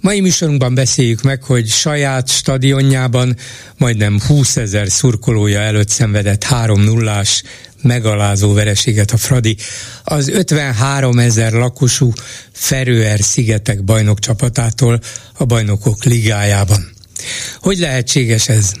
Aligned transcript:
Mai 0.00 0.20
műsorunkban 0.20 0.74
beszéljük 0.74 1.22
meg, 1.22 1.42
hogy 1.42 1.68
saját 1.68 2.28
stadionjában 2.28 3.36
majdnem 3.76 4.20
20 4.26 4.56
ezer 4.56 4.88
szurkolója 4.88 5.60
előtt 5.60 5.88
szenvedett 5.88 6.44
3 6.44 6.80
0 6.80 7.22
megalázó 7.82 8.52
vereséget 8.52 9.10
a 9.10 9.16
Fradi. 9.16 9.56
Az 10.04 10.28
53 10.28 11.18
ezer 11.18 11.52
lakosú 11.52 12.12
Ferőer 12.52 13.20
szigetek 13.20 13.84
bajnok 13.84 14.18
csapatától 14.18 15.00
a 15.34 15.44
bajnokok 15.44 16.04
ligájában. 16.04 16.90
Hogy 17.60 17.78
lehetséges 17.78 18.48
ez? 18.48 18.72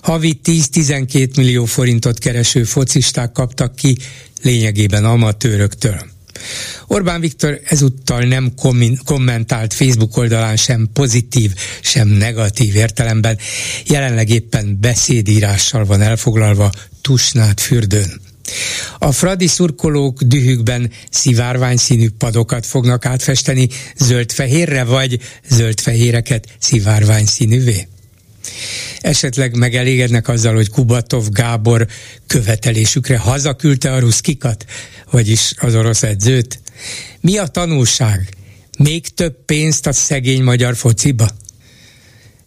Havi 0.00 0.40
10-12 0.44 1.36
millió 1.36 1.64
forintot 1.64 2.18
kereső 2.18 2.64
focisták 2.64 3.32
kaptak 3.32 3.76
ki 3.76 3.96
lényegében 4.42 5.04
amatőröktől. 5.04 6.14
Orbán 6.86 7.20
Viktor 7.20 7.60
ezúttal 7.64 8.22
nem 8.22 8.52
kommentált 9.04 9.74
Facebook 9.74 10.16
oldalán 10.16 10.56
sem 10.56 10.88
pozitív, 10.92 11.54
sem 11.80 12.08
negatív 12.08 12.76
értelemben, 12.76 13.38
jelenleg 13.86 14.30
éppen 14.30 14.78
beszédírással 14.80 15.84
van 15.84 16.00
elfoglalva 16.00 16.70
Tusnát 17.00 17.60
fürdőn. 17.60 18.20
A 18.98 19.12
fradi 19.12 19.46
szurkolók 19.46 20.22
dühükben 20.22 20.90
szivárványszínű 21.10 22.08
padokat 22.18 22.66
fognak 22.66 23.06
átfesteni 23.06 23.68
zöld-fehérre, 23.96 24.84
vagy 24.84 25.20
zöld-fehéreket 25.48 26.46
szivárványszínűvé? 26.58 27.88
Esetleg 29.00 29.56
megelégednek 29.56 30.28
azzal, 30.28 30.54
hogy 30.54 30.70
Kubatov 30.70 31.28
Gábor 31.28 31.86
követelésükre 32.26 33.18
hazaküldte 33.18 33.92
a 33.92 33.98
ruszkikat, 33.98 34.64
vagyis 35.10 35.52
az 35.56 35.74
orosz 35.74 36.02
edzőt? 36.02 36.60
Mi 37.20 37.38
a 37.38 37.46
tanulság? 37.46 38.28
Még 38.78 39.08
több 39.08 39.44
pénzt 39.44 39.86
a 39.86 39.92
szegény 39.92 40.42
magyar 40.42 40.76
fociba? 40.76 41.28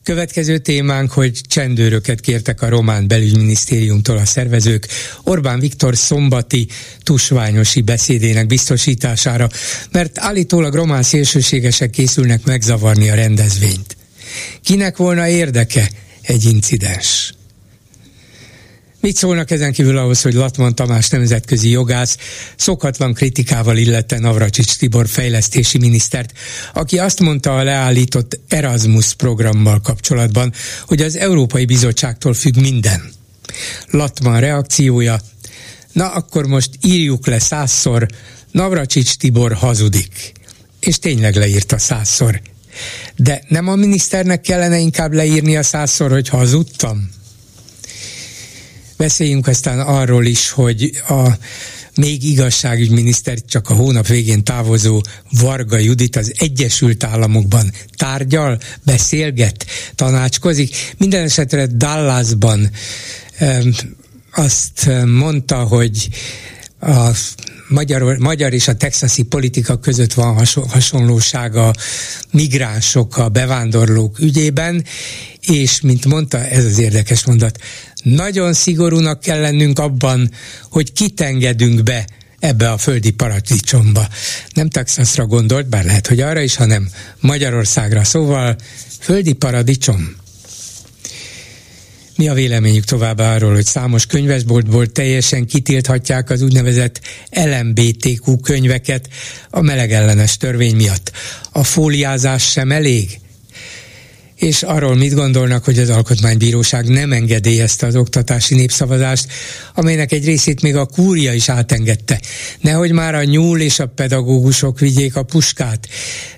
Következő 0.04 0.58
témánk, 0.58 1.12
hogy 1.12 1.42
csendőröket 1.48 2.20
kértek 2.20 2.62
a 2.62 2.70
román 2.70 3.08
belügyminisztériumtól 3.08 4.18
a 4.18 4.26
szervezők 4.26 4.88
Orbán 5.24 5.60
Viktor 5.60 5.98
szombati 5.98 6.68
tusványosi 7.04 7.82
beszédének 7.82 8.48
biztosítására, 8.48 9.50
mert 9.92 10.20
állítólag 10.20 10.74
román 10.74 11.04
szélsőségesek 11.04 11.90
készülnek 11.90 12.46
megzavarni 12.46 13.10
a 13.10 13.16
rendezvényt. 13.16 13.99
Kinek 14.64 14.98
volna 14.98 15.28
érdeke 15.28 15.90
egy 16.22 16.46
incidens? 16.46 17.34
Mit 19.02 19.16
szólnak 19.16 19.52
ezen 19.52 19.72
kívül 19.72 19.98
ahhoz, 19.98 20.22
hogy 20.22 20.34
Latman 20.34 20.76
Tamás 20.76 21.10
nemzetközi 21.10 21.70
jogász 21.70 22.18
szokatlan 22.56 23.14
kritikával 23.14 23.78
illette 23.78 24.20
Navracsics 24.20 24.76
Tibor 24.76 25.08
fejlesztési 25.08 25.78
minisztert, 25.78 26.34
aki 26.74 26.98
azt 26.98 27.20
mondta 27.20 27.58
a 27.58 27.64
leállított 27.64 28.40
Erasmus 28.48 29.14
programmal 29.14 29.82
kapcsolatban, 29.82 30.54
hogy 30.88 31.02
az 31.02 31.18
Európai 31.18 31.66
Bizottságtól 31.66 32.34
függ 32.34 32.56
minden. 32.56 33.12
Latman 33.88 34.40
reakciója, 34.40 35.20
na 35.92 36.08
akkor 36.08 36.48
most 36.48 36.70
írjuk 36.82 37.28
le 37.28 37.40
százszor, 37.40 38.08
Navracsics 38.52 39.16
Tibor 39.16 39.54
hazudik. 39.54 40.32
És 40.80 41.00
tényleg 41.00 41.36
leírta 41.36 41.78
százszor. 41.78 42.42
De 43.16 43.44
nem 43.48 43.68
a 43.68 43.76
miniszternek 43.76 44.42
kellene 44.42 44.78
inkább 44.78 45.14
leírni 45.14 45.58
a 45.58 45.64
százszor, 45.64 46.12
hogy 46.12 46.30
hazudtam? 46.30 47.10
Beszéljünk 48.98 49.48
aztán 49.48 49.80
arról 49.80 50.26
is, 50.26 50.50
hogy 50.50 51.02
a 51.08 51.28
még 51.96 52.24
igazságügyminiszter 52.24 53.38
csak 53.48 53.70
a 53.70 53.74
hónap 53.74 54.08
végén 54.08 54.44
távozó 54.44 55.02
Varga 55.32 55.78
Judit 55.78 56.16
az 56.16 56.34
Egyesült 56.38 57.04
Államokban 57.04 57.72
tárgyal, 57.96 58.60
beszélget, 58.84 59.66
tanácskozik. 59.96 60.76
Minden 60.98 61.24
esetre 61.24 61.66
Dallasban 61.66 62.70
azt 64.32 64.90
mondta, 65.06 65.64
hogy 65.64 66.10
a 66.80 67.12
magyar, 67.68 68.18
magyar 68.18 68.54
és 68.54 68.68
a 68.68 68.76
texasi 68.76 69.24
politika 69.24 69.80
között 69.80 70.14
van 70.14 70.46
hasonlóság 70.70 71.56
a 71.56 71.74
migránsok, 72.32 73.18
a 73.18 73.30
bevándorlók 73.30 74.20
ügyében, 74.20 74.86
és 75.42 75.82
mint 75.82 76.06
mondta, 76.06 76.38
ez 76.38 76.66
az 76.66 76.80
érdekes 76.80 77.26
mondat, 77.26 77.60
nagyon 78.04 78.54
szigorúnak 78.54 79.20
kell 79.20 79.40
lennünk 79.40 79.80
abban, 79.80 80.32
hogy 80.70 80.94
kitengedünk 80.94 81.84
be 81.84 82.08
ebbe 82.40 82.72
a 82.72 82.78
földi 82.78 83.12
paradicsomba. 83.12 84.08
Nem 84.54 84.70
Texasra 84.70 85.26
gondolt, 85.26 85.70
bár 85.70 85.86
lehet, 85.86 86.08
hogy 86.08 86.20
arra 86.20 86.42
is, 86.42 86.56
hanem 86.56 86.90
Magyarországra. 87.20 88.04
Szóval 88.04 88.56
földi 89.00 89.34
paradicsom. 89.34 90.16
Mi 92.20 92.28
a 92.28 92.34
véleményük 92.34 92.84
továbbá 92.84 93.36
arról, 93.36 93.54
hogy 93.54 93.66
számos 93.66 94.06
könyvesboltból 94.06 94.88
teljesen 94.88 95.46
kitilthatják 95.46 96.30
az 96.30 96.42
úgynevezett 96.42 97.02
LMBTQ 97.32 98.40
könyveket 98.40 99.10
a 99.50 99.62
melegellenes 99.62 100.38
törvény 100.38 100.76
miatt? 100.76 101.12
A 101.52 101.64
fóliázás 101.64 102.52
sem 102.52 102.72
elég? 102.72 103.20
És 104.40 104.64
arról 104.64 104.96
mit 104.96 105.14
gondolnak, 105.14 105.64
hogy 105.64 105.80
az 105.80 105.90
Alkotmánybíróság 105.90 106.88
nem 106.88 107.12
engedélyezte 107.12 107.86
az 107.86 107.96
oktatási 107.96 108.56
népszavazást, 108.56 109.28
amelynek 109.76 110.12
egy 110.12 110.26
részét 110.26 110.62
még 110.62 110.76
a 110.76 110.86
kúria 110.86 111.34
is 111.34 111.50
átengedte. 111.50 112.22
Nehogy 112.62 112.92
már 112.92 113.16
a 113.16 113.24
nyúl 113.24 113.62
és 113.62 113.80
a 113.80 113.86
pedagógusok 113.86 114.80
vigyék 114.80 115.16
a 115.16 115.24
puskát. 115.24 115.88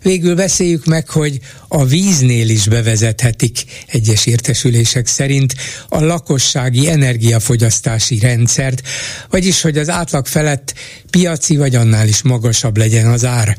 Végül 0.01 0.35
beszéljük 0.35 0.85
meg, 0.85 1.09
hogy 1.09 1.39
a 1.67 1.85
víznél 1.85 2.50
is 2.50 2.67
bevezethetik 2.67 3.63
egyes 3.88 4.25
értesülések 4.25 5.07
szerint 5.07 5.56
a 5.89 6.03
lakossági 6.03 6.89
energiafogyasztási 6.89 8.19
rendszert, 8.19 8.81
vagyis 9.29 9.62
hogy 9.62 9.78
az 9.78 9.89
átlag 9.89 10.25
felett 10.28 10.73
piaci 11.09 11.57
vagy 11.57 11.75
annál 11.75 12.07
is 12.07 12.22
magasabb 12.22 12.78
legyen 12.78 13.07
az 13.07 13.25
ár. 13.25 13.57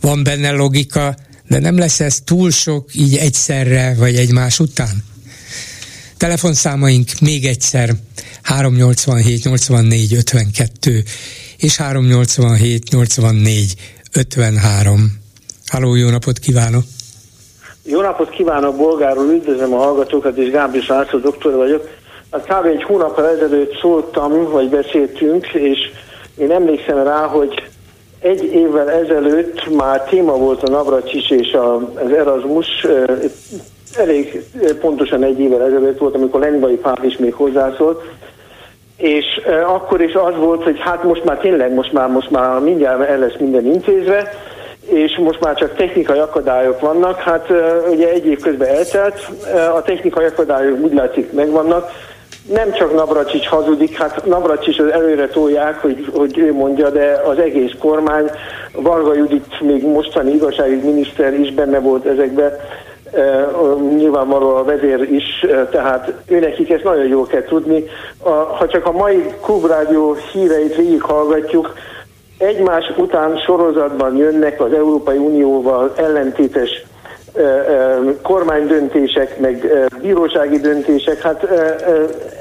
Van 0.00 0.22
benne 0.22 0.50
logika, 0.50 1.16
de 1.48 1.58
nem 1.58 1.78
lesz 1.78 2.00
ez 2.00 2.20
túl 2.24 2.50
sok 2.50 2.94
így 2.94 3.16
egyszerre, 3.16 3.94
vagy 3.98 4.16
egymás 4.16 4.58
után? 4.58 5.04
Telefonszámaink 6.16 7.08
még 7.20 7.44
egyszer 7.44 7.90
387 8.42 9.44
84 9.44 10.14
52 10.14 11.02
és 11.58 11.76
387 11.76 12.90
84 12.90 13.74
53. 14.12 15.18
Halló, 15.66 15.94
jó 15.94 16.08
napot 16.08 16.38
kívánok! 16.38 16.82
Jó 17.82 18.00
napot 18.00 18.30
kívánok, 18.30 18.76
Bolgáról, 18.76 19.32
üdvözlöm 19.32 19.72
a 19.72 19.76
hallgatókat, 19.76 20.36
és 20.36 20.50
Gábor 20.50 20.82
Sászló 20.82 21.18
doktor 21.18 21.54
vagyok. 21.56 21.88
Hát 22.30 22.44
kb. 22.44 22.66
egy 22.66 22.82
hónappal 22.82 23.28
ezelőtt 23.28 23.78
szóltam, 23.80 24.50
vagy 24.50 24.68
beszéltünk, 24.68 25.46
és 25.46 25.78
én 26.36 26.50
emlékszem 26.50 27.04
rá, 27.04 27.26
hogy 27.26 27.68
egy 28.20 28.44
évvel 28.44 28.90
ezelőtt 28.90 29.76
már 29.76 30.02
téma 30.02 30.32
volt 30.32 30.62
a 30.62 30.70
Navracsis 30.70 31.30
és 31.30 31.56
az 32.02 32.12
Erasmus, 32.12 32.86
elég 33.96 34.44
pontosan 34.80 35.22
egy 35.22 35.40
évvel 35.40 35.62
ezelőtt 35.62 35.98
volt, 35.98 36.14
amikor 36.14 36.40
Lengvai 36.40 36.76
Pál 36.76 36.98
is 37.02 37.16
még 37.16 37.34
hozzászólt, 37.34 38.02
és 38.96 39.24
akkor 39.66 40.00
is 40.00 40.14
az 40.14 40.36
volt, 40.36 40.62
hogy 40.62 40.78
hát 40.80 41.02
most 41.02 41.24
már 41.24 41.38
tényleg, 41.38 41.74
most 41.74 41.92
már, 41.92 42.08
most 42.08 42.30
már 42.30 42.60
mindjárt 42.60 43.08
el 43.08 43.18
lesz 43.18 43.36
minden 43.38 43.64
intézve, 43.64 44.30
és 44.80 45.16
most 45.16 45.40
már 45.40 45.54
csak 45.54 45.76
technikai 45.76 46.18
akadályok 46.18 46.80
vannak. 46.80 47.18
Hát 47.18 47.48
ugye 47.90 48.08
egy 48.08 48.26
év 48.26 48.40
közben 48.40 48.68
eltelt, 48.68 49.30
a 49.74 49.82
technikai 49.82 50.24
akadályok 50.24 50.78
úgy 50.78 50.94
látszik 50.94 51.32
megvannak, 51.32 51.90
nem 52.48 52.72
csak 52.72 52.94
Navracsics 52.94 53.46
hazudik, 53.46 53.96
hát 53.96 54.26
Navracsics 54.26 54.78
az 54.78 54.92
előre 54.92 55.28
tolják, 55.28 55.80
hogy, 55.80 56.10
hogy 56.14 56.38
ő 56.38 56.52
mondja, 56.52 56.90
de 56.90 57.22
az 57.26 57.38
egész 57.38 57.72
kormány, 57.78 58.30
Varga 58.72 59.14
Judit 59.14 59.60
még 59.60 59.86
mostani 59.86 60.32
igazságügyi 60.32 60.86
miniszter 60.86 61.32
is 61.40 61.52
benne 61.52 61.78
volt 61.78 62.06
ezekben, 62.06 62.52
e, 63.12 63.46
nyilvánvalóan 63.96 64.56
a 64.56 64.64
vezér 64.64 65.12
is, 65.12 65.42
e, 65.42 65.66
tehát 65.66 66.12
őnekik 66.28 66.70
ezt 66.70 66.84
nagyon 66.84 67.06
jól 67.06 67.26
kell 67.26 67.44
tudni. 67.44 67.84
A, 68.22 68.30
ha 68.30 68.68
csak 68.68 68.86
a 68.86 68.92
mai 68.92 69.24
Klubrádió 69.42 70.16
híreit 70.32 70.76
végighallgatjuk, 70.76 71.74
egymás 72.38 72.92
után 72.96 73.36
sorozatban 73.36 74.16
jönnek 74.16 74.60
az 74.60 74.72
Európai 74.72 75.16
Unióval 75.16 75.92
ellentétes 75.96 76.84
kormánydöntések, 78.22 79.38
meg 79.38 79.66
bírósági 80.02 80.58
döntések, 80.58 81.20
hát 81.20 81.46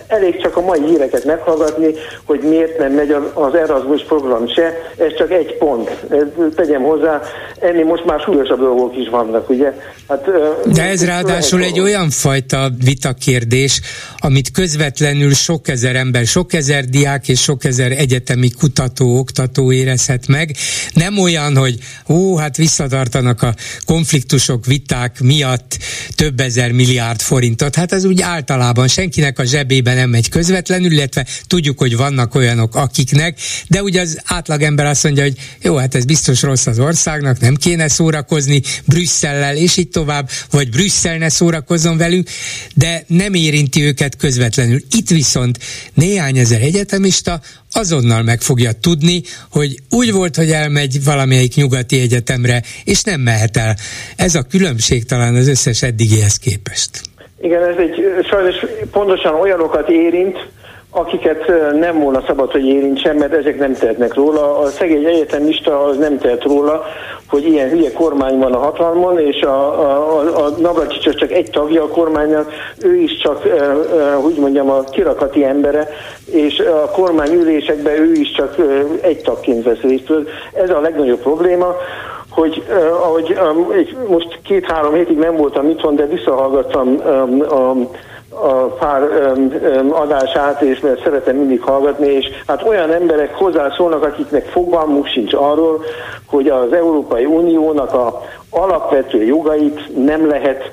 elég 0.08 0.42
csak 0.42 0.58
a 0.58 0.62
mai 0.62 0.80
híreket 0.86 1.26
meghallgatni, 1.26 1.94
hogy 2.24 2.40
miért 2.40 2.78
nem 2.78 2.92
megy 2.92 3.16
az 3.34 3.56
Erasmus 3.56 4.04
program 4.04 4.48
se, 4.48 4.74
ez 4.98 5.16
csak 5.18 5.32
egy 5.32 5.58
pont. 5.58 6.06
Tegyem 6.56 6.82
hozzá, 6.82 7.22
ennél 7.60 7.86
most 7.86 8.06
már 8.06 8.20
súlyosabb 8.20 8.60
dolgok 8.60 8.98
is 8.98 9.10
vannak, 9.10 9.50
ugye? 9.50 9.74
Hát, 10.08 10.26
De 10.74 10.84
ez 10.84 11.06
ráadásul 11.06 11.64
egy 11.64 11.80
olyan 11.80 12.10
fajta 12.10 12.70
vitakérdés, 12.84 13.82
amit 14.18 14.52
közvetlenül 14.52 15.34
sok 15.34 15.68
ezer 15.68 15.96
ember, 15.96 16.26
sok 16.26 16.54
ezer 16.54 16.84
diák 16.84 17.28
és 17.28 17.42
sok 17.42 17.64
ezer 17.64 17.92
egyetemi 17.92 18.50
kutató, 18.60 19.18
oktató 19.18 19.72
érezhet 19.72 20.28
meg. 20.28 20.56
Nem 20.94 21.18
olyan, 21.18 21.56
hogy 21.56 21.78
ó, 22.10 22.38
hát 22.38 22.58
visszatartanak 22.58 23.42
a 23.42 23.54
konfliktusok, 23.86 24.66
viták 24.66 24.87
miatt 25.20 25.78
több 26.16 26.40
ezer 26.40 26.72
milliárd 26.72 27.22
forintot. 27.22 27.76
Hát 27.76 27.92
ez 27.92 28.06
úgy 28.06 28.22
általában 28.22 28.88
senkinek 28.88 29.40
a 29.40 29.46
zsebében 29.46 29.96
nem 29.96 30.10
megy 30.10 30.30
közvetlenül, 30.30 30.92
illetve 30.92 31.26
tudjuk, 31.48 31.80
hogy 31.80 31.96
vannak 31.96 32.36
olyanok, 32.36 32.76
akiknek, 32.76 33.40
de 33.68 33.82
ugye 33.82 34.02
az 34.02 34.22
átlagember 34.26 34.86
azt 34.86 35.04
mondja, 35.04 35.24
hogy 35.24 35.38
jó, 35.62 35.76
hát 35.76 35.96
ez 35.96 36.06
biztos 36.06 36.42
rossz 36.42 36.66
az 36.66 36.80
országnak, 36.80 37.40
nem 37.40 37.56
kéne 37.56 37.88
szórakozni 37.88 38.62
Brüsszellel, 38.86 39.56
és 39.56 39.78
így 39.78 39.90
tovább, 39.90 40.30
vagy 40.52 40.70
Brüsszel 40.70 41.18
ne 41.18 41.30
szórakozzon 41.30 41.98
velünk, 41.98 42.30
de 42.76 43.04
nem 43.08 43.34
érinti 43.34 43.82
őket 43.82 44.16
közvetlenül. 44.16 44.82
Itt 44.92 45.10
viszont 45.10 45.60
néhány 45.94 46.38
ezer 46.38 46.62
egyetemista 46.62 47.42
azonnal 47.78 48.24
meg 48.24 48.42
fogja 48.42 48.72
tudni, 48.82 49.22
hogy 49.52 49.76
úgy 49.90 50.12
volt, 50.12 50.36
hogy 50.36 50.52
elmegy 50.52 51.04
valamelyik 51.04 51.56
nyugati 51.56 52.00
egyetemre, 52.00 52.62
és 52.84 53.02
nem 53.04 53.22
mehet 53.22 53.58
el. 53.58 53.76
Ez 54.16 54.36
a 54.36 54.42
különbség 54.42 55.06
talán 55.06 55.36
az 55.36 55.48
összes 55.48 55.82
eddigihez 55.84 56.38
képest. 56.38 56.90
Igen, 57.42 57.64
ez 57.64 57.76
egy 57.78 58.26
sajnos 58.30 58.56
pontosan 58.92 59.34
olyanokat 59.34 59.90
érint, 59.90 60.38
akiket 60.90 61.52
nem 61.80 62.00
volna 62.00 62.24
szabad, 62.28 62.52
hogy 62.52 62.66
érintsen, 62.66 63.16
mert 63.16 63.34
ezek 63.34 63.60
nem 63.60 63.74
tehetnek 63.74 64.14
róla. 64.14 64.60
A 64.60 64.66
szegény 64.68 65.06
egyetemista 65.06 65.84
az 65.84 65.98
nem 65.98 66.18
tehet 66.18 66.44
róla, 66.44 66.84
hogy 67.30 67.48
ilyen 67.48 67.70
hülye 67.70 67.92
kormány 67.92 68.38
van 68.38 68.54
a 68.54 68.58
hatalmon, 68.58 69.20
és 69.20 69.42
a, 69.42 69.82
a, 69.82 70.20
a, 70.20 70.46
a 70.46 70.50
Navracsics 70.58 71.16
csak 71.16 71.32
egy 71.32 71.50
tagja 71.50 71.84
a 71.84 71.88
kormánynak, 71.88 72.52
ő 72.82 72.96
is 72.96 73.18
csak, 73.18 73.46
e, 73.46 73.50
e, 73.50 74.14
hogy 74.14 74.36
mondjam, 74.36 74.70
a 74.70 74.84
kirakati 74.84 75.44
embere, 75.44 75.88
és 76.32 76.60
a 76.60 76.90
kormányülésekben 76.92 77.94
ő 77.94 78.12
is 78.12 78.32
csak 78.32 78.56
egy 79.02 79.22
tagként 79.22 79.64
vesz 79.64 79.82
részt. 79.82 80.12
Ez 80.54 80.70
a 80.70 80.80
legnagyobb 80.80 81.20
probléma 81.20 81.76
hogy 82.30 82.64
uh, 82.70 83.06
ahogy 83.06 83.38
egy, 83.76 83.98
most 84.08 84.40
két-három 84.44 84.94
hétig 84.94 85.18
nem 85.18 85.36
voltam 85.36 85.70
itthon, 85.70 85.96
de 85.96 86.06
visszahallgattam 86.06 86.88
um, 86.88 87.42
um, 87.52 87.90
a 88.42 88.76
pár 88.80 89.02
um, 89.02 89.54
um, 89.62 89.94
adását, 89.94 90.62
és 90.62 90.80
mert 90.80 91.04
szeretem 91.04 91.36
mindig 91.36 91.62
hallgatni, 91.62 92.08
és 92.08 92.26
hát 92.48 92.64
olyan 92.64 92.92
emberek 92.92 93.36
hozzászólnak, 93.36 94.04
akiknek 94.04 94.46
fogalmuk 94.46 95.08
sincs 95.08 95.34
arról, 95.34 95.84
hogy 96.26 96.48
az 96.48 96.74
Európai 96.74 97.26
Uniónak 97.26 97.94
a 97.94 98.22
alapvető 98.50 99.24
jogait 99.24 100.06
nem 100.06 100.28
lehet 100.28 100.72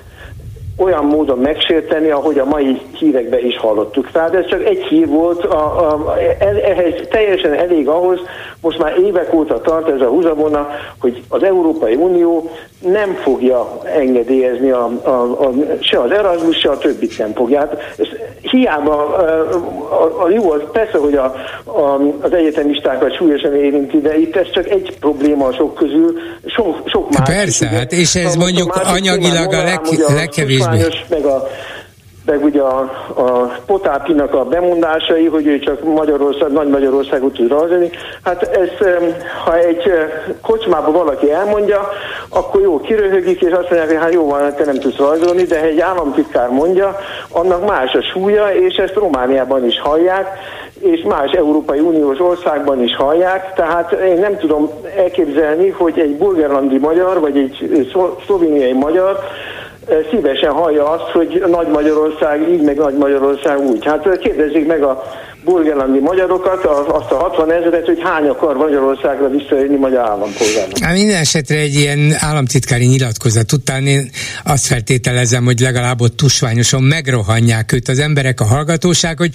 olyan 0.77 1.05
módon 1.05 1.39
megsérteni, 1.39 2.11
ahogy 2.11 2.39
a 2.39 2.45
mai 2.45 2.81
hírekben 2.99 3.45
is 3.45 3.59
hallottuk. 3.59 4.11
Tehát 4.11 4.35
ez 4.35 4.47
csak 4.47 4.65
egy 4.65 4.83
hír 4.83 5.09
volt, 5.09 5.45
a, 5.45 5.93
a, 5.93 6.17
ehhez 6.63 6.95
teljesen 7.11 7.53
elég 7.53 7.89
ahhoz, 7.89 8.21
most 8.61 8.79
már 8.79 8.99
évek 8.99 9.35
óta 9.35 9.61
tart 9.61 9.89
ez 9.89 10.01
a 10.01 10.09
húzavona, 10.09 10.69
hogy 10.99 11.23
az 11.29 11.43
Európai 11.43 11.95
Unió 11.95 12.51
nem 12.93 13.15
fogja 13.15 13.81
engedélyezni 13.85 14.71
a, 14.71 14.91
a, 15.03 15.11
a, 15.47 15.53
se 15.81 16.01
az 16.01 16.11
Erasmus, 16.11 16.59
se 16.59 16.71
a 16.71 16.79
többit 16.79 17.19
nem 17.19 17.33
fogja. 17.35 17.59
Hát 17.59 17.73
ez 17.99 18.07
hiába 18.41 19.17
a, 19.17 19.23
a, 20.03 20.23
a 20.25 20.31
jó 20.31 20.51
az 20.51 20.61
persze, 20.73 20.99
hogy 20.99 21.15
a, 21.15 21.35
a, 21.65 22.01
az 22.21 22.33
egyetemistákat 22.33 23.17
súlyosan 23.17 23.55
érinti, 23.55 24.01
de 24.01 24.19
itt 24.19 24.37
ez 24.37 24.51
csak 24.51 24.69
egy 24.69 24.97
probléma 25.01 25.47
a 25.47 25.53
sok 25.53 25.75
közül, 25.75 26.13
sok, 26.47 26.89
sok 26.89 27.11
más. 27.11 27.29
Persze, 27.29 27.67
hát 27.67 27.93
és 27.93 28.15
ez 28.15 28.35
mondjuk 28.35 28.81
anyagilag 28.95 29.53
a 29.53 29.63
leg, 29.63 29.81
legkevésbé. 30.15 30.87
Meg 31.09 31.25
a 31.25 31.49
meg 32.27 32.45
ugye 32.45 32.61
a, 32.61 32.79
a 33.17 33.59
Potápinak 33.67 34.35
a 34.35 34.45
bemondásai, 34.45 35.27
hogy 35.27 35.47
ő 35.47 35.59
csak 35.59 35.83
Magyarország, 35.95 36.53
Nagy 36.53 36.69
Magyarországot 36.69 37.33
tud 37.33 37.49
rajzolni. 37.49 37.91
Hát 38.25 38.43
ez, 38.43 38.69
ha 39.45 39.59
egy 39.59 39.93
kocsmában 40.43 40.93
valaki 40.93 41.33
elmondja, 41.33 41.89
akkor 42.29 42.61
jó, 42.61 42.81
kiröhögik, 42.81 43.41
és 43.41 43.53
azt 43.53 43.71
mondják, 43.71 43.87
hogy 43.87 43.97
hát 43.97 44.13
jó 44.13 44.29
van, 44.29 44.55
te 44.55 44.65
nem 44.65 44.79
tudsz 44.79 44.97
rajzolni, 44.97 45.43
de 45.43 45.59
ha 45.59 45.65
egy 45.67 45.81
államtitkár 45.81 46.49
mondja, 46.49 46.97
annak 47.31 47.67
más 47.67 47.93
a 47.95 48.03
súlya, 48.03 48.55
és 48.55 48.77
ezt 48.77 48.95
Romániában 48.95 49.65
is 49.65 49.81
hallják, 49.81 50.39
és 50.81 51.03
más 51.03 51.31
Európai 51.31 51.79
Uniós 51.79 52.21
országban 52.21 52.83
is 52.83 52.97
hallják, 52.97 53.55
tehát 53.55 53.93
én 53.93 54.19
nem 54.19 54.39
tudom 54.39 54.71
elképzelni, 54.97 55.69
hogy 55.69 55.99
egy 55.99 56.17
bulgarlandi 56.17 56.79
magyar, 56.79 57.21
vagy 57.21 57.37
egy 57.37 57.91
szlovéniai 58.25 58.73
magyar 58.73 59.19
szívesen 60.11 60.53
hallja 60.53 60.89
azt, 60.89 61.11
hogy 61.11 61.45
Nagy 61.47 61.69
Magyarország 61.69 62.49
így, 62.53 62.63
meg 62.63 62.77
Nagy 62.77 62.97
Magyarország 62.97 63.59
úgy. 63.59 63.85
Hát 63.85 64.19
kérdezzék 64.19 64.67
meg 64.67 64.83
a 64.83 65.03
burgenlandi 65.45 65.99
magyarokat, 65.99 66.65
azt 66.65 67.11
a 67.11 67.17
60 67.17 67.53
ezeret, 67.53 67.87
hogy 67.87 68.01
hány 68.03 68.29
akar 68.29 68.57
Magyarországra 68.57 69.29
visszajönni 69.29 69.77
magyar 69.77 70.09
állampolgárnak. 70.09 70.79
Hát 70.79 70.95
minden 70.95 71.17
esetre 71.17 71.57
egy 71.57 71.75
ilyen 71.75 72.15
államtitkári 72.19 72.87
nyilatkozat 72.87 73.53
után 73.53 73.87
én 73.87 74.11
azt 74.45 74.67
feltételezem, 74.67 75.45
hogy 75.45 75.61
legalább 75.61 76.01
ott 76.01 76.17
tusványosan 76.17 76.83
megrohanják 76.83 77.73
őt 77.73 77.89
az 77.89 77.99
emberek, 77.99 78.41
a 78.41 78.45
hallgatóság, 78.45 79.19
hogy 79.19 79.35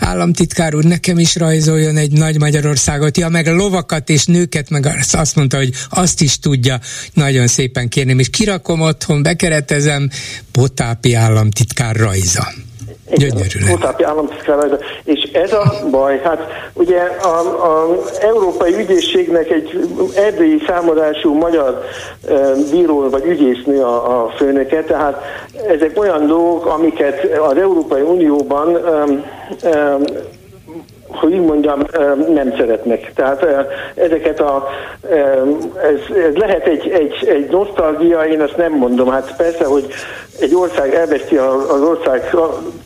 államtitkár 0.00 0.74
úr 0.74 0.84
nekem 0.84 1.18
is 1.18 1.36
rajzoljon 1.36 1.96
egy 1.96 2.12
nagy 2.12 2.38
Magyarországot, 2.38 3.16
ja, 3.16 3.28
meg 3.28 3.46
a 3.46 3.54
lovakat 3.54 4.08
és 4.08 4.26
nőket, 4.26 4.70
meg 4.70 4.86
azt 5.12 5.36
mondta, 5.36 5.56
hogy 5.56 5.70
azt 5.90 6.20
is 6.20 6.38
tudja, 6.38 6.78
nagyon 7.14 7.46
szépen 7.46 7.88
kérném, 7.88 8.18
és 8.18 8.30
kirakom 8.30 8.80
otthon, 8.80 9.22
bekeretezem, 9.22 10.08
Potápi 10.52 11.14
államtitkár 11.14 11.96
rajza. 11.96 12.48
Gyönyörű. 13.14 13.58
És 15.04 15.30
ez 15.32 15.52
a 15.52 15.72
baj, 15.90 16.20
hát 16.24 16.40
ugye 16.72 17.00
az 17.22 18.18
Európai 18.20 18.74
Ügyészségnek 18.74 19.50
egy 19.50 19.88
erdélyi 20.16 20.62
számadású 20.66 21.34
magyar 21.34 21.84
e, 22.28 22.34
bíró 22.70 23.08
vagy 23.10 23.24
ügyésznő 23.24 23.82
a, 23.82 24.24
a 24.24 24.32
főnöke, 24.36 24.84
tehát 24.84 25.22
ezek 25.68 25.98
olyan 25.98 26.26
dolgok, 26.26 26.66
amiket 26.66 27.24
az 27.50 27.56
Európai 27.56 28.00
Unióban 28.02 28.68
um, 28.68 29.24
um, 29.64 30.02
hogy 31.12 31.32
így 31.32 31.40
mondjam, 31.40 31.82
nem 32.28 32.54
szeretnek. 32.56 33.12
Tehát 33.14 33.46
ezeket 33.94 34.40
a, 34.40 34.68
ez, 35.82 36.16
ez 36.16 36.34
lehet 36.34 36.66
egy, 36.66 36.88
egy, 36.88 37.28
egy 37.28 37.50
nosztalgia, 37.50 38.20
én 38.20 38.40
azt 38.40 38.56
nem 38.56 38.72
mondom. 38.72 39.10
Hát 39.10 39.36
persze, 39.36 39.64
hogy 39.64 39.86
egy 40.40 40.54
ország 40.54 40.94
elveszti 40.94 41.36
az 41.36 41.82
ország 41.82 42.30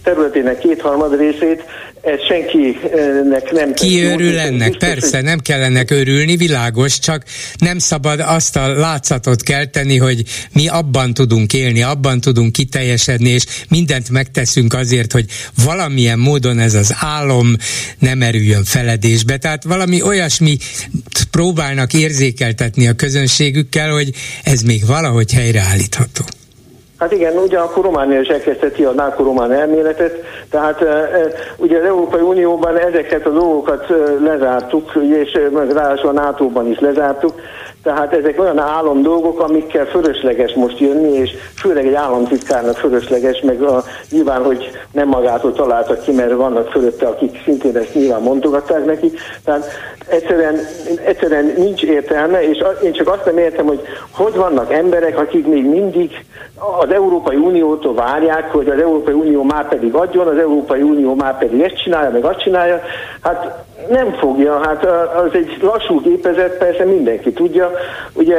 területének 0.04 0.58
kétharmad 0.58 1.16
részét, 1.16 1.62
ez 2.04 2.20
senkinek 2.28 3.50
nem... 3.50 3.72
Ki 3.72 4.02
örül 4.02 4.38
ennek? 4.38 4.76
Persze, 4.76 5.20
nem 5.20 5.38
kell 5.38 5.62
ennek 5.62 5.90
örülni, 5.90 6.36
világos, 6.36 6.98
csak 6.98 7.24
nem 7.58 7.78
szabad 7.78 8.20
azt 8.20 8.56
a 8.56 8.68
látszatot 8.68 9.42
kelteni, 9.42 9.96
hogy 9.96 10.22
mi 10.52 10.68
abban 10.68 11.14
tudunk 11.14 11.52
élni, 11.52 11.82
abban 11.82 12.20
tudunk 12.20 12.52
kiteljesedni, 12.52 13.28
és 13.28 13.44
mindent 13.68 14.10
megteszünk 14.10 14.74
azért, 14.74 15.12
hogy 15.12 15.24
valamilyen 15.64 16.18
módon 16.18 16.58
ez 16.58 16.74
az 16.74 16.94
álom 17.00 17.56
nem 17.98 18.22
erüljön 18.22 18.64
feledésbe. 18.64 19.36
Tehát 19.36 19.64
valami 19.64 20.02
olyasmi 20.02 20.56
próbálnak 21.30 21.92
érzékeltetni 21.92 22.88
a 22.88 22.92
közönségükkel, 22.92 23.90
hogy 23.90 24.10
ez 24.42 24.60
még 24.60 24.86
valahogy 24.86 25.32
helyreállítható. 25.32 26.24
Hát 26.98 27.12
igen, 27.12 27.36
ugye 27.36 27.58
akkor 27.58 27.84
Románia 27.84 28.20
is 28.20 28.28
elkezdheti 28.28 28.84
a 28.84 28.90
náko-román 28.90 29.52
elméletet, 29.52 30.24
tehát 30.50 30.82
e, 30.82 30.86
e, 30.86 31.32
ugye 31.56 31.78
az 31.78 31.84
Európai 31.84 32.20
Unióban 32.20 32.76
ezeket 32.76 33.26
a 33.26 33.30
dolgokat 33.30 33.90
e, 33.90 33.94
lezártuk, 34.22 34.92
és 34.94 35.38
ráadásul 35.52 36.08
a 36.08 36.12
NATO-ban 36.12 36.70
is 36.70 36.78
lezártuk, 36.78 37.40
tehát 37.84 38.12
ezek 38.12 38.40
olyan 38.40 38.58
álom 38.58 39.02
dolgok, 39.02 39.40
amikkel 39.40 39.84
fölösleges 39.86 40.54
most 40.54 40.78
jönni, 40.78 41.12
és 41.12 41.30
főleg 41.56 41.86
egy 41.86 41.94
államtitkárnak 41.94 42.76
fölösleges, 42.76 43.40
meg 43.40 43.62
a, 43.62 43.84
nyilván, 44.10 44.42
hogy 44.42 44.70
nem 44.92 45.08
magától 45.08 45.52
találtak 45.52 46.02
ki, 46.02 46.12
mert 46.12 46.32
vannak 46.32 46.70
fölötte, 46.70 47.06
akik 47.06 47.42
szintén 47.44 47.76
ezt 47.76 47.94
nyilván 47.94 48.22
mondogatták 48.22 48.84
neki. 48.84 49.12
Tehát 49.44 49.66
egyszerűen, 50.08 50.58
egyszerűen 51.04 51.52
nincs 51.56 51.82
értelme, 51.82 52.48
és 52.48 52.64
én 52.82 52.92
csak 52.92 53.08
azt 53.08 53.24
nem 53.24 53.38
értem, 53.38 53.66
hogy 53.66 53.80
hogy 54.10 54.34
vannak 54.34 54.72
emberek, 54.72 55.18
akik 55.18 55.46
még 55.46 55.64
mindig 55.68 56.24
az 56.80 56.90
Európai 56.92 57.36
Uniótól 57.36 57.94
várják, 57.94 58.52
hogy 58.52 58.68
az 58.68 58.78
Európai 58.80 59.14
Unió 59.14 59.42
már 59.42 59.68
pedig 59.68 59.94
adjon, 59.94 60.26
az 60.26 60.38
Európai 60.38 60.82
Unió 60.82 61.14
már 61.14 61.38
pedig 61.38 61.60
ezt 61.60 61.82
csinálja, 61.82 62.10
meg 62.10 62.24
azt 62.24 62.42
csinálja. 62.42 62.80
Hát 63.20 63.64
Nem 63.88 64.12
fogja, 64.12 64.60
hát 64.62 64.84
az 65.24 65.30
egy 65.32 65.58
lassú 65.60 66.00
gépezet, 66.00 66.58
persze 66.58 66.84
mindenki 66.84 67.32
tudja. 67.32 67.70
Ugye 68.12 68.38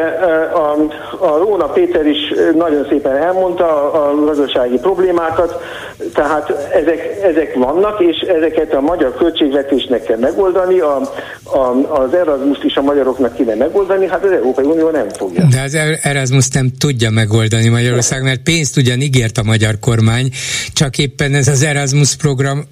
a, 0.53 0.75
a 1.19 1.37
Róna 1.37 1.65
Péter 1.65 2.05
is 2.05 2.33
nagyon 2.55 2.85
szépen 2.89 3.15
elmondta 3.15 3.91
a 3.91 4.15
gazdasági 4.25 4.77
problémákat, 4.77 5.61
tehát 6.13 6.69
ezek, 6.73 7.19
ezek 7.23 7.55
vannak, 7.55 7.99
és 7.99 8.17
ezeket 8.17 8.73
a 8.73 8.81
magyar 8.81 9.13
költségvetésnek 9.15 10.03
kell 10.03 10.17
megoldani, 10.17 10.79
a, 10.79 11.01
a, 11.55 12.01
az 12.03 12.13
Erasmus 12.13 12.63
is 12.63 12.75
a 12.75 12.81
magyaroknak 12.81 13.35
kéne 13.35 13.55
megoldani, 13.55 14.07
hát 14.07 14.23
az 14.23 14.31
Európai 14.31 14.65
Unió 14.65 14.89
nem 14.89 15.09
fogja. 15.09 15.47
De 15.51 15.61
az 15.61 15.77
Erasmus 16.01 16.47
nem 16.47 16.71
tudja 16.77 17.09
megoldani 17.09 17.67
Magyarország, 17.67 18.23
mert 18.23 18.41
pénzt 18.41 18.77
ugyan 18.77 19.01
ígért 19.01 19.37
a 19.37 19.43
magyar 19.43 19.79
kormány, 19.79 20.29
csak 20.73 20.97
éppen 20.97 21.33
ez 21.33 21.47
az 21.47 21.63
Erasmus 21.63 22.15
program 22.15 22.63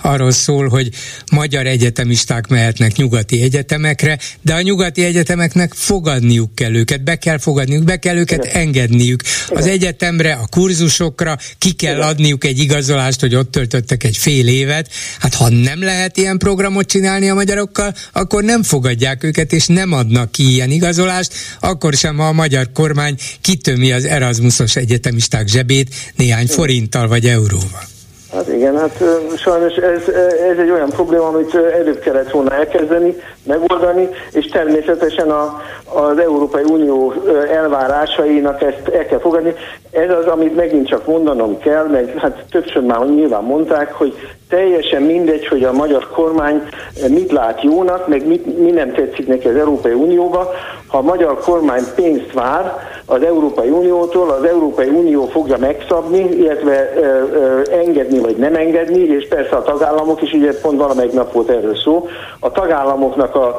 arról 0.00 0.30
szól, 0.30 0.68
hogy 0.68 0.88
magyar 1.32 1.66
egyetemisták 1.66 2.48
mehetnek 2.48 2.96
nyugati 2.96 3.42
egyetemekre, 3.42 4.18
de 4.42 4.54
a 4.54 4.60
nyugati 4.60 5.04
egyetemeknek 5.04 5.72
fogadniuk 5.74 6.54
kell 6.54 6.74
őket, 6.74 7.04
be 7.04 7.16
kell 7.16 7.38
fogadniuk, 7.38 7.84
be 7.84 7.96
kell 7.96 8.16
őket 8.16 8.44
Igen. 8.44 8.56
engedniük. 8.56 9.22
Az 9.48 9.66
egyetemre, 9.66 10.32
a 10.32 10.46
kurzusokra 10.50 11.36
ki 11.58 11.72
kell 11.72 11.96
Igen. 11.96 12.08
adniuk 12.08 12.44
egy 12.44 12.58
igazolást, 12.58 13.20
hogy 13.20 13.34
ott 13.34 13.50
töltöttek 13.50 14.04
egy 14.04 14.16
fél 14.16 14.48
évet. 14.48 14.88
Hát 15.18 15.34
ha 15.34 15.48
nem 15.48 15.82
lehet 15.82 16.16
ilyen 16.16 16.38
programot 16.38 16.86
csinálni 16.86 17.28
a 17.30 17.34
magyarokkal, 17.34 17.94
akkor 18.24 18.44
nem 18.44 18.62
fogadják 18.62 19.24
őket, 19.24 19.52
és 19.52 19.66
nem 19.66 19.92
adnak 19.92 20.32
ki 20.32 20.50
ilyen 20.50 20.70
igazolást, 20.70 21.34
akkor 21.60 21.94
sem, 21.94 22.16
ha 22.16 22.26
a 22.26 22.32
magyar 22.32 22.72
kormány 22.72 23.16
kitömi 23.40 23.92
az 23.92 24.04
Erasmusos 24.04 24.76
egyetemisták 24.76 25.48
zsebét 25.48 25.94
néhány 26.16 26.46
forinttal 26.46 27.08
vagy 27.08 27.26
euróval. 27.26 27.93
Hát 28.34 28.48
igen, 28.48 28.78
hát 28.78 29.04
sajnos 29.36 29.74
ez, 29.74 30.08
ez 30.50 30.58
egy 30.58 30.70
olyan 30.70 30.88
probléma, 30.88 31.26
amit 31.26 31.54
előbb 31.54 31.98
kellett 31.98 32.30
volna 32.30 32.50
elkezdeni, 32.50 33.16
megoldani, 33.42 34.08
és 34.32 34.46
természetesen 34.46 35.30
a, 35.30 35.60
az 35.84 36.18
Európai 36.18 36.62
Unió 36.62 37.12
elvárásainak 37.52 38.62
ezt 38.62 38.88
el 38.88 39.06
kell 39.06 39.18
fogadni. 39.18 39.54
Ez 39.90 40.10
az, 40.10 40.26
amit 40.26 40.56
megint 40.56 40.88
csak 40.88 41.06
mondanom 41.06 41.58
kell, 41.58 41.86
meg 41.86 42.14
hát 42.16 42.44
többször 42.50 42.82
már 42.82 43.06
nyilván 43.06 43.42
mondták, 43.42 43.92
hogy 43.92 44.14
teljesen 44.48 45.02
mindegy, 45.02 45.46
hogy 45.46 45.64
a 45.64 45.72
magyar 45.72 46.08
kormány 46.08 46.62
mit 47.08 47.32
lát 47.32 47.62
jónak, 47.62 48.08
meg 48.08 48.26
mit, 48.26 48.58
mi 48.58 48.70
nem 48.70 48.92
tetszik 48.92 49.26
neki 49.26 49.48
az 49.48 49.56
Európai 49.56 49.92
Unióba. 49.92 50.50
Ha 50.86 50.98
a 50.98 51.02
magyar 51.02 51.40
kormány 51.40 51.84
pénzt 51.94 52.32
vár 52.32 52.74
az 53.06 53.22
Európai 53.22 53.70
Uniótól, 53.70 54.30
az 54.30 54.44
Európai 54.44 54.88
Unió 54.88 55.26
fogja 55.26 55.56
megszabni, 55.58 56.18
illetve 56.18 56.92
ö, 56.96 57.00
ö, 57.00 57.62
engedni 57.70 58.18
vagy 58.18 58.36
nem 58.36 58.54
engedni, 58.54 59.00
és 59.00 59.28
persze 59.28 59.56
a 59.56 59.62
tagállamok 59.62 60.22
is, 60.22 60.32
ugye 60.32 60.60
pont 60.60 60.78
valamelyik 60.78 61.12
nap 61.12 61.32
volt 61.32 61.48
erről 61.48 61.76
szó, 61.76 62.06
a 62.38 62.50
tagállamoknak 62.50 63.34
a 63.34 63.56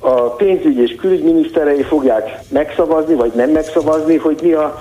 a 0.00 0.30
pénzügyi 0.30 0.82
és 0.82 0.94
külügyminiszterei 0.94 1.82
fogják 1.82 2.38
megszavazni, 2.48 3.14
vagy 3.14 3.32
nem 3.34 3.50
megszavazni, 3.50 4.16
hogy 4.16 4.38
mi 4.42 4.52
a 4.52 4.78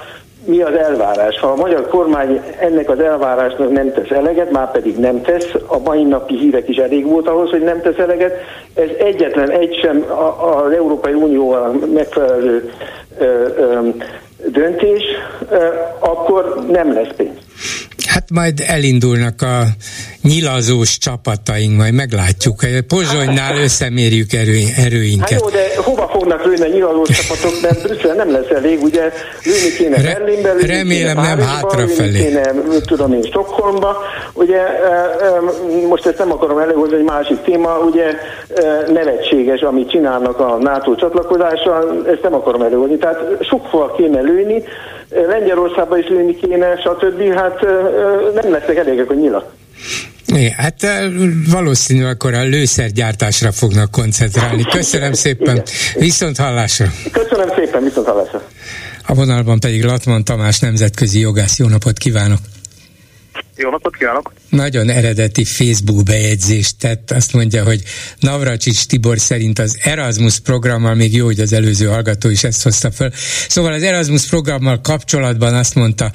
mi 0.47 0.61
az 0.61 0.73
elvárás. 0.73 1.39
Ha 1.39 1.47
a 1.47 1.55
magyar 1.55 1.87
kormány 1.87 2.41
ennek 2.59 2.89
az 2.89 2.99
elvárásnak 2.99 3.71
nem 3.71 3.93
tesz 3.93 4.09
eleget, 4.09 4.51
már 4.51 4.71
pedig 4.71 4.97
nem 4.97 5.21
tesz, 5.21 5.47
a 5.67 5.77
mai 5.77 6.03
napi 6.03 6.37
hírek 6.37 6.69
is 6.69 6.77
elég 6.77 7.05
volt 7.05 7.27
ahhoz, 7.27 7.49
hogy 7.49 7.61
nem 7.63 7.81
tesz 7.81 7.97
eleget, 7.97 8.33
ez 8.73 8.89
egyetlen 8.99 9.51
egy 9.51 9.79
sem 9.81 10.05
az 10.65 10.71
Európai 10.71 11.13
Unióval 11.13 11.71
megfelelő 11.93 12.71
ö, 13.17 13.25
ö, 13.57 13.89
döntés, 14.45 15.03
ö, 15.49 15.67
akkor 15.99 16.65
nem 16.69 16.93
lesz 16.93 17.13
pénz. 17.15 17.37
Hát 18.07 18.29
majd 18.29 18.63
elindulnak 18.67 19.41
a 19.41 19.63
nyilazós 20.21 20.97
csapataink, 20.97 21.77
majd 21.77 21.93
meglátjuk. 21.93 22.65
Pozsonynál 22.87 23.57
összemérjük 23.57 24.33
erő, 24.33 24.63
erőinket. 24.77 25.31
Hát 25.31 25.41
jó, 25.41 25.49
de 25.49 25.67
hova 25.75 26.06
fognak 26.17 26.45
lőni 26.45 26.62
a 26.62 26.67
nyilazós 26.67 27.09
csapatok, 27.09 27.62
mert 27.62 27.81
Brüsszel 27.81 28.15
nem 28.15 28.31
lesz 28.31 28.50
elég, 28.50 28.83
ugye 28.83 29.12
lőni 29.43 29.69
kéne 29.77 30.01
Re- 30.01 30.13
Berlinbe, 30.13 30.53
lőni 30.53 30.67
Remélem 30.67 31.15
kéne 31.15 31.36
nem 31.36 31.39
hátrafelé. 31.39 32.24
Kéne, 32.24 32.51
tudom 32.86 33.13
én, 33.13 33.24
Stockholmba. 33.24 33.97
Ugye 34.33 34.62
most 35.89 36.05
ezt 36.05 36.17
nem 36.17 36.31
akarom 36.31 36.57
előhozni, 36.57 36.95
egy 36.95 37.03
másik 37.03 37.41
téma, 37.41 37.77
ugye 37.79 38.13
nevetséges, 38.88 39.62
amit 39.62 39.89
csinálnak 39.89 40.39
a 40.39 40.57
NATO 40.62 40.95
csatlakozással, 40.95 42.03
ezt 42.07 42.21
nem 42.21 42.33
akarom 42.33 42.62
előhozni. 42.62 42.97
Tehát 42.97 43.21
sokkal 43.41 43.95
kéne 43.95 44.21
lőni, 44.21 44.63
Lengyelországba 45.27 45.97
is 45.97 46.07
lőni 46.07 46.36
kéne, 46.36 46.77
stb. 46.77 47.33
Hát 47.33 47.62
nem 48.33 48.51
lesznek 48.51 48.77
elégek 48.77 49.09
a 49.09 49.13
nyilak. 49.13 49.45
Igen, 50.27 50.51
hát 50.51 50.86
valószínű 51.50 52.03
akkor 52.03 52.34
a 52.34 52.43
lőszergyártásra 52.43 53.51
fognak 53.51 53.91
koncentrálni. 53.91 54.63
Köszönöm 54.63 55.13
szépen, 55.13 55.55
Igen. 55.55 55.65
viszont 55.93 56.38
hallásra. 56.38 56.91
Köszönöm 57.12 57.50
szépen, 57.55 57.84
viszont 57.84 58.07
hallásra. 58.07 58.48
A 59.05 59.13
vonalban 59.13 59.60
pedig 59.60 59.84
Latman 59.84 60.24
Tamás 60.24 60.60
nemzetközi 60.60 61.19
jogász. 61.19 61.57
Jó 61.57 61.67
napot 61.67 61.98
kívánok! 61.98 62.39
Jó 63.55 63.69
napot 63.69 63.96
kívánok! 63.96 64.34
Nagyon 64.50 64.89
eredeti 64.89 65.43
Facebook 65.43 66.03
bejegyzést 66.03 66.75
tett, 66.79 67.12
azt 67.12 67.34
mondja, 67.34 67.63
hogy 67.63 67.84
Navracsics 68.19 68.86
Tibor 68.86 69.19
szerint 69.19 69.60
az 69.60 69.77
Erasmus 69.81 70.39
programmal, 70.39 70.96
még 70.96 71.15
jó, 71.15 71.25
hogy 71.25 71.39
az 71.39 71.53
előző 71.53 71.86
hallgató 71.86 72.29
is 72.29 72.43
ezt 72.43 72.63
hozta 72.63 72.91
föl, 72.91 73.12
szóval 73.48 73.74
az 73.74 73.84
Erasmus 73.84 74.25
programmal 74.25 74.81
kapcsolatban 74.81 75.53
azt 75.53 75.75
mondta, 75.75 76.12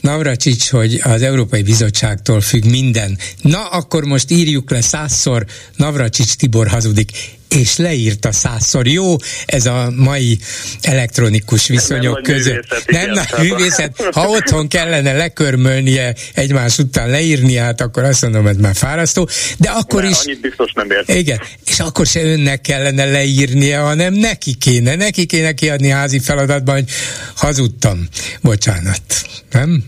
Navracsics, 0.00 0.70
hogy 0.70 1.00
az 1.02 1.22
Európai 1.22 1.62
Bizottságtól 1.62 2.40
függ 2.40 2.64
minden. 2.64 3.18
Na, 3.42 3.66
akkor 3.66 4.04
most 4.04 4.30
írjuk 4.30 4.70
le 4.70 4.80
százszor, 4.80 5.46
Navracsics 5.76 6.34
Tibor 6.34 6.68
hazudik 6.68 7.10
és 7.58 7.76
leírta 7.76 8.32
százszor. 8.32 8.86
Jó 8.86 9.16
ez 9.46 9.66
a 9.66 9.92
mai 9.96 10.38
elektronikus 10.82 11.68
viszonyok 11.68 12.14
nem 12.14 12.22
között. 12.22 12.84
Nem 12.86 13.10
nagy 13.10 13.48
művészet. 13.48 14.08
Ha 14.12 14.28
otthon 14.28 14.68
kellene 14.68 15.12
lekörmölnie 15.12 16.14
egymás 16.34 16.78
után 16.78 17.10
leírni, 17.10 17.56
hát 17.56 17.80
akkor 17.80 18.04
azt 18.04 18.22
mondom, 18.22 18.44
hogy 18.44 18.56
már 18.56 18.74
fárasztó. 18.74 19.28
De 19.58 19.70
akkor 19.70 20.02
ne, 20.02 20.08
is... 20.08 20.16
Annyit 20.24 20.40
biztos 20.40 20.72
nem 20.72 20.90
ért. 20.90 21.08
Igen, 21.08 21.40
és 21.66 21.80
akkor 21.80 22.06
se 22.06 22.22
önnek 22.22 22.60
kellene 22.60 23.04
leírnia, 23.04 23.82
hanem 23.82 24.14
neki 24.14 24.54
kéne. 24.54 24.94
Neki 24.94 25.26
kéne 25.26 25.52
kiadni 25.52 25.88
házi 25.88 26.18
feladatban, 26.18 26.74
hogy 26.74 26.90
hazudtam. 27.36 28.08
Bocsánat. 28.42 29.02
Nem? 29.50 29.84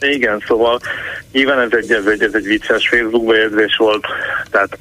Igen, 0.00 0.42
szóval 0.46 0.80
nyilván 1.32 1.60
ez 1.60 1.78
egy, 1.82 1.92
ez 1.92 2.04
egy, 2.06 2.22
ez 2.22 2.34
egy 2.34 2.44
vicces 2.44 2.88
Facebook 2.88 3.26
bejegyzés 3.26 3.76
volt, 3.76 4.04
tehát 4.50 4.78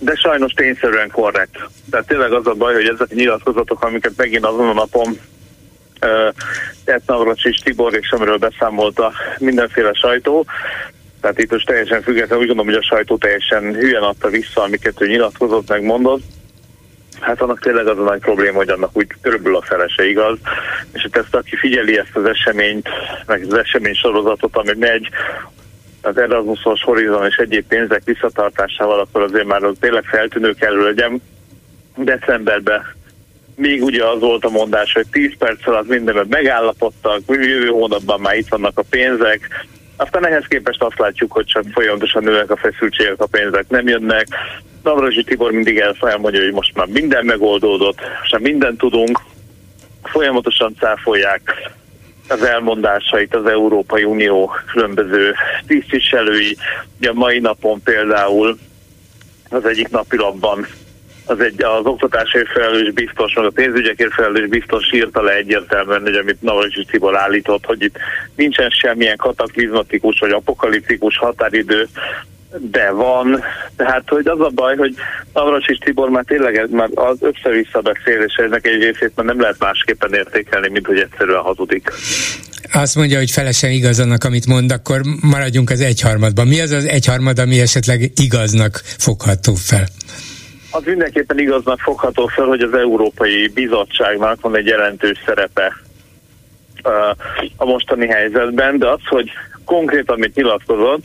de 0.00 0.14
sajnos 0.14 0.52
tényszerűen 0.52 1.10
korrekt. 1.10 1.58
Tehát 1.90 2.06
tényleg 2.06 2.32
az 2.32 2.46
a 2.46 2.54
baj, 2.54 2.74
hogy 2.74 2.88
ezek 2.88 3.10
a 3.10 3.14
nyilatkozatok, 3.14 3.82
amiket 3.82 4.12
megint 4.16 4.44
azon 4.44 4.68
a 4.68 4.72
napon 4.72 5.18
uh, 6.86 7.34
és 7.42 7.56
Tibor, 7.56 7.94
és 7.94 8.10
amiről 8.10 8.36
beszámolta 8.36 9.12
mindenféle 9.38 9.92
sajtó, 9.92 10.46
tehát 11.20 11.38
itt 11.38 11.50
most 11.50 11.66
teljesen 11.66 12.02
függetlenül 12.02 12.42
úgy 12.42 12.46
gondolom, 12.46 12.72
hogy 12.72 12.82
a 12.82 12.94
sajtó 12.94 13.16
teljesen 13.16 13.74
hülyen 13.74 14.02
adta 14.02 14.28
vissza, 14.28 14.62
amiket 14.62 15.00
ő 15.00 15.06
nyilatkozott, 15.06 15.68
megmondott. 15.68 16.22
Hát 17.20 17.40
annak 17.40 17.60
tényleg 17.60 17.86
az 17.86 17.98
a 17.98 18.02
nagy 18.02 18.18
probléma, 18.18 18.56
hogy 18.56 18.68
annak 18.68 18.90
úgy 18.92 19.06
körülbelül 19.22 19.56
a 19.56 19.62
felese 19.62 20.08
igaz, 20.08 20.38
és 20.92 21.02
hát 21.02 21.24
ezt 21.24 21.34
aki 21.34 21.56
figyeli 21.56 21.98
ezt 21.98 22.16
az 22.16 22.24
eseményt, 22.24 22.88
meg 23.26 23.44
az 23.48 23.54
esemény 23.54 23.94
sorozatot, 23.94 24.56
ami 24.56 24.72
megy, 24.78 25.08
az 26.02 26.18
Erasmusos 26.18 26.82
Horizon 26.82 27.26
és 27.26 27.36
egyéb 27.36 27.66
pénzek 27.66 28.02
visszatartásával, 28.04 29.00
akkor 29.00 29.22
azért 29.22 29.46
már 29.46 29.62
az 29.62 29.76
tényleg 29.80 30.04
feltűnő 30.04 30.52
kell 30.52 30.74
legyen. 30.74 31.22
Decemberben 31.96 32.82
még 33.56 33.82
ugye 33.82 34.04
az 34.04 34.20
volt 34.20 34.44
a 34.44 34.50
mondás, 34.50 34.92
hogy 34.92 35.06
10 35.10 35.36
perc 35.38 35.66
alatt 35.66 35.88
mindenben 35.88 36.26
megállapodtak, 36.28 37.20
jövő 37.26 37.66
hónapban 37.66 38.20
már 38.20 38.36
itt 38.36 38.48
vannak 38.48 38.78
a 38.78 38.84
pénzek, 38.90 39.66
aztán 39.96 40.26
ehhez 40.26 40.44
képest 40.48 40.82
azt 40.82 40.98
látjuk, 40.98 41.32
hogy 41.32 41.44
csak 41.44 41.64
folyamatosan 41.72 42.22
nőnek 42.22 42.50
a 42.50 42.56
feszültségek, 42.56 43.20
a 43.20 43.26
pénzek 43.26 43.68
nem 43.68 43.88
jönnek. 43.88 44.26
Navrozsi 44.82 45.24
Tibor 45.24 45.50
mindig 45.50 45.78
elmondja, 46.00 46.42
hogy 46.42 46.52
most 46.52 46.74
már 46.74 46.86
minden 46.86 47.24
megoldódott, 47.24 48.00
most 48.20 48.32
már 48.32 48.40
mindent 48.40 48.78
tudunk, 48.78 49.20
folyamatosan 50.02 50.74
cáfolják 50.78 51.70
az 52.30 52.42
elmondásait 52.42 53.34
az 53.34 53.46
Európai 53.46 54.04
Unió 54.04 54.54
különböző 54.72 55.34
tisztviselői. 55.66 56.56
A 57.00 57.12
mai 57.12 57.38
napon 57.38 57.82
például 57.82 58.58
az 59.50 59.64
egyik 59.64 59.88
napilapban 59.88 60.66
az 61.30 61.40
egy 61.40 61.62
az 61.62 61.84
oktatásért 61.84 62.48
felelős 62.48 62.92
biztos, 62.92 63.34
meg 63.34 63.44
a 63.44 63.50
pénzügyekért 63.50 64.12
felelős 64.12 64.48
biztos 64.48 64.92
írta 64.92 65.22
le 65.22 65.32
egyértelműen, 65.32 66.02
hogy 66.02 66.14
amit 66.14 66.42
Navracsics 66.42 66.86
Tibor 66.86 67.16
állított, 67.16 67.64
hogy 67.64 67.82
itt 67.82 67.96
nincsen 68.34 68.70
semmilyen 68.70 69.16
kataklizmatikus 69.16 70.18
vagy 70.18 70.30
apokaliptikus 70.30 71.18
határidő, 71.18 71.88
de 72.58 72.90
van. 72.90 73.42
Tehát, 73.76 74.02
hogy 74.08 74.26
az 74.26 74.40
a 74.40 74.50
baj, 74.54 74.76
hogy 74.76 74.94
Navracsics 75.32 75.78
Tibor 75.78 76.08
már 76.08 76.24
tényleg 76.24 76.70
már 76.70 76.88
az 76.94 77.16
össze-vissza 77.20 77.80
beszél, 77.80 78.22
és 78.26 78.34
ennek 78.34 78.66
egy 78.66 78.82
részét 78.82 79.12
már 79.14 79.26
nem 79.26 79.40
lehet 79.40 79.58
másképpen 79.58 80.14
értékelni, 80.14 80.68
mint 80.68 80.86
hogy 80.86 80.98
egyszerűen 80.98 81.40
hazudik. 81.40 81.90
azt 82.72 82.96
mondja, 82.96 83.18
hogy 83.18 83.30
felesen 83.30 83.70
igaz 83.70 84.00
annak, 84.00 84.24
amit 84.24 84.46
mond, 84.46 84.72
akkor 84.72 85.00
maradjunk 85.20 85.70
az 85.70 85.80
egyharmadban. 85.80 86.46
Mi 86.46 86.60
az 86.60 86.70
az 86.70 86.84
egyharmad, 86.84 87.38
ami 87.38 87.60
esetleg 87.60 88.10
igaznak 88.14 88.80
fogható 88.84 89.54
fel? 89.54 89.86
Az 90.70 90.82
mindenképpen 90.84 91.38
igaznak 91.38 91.80
fogható 91.80 92.26
fel, 92.26 92.44
hogy 92.44 92.60
az 92.60 92.74
Európai 92.74 93.48
Bizottságnak 93.48 94.40
van 94.40 94.56
egy 94.56 94.66
jelentős 94.66 95.18
szerepe 95.26 95.76
a 97.56 97.64
mostani 97.64 98.06
helyzetben, 98.06 98.78
de 98.78 98.88
az, 98.88 99.00
hogy 99.04 99.30
konkrét, 99.64 100.10
amit 100.10 100.34
nyilatkozott, 100.34 101.02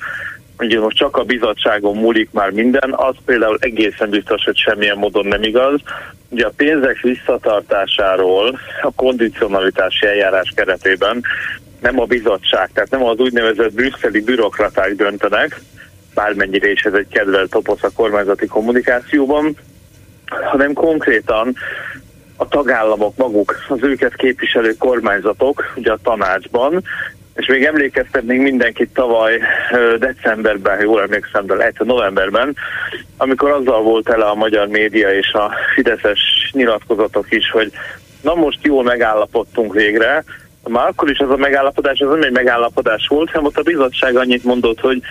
hogy 0.58 0.80
most 0.80 0.98
csak 0.98 1.18
a 1.18 1.24
bizottságon 1.24 1.96
múlik 1.96 2.30
már 2.32 2.50
minden, 2.52 2.94
az 2.96 3.16
például 3.26 3.58
egészen 3.60 4.10
biztos, 4.10 4.44
hogy 4.44 4.58
semmilyen 4.58 4.98
módon 4.98 5.26
nem 5.26 5.44
igaz. 5.44 5.80
Ugye 6.30 6.46
a 6.46 6.54
pénzek 6.56 7.00
visszatartásáról 7.00 8.60
a 8.82 8.92
kondicionalitási 8.96 10.06
eljárás 10.06 10.52
keretében 10.56 11.24
nem 11.82 12.00
a 12.00 12.06
bizottság, 12.06 12.70
tehát 12.74 12.90
nem 12.90 13.04
az 13.04 13.20
úgynevezett 13.20 13.74
brüsszeli 13.74 14.22
bürokraták 14.22 14.96
döntenek, 14.96 15.62
bármennyire 16.14 16.72
is 16.72 16.82
ez 16.82 16.94
egy 16.94 17.08
kedvelt 17.08 17.50
toposz 17.50 17.84
a 17.84 17.90
kormányzati 17.96 18.46
kommunikációban, 18.46 19.56
hanem 20.26 20.74
konkrétan 20.74 21.56
a 22.38 22.48
tagállamok 22.48 23.16
maguk, 23.18 23.56
az 23.68 23.78
őket 23.82 24.16
képviselő 24.16 24.76
kormányzatok, 24.80 25.74
ugye 25.76 25.92
a 25.92 26.00
tanácsban, 26.04 26.84
és 27.36 27.48
még 27.48 27.63
emlékeztetnénk 27.63 28.42
mindenkit 28.42 28.94
tavaly 28.94 29.39
decemberben, 30.00 30.82
jól 30.82 31.01
emlékszem, 31.01 31.46
de 31.46 31.54
lehet 31.54 31.84
novemberben, 31.84 32.56
amikor 33.18 33.51
azzal 33.51 33.82
volt 33.82 34.10
ele 34.10 34.25
a 34.25 34.36
magyar 34.36 34.68
média 34.68 35.13
és 35.13 35.32
a 35.34 35.51
fideszes 35.74 36.20
nyilatkozatok 36.51 37.32
is, 37.32 37.50
hogy 37.51 37.72
na 38.22 38.34
most 38.34 38.60
jól 38.62 38.84
megállapodtunk 38.84 39.74
végre, 39.74 40.24
már 40.68 40.88
akkor 40.88 41.10
is 41.10 41.18
az 41.18 41.30
a 41.30 41.36
megállapodás, 41.36 42.00
az 42.00 42.10
nem 42.10 42.22
egy 42.22 42.32
megállapodás 42.32 43.08
volt, 43.08 43.30
hanem 43.30 43.46
ott 43.46 43.58
a 43.58 43.62
bizottság 43.62 44.15
annyit 44.15 44.44
mondott, 44.44 44.80
hogy 44.80 45.01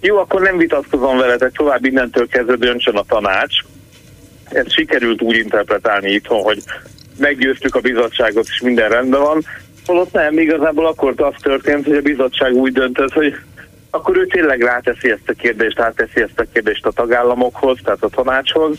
jó, 0.00 0.16
akkor 0.16 0.40
nem 0.40 0.56
vitatkozom 0.56 1.18
veletek, 1.18 1.52
tovább 1.52 1.84
innentől 1.84 2.28
kezdve 2.28 2.56
döntsön 2.56 2.96
a 2.96 3.04
tanács. 3.08 3.54
Ez 4.48 4.72
sikerült 4.72 5.22
úgy 5.22 5.36
interpretálni 5.36 6.10
itthon, 6.10 6.42
hogy 6.42 6.62
meggyőztük 7.18 7.74
a 7.74 7.80
bizottságot, 7.80 8.46
és 8.48 8.60
minden 8.60 8.88
rendben 8.88 9.20
van. 9.20 9.44
Holott 9.86 10.12
nem, 10.12 10.38
igazából 10.38 10.86
akkor 10.86 11.14
az 11.16 11.34
történt, 11.42 11.86
hogy 11.86 11.96
a 11.96 12.00
bizottság 12.00 12.52
úgy 12.52 12.72
döntött, 12.72 13.12
hogy 13.12 13.34
akkor 13.90 14.16
ő 14.16 14.26
tényleg 14.26 14.62
ráteszi 14.62 15.10
ezt 15.10 15.28
a 15.28 15.32
kérdést, 15.32 15.78
ráteszi 15.78 16.20
ezt 16.20 16.40
a 16.40 16.44
kérdést 16.52 16.86
a 16.86 16.90
tagállamokhoz, 16.90 17.78
tehát 17.84 18.02
a 18.02 18.08
tanácshoz. 18.08 18.76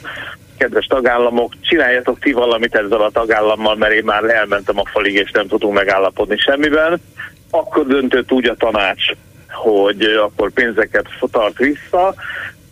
Kedves 0.58 0.86
tagállamok, 0.86 1.54
csináljatok 1.62 2.20
ti 2.20 2.32
valamit 2.32 2.76
ezzel 2.76 3.02
a 3.02 3.10
tagállammal, 3.10 3.76
mert 3.76 3.94
én 3.94 4.04
már 4.04 4.24
elmentem 4.24 4.80
a 4.80 4.86
falig, 4.86 5.16
és 5.16 5.32
nem 5.32 5.48
tudunk 5.48 5.74
megállapodni 5.74 6.38
semmiben. 6.38 7.02
Akkor 7.50 7.86
döntött 7.86 8.32
úgy 8.32 8.48
a 8.48 8.56
tanács, 8.56 9.04
hogy 9.48 10.02
akkor 10.04 10.52
pénzeket 10.52 11.08
tart 11.32 11.58
vissza, 11.58 12.14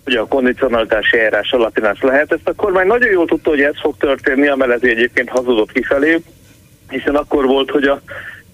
hogy 0.04 0.16
a 0.16 0.26
kondicionalitási 0.26 1.18
eljárás 1.18 1.52
alapján 1.52 1.92
ezt 1.92 2.04
lehet. 2.04 2.32
Ezt 2.32 2.48
a 2.48 2.54
kormány 2.54 2.88
nagyon 2.88 3.12
jól 3.12 3.26
tudta, 3.26 3.50
hogy 3.50 3.62
ez 3.62 3.80
fog 3.82 3.98
történni, 3.98 4.48
amellett 4.48 4.84
egyébként 4.84 5.30
hazudott 5.30 5.72
kifelé, 5.72 6.22
hiszen 6.90 7.16
akkor 7.16 7.46
volt, 7.46 7.70
hogy 7.70 7.84
a 7.84 8.02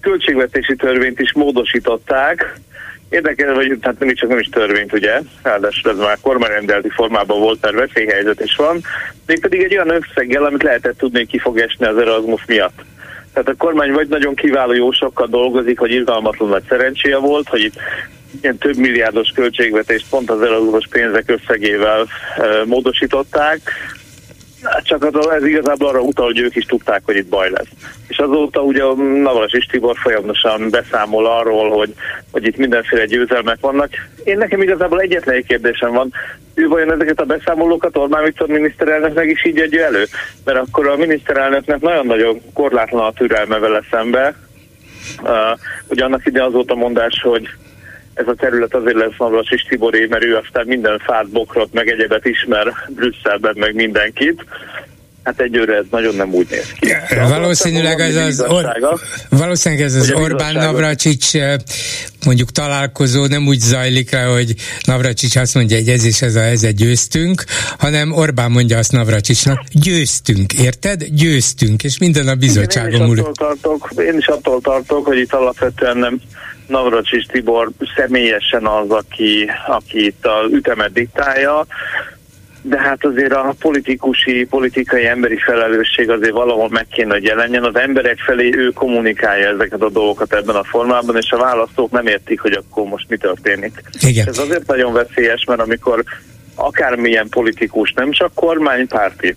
költségvetési 0.00 0.76
törvényt 0.76 1.20
is 1.20 1.32
módosították, 1.32 2.60
Érdekel, 3.08 3.54
hogy 3.54 3.78
tehát 3.80 3.98
nem 3.98 4.14
csak 4.14 4.28
nem 4.28 4.38
is 4.38 4.48
törvényt, 4.48 4.92
ugye, 4.92 5.20
ráadásul 5.42 5.90
ez 5.90 5.98
már 5.98 6.18
kormányrendelti 6.20 6.88
formában 6.88 7.40
volt, 7.40 7.62
mert 7.62 7.74
veszélyhelyzet 7.74 8.40
is 8.40 8.56
van, 8.56 8.80
mégpedig 9.26 9.62
egy 9.62 9.72
olyan 9.72 10.02
összeggel, 10.02 10.44
amit 10.44 10.62
lehetett 10.62 10.98
tudni, 10.98 11.18
hogy 11.18 11.28
ki 11.28 11.38
fog 11.38 11.58
esni 11.58 11.86
az 11.86 11.98
Erasmus 11.98 12.44
miatt. 12.46 12.84
Tehát 13.32 13.48
a 13.48 13.54
kormány 13.64 13.92
vagy 13.92 14.08
nagyon 14.08 14.34
kiváló 14.34 14.72
jó 14.72 14.90
sokkal 14.90 15.26
dolgozik, 15.26 15.78
hogy 15.78 15.90
irgalmatlan 15.90 16.48
nagy 16.48 16.62
szerencséje 16.68 17.16
volt, 17.16 17.48
hogy 17.48 17.60
itt 17.60 17.74
ilyen 18.40 18.58
több 18.58 18.76
milliárdos 18.76 19.30
költségvetést 19.34 20.06
pont 20.10 20.30
az 20.30 20.42
Erasmus 20.42 20.86
pénzek 20.90 21.30
összegével 21.30 22.06
e, 22.36 22.64
módosították, 22.64 23.60
csak 24.82 25.04
az, 25.04 25.30
ez 25.30 25.44
igazából 25.44 25.88
arra 25.88 26.00
utal, 26.00 26.26
hogy 26.26 26.38
ők 26.38 26.56
is 26.56 26.64
tudták, 26.64 27.02
hogy 27.04 27.16
itt 27.16 27.28
baj 27.28 27.50
lesz. 27.50 27.68
És 28.08 28.18
azóta 28.18 28.60
ugye 28.60 28.82
Navas 29.22 29.52
és 29.52 29.64
Tibor 29.64 29.96
folyamatosan 29.96 30.70
beszámol 30.70 31.26
arról, 31.26 31.70
hogy, 31.70 31.94
hogy 32.32 32.46
itt 32.46 32.56
mindenféle 32.56 33.04
győzelmek 33.04 33.60
vannak. 33.60 33.88
Én 34.24 34.38
nekem 34.38 34.62
igazából 34.62 35.00
egyetlen 35.00 35.34
egy 35.34 35.46
kérdésem 35.46 35.92
van, 35.92 36.12
ő 36.54 36.68
vajon 36.68 36.92
ezeket 36.92 37.20
a 37.20 37.24
beszámolókat 37.24 37.96
Orbán 37.96 38.24
Viktor 38.24 38.48
miniszterelnöknek 38.48 39.26
is 39.26 39.44
így 39.44 39.60
adja 39.60 39.84
elő? 39.84 40.04
Mert 40.44 40.58
akkor 40.58 40.88
a 40.88 40.96
miniszterelnöknek 40.96 41.80
nagyon-nagyon 41.80 42.40
korlátlan 42.52 43.04
a 43.04 43.12
türelme 43.12 43.58
vele 43.58 43.82
szembe. 43.90 44.34
Uh, 45.22 45.30
ugye 45.88 46.04
annak 46.04 46.26
ide 46.26 46.44
az 46.44 46.52
volt 46.52 46.70
a 46.70 46.74
mondás, 46.74 47.20
hogy 47.22 47.48
ez 48.16 48.26
a 48.26 48.34
terület 48.34 48.74
azért 48.74 48.96
lesz 48.96 49.18
Navras 49.18 49.50
és 49.50 49.62
Tiboré, 49.68 50.06
mert 50.06 50.24
ő 50.24 50.36
aztán 50.36 50.66
minden 50.66 50.98
fát, 50.98 51.28
bokrot, 51.28 51.72
meg 51.72 51.88
egyebet 51.88 52.24
ismer 52.24 52.72
Brüsszelben, 52.88 53.54
meg 53.58 53.74
mindenkit. 53.74 54.44
Hát 55.22 55.40
egyőre 55.40 55.76
ez 55.76 55.84
nagyon 55.90 56.14
nem 56.14 56.34
úgy 56.34 56.46
néz 56.50 56.72
ki. 56.72 56.88
Ja, 56.88 57.26
valószínűleg 57.28 58.00
ez 58.00 58.16
az, 58.16 58.44
or, 58.48 58.64
valószínűleg 59.30 59.84
ez 59.84 59.94
az 59.94 60.12
Orbán 60.12 60.54
Navracsics 60.54 61.30
mondjuk 62.24 62.50
találkozó 62.50 63.26
nem 63.26 63.46
úgy 63.46 63.58
zajlik 63.58 64.10
le, 64.10 64.22
hogy 64.22 64.54
Navracsics 64.84 65.36
azt 65.36 65.54
mondja, 65.54 65.76
hogy 65.76 65.88
ez 65.88 66.04
és 66.04 66.22
ez 66.22 66.34
a 66.34 66.42
egy 66.42 66.74
győztünk, 66.74 67.44
hanem 67.78 68.12
Orbán 68.12 68.50
mondja 68.50 68.78
azt 68.78 68.92
Navracsicsnak, 68.92 69.62
győztünk, 69.72 70.52
érted? 70.52 71.04
Győztünk, 71.04 71.84
és 71.84 71.98
minden 71.98 72.28
a 72.28 72.34
bizottságon 72.34 73.06
múlik. 73.06 73.24
Én 73.96 74.18
is 74.18 74.26
attól 74.26 74.60
tartok, 74.60 75.06
hogy 75.06 75.18
itt 75.18 75.32
alapvetően 75.32 75.96
nem 75.96 76.20
Navracsics 76.66 77.26
Tibor 77.26 77.70
személyesen 77.96 78.66
az, 78.66 78.90
aki, 78.90 79.50
aki 79.66 80.06
itt 80.06 80.26
a 80.26 80.48
ütemet 80.50 80.92
diktálja, 80.92 81.66
de 82.62 82.78
hát 82.80 83.04
azért 83.04 83.32
a 83.32 83.54
politikusi, 83.60 84.46
politikai 84.50 85.06
emberi 85.06 85.38
felelősség 85.38 86.10
azért 86.10 86.32
valahol 86.32 86.68
meg 86.68 86.86
kéne, 86.86 87.14
hogy 87.14 87.24
jelenjen. 87.24 87.64
Az 87.64 87.76
emberek 87.76 88.18
felé 88.18 88.50
ő 88.56 88.70
kommunikálja 88.70 89.48
ezeket 89.48 89.82
a 89.82 89.90
dolgokat 89.90 90.34
ebben 90.34 90.54
a 90.54 90.64
formában, 90.64 91.16
és 91.16 91.30
a 91.30 91.36
választók 91.36 91.90
nem 91.90 92.06
értik, 92.06 92.40
hogy 92.40 92.52
akkor 92.52 92.86
most 92.86 93.08
mi 93.08 93.16
történik. 93.16 93.82
Igen. 94.00 94.28
Ez 94.28 94.38
azért 94.38 94.66
nagyon 94.66 94.92
veszélyes, 94.92 95.44
mert 95.44 95.60
amikor 95.60 96.04
akármilyen 96.54 97.28
politikus, 97.28 97.92
nem 97.92 98.10
csak 98.10 98.34
kormánypárti, 98.34 99.36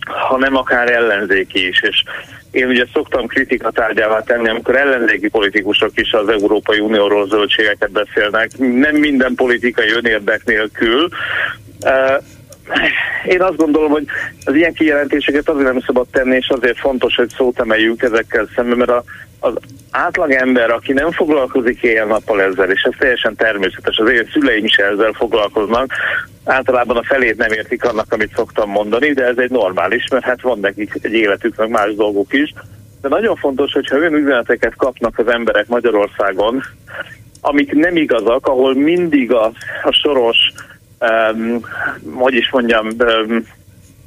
hanem 0.00 0.56
akár 0.56 0.90
ellenzéki 0.92 1.68
is, 1.68 1.82
és 1.82 2.02
én 2.50 2.68
ugye 2.68 2.84
szoktam 2.92 3.26
kritikatárgyává 3.26 4.20
tenni, 4.20 4.48
amikor 4.48 4.76
ellenzéki 4.76 5.28
politikusok 5.28 5.90
is 5.94 6.12
az 6.12 6.28
Európai 6.28 6.78
Unióról 6.78 7.28
zöldségeket 7.28 7.90
beszélnek, 7.90 8.58
nem 8.58 8.96
minden 8.96 9.34
politikai 9.34 9.90
önérdek 9.90 10.44
nélkül, 10.44 11.08
én 13.26 13.42
azt 13.42 13.56
gondolom, 13.56 13.90
hogy 13.90 14.06
az 14.44 14.54
ilyen 14.54 14.72
kijelentéseket 14.72 15.48
azért 15.48 15.72
nem 15.72 15.80
szabad 15.80 16.06
tenni, 16.10 16.36
és 16.36 16.48
azért 16.48 16.78
fontos, 16.78 17.14
hogy 17.14 17.28
szót 17.28 17.60
emeljünk 17.60 18.02
ezekkel 18.02 18.48
szemben, 18.54 18.78
mert 18.78 18.90
a, 18.90 19.04
az 19.40 19.54
átlag 19.90 20.30
ember, 20.30 20.70
aki 20.70 20.92
nem 20.92 21.10
foglalkozik 21.10 21.82
éjjel-nappal 21.82 22.42
ezzel, 22.42 22.70
és 22.70 22.82
ez 22.82 22.92
teljesen 22.98 23.36
természetes, 23.36 23.96
az 23.96 24.10
én 24.10 24.28
szüleim 24.32 24.64
is 24.64 24.76
ezzel 24.76 25.12
foglalkoznak, 25.12 25.92
általában 26.44 26.96
a 26.96 27.02
felét 27.02 27.36
nem 27.36 27.52
értik 27.52 27.84
annak, 27.84 28.12
amit 28.12 28.34
szoktam 28.34 28.70
mondani, 28.70 29.12
de 29.12 29.24
ez 29.24 29.38
egy 29.38 29.50
normális, 29.50 30.08
mert 30.10 30.24
hát 30.24 30.40
van 30.40 30.58
nekik 30.60 30.92
egy 31.02 31.12
életük, 31.12 31.56
meg 31.56 31.68
más 31.68 31.94
dolgok 31.94 32.32
is. 32.32 32.52
De 33.00 33.08
nagyon 33.08 33.36
fontos, 33.36 33.72
hogyha 33.72 33.96
olyan 33.96 34.14
üzeneteket 34.14 34.76
kapnak 34.76 35.18
az 35.18 35.28
emberek 35.28 35.66
Magyarországon, 35.66 36.62
amik 37.40 37.72
nem 37.72 37.96
igazak, 37.96 38.46
ahol 38.46 38.74
mindig 38.74 39.32
a, 39.32 39.52
a 39.82 39.92
soros 39.92 40.36
um, 41.00 41.60
hogy 42.14 42.34
is 42.34 42.50
mondjam, 42.50 42.86
um, 42.86 43.46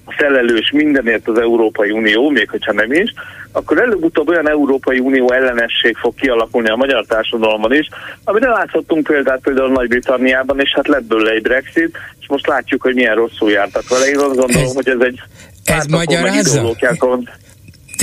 felelős 0.08 0.71
mindenért 0.71 1.27
az 1.27 1.38
Európai 1.38 1.91
Unió, 1.91 2.30
még 2.30 2.49
hogyha 2.49 2.73
nem 2.73 2.91
is, 2.91 3.13
akkor 3.51 3.82
előbb-utóbb 3.82 4.30
olyan 4.30 4.49
Európai 4.49 4.99
Unió 4.99 5.32
ellenesség 5.32 5.95
fog 5.97 6.15
kialakulni 6.15 6.69
a 6.69 6.75
magyar 6.75 7.06
társadalomban 7.06 7.73
is, 7.73 7.88
amire 8.23 8.49
láthattunk 8.49 9.04
példát 9.04 9.39
például 9.41 9.71
Nagy-Britanniában, 9.71 10.60
és 10.60 10.73
hát 10.75 10.88
lett 10.88 11.04
belőle 11.04 11.32
egy 11.32 11.41
Brexit, 11.41 11.97
és 12.19 12.27
most 12.27 12.47
látjuk, 12.47 12.82
hogy 12.82 12.95
milyen 12.95 13.15
rosszul 13.15 13.51
jártak 13.51 13.89
vele. 13.89 14.06
Én 14.06 14.17
azt 14.17 14.25
gondolom, 14.25 14.63
ez, 14.63 14.73
hogy 14.73 14.89
ez 14.89 14.99
egy 14.99 15.21
ez 15.65 15.86
magyarázza? 15.86 16.73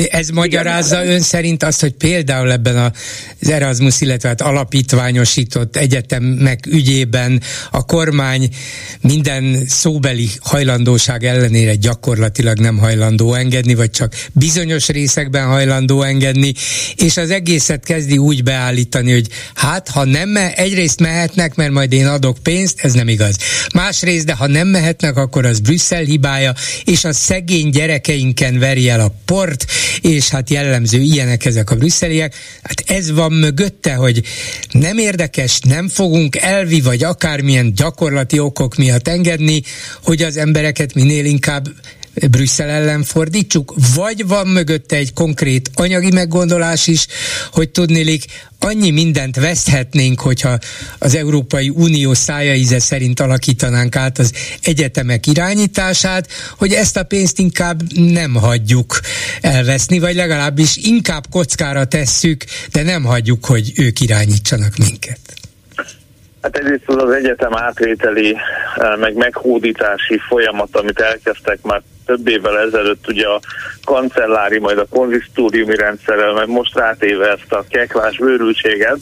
Ez 0.06 0.28
magyarázza 0.28 1.04
ön 1.04 1.20
szerint 1.20 1.62
azt, 1.62 1.80
hogy 1.80 1.92
például 1.92 2.52
ebben 2.52 2.76
az 2.76 3.50
Erasmus, 3.50 4.00
illetve 4.00 4.28
hát 4.28 4.40
alapítványosított 4.40 5.76
egyetemek 5.76 6.66
ügyében 6.66 7.42
a 7.70 7.84
kormány 7.84 8.48
minden 9.00 9.64
szóbeli 9.68 10.28
hajlandóság 10.40 11.24
ellenére 11.24 11.74
gyakorlatilag 11.74 12.58
nem 12.58 12.76
hajlandó 12.76 13.34
engedni, 13.34 13.74
vagy 13.74 13.90
csak 13.90 14.14
bizonyos 14.32 14.88
részekben 14.88 15.46
hajlandó 15.46 16.02
engedni, 16.02 16.52
és 16.96 17.16
az 17.16 17.30
egészet 17.30 17.84
kezdi 17.84 18.18
úgy 18.18 18.42
beállítani, 18.42 19.12
hogy 19.12 19.26
hát 19.54 19.88
ha 19.88 20.04
nem, 20.04 20.28
me- 20.28 20.58
egyrészt 20.58 21.00
mehetnek, 21.00 21.54
mert 21.54 21.72
majd 21.72 21.92
én 21.92 22.06
adok 22.06 22.38
pénzt, 22.42 22.80
ez 22.80 22.92
nem 22.92 23.08
igaz. 23.08 23.36
Másrészt, 23.74 24.26
de 24.26 24.34
ha 24.34 24.46
nem 24.46 24.68
mehetnek, 24.68 25.16
akkor 25.16 25.44
az 25.44 25.60
Brüsszel 25.60 26.02
hibája, 26.02 26.54
és 26.84 27.04
a 27.04 27.12
szegény 27.12 27.70
gyerekeinken 27.70 28.58
veri 28.58 28.88
el 28.88 29.00
a 29.00 29.14
port, 29.24 29.64
és 30.00 30.28
hát 30.28 30.50
jellemző 30.50 31.00
ilyenek 31.00 31.44
ezek 31.44 31.70
a 31.70 31.76
brüsszeliek. 31.76 32.34
Hát 32.62 32.82
ez 32.86 33.10
van 33.10 33.32
mögötte, 33.32 33.94
hogy 33.94 34.22
nem 34.70 34.98
érdekes, 34.98 35.60
nem 35.60 35.88
fogunk 35.88 36.36
elvi 36.36 36.80
vagy 36.80 37.02
akármilyen 37.02 37.74
gyakorlati 37.74 38.38
okok 38.38 38.76
miatt 38.76 39.08
engedni, 39.08 39.62
hogy 40.02 40.22
az 40.22 40.36
embereket 40.36 40.94
minél 40.94 41.24
inkább 41.24 41.68
Brüsszel 42.30 42.68
ellen 42.68 43.02
fordítsuk, 43.02 43.74
vagy 43.94 44.26
van 44.26 44.46
mögötte 44.46 44.96
egy 44.96 45.12
konkrét 45.12 45.70
anyagi 45.74 46.10
meggondolás 46.10 46.86
is, 46.86 47.06
hogy 47.52 47.68
tudnélik, 47.68 48.24
annyi 48.58 48.90
mindent 48.90 49.36
veszthetnénk, 49.36 50.20
hogyha 50.20 50.58
az 50.98 51.14
Európai 51.14 51.68
Unió 51.68 52.14
szájaíze 52.14 52.78
szerint 52.78 53.20
alakítanánk 53.20 53.96
át 53.96 54.18
az 54.18 54.32
egyetemek 54.62 55.26
irányítását, 55.26 56.28
hogy 56.56 56.72
ezt 56.72 56.96
a 56.96 57.02
pénzt 57.02 57.38
inkább 57.38 57.92
nem 57.92 58.34
hagyjuk 58.34 59.00
elveszni, 59.40 59.98
vagy 59.98 60.14
legalábbis 60.14 60.76
inkább 60.76 61.26
kockára 61.30 61.84
tesszük, 61.84 62.44
de 62.72 62.82
nem 62.82 63.04
hagyjuk, 63.04 63.44
hogy 63.44 63.72
ők 63.74 64.00
irányítsanak 64.00 64.76
minket. 64.76 65.37
Hát 66.42 66.56
egyrészt 66.56 66.88
az 66.88 67.10
egyetem 67.10 67.56
átvételi, 67.56 68.36
eh, 68.76 68.96
meg 68.96 69.14
meghódítási 69.14 70.18
folyamat, 70.28 70.76
amit 70.76 71.00
elkezdtek 71.00 71.62
már 71.62 71.82
több 72.06 72.28
évvel 72.28 72.58
ezelőtt 72.58 73.08
ugye 73.08 73.26
a 73.26 73.40
kancellári, 73.84 74.58
majd 74.58 74.78
a 74.78 74.86
konzisztóriumi 74.90 75.76
rendszerrel, 75.76 76.32
meg 76.32 76.48
most 76.48 76.74
rátéve 76.74 77.30
ezt 77.30 77.52
a 77.52 77.64
kekvás 77.68 78.18
bőrültséget, 78.18 78.98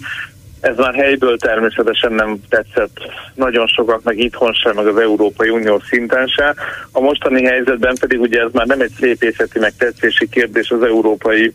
ez 0.61 0.77
már 0.77 0.95
helyből 0.95 1.37
természetesen 1.37 2.13
nem 2.13 2.41
tetszett 2.49 2.99
nagyon 3.35 3.67
sokaknak 3.67 4.17
itthon 4.17 4.53
sem, 4.53 4.75
meg 4.75 4.87
az 4.87 4.99
Európai 4.99 5.49
Unió 5.49 5.83
szinten 5.89 6.27
sem. 6.27 6.55
A 6.93 7.01
mostani 7.01 7.45
helyzetben 7.45 7.97
pedig 8.01 8.21
ugye 8.21 8.41
ez 8.41 8.53
már 8.53 8.67
nem 8.67 8.81
egy 8.81 8.93
szépészeti, 9.01 9.59
meg 9.59 9.73
tetszési 9.79 10.29
kérdés 10.29 10.71
az 10.71 10.83
Európai 10.83 11.55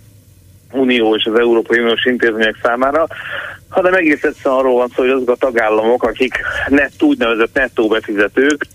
Unió 0.71 1.15
és 1.15 1.25
az 1.25 1.39
Európai 1.39 1.79
Uniós 1.79 2.05
intézmények 2.05 2.55
számára, 2.63 3.07
hanem 3.71 3.93
egész 3.93 4.23
egyszerűen 4.23 4.59
arról 4.59 4.73
van 4.73 4.91
szó, 4.95 5.01
hogy 5.01 5.11
azok 5.11 5.29
a 5.29 5.35
tagállamok, 5.35 6.03
akik 6.03 6.39
net, 6.67 6.91
úgynevezett 6.99 7.53
nettó 7.53 7.87
befizetők, 7.87 8.65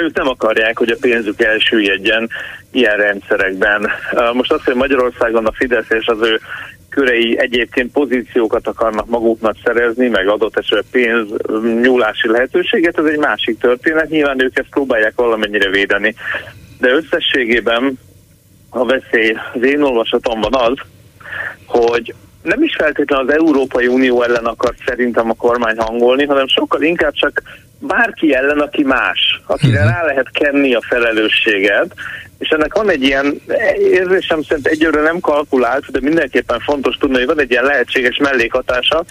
ők 0.00 0.16
nem 0.16 0.28
akarják, 0.28 0.78
hogy 0.78 0.90
a 0.90 0.96
pénzük 1.00 1.42
elsüllyedjen 1.42 2.28
ilyen 2.70 2.96
rendszerekben. 2.96 3.90
Most 4.32 4.52
azt, 4.52 4.64
hogy 4.64 4.74
Magyarországon 4.74 5.46
a 5.46 5.52
Fidesz 5.52 5.90
és 5.90 6.06
az 6.06 6.20
ő 6.20 6.40
körei 6.88 7.38
egyébként 7.38 7.92
pozíciókat 7.92 8.66
akarnak 8.66 9.06
maguknak 9.08 9.56
szerezni, 9.64 10.08
meg 10.08 10.28
adott 10.28 10.56
esetben 10.56 10.84
pénz 10.90 11.28
nyúlási 11.82 12.28
lehetőséget, 12.28 12.98
ez 12.98 13.04
egy 13.04 13.18
másik 13.18 13.58
történet. 13.58 14.08
Nyilván 14.08 14.42
ők 14.42 14.58
ezt 14.58 14.68
próbálják 14.70 15.12
valamennyire 15.16 15.70
védeni. 15.70 16.14
De 16.78 16.90
összességében 16.90 17.98
a 18.70 18.84
veszély 18.84 19.36
az 19.54 19.62
én 19.62 19.82
olvasatomban 19.82 20.54
az, 20.54 20.76
hogy 21.66 22.14
nem 22.48 22.62
is 22.62 22.74
feltétlenül 22.78 23.28
az 23.28 23.34
Európai 23.34 23.86
Unió 23.86 24.22
ellen 24.22 24.44
akar 24.44 24.74
szerintem 24.86 25.30
a 25.30 25.34
kormány 25.34 25.78
hangolni, 25.78 26.24
hanem 26.24 26.46
sokkal 26.46 26.82
inkább 26.82 27.12
csak 27.12 27.42
bárki 27.78 28.34
ellen, 28.34 28.58
aki 28.58 28.82
más, 28.82 29.40
akire 29.46 29.78
uh-huh. 29.78 29.92
rá 29.92 30.04
lehet 30.04 30.30
kenni 30.30 30.74
a 30.74 30.82
felelősséget, 30.88 31.94
és 32.38 32.48
ennek 32.48 32.74
van 32.74 32.90
egy 32.90 33.02
ilyen 33.02 33.40
érzésem 33.78 34.42
szerint 34.42 34.66
egyőre 34.66 35.00
nem 35.00 35.20
kalkulált, 35.20 35.90
de 35.90 36.00
mindenképpen 36.00 36.60
fontos 36.60 36.96
tudni, 36.96 37.16
hogy 37.16 37.26
van 37.26 37.40
egy 37.40 37.50
ilyen 37.50 37.64
lehetséges 37.64 38.16
mellékhatása, 38.16 39.04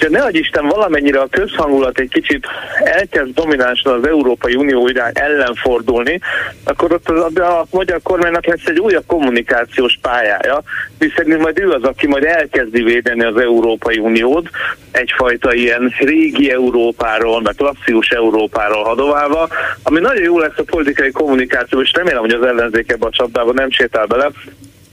ha 0.00 0.08
ne 0.08 0.28
Isten 0.30 0.66
valamennyire 0.66 1.20
a 1.20 1.26
közhangulat 1.30 1.98
egy 1.98 2.08
kicsit 2.08 2.46
elkezd 2.84 3.34
dominánsan 3.34 3.92
az 3.92 4.08
Európai 4.08 4.54
Unió 4.54 4.88
irány 4.88 5.12
ellen 5.14 5.54
fordulni, 5.54 6.20
akkor 6.64 6.92
ott 6.92 7.08
a, 7.08 7.26
a 7.60 7.66
magyar 7.70 8.00
kormánynak 8.02 8.46
lesz 8.46 8.66
egy 8.66 8.78
újabb 8.78 9.06
kommunikációs 9.06 9.98
pályája, 10.02 10.62
hiszen 10.98 11.40
majd 11.40 11.58
ő 11.58 11.70
az, 11.70 11.82
aki 11.82 12.06
majd 12.06 12.24
elkezdi 12.24 12.82
védeni 12.82 13.24
az 13.24 13.36
Európai 13.36 13.98
Uniót, 13.98 14.50
egyfajta 14.90 15.54
ilyen 15.54 15.94
régi 15.98 16.50
Európáról, 16.50 17.40
meg 17.40 17.54
klasszikus 17.54 18.08
Európáról 18.08 18.84
hadoválva, 18.84 19.48
ami 19.82 20.00
nagyon 20.00 20.22
jó 20.22 20.38
lesz 20.38 20.58
a 20.58 20.62
politikai 20.62 21.10
kommunikáció, 21.10 21.80
és 21.80 21.92
remélem, 21.94 22.20
hogy 22.20 22.34
az 22.34 22.46
ellenzék 22.46 22.92
ebbe 22.92 23.06
a 23.06 23.10
csapdába 23.10 23.52
nem 23.52 23.70
sétál 23.70 24.06
bele, 24.06 24.30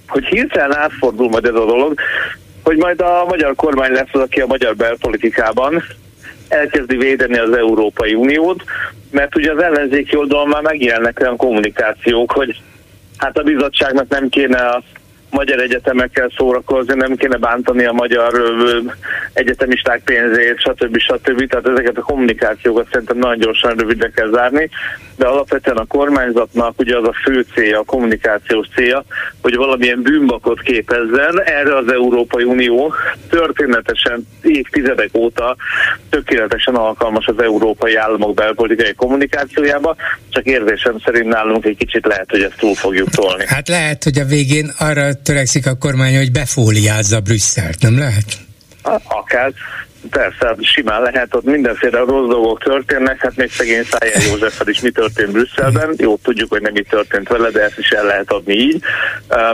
hogy 0.08 0.26
hirtelen 0.26 0.78
átfordul 0.78 1.30
majd 1.30 1.46
ez 1.46 1.56
a 1.56 1.66
dolog, 1.66 2.00
hogy 2.64 2.78
majd 2.78 3.02
a 3.02 3.26
magyar 3.28 3.56
kormány 3.56 3.92
lesz 3.92 4.10
az, 4.12 4.22
aki 4.22 4.42
a 4.42 4.48
magyar 4.48 4.76
belpolitikában 4.76 5.84
elkezdi 6.48 6.96
védeni 6.96 7.38
az 7.38 7.58
Európai 7.58 8.14
Uniót, 8.14 8.64
mert 9.12 9.36
ugye 9.36 9.52
az 9.52 9.62
ellenzéki 9.64 10.16
oldalon 10.16 10.48
már 10.48 10.62
megjelennek 10.62 11.20
olyan 11.22 11.38
kommunikációk, 11.38 12.32
hogy 12.32 12.62
hát 13.18 13.38
a 13.38 13.44
bizottságnak 13.44 14.08
nem 14.08 14.30
kéne 14.30 14.58
a 14.58 14.84
magyar 15.34 15.60
egyetemekkel 15.60 16.32
szórakozni, 16.38 16.94
nem 16.96 17.16
kéne 17.16 17.38
bántani 17.38 17.86
a 17.86 17.92
magyar 17.92 18.54
egyetemisták 19.34 20.02
pénzét, 20.04 20.60
stb. 20.60 20.98
stb. 20.98 21.48
Tehát 21.50 21.68
ezeket 21.68 21.98
a 21.98 22.02
kommunikációkat 22.02 22.88
szerintem 22.92 23.18
nagyon 23.18 23.40
gyorsan 23.40 23.76
rövidre 23.76 24.10
kell 24.10 24.30
zárni, 24.30 24.70
de 25.16 25.26
alapvetően 25.26 25.78
a 25.78 25.86
kormányzatnak 25.86 26.80
ugye 26.80 26.98
az 26.98 27.08
a 27.08 27.14
fő 27.24 27.46
célja, 27.54 27.80
a 27.80 27.84
kommunikációs 27.84 28.68
célja, 28.76 29.04
hogy 29.42 29.56
valamilyen 29.56 30.02
bűnbakot 30.02 30.62
képezzen. 30.62 31.42
Erre 31.44 31.78
az 31.78 31.92
Európai 31.92 32.44
Unió 32.44 32.94
történetesen 33.30 34.28
évtizedek 34.42 35.10
óta 35.14 35.56
tökéletesen 36.10 36.76
alkalmas 36.76 37.26
az 37.26 37.42
európai 37.42 37.96
államok 37.96 38.34
belpolitikai 38.34 38.94
kommunikációjába, 38.94 39.96
csak 40.30 40.46
érzésem 40.46 41.00
szerint 41.06 41.28
nálunk 41.28 41.66
egy 41.66 41.78
kicsit 41.78 42.06
lehet, 42.06 42.30
hogy 42.30 42.42
ezt 42.42 42.58
túl 42.58 42.76
fogjuk 42.76 43.10
tolni. 43.10 43.44
Hát 43.48 43.68
lehet, 43.68 44.04
hogy 44.04 44.18
a 44.18 44.26
végén 44.26 44.72
arra 44.80 45.14
törekszik 45.14 45.68
a 45.68 45.76
kormány, 45.76 46.16
hogy 46.16 46.32
befóliázza 46.32 47.20
Brüsszelt, 47.20 47.82
nem 47.82 47.98
lehet? 47.98 48.26
Akár. 49.08 49.52
Persze, 50.10 50.56
simán 50.60 51.02
lehet, 51.02 51.36
ott 51.36 51.44
mindenféle 51.44 52.00
rossz 52.00 52.30
dolgok 52.30 52.64
történnek, 52.64 53.22
hát 53.22 53.36
még 53.36 53.52
szegény 53.52 53.84
Szájjel 53.84 54.22
Józseffel 54.22 54.68
is 54.68 54.82
mi 54.82 54.90
történt 54.90 55.32
Brüsszelben, 55.32 55.94
jó, 55.98 56.18
tudjuk, 56.18 56.50
hogy 56.50 56.62
nem 56.62 56.74
mi 56.74 56.82
történt 56.82 57.28
vele, 57.28 57.50
de 57.50 57.62
ezt 57.62 57.80
is 57.80 57.90
el 57.90 58.06
lehet 58.06 58.32
adni 58.32 58.54
így. 58.54 58.82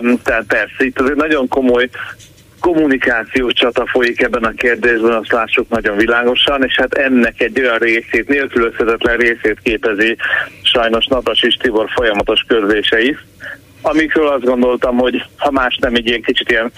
Um, 0.01 0.21
tehát 0.21 0.43
persze, 0.47 0.85
itt 0.85 0.99
azért 0.99 1.15
nagyon 1.15 1.47
komoly 1.47 1.89
kommunikációs 2.59 3.53
csata 3.53 3.85
folyik 3.85 4.21
ebben 4.21 4.43
a 4.43 4.51
kérdésben, 4.51 5.11
azt 5.11 5.31
lássuk 5.31 5.69
nagyon 5.69 5.97
világosan, 5.97 6.63
és 6.63 6.75
hát 6.75 6.93
ennek 6.93 7.41
egy 7.41 7.59
olyan 7.59 7.77
részét, 7.77 8.27
nélkülözhetetlen 8.27 9.17
részét 9.17 9.59
képezi 9.63 10.15
sajnos 10.61 11.05
Natas 11.05 11.43
és 11.43 11.55
Tibor 11.55 11.89
folyamatos 11.89 12.43
körzései, 12.47 13.17
amikről 13.81 14.27
azt 14.27 14.43
gondoltam, 14.43 14.97
hogy 14.97 15.23
ha 15.37 15.51
más 15.51 15.77
nem 15.81 15.95
egy 15.95 16.07
ilyen 16.07 16.21
kicsit 16.21 16.49
ilyen 16.49 16.71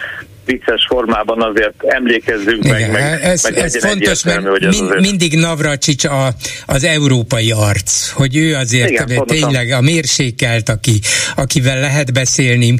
vicces 0.46 0.86
formában 0.88 1.42
azért 1.42 1.84
emlékezzünk 1.84 2.66
Igen, 2.66 2.90
meg, 2.90 2.92
meg, 2.92 3.22
ez, 3.22 3.44
meg 3.44 3.58
ez 3.58 3.78
fontos, 3.78 4.24
mert 4.24 4.48
hogy 4.48 4.64
ez 4.64 4.80
mind, 4.80 5.00
mindig 5.00 5.40
Navracsics 5.40 6.06
a, 6.06 6.34
az 6.66 6.84
európai 6.84 7.52
arc, 7.52 8.10
hogy 8.10 8.36
ő 8.38 8.56
azért 8.56 8.90
Igen, 8.90 9.26
tényleg 9.26 9.72
a 9.72 9.82
mérsékelt, 9.82 10.70
aki, 10.70 11.00
akivel 11.36 11.80
lehet 11.80 12.14
beszélni, 12.14 12.78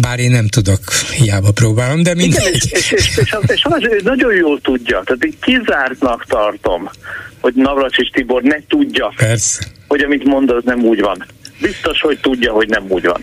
bár 0.00 0.18
én 0.18 0.30
nem 0.30 0.48
tudok, 0.48 0.80
hiába 1.16 1.52
próbálom, 1.52 2.02
de 2.02 2.14
mindegy. 2.14 2.42
Igen, 2.42 2.52
és, 2.52 2.70
és, 2.70 2.92
és, 2.92 3.16
és, 3.16 3.32
és 3.46 3.64
az, 3.64 3.82
ő 3.82 4.00
nagyon 4.04 4.34
jól 4.34 4.60
tudja, 4.60 5.02
tehát 5.04 5.24
én 5.24 5.34
kizártnak 5.40 6.24
tartom, 6.28 6.90
hogy 7.40 7.54
Navracsics 7.54 8.10
Tibor 8.10 8.42
ne 8.42 8.56
tudja, 8.68 9.12
Persze. 9.16 9.64
hogy 9.88 10.00
amit 10.00 10.24
mond, 10.24 10.50
az 10.50 10.62
nem 10.64 10.80
úgy 10.84 11.00
van 11.00 11.26
biztos, 11.60 12.00
hogy 12.00 12.18
tudja, 12.20 12.52
hogy 12.52 12.68
nem 12.68 12.84
úgy 12.88 13.04
van. 13.04 13.20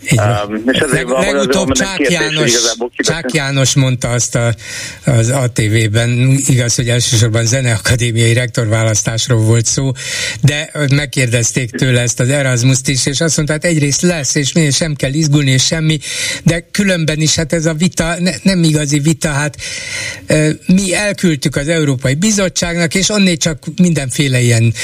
Um, 0.00 0.62
és 0.66 0.78
ezért 0.78 1.08
van, 1.08 1.20
legutóbb 1.20 1.72
Csák 1.72 2.10
János, 2.10 2.52
Csák 2.96 3.32
János 3.32 3.74
mondta 3.74 4.08
azt 4.08 4.34
a, 4.34 4.54
az 5.04 5.28
ATV-ben, 5.30 6.38
igaz, 6.46 6.74
hogy 6.74 6.88
elsősorban 6.88 7.46
zeneakadémiai 7.46 8.32
rektorválasztásról 8.32 9.40
volt 9.40 9.66
szó, 9.66 9.92
de 10.40 10.70
megkérdezték 10.94 11.70
tőle 11.70 12.00
ezt 12.00 12.20
az 12.20 12.28
Erasmus-t 12.28 12.88
is, 12.88 13.06
és 13.06 13.20
azt 13.20 13.36
mondta, 13.36 13.54
hát 13.54 13.64
egyrészt 13.64 14.02
lesz, 14.02 14.34
és 14.34 14.52
miért 14.52 14.74
sem 14.74 14.94
kell 14.94 15.12
izgulni, 15.12 15.50
és 15.50 15.64
semmi, 15.64 15.98
de 16.44 16.68
különben 16.70 17.20
is 17.20 17.34
hát 17.34 17.52
ez 17.52 17.66
a 17.66 17.74
vita 17.74 18.14
ne, 18.20 18.30
nem 18.42 18.62
igazi 18.62 18.98
vita, 18.98 19.28
hát 19.28 19.56
mi 20.66 20.94
elküldtük 20.94 21.56
az 21.56 21.68
Európai 21.68 22.14
Bizottságnak, 22.14 22.94
és 22.94 23.08
onnét 23.08 23.40
csak 23.40 23.64
mindenféle 23.76 24.40
ilyen 24.40 24.74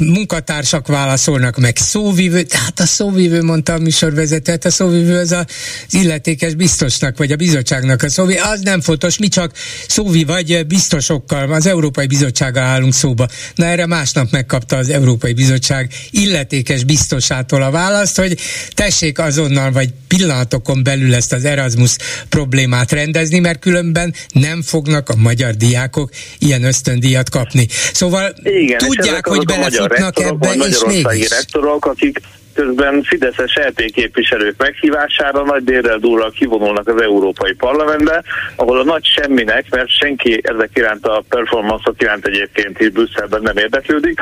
munkatársak 0.00 0.86
válaszolnak, 0.86 1.56
meg 1.56 1.76
szóvívő, 1.76 2.42
tehát 2.42 2.80
a 2.80 2.86
szóvívő 2.86 3.42
mondta 3.42 3.72
a 3.72 3.78
műsor 3.78 4.09
műsorvezető, 4.10 4.52
hát 4.52 4.64
a 4.64 4.70
szóvivő 4.70 5.18
az 5.18 5.32
az 5.32 5.44
illetékes 5.90 6.54
biztosnak, 6.54 7.18
vagy 7.18 7.32
a 7.32 7.36
bizottságnak 7.36 8.02
a 8.02 8.08
szóvi, 8.08 8.34
az 8.34 8.60
nem 8.60 8.80
fontos, 8.80 9.18
mi 9.18 9.28
csak 9.28 9.52
szóvi 9.88 10.24
vagy 10.24 10.66
biztosokkal, 10.66 11.52
az 11.52 11.66
Európai 11.66 12.06
Bizottsággal 12.06 12.62
állunk 12.62 12.92
szóba. 12.92 13.26
Na 13.54 13.64
erre 13.64 13.86
másnap 13.86 14.30
megkapta 14.30 14.76
az 14.76 14.88
Európai 14.88 15.32
Bizottság 15.32 15.92
illetékes 16.10 16.84
biztosától 16.84 17.62
a 17.62 17.70
választ, 17.70 18.16
hogy 18.16 18.38
tessék 18.74 19.18
azonnal, 19.18 19.72
vagy 19.72 19.88
pillanatokon 20.08 20.82
belül 20.82 21.14
ezt 21.14 21.32
az 21.32 21.44
Erasmus 21.44 21.96
problémát 22.28 22.92
rendezni, 22.92 23.38
mert 23.38 23.58
különben 23.58 24.14
nem 24.32 24.62
fognak 24.62 25.08
a 25.08 25.16
magyar 25.16 25.54
diákok 25.54 26.10
ilyen 26.38 26.64
ösztöndíjat 26.64 27.28
kapni. 27.28 27.66
Szóval 27.92 28.34
Igen, 28.42 28.78
tudják, 28.78 29.26
hogy 29.26 29.44
belefutnak 29.44 30.20
ebbe, 30.20 30.52
és 30.52 30.78
mégis. 30.86 31.28
rektorok, 31.28 31.86
akik 31.86 32.20
közben 32.54 33.02
Fideszes 33.02 33.56
LP 33.56 33.90
képviselők 33.92 34.54
meghívására 34.58 35.44
nagy 35.44 35.64
délrel 35.64 35.98
durral 35.98 36.30
kivonulnak 36.30 36.88
az 36.88 37.02
Európai 37.02 37.52
Parlamentbe, 37.52 38.22
ahol 38.56 38.80
a 38.80 38.84
nagy 38.84 39.04
semminek, 39.04 39.64
mert 39.70 39.88
senki 39.88 40.40
ezek 40.42 40.70
iránt 40.74 41.06
a 41.06 41.22
performance 41.28 41.92
iránt 41.98 42.26
egyébként 42.26 42.80
is 42.80 42.88
Brüsszelben 42.88 43.42
nem 43.42 43.56
érdeklődik, 43.56 44.20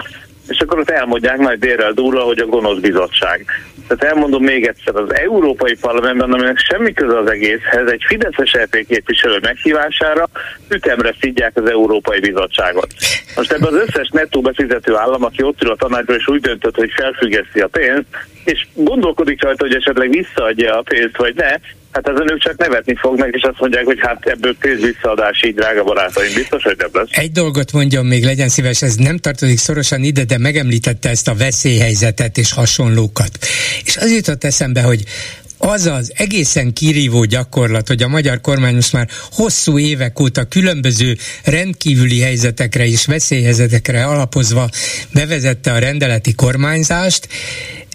és 0.48 0.60
akkor 0.60 0.78
ott 0.78 0.90
elmondják 0.90 1.38
nagy 1.38 1.58
délrel 1.58 1.92
durva, 1.92 2.20
hogy 2.20 2.38
a 2.38 2.46
gonosz 2.46 2.78
bizottság. 2.78 3.44
Tehát 3.88 4.14
elmondom 4.14 4.42
még 4.42 4.66
egyszer, 4.66 4.96
az 4.96 5.14
Európai 5.14 5.76
Parlamentben, 5.80 6.32
aminek 6.32 6.58
semmi 6.58 6.92
köze 6.92 7.18
az 7.18 7.30
egészhez, 7.30 7.90
egy 7.90 8.02
Fideszes 8.06 8.52
EP 8.52 8.84
képviselő 8.88 9.38
meghívására 9.42 10.28
ütemre 10.70 11.14
szidják 11.20 11.52
az 11.54 11.70
Európai 11.70 12.20
Bizottságot. 12.20 12.86
Most 13.36 13.52
ebben 13.52 13.74
az 13.74 13.80
összes 13.86 14.08
nettó 14.12 14.40
befizető 14.40 14.96
állam, 14.96 15.24
aki 15.24 15.42
ott 15.42 15.62
ül 15.62 15.70
a 15.70 15.76
tanácsban, 15.76 16.16
és 16.16 16.28
úgy 16.28 16.40
döntött, 16.40 16.76
hogy 16.76 16.90
felfüggeszti 16.96 17.60
a 17.60 17.68
pénzt, 17.68 18.06
és 18.44 18.66
gondolkodik 18.74 19.42
rajta, 19.42 19.64
hogy 19.64 19.74
esetleg 19.74 20.10
visszaadja 20.10 20.78
a 20.78 20.82
pénzt, 20.82 21.16
vagy 21.16 21.34
ne, 21.34 21.54
Hát 21.92 22.08
ezen 22.08 22.30
ők 22.32 22.40
csak 22.40 22.56
nevetni 22.56 22.94
fognak, 22.96 23.34
és 23.34 23.42
azt 23.42 23.60
mondják, 23.60 23.84
hogy 23.84 23.98
hát 24.00 24.26
ebből 24.26 24.56
pénz 24.56 24.80
visszaadás 24.80 25.42
így, 25.42 25.54
drága 25.54 25.84
barátaim, 25.84 26.34
biztos, 26.34 26.62
hogy 26.62 26.76
nem 26.78 26.88
lesz. 26.92 27.08
Egy 27.10 27.32
dolgot 27.32 27.72
mondjon 27.72 28.06
még, 28.06 28.24
legyen 28.24 28.48
szíves, 28.48 28.82
ez 28.82 28.94
nem 28.94 29.16
tartozik 29.16 29.58
szorosan 29.58 30.02
ide, 30.02 30.24
de 30.24 30.38
megemlítette 30.38 31.08
ezt 31.08 31.28
a 31.28 31.34
veszélyhelyzetet 31.34 32.38
és 32.38 32.52
hasonlókat. 32.52 33.30
És 33.84 33.96
az 33.96 34.12
jutott 34.12 34.44
eszembe, 34.44 34.82
hogy 34.82 35.02
az 35.58 35.86
az 35.86 36.12
egészen 36.16 36.72
kirívó 36.72 37.24
gyakorlat, 37.24 37.88
hogy 37.88 38.02
a 38.02 38.08
magyar 38.08 38.40
kormány 38.40 38.74
most 38.74 38.92
már 38.92 39.08
hosszú 39.32 39.78
évek 39.78 40.20
óta 40.20 40.44
különböző 40.44 41.16
rendkívüli 41.44 42.20
helyzetekre 42.20 42.86
és 42.86 43.06
veszélyhelyzetekre 43.06 44.04
alapozva 44.04 44.68
bevezette 45.12 45.72
a 45.72 45.78
rendeleti 45.78 46.34
kormányzást, 46.34 47.28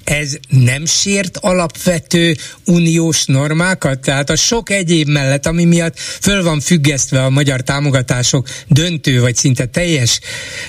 ez 0.03 0.35
nem 0.49 0.85
sért 0.85 1.37
alapvető 1.37 2.35
uniós 2.65 3.25
normákat? 3.25 3.99
Tehát 3.99 4.29
a 4.29 4.35
sok 4.35 4.69
egyéb 4.69 5.07
mellett, 5.07 5.45
ami 5.45 5.63
miatt 5.63 5.99
föl 5.99 6.43
van 6.43 6.59
függesztve 6.59 7.23
a 7.23 7.29
magyar 7.29 7.61
támogatások 7.61 8.47
döntő 8.67 9.21
vagy 9.21 9.35
szinte 9.35 9.65
teljes 9.65 10.19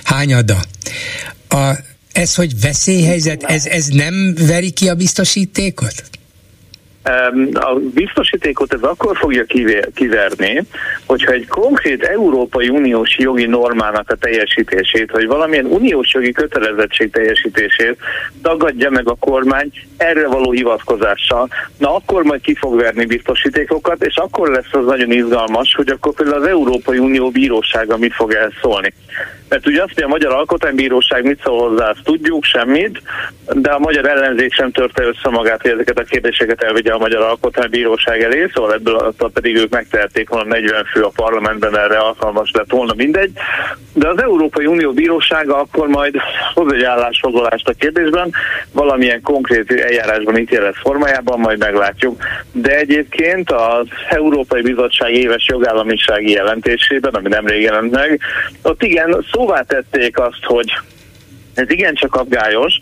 hányada. 0.02 0.64
A, 1.48 1.72
ez, 2.12 2.34
hogy 2.34 2.60
veszélyhelyzet, 2.60 3.42
ez, 3.42 3.66
ez 3.66 3.86
nem 3.86 4.34
veri 4.34 4.70
ki 4.70 4.88
a 4.88 4.94
biztosítékot? 4.94 6.04
A 7.52 7.74
biztosítékot 7.94 8.72
ez 8.72 8.82
akkor 8.82 9.16
fogja 9.16 9.44
kiverni, 9.94 10.62
hogyha 11.06 11.32
egy 11.32 11.46
konkrét 11.46 12.02
Európai 12.02 12.68
Uniós 12.68 13.18
jogi 13.18 13.46
normának 13.46 14.10
a 14.10 14.14
teljesítését, 14.14 15.10
vagy 15.10 15.26
valamilyen 15.26 15.64
uniós 15.64 16.14
jogi 16.14 16.32
kötelezettség 16.32 17.10
teljesítését 17.10 17.96
tagadja 18.42 18.90
meg 18.90 19.08
a 19.08 19.14
kormány 19.14 19.70
erre 20.04 20.26
való 20.26 20.50
hivatkozással. 20.50 21.48
Na 21.78 21.94
akkor 21.94 22.22
majd 22.22 22.40
ki 22.40 22.54
fog 22.54 22.76
verni 22.76 23.04
biztosítékokat, 23.04 24.04
és 24.04 24.16
akkor 24.16 24.48
lesz 24.48 24.72
az 24.72 24.84
nagyon 24.84 25.12
izgalmas, 25.12 25.74
hogy 25.74 25.88
akkor 25.88 26.14
például 26.14 26.42
az 26.42 26.48
Európai 26.48 26.98
Unió 26.98 27.30
bírósága 27.30 27.96
mit 27.96 28.14
fog 28.14 28.32
elszólni. 28.32 28.94
Mert 29.48 29.66
ugye 29.66 29.82
azt, 29.82 29.94
hogy 29.94 30.02
a 30.02 30.08
Magyar 30.08 30.32
Alkotmánybíróság 30.32 31.24
mit 31.24 31.40
szól 31.44 31.68
hozzá, 31.68 31.88
azt 31.88 32.04
tudjuk, 32.04 32.44
semmit, 32.44 33.02
de 33.52 33.70
a 33.70 33.78
magyar 33.78 34.06
ellenzék 34.06 34.52
sem 34.52 34.70
törte 34.70 35.02
össze 35.02 35.28
magát, 35.28 35.62
hogy 35.62 35.70
ezeket 35.70 35.98
a 35.98 36.02
kérdéseket 36.02 36.62
elvigye 36.62 36.92
a 36.92 36.98
Magyar 36.98 37.22
Alkotmánybíróság 37.22 38.22
elé, 38.22 38.50
szóval 38.54 38.72
ebből 38.72 39.14
pedig 39.32 39.56
ők 39.56 39.70
megtehették 39.70 40.28
volna 40.28 40.48
40 40.48 40.84
fő 40.84 41.02
a 41.02 41.12
parlamentben 41.14 41.78
erre 41.78 41.96
alkalmas 41.96 42.50
lett 42.52 42.70
volna 42.70 42.92
mindegy. 42.96 43.30
De 43.92 44.08
az 44.08 44.22
Európai 44.22 44.66
Unió 44.66 44.92
Bírósága 44.92 45.58
akkor 45.58 45.88
majd 45.88 46.14
hoz 46.54 46.72
egy 46.72 46.82
állásfoglalást 46.82 47.68
a 47.68 47.72
kérdésben, 47.72 48.32
valamilyen 48.72 49.22
konkrét 49.22 49.70
eljárásban 49.98 50.38
ítélet 50.38 50.76
formájában, 50.76 51.40
majd 51.40 51.58
meglátjuk. 51.58 52.22
De 52.52 52.76
egyébként 52.76 53.50
az 53.50 53.86
Európai 54.08 54.62
Bizottság 54.62 55.12
éves 55.12 55.46
jogállamisági 55.48 56.30
jelentésében, 56.30 57.14
ami 57.14 57.28
nem 57.28 57.46
jelent 57.46 57.90
meg, 57.90 58.20
ott 58.62 58.82
igen, 58.82 59.24
szóvá 59.32 59.60
tették 59.60 60.18
azt, 60.18 60.44
hogy 60.44 60.72
ez 61.54 61.70
igencsak 61.70 62.14
aggályos 62.14 62.80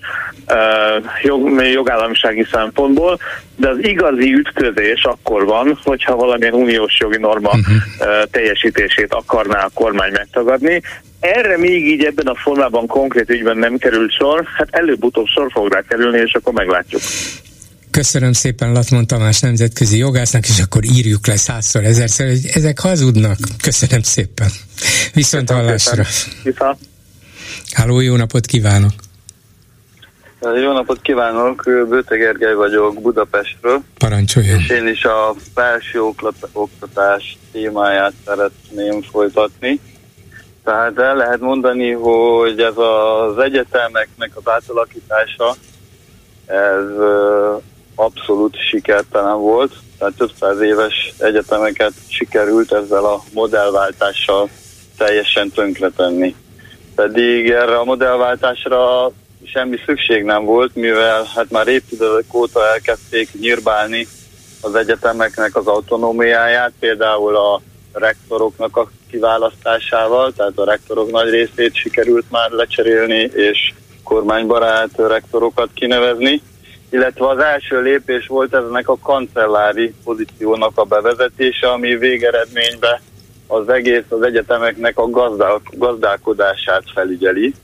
uh, 0.48 1.05
jog, 1.22 1.62
jogállamisági 1.72 2.46
szempontból, 2.53 3.18
de 3.57 3.68
az 3.68 3.77
igazi 3.81 4.35
ütközés 4.35 5.05
akkor 5.05 5.44
van, 5.44 5.79
hogyha 5.85 6.16
valamilyen 6.16 6.55
uniós 6.55 6.98
jogi 7.01 7.18
norma 7.18 7.48
uh-huh. 7.48 7.75
uh, 8.01 8.22
teljesítését 8.31 9.14
akarná 9.14 9.64
a 9.64 9.70
kormány 9.75 10.12
megtagadni. 10.12 10.83
Erre 11.22 11.58
még 11.58 11.87
így 11.87 12.04
ebben 12.04 12.26
a 12.26 12.35
formában 12.35 12.87
konkrét 12.87 13.30
ügyben 13.30 13.56
nem 13.56 13.76
került 13.76 14.12
sor, 14.12 14.44
hát 14.56 14.68
előbb-utóbb 14.70 15.26
sor 15.26 15.50
fog 15.52 15.72
rá 15.72 15.80
kerülni, 15.88 16.18
és 16.18 16.32
akkor 16.35 16.52
meglátjuk. 16.52 17.02
Köszönöm 17.90 18.32
szépen 18.32 18.72
Latmon 18.72 19.06
Tamás 19.06 19.40
nemzetközi 19.40 19.98
jogásznak, 19.98 20.48
és 20.48 20.61
akkor 20.61 20.85
írjuk 20.85 21.26
le 21.26 21.37
százszor, 21.37 21.85
ezerszer, 21.85 22.26
hogy 22.26 22.46
ezek 22.52 22.78
hazudnak. 22.78 23.37
Köszönöm 23.62 24.02
szépen. 24.02 24.48
Viszont 25.14 25.50
hallásra. 25.50 26.02
Viszont. 26.42 26.78
Háló, 27.72 28.00
jó 28.00 28.16
napot 28.16 28.46
kívánok! 28.46 28.92
Jó 30.40 30.72
napot 30.72 31.00
kívánok, 31.02 31.62
Bőte 31.88 32.16
Gergely 32.16 32.54
vagyok 32.54 33.02
Budapestről. 33.02 33.82
Parancsoljon! 33.98 34.58
És 34.58 34.68
én 34.68 34.87
is 34.87 35.04
a 35.04 35.35
felső 35.54 36.00
oktatás 36.52 37.38
témáját 37.52 38.12
szeretném 38.24 39.02
folytatni. 39.02 39.80
Tehát 40.64 40.98
el 40.98 41.16
lehet 41.16 41.40
mondani, 41.40 41.90
hogy 41.90 42.61
ez 42.61 42.77
az 42.77 43.38
egyetemeknek 43.38 44.31
az 44.35 44.42
átalakítása, 44.44 45.55
ez 46.46 46.87
abszolút 47.94 48.57
sikertelen 48.70 49.38
volt. 49.38 49.75
Tehát 49.98 50.14
több 50.14 50.31
száz 50.40 50.61
éves 50.61 51.14
egyetemeket 51.18 51.92
sikerült 52.09 52.72
ezzel 52.72 53.05
a 53.05 53.22
modellváltással 53.33 54.48
teljesen 54.96 55.51
tönkretenni 55.51 56.35
pedig 56.94 57.51
erre 57.51 57.79
a 57.79 57.85
modellváltásra 57.85 59.11
semmi 59.44 59.77
szükség 59.87 60.25
nem 60.25 60.44
volt, 60.44 60.75
mivel 60.75 61.27
hát 61.35 61.51
már 61.51 61.68
évtizedek 61.68 62.35
óta 62.35 62.66
elkezdték 62.66 63.29
nyírbálni 63.40 64.07
az 64.61 64.75
egyetemeknek 64.75 65.57
az 65.57 65.66
autonómiáját, 65.66 66.72
például 66.79 67.37
a 67.37 67.61
rektoroknak 67.92 68.77
a 68.77 68.90
kiválasztásával, 69.12 70.33
tehát 70.33 70.59
a 70.59 70.64
rektorok 70.64 71.11
nagy 71.11 71.31
részét 71.31 71.75
sikerült 71.75 72.25
már 72.31 72.51
lecserélni, 72.51 73.31
és 73.35 73.72
kormánybarát 74.03 74.90
rektorokat 74.96 75.68
kinevezni, 75.75 76.42
illetve 76.90 77.29
az 77.29 77.38
első 77.38 77.81
lépés 77.81 78.27
volt 78.27 78.55
ennek 78.55 78.88
a 78.88 78.98
kancellári 78.98 79.94
pozíciónak 80.05 80.79
a 80.79 80.85
bevezetése, 80.85 81.68
ami 81.70 81.96
végeredményben 81.96 83.01
az 83.46 83.68
egész 83.68 84.05
az 84.09 84.22
egyetemeknek 84.22 84.98
a 84.98 85.11
gazdál, 85.11 85.61
gazdálkodását 85.70 86.83
felügyeli. 86.94 87.55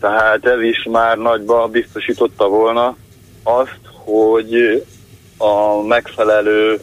Tehát 0.00 0.46
ez 0.46 0.60
is 0.60 0.86
már 0.90 1.16
nagyba 1.16 1.66
biztosította 1.66 2.48
volna 2.48 2.96
azt, 3.42 3.80
hogy 4.04 4.82
a 5.38 5.82
megfelelő 5.82 6.80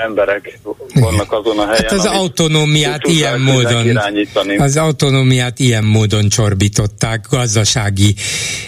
emberek 0.00 0.58
vannak 0.94 1.32
azon 1.32 1.58
a 1.58 1.66
helyen. 1.66 1.82
Hát 1.82 1.92
az 1.92 2.04
autonómiát 2.04 3.06
ilyen 3.06 3.40
módon 3.40 3.86
irányítani. 3.86 4.56
az 4.56 4.76
autonómiát 4.76 5.58
ilyen 5.58 5.84
módon 5.84 6.28
csorbították, 6.28 7.26
gazdasági 7.30 8.14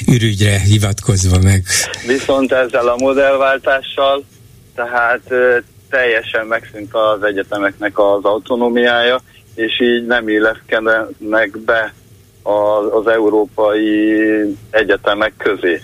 ürügyre 0.09 0.61
hivatkozva 0.61 1.39
meg. 1.43 1.65
Viszont 2.07 2.53
ezzel 2.53 2.89
a 2.89 2.97
modellváltással, 2.97 4.25
tehát 4.75 5.23
teljesen 5.91 6.47
megszűnt 6.47 6.95
az 6.95 7.23
egyetemeknek 7.23 7.99
az 7.99 8.25
autonómiája, 8.25 9.23
és 9.55 9.81
így 9.81 10.07
nem 10.07 10.29
illeszkednek 10.29 11.59
be 11.65 11.95
az, 12.43 12.85
az 12.91 13.07
európai 13.07 14.21
egyetemek 14.71 15.33
közé. 15.37 15.81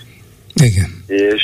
Igen. 0.53 0.98
És 1.09 1.43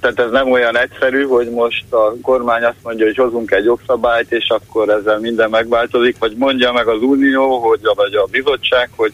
tehát 0.00 0.18
ez 0.18 0.30
nem 0.30 0.50
olyan 0.50 0.78
egyszerű, 0.78 1.22
hogy 1.22 1.50
most 1.50 1.92
a 1.92 2.14
kormány 2.22 2.64
azt 2.64 2.82
mondja, 2.82 3.06
hogy 3.06 3.16
hozunk 3.16 3.50
egy 3.50 3.64
jogszabályt, 3.64 4.32
és 4.32 4.48
akkor 4.48 4.88
ezzel 4.88 5.18
minden 5.18 5.50
megváltozik, 5.50 6.16
vagy 6.18 6.36
mondja 6.36 6.72
meg 6.72 6.86
az 6.86 7.02
Unió, 7.02 7.58
hogy, 7.58 7.80
vagy 7.94 8.14
a 8.14 8.28
bizottság, 8.30 8.90
hogy 8.96 9.12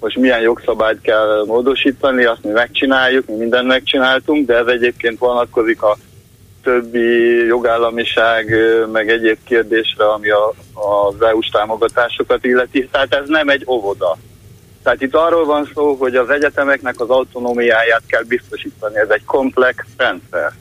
most 0.00 0.16
milyen 0.16 0.40
jogszabályt 0.40 1.00
kell 1.00 1.44
módosítani, 1.46 2.24
azt 2.24 2.44
mi 2.44 2.50
megcsináljuk, 2.50 3.26
mi 3.26 3.34
mindent 3.34 3.66
megcsináltunk, 3.66 4.46
de 4.46 4.56
ez 4.56 4.66
egyébként 4.66 5.18
vonatkozik 5.18 5.82
a 5.82 5.96
többi 6.62 7.46
jogállamiság, 7.46 8.56
meg 8.92 9.10
egyéb 9.10 9.38
kérdésre, 9.44 10.04
ami 10.04 10.30
a, 10.30 10.52
az 10.72 11.22
EU-s 11.22 11.48
támogatásokat 11.48 12.44
illeti. 12.44 12.88
Tehát 12.88 13.14
ez 13.14 13.28
nem 13.28 13.48
egy 13.48 13.64
óvoda. 13.66 14.16
Tehát 14.82 15.02
itt 15.02 15.14
arról 15.14 15.44
van 15.44 15.70
szó, 15.74 15.94
hogy 15.94 16.16
az 16.16 16.30
egyetemeknek 16.30 17.00
az 17.00 17.08
autonómiáját 17.08 18.02
kell 18.06 18.22
biztosítani. 18.22 18.96
Ez 18.96 19.08
egy 19.08 19.24
komplex 19.24 19.84
rendszer. 19.96 20.52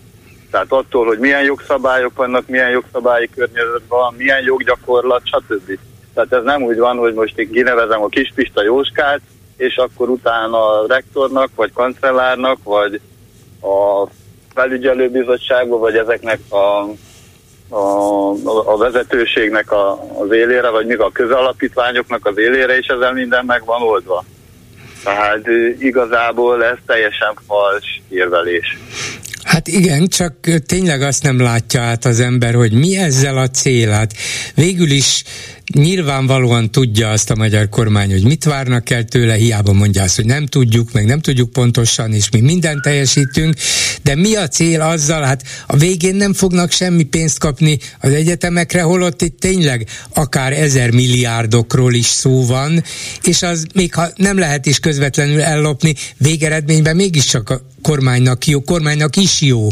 Tehát 0.52 0.72
attól, 0.72 1.06
hogy 1.06 1.20
milyen 1.20 1.44
jogszabályok 1.44 2.16
vannak, 2.16 2.48
milyen 2.48 2.70
jogszabályi 2.70 3.30
környezet 3.36 3.82
van, 3.88 4.14
milyen 4.18 4.44
joggyakorlat, 4.44 5.22
stb. 5.24 5.80
Tehát 6.14 6.34
ez 6.34 6.44
nem 6.44 6.64
úgy 6.64 6.78
van, 6.78 6.98
hogy 6.98 7.14
most 7.14 7.38
én 7.38 7.52
kinevezem 7.52 8.02
a 8.02 8.08
Kispista 8.08 8.64
Jóskát, 8.64 9.22
és 9.58 9.76
akkor 9.76 10.10
utána 10.10 10.68
a 10.68 10.86
rektornak, 10.88 11.50
vagy 11.56 11.74
kancellárnak, 11.74 12.58
vagy 12.64 13.02
a 13.62 14.08
felügyelőbizottságba, 14.54 15.78
vagy 15.78 15.96
ezeknek 15.96 16.40
a, 16.50 16.86
a, 17.72 18.30
a 18.74 18.78
vezetőségnek 18.78 19.72
a, 19.72 19.92
az 20.20 20.32
élére, 20.32 20.70
vagy 20.70 20.86
még 20.86 21.00
a 21.00 21.12
közalapítványoknak 21.12 22.26
az 22.26 22.38
élére, 22.38 22.78
és 22.78 22.88
ezzel 22.88 23.14
minden 23.14 23.46
meg 23.46 23.66
van 23.66 23.82
oldva. 23.82 24.26
Tehát 25.04 25.48
igazából 25.80 26.64
ez 26.64 26.78
teljesen 26.86 27.34
fals 27.48 28.02
érvelés. 28.10 28.78
Hát 29.44 29.68
igen, 29.68 30.08
csak 30.08 30.34
tényleg 30.66 31.02
azt 31.02 31.24
nem 31.24 31.42
látja 31.42 31.82
át 31.82 32.06
az 32.06 32.20
ember, 32.20 32.54
hogy 32.54 32.72
mi 32.72 32.98
ezzel 32.98 33.38
a 33.38 33.48
cél. 33.48 33.90
Hát 33.90 34.12
végül 34.56 34.90
is 34.90 35.24
nyilvánvalóan 35.74 36.72
tudja 36.72 37.10
azt 37.10 37.30
a 37.30 37.36
magyar 37.36 37.70
kormány, 37.70 38.12
hogy 38.12 38.24
mit 38.24 38.44
várnak 38.44 38.90
el 38.90 39.04
tőle, 39.04 39.34
hiába 39.34 39.74
mondja 39.74 40.04
azt, 40.04 40.16
hogy 40.16 40.26
nem 40.26 40.46
tudjuk, 40.46 40.92
meg 40.92 41.06
nem 41.06 41.20
tudjuk 41.20 41.52
pontosan, 41.52 42.14
és 42.14 42.30
mi 42.30 42.40
mindent 42.40 42.82
teljesítünk, 42.82 43.56
de 44.02 44.16
mi 44.16 44.36
a 44.36 44.48
cél 44.48 44.82
azzal, 44.82 45.22
hát 45.22 45.44
a 45.68 45.78
végén 45.78 46.16
nem 46.16 46.34
fognak 46.34 46.72
semmi 46.72 47.04
pénzt 47.04 47.38
kapni 47.38 47.78
az 48.00 48.12
egyetemekre, 48.12 48.82
holott 48.82 49.22
itt 49.22 49.40
tényleg 49.40 49.88
akár 50.14 50.54
ezer 50.54 50.92
milliárdokról 50.92 51.94
is 51.94 52.06
szó 52.06 52.46
van, 52.46 52.84
és 53.24 53.42
az 53.42 53.66
még 53.74 53.94
ha 53.94 54.08
nem 54.16 54.38
lehet 54.38 54.66
is 54.66 54.80
közvetlenül 54.80 55.42
ellopni, 55.42 55.96
végeredményben 56.18 56.96
mégiscsak 56.96 57.50
a 57.50 57.62
kormánynak 57.82 58.48
jó, 58.48 58.62
kormánynak 58.62 59.16
is 59.16 59.42
jó, 59.42 59.68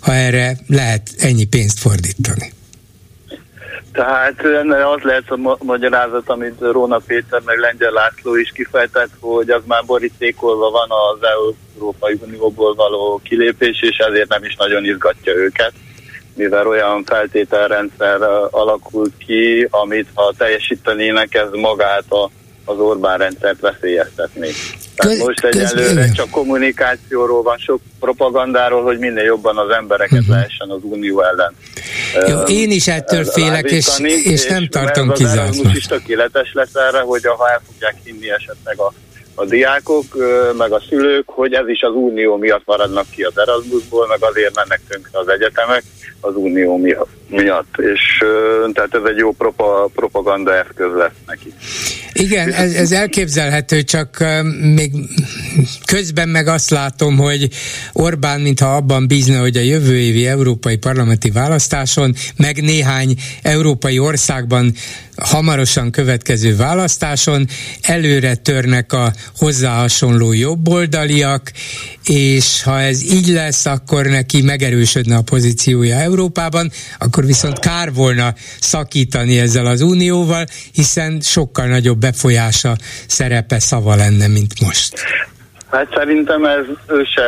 ha 0.00 0.14
erre 0.14 0.58
lehet 0.66 1.10
ennyi 1.18 1.44
pénzt 1.44 1.78
fordítani. 1.78 2.53
Tehát 3.94 4.40
az 4.94 5.02
lehet 5.02 5.30
a 5.30 5.56
magyarázat, 5.64 6.28
amit 6.28 6.60
Róna 6.60 6.98
Péter 6.98 7.40
meg 7.44 7.58
Lengyel 7.58 7.90
László 7.90 8.36
is 8.36 8.50
kifejtett, 8.54 9.10
hogy 9.20 9.50
az 9.50 9.62
már 9.66 9.84
borítékolva 9.84 10.70
van 10.70 10.88
az 10.90 11.18
Európai 11.78 12.18
Unióból 12.26 12.74
való 12.74 13.20
kilépés, 13.24 13.82
és 13.82 13.96
ezért 13.96 14.28
nem 14.28 14.44
is 14.44 14.56
nagyon 14.56 14.84
izgatja 14.84 15.34
őket, 15.34 15.72
mivel 16.34 16.66
olyan 16.66 17.04
feltételrendszer 17.04 18.22
alakult 18.50 19.12
ki, 19.26 19.68
amit 19.70 20.08
ha 20.14 20.32
teljesítenének, 20.38 21.34
ez 21.34 21.48
magát 21.52 22.04
a, 22.08 22.30
az 22.64 22.78
Orbán 22.78 23.18
rendszert 23.18 23.60
veszélyeztetné. 23.60 24.50
Tehát 24.94 25.18
most 25.18 25.44
egyelőre 25.44 26.10
csak 26.12 26.30
kommunikációról 26.30 27.42
van, 27.42 27.56
sok 27.58 27.80
propagandáról, 28.00 28.82
hogy 28.82 28.98
minél 28.98 29.24
jobban 29.24 29.58
az 29.58 29.70
embereket 29.70 30.18
uh-huh. 30.18 30.34
lehessen 30.34 30.70
az 30.70 30.80
Unió 30.82 31.22
ellen. 31.22 31.54
Jó, 32.28 32.40
uh, 32.40 32.50
én 32.50 32.70
is 32.70 32.88
ettől 32.88 33.24
félek, 33.24 33.70
és, 33.70 33.88
és, 33.98 34.24
és 34.24 34.46
nem 34.46 34.68
tartom 34.68 35.12
kizártnak. 35.12 35.64
Az 35.64 35.76
is 35.76 35.86
tökéletes 35.86 36.52
lesz 36.52 36.74
erre, 36.74 37.00
hogy 37.00 37.24
ha 37.24 37.48
el 37.50 37.62
fogják 37.66 37.96
hinni 38.04 38.30
esetleg 38.30 38.78
a, 38.78 38.92
a 39.34 39.44
diákok, 39.44 40.04
meg 40.58 40.72
a 40.72 40.82
szülők, 40.88 41.28
hogy 41.28 41.52
ez 41.52 41.68
is 41.68 41.80
az 41.80 41.92
unió 41.94 42.36
miatt 42.36 42.62
maradnak 42.64 43.10
ki 43.10 43.22
az 43.22 43.38
Erasmusból, 43.38 44.06
meg 44.06 44.18
azért 44.22 44.54
mennek 44.54 44.80
tönkre 44.88 45.18
az 45.18 45.28
egyetemek 45.28 45.82
az 46.20 46.32
unió 46.36 46.76
miatt. 47.28 47.76
És 47.76 48.24
tehát 48.72 48.94
ez 48.94 49.02
egy 49.04 49.16
jó 49.16 49.32
propa, 49.32 49.90
propaganda 49.94 50.54
eszköz 50.54 50.92
lesz 50.96 51.18
neki. 51.26 51.52
Igen, 52.12 52.52
ez, 52.52 52.74
ez 52.74 52.92
elképzelhető, 52.92 53.82
csak 53.82 54.24
még 54.74 54.92
közben 55.86 56.28
meg 56.28 56.46
azt 56.46 56.70
látom, 56.70 57.16
hogy 57.16 57.48
Orbán, 57.92 58.40
mintha 58.40 58.76
abban 58.76 59.06
bízna, 59.06 59.40
hogy 59.40 59.56
a 59.56 59.60
jövő 59.60 59.98
évi 59.98 60.26
európai 60.26 60.76
parlamenti 60.76 61.30
választáson, 61.30 62.14
meg 62.36 62.62
néhány 62.62 63.14
európai 63.42 63.98
országban 63.98 64.72
hamarosan 65.16 65.90
következő 65.90 66.56
választáson 66.56 67.48
előre 67.80 68.34
törnek 68.34 68.92
a 68.92 69.12
hozzá 69.36 69.74
hasonló 69.74 70.32
jobboldaliak, 70.32 71.52
és 72.04 72.62
ha 72.62 72.80
ez 72.80 73.02
így 73.02 73.28
lesz, 73.28 73.66
akkor 73.66 74.06
neki 74.06 74.42
megerősödne 74.42 75.16
a 75.16 75.22
pozíciója 75.22 75.96
Európában, 75.96 76.70
akkor 76.98 77.26
viszont 77.26 77.58
kár 77.58 77.92
volna 77.92 78.34
szakítani 78.60 79.38
ezzel 79.38 79.66
az 79.66 79.80
unióval, 79.80 80.46
hiszen 80.72 81.20
sokkal 81.20 81.66
nagyobb 81.66 81.98
befolyása, 81.98 82.76
szerepe, 83.06 83.58
szava 83.58 83.94
lenne, 83.94 84.26
mint 84.26 84.60
most. 84.60 84.92
Hát 85.74 85.92
szerintem 85.94 86.44
ez 86.44 86.64
ő 86.86 87.04
se 87.04 87.24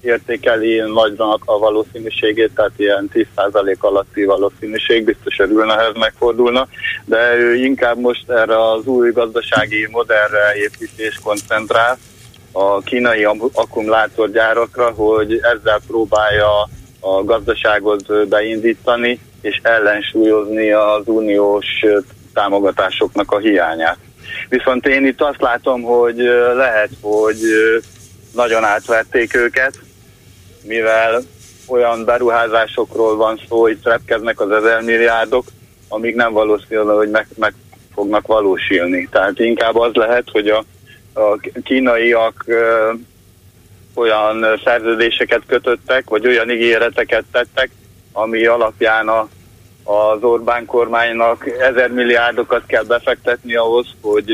értékeli 0.00 0.76
nagynak 0.76 1.42
a 1.44 1.58
valószínűségét, 1.58 2.54
tehát 2.54 2.72
ilyen 2.76 3.10
10% 3.14 3.78
alatti 3.78 4.24
valószínűség, 4.24 5.04
biztos 5.04 5.38
örülne, 5.38 5.74
ha 5.74 5.80
ez 5.80 5.94
megfordulna, 5.94 6.68
de 7.04 7.36
ő 7.36 7.54
inkább 7.54 7.98
most 7.98 8.30
erre 8.30 8.70
az 8.70 8.86
új 8.86 9.10
gazdasági 9.10 9.88
modernre 9.90 10.54
építés 10.56 11.18
koncentrál, 11.22 11.98
a 12.52 12.80
kínai 12.80 13.24
akkumulátorgyárakra, 13.52 14.90
hogy 14.90 15.32
ezzel 15.32 15.80
próbálja 15.86 16.68
a 17.00 17.24
gazdaságot 17.24 18.28
beindítani, 18.28 19.20
és 19.40 19.60
ellensúlyozni 19.62 20.72
az 20.72 21.02
uniós 21.04 21.66
támogatásoknak 22.34 23.32
a 23.32 23.38
hiányát. 23.38 23.98
Viszont 24.48 24.86
én 24.86 25.06
itt 25.06 25.20
azt 25.20 25.40
látom, 25.40 25.82
hogy 25.82 26.16
lehet, 26.54 26.90
hogy 27.00 27.38
nagyon 28.34 28.64
átvették 28.64 29.34
őket, 29.34 29.78
mivel 30.62 31.22
olyan 31.66 32.04
beruházásokról 32.04 33.16
van 33.16 33.40
szó, 33.48 33.60
hogy 33.60 33.78
repkednek 33.82 34.40
az 34.40 34.50
ezer 34.50 34.80
milliárdok, 34.80 35.44
amíg 35.88 36.14
nem 36.14 36.32
valószínű, 36.32 36.80
hogy 36.80 37.10
meg, 37.10 37.26
meg 37.36 37.54
fognak 37.94 38.26
valósulni. 38.26 39.08
Tehát 39.10 39.38
inkább 39.38 39.76
az 39.76 39.94
lehet, 39.94 40.28
hogy 40.30 40.48
a, 40.48 40.64
a 41.12 41.38
kínaiak 41.62 42.44
ö, 42.46 42.92
olyan 43.94 44.60
szerződéseket 44.64 45.42
kötöttek, 45.46 46.08
vagy 46.08 46.26
olyan 46.26 46.50
ígéreteket 46.50 47.24
tettek, 47.32 47.70
ami 48.12 48.46
alapján 48.46 49.08
a 49.08 49.28
az 49.84 50.22
Orbán 50.22 50.66
kormánynak 50.66 51.48
ezer 51.58 51.90
milliárdokat 51.90 52.66
kell 52.66 52.82
befektetni 52.82 53.54
ahhoz, 53.54 53.86
hogy 54.00 54.30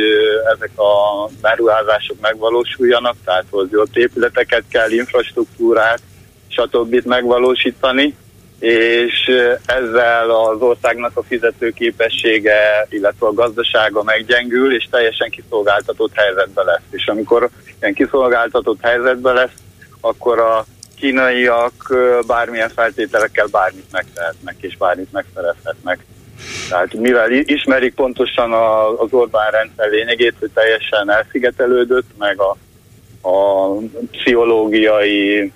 ezek 0.56 0.70
a 0.78 1.28
beruházások 1.40 2.20
megvalósuljanak, 2.20 3.16
tehát 3.24 3.44
hogy 3.50 3.76
ott 3.76 3.96
épületeket 3.96 4.64
kell, 4.68 4.90
infrastruktúrát, 4.90 6.00
stb. 6.48 7.04
megvalósítani, 7.04 8.16
és 8.58 9.30
ezzel 9.66 10.30
az 10.30 10.60
országnak 10.60 11.16
a 11.16 11.22
fizetőképessége, 11.22 12.86
illetve 12.88 13.26
a 13.26 13.32
gazdasága 13.32 14.02
meggyengül, 14.02 14.74
és 14.74 14.86
teljesen 14.90 15.30
kiszolgáltatott 15.30 16.12
helyzetbe 16.14 16.62
lesz. 16.62 16.82
És 16.90 17.06
amikor 17.06 17.48
ilyen 17.80 17.94
kiszolgáltatott 17.94 18.78
helyzetbe 18.80 19.32
lesz, 19.32 19.54
akkor 20.00 20.38
a 20.38 20.64
kínaiak 20.96 21.94
bármilyen 22.26 22.68
feltételekkel 22.68 23.46
bármit 23.46 23.92
megtehetnek 23.92 24.56
és 24.60 24.76
bármit 24.76 25.12
megszerezhetnek. 25.12 26.04
Tehát 26.68 26.94
mivel 26.94 27.30
ismerik 27.32 27.94
pontosan 27.94 28.52
a, 28.52 29.00
az 29.00 29.12
Orbán 29.12 29.50
rendszer 29.50 29.88
lényegét, 29.88 30.34
hogy 30.40 30.50
teljesen 30.54 31.10
elszigetelődött, 31.10 32.08
meg 32.18 32.40
a, 32.40 32.56
a 33.28 33.66
pszichológiai 34.10 35.52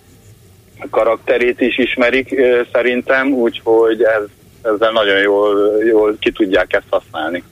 karakterét 0.90 1.60
is 1.60 1.78
ismerik 1.78 2.40
szerintem, 2.72 3.32
úgyhogy 3.32 4.02
ez, 4.02 4.22
ezzel 4.62 4.92
nagyon 4.92 5.18
jól, 5.18 5.84
jól 5.84 6.16
ki 6.20 6.32
tudják 6.32 6.72
ezt 6.72 6.86
használni. 6.90 7.42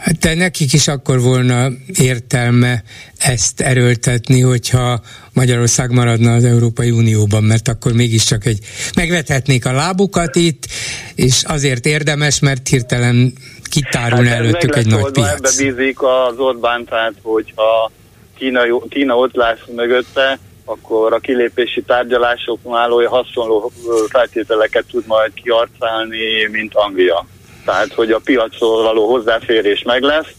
Hát 0.00 0.18
de 0.18 0.34
nekik 0.34 0.72
is 0.72 0.88
akkor 0.88 1.20
volna 1.20 1.68
értelme 1.98 2.82
ezt 3.18 3.60
erőltetni, 3.60 4.40
hogyha 4.40 5.00
Magyarország 5.32 5.90
maradna 5.90 6.34
az 6.34 6.44
Európai 6.44 6.90
Unióban, 6.90 7.44
mert 7.44 7.68
akkor 7.68 7.92
mégiscsak 7.92 8.46
egy 8.46 8.58
megvethetnék 8.96 9.66
a 9.66 9.72
lábukat 9.72 10.36
itt, 10.36 10.66
és 11.14 11.42
azért 11.46 11.86
érdemes, 11.86 12.40
mert 12.40 12.68
hirtelen 12.68 13.32
kitárul 13.70 14.24
hát 14.24 14.38
előttük 14.38 14.76
egy 14.76 14.86
nagy 14.86 15.12
piac. 15.12 15.28
Ebbe 15.28 15.50
bízik 15.58 16.02
az 16.02 16.38
Orbán, 16.38 16.84
tehát 16.84 17.14
hogyha 17.22 17.90
Kína, 18.38 18.60
Kína 18.88 19.16
ott 19.16 19.34
lesz 19.34 19.64
mögötte, 19.74 20.38
akkor 20.64 21.12
a 21.12 21.18
kilépési 21.18 21.82
tárgyalásoknál 21.82 22.92
olyan 22.92 23.10
hasonló 23.10 23.72
feltételeket 24.08 24.84
tud 24.90 25.06
majd 25.06 25.32
kiarcálni, 25.34 26.48
mint 26.50 26.74
Anglia 26.74 27.26
tehát 27.64 27.92
hogy 27.92 28.10
a 28.10 28.20
piacról 28.24 28.82
való 28.82 29.08
hozzáférés 29.10 29.82
meg 29.82 30.02
lesz, 30.02 30.32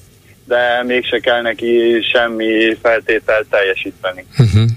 de 0.45 0.83
mégse 0.83 1.19
kell 1.19 1.41
neki 1.41 2.01
semmi 2.11 2.77
feltételt 2.81 3.47
teljesíteni. 3.49 4.25
Uh-huh 4.37 4.69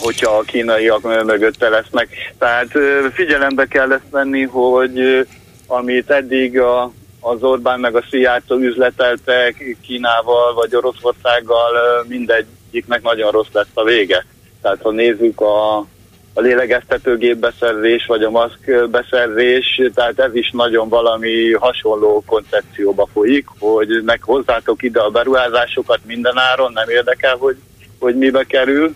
hogyha 0.00 0.36
a 0.36 0.42
kínaiak 0.42 1.24
mögötte 1.24 1.68
lesznek. 1.68 2.08
Tehát 2.38 2.68
figyelembe 3.12 3.66
kell 3.66 3.92
ezt 3.92 4.10
venni, 4.10 4.42
hogy 4.42 5.26
amit 5.66 6.10
eddig 6.10 6.60
a, 6.60 6.92
az 7.20 7.42
Orbán 7.42 7.80
meg 7.80 7.96
a 7.96 8.04
Szijjártó 8.10 8.56
üzleteltek 8.56 9.76
Kínával 9.82 10.54
vagy 10.54 10.76
Oroszországgal, 10.76 12.04
mindegyiknek 12.08 13.02
nagyon 13.02 13.30
rossz 13.30 13.52
lesz 13.52 13.74
a 13.74 13.84
vége. 13.84 14.26
Tehát 14.62 14.82
ha 14.82 14.90
nézzük 14.90 15.40
a, 15.40 15.86
a 16.34 16.40
lélegeztetőgép 16.40 17.36
beszerzés, 17.36 18.06
vagy 18.06 18.22
a 18.22 18.30
maszk 18.30 18.88
beszerzés, 18.90 19.80
tehát 19.94 20.18
ez 20.18 20.34
is 20.34 20.50
nagyon 20.50 20.88
valami 20.88 21.52
hasonló 21.52 22.22
koncepcióba 22.26 23.08
folyik, 23.12 23.46
hogy 23.58 24.02
meg 24.04 24.22
hozzátok 24.22 24.82
ide 24.82 25.00
a 25.00 25.10
beruházásokat 25.10 25.98
minden 26.06 26.38
áron, 26.38 26.72
nem 26.72 26.88
érdekel, 26.88 27.36
hogy, 27.36 27.56
hogy 27.98 28.16
mibe 28.16 28.44
kerül, 28.44 28.94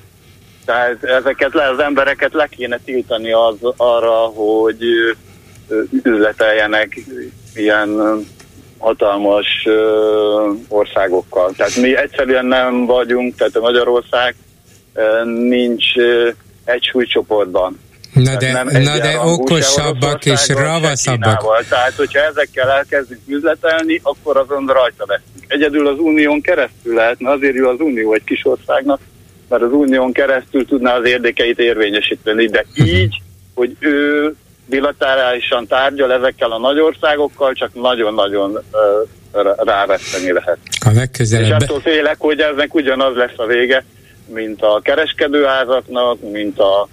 Tehát 0.64 1.04
ezeket 1.04 1.54
le, 1.54 1.68
az 1.68 1.78
embereket 1.78 2.32
le 2.32 2.46
kéne 2.46 2.78
tiltani 2.84 3.32
az, 3.32 3.56
arra, 3.76 4.14
hogy 4.14 4.84
üzleteljenek 6.02 7.00
ilyen 7.54 8.00
hatalmas 8.78 9.68
országokkal. 10.68 11.52
Tehát 11.56 11.76
mi 11.76 11.96
egyszerűen 11.96 12.46
nem 12.46 12.86
vagyunk, 12.86 13.34
tehát 13.34 13.56
a 13.56 13.60
Magyarország 13.60 14.34
nincs 15.24 15.84
egy 16.64 16.82
súlycsoportban. 16.82 17.78
Na 18.14 18.36
de, 18.36 18.62
na 18.62 18.98
de 18.98 19.18
okosabbak 19.20 20.24
és 20.24 20.48
ravaszabbak. 20.48 21.66
Tehát, 21.68 21.92
hogyha 21.96 22.20
ezekkel 22.20 22.70
elkezdünk 22.70 23.20
üzletelni, 23.26 24.00
akkor 24.02 24.36
azon 24.36 24.66
rajta 24.66 25.04
leszünk. 25.06 25.44
Egyedül 25.46 25.86
az 25.86 25.98
unión 25.98 26.40
keresztül 26.40 26.94
lehetne, 26.94 27.30
azért 27.30 27.54
jó 27.54 27.68
az 27.68 27.80
unió 27.80 28.12
egy 28.12 28.24
kis 28.24 28.46
országnak, 28.46 29.00
mert 29.48 29.62
az 29.62 29.72
unión 29.72 30.12
keresztül 30.12 30.66
tudná 30.66 30.96
az 30.96 31.06
érdekeit 31.06 31.58
érvényesíteni, 31.58 32.46
de 32.46 32.64
mhm. 32.74 32.86
így, 32.86 33.22
hogy 33.54 33.76
ő 33.78 34.34
bilaterálisan 34.66 35.66
tárgyal 35.66 36.12
ezekkel 36.12 36.50
a 36.50 36.58
nagy 36.58 36.80
országokkal, 36.80 37.52
csak 37.52 37.74
nagyon-nagyon 37.74 38.62
ráveszteni 39.56 40.32
lehet. 40.32 40.58
A 40.84 40.90
legközelebb... 40.94 41.60
És 41.60 41.66
attól 41.66 41.80
félek, 41.80 42.16
hogy 42.18 42.40
eznek 42.40 42.74
ugyanaz 42.74 43.16
lesz 43.16 43.36
a 43.36 43.46
vége, 43.46 43.84
mint 44.26 44.62
a 44.62 44.80
kereskedőházaknak, 44.82 46.30
mint 46.32 46.58
a 46.58 46.88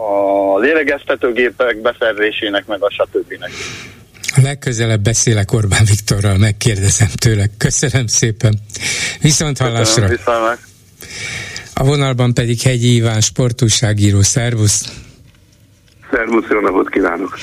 a 0.00 0.58
lélegeztetőgépek 0.58 1.80
beszerzésének, 1.80 2.66
meg 2.66 2.82
a 2.82 2.90
stb. 2.90 3.34
A 4.36 4.40
legközelebb 4.42 5.00
beszélek 5.00 5.52
Orbán 5.52 5.84
Viktorral, 5.84 6.36
megkérdezem 6.36 7.08
tőle. 7.14 7.46
Köszönöm 7.58 8.06
szépen. 8.06 8.58
Viszont 9.20 9.58
hallásra. 9.58 10.06
Köszönöm, 10.06 10.58
a 11.74 11.84
vonalban 11.84 12.34
pedig 12.34 12.60
Hegyi 12.60 12.94
Iván, 12.94 13.20
sportúságíró. 13.20 14.22
Szervusz! 14.22 14.92
Szervusz, 16.10 16.44
jó 16.50 16.60
napot 16.60 16.88
kívánok! 16.88 17.38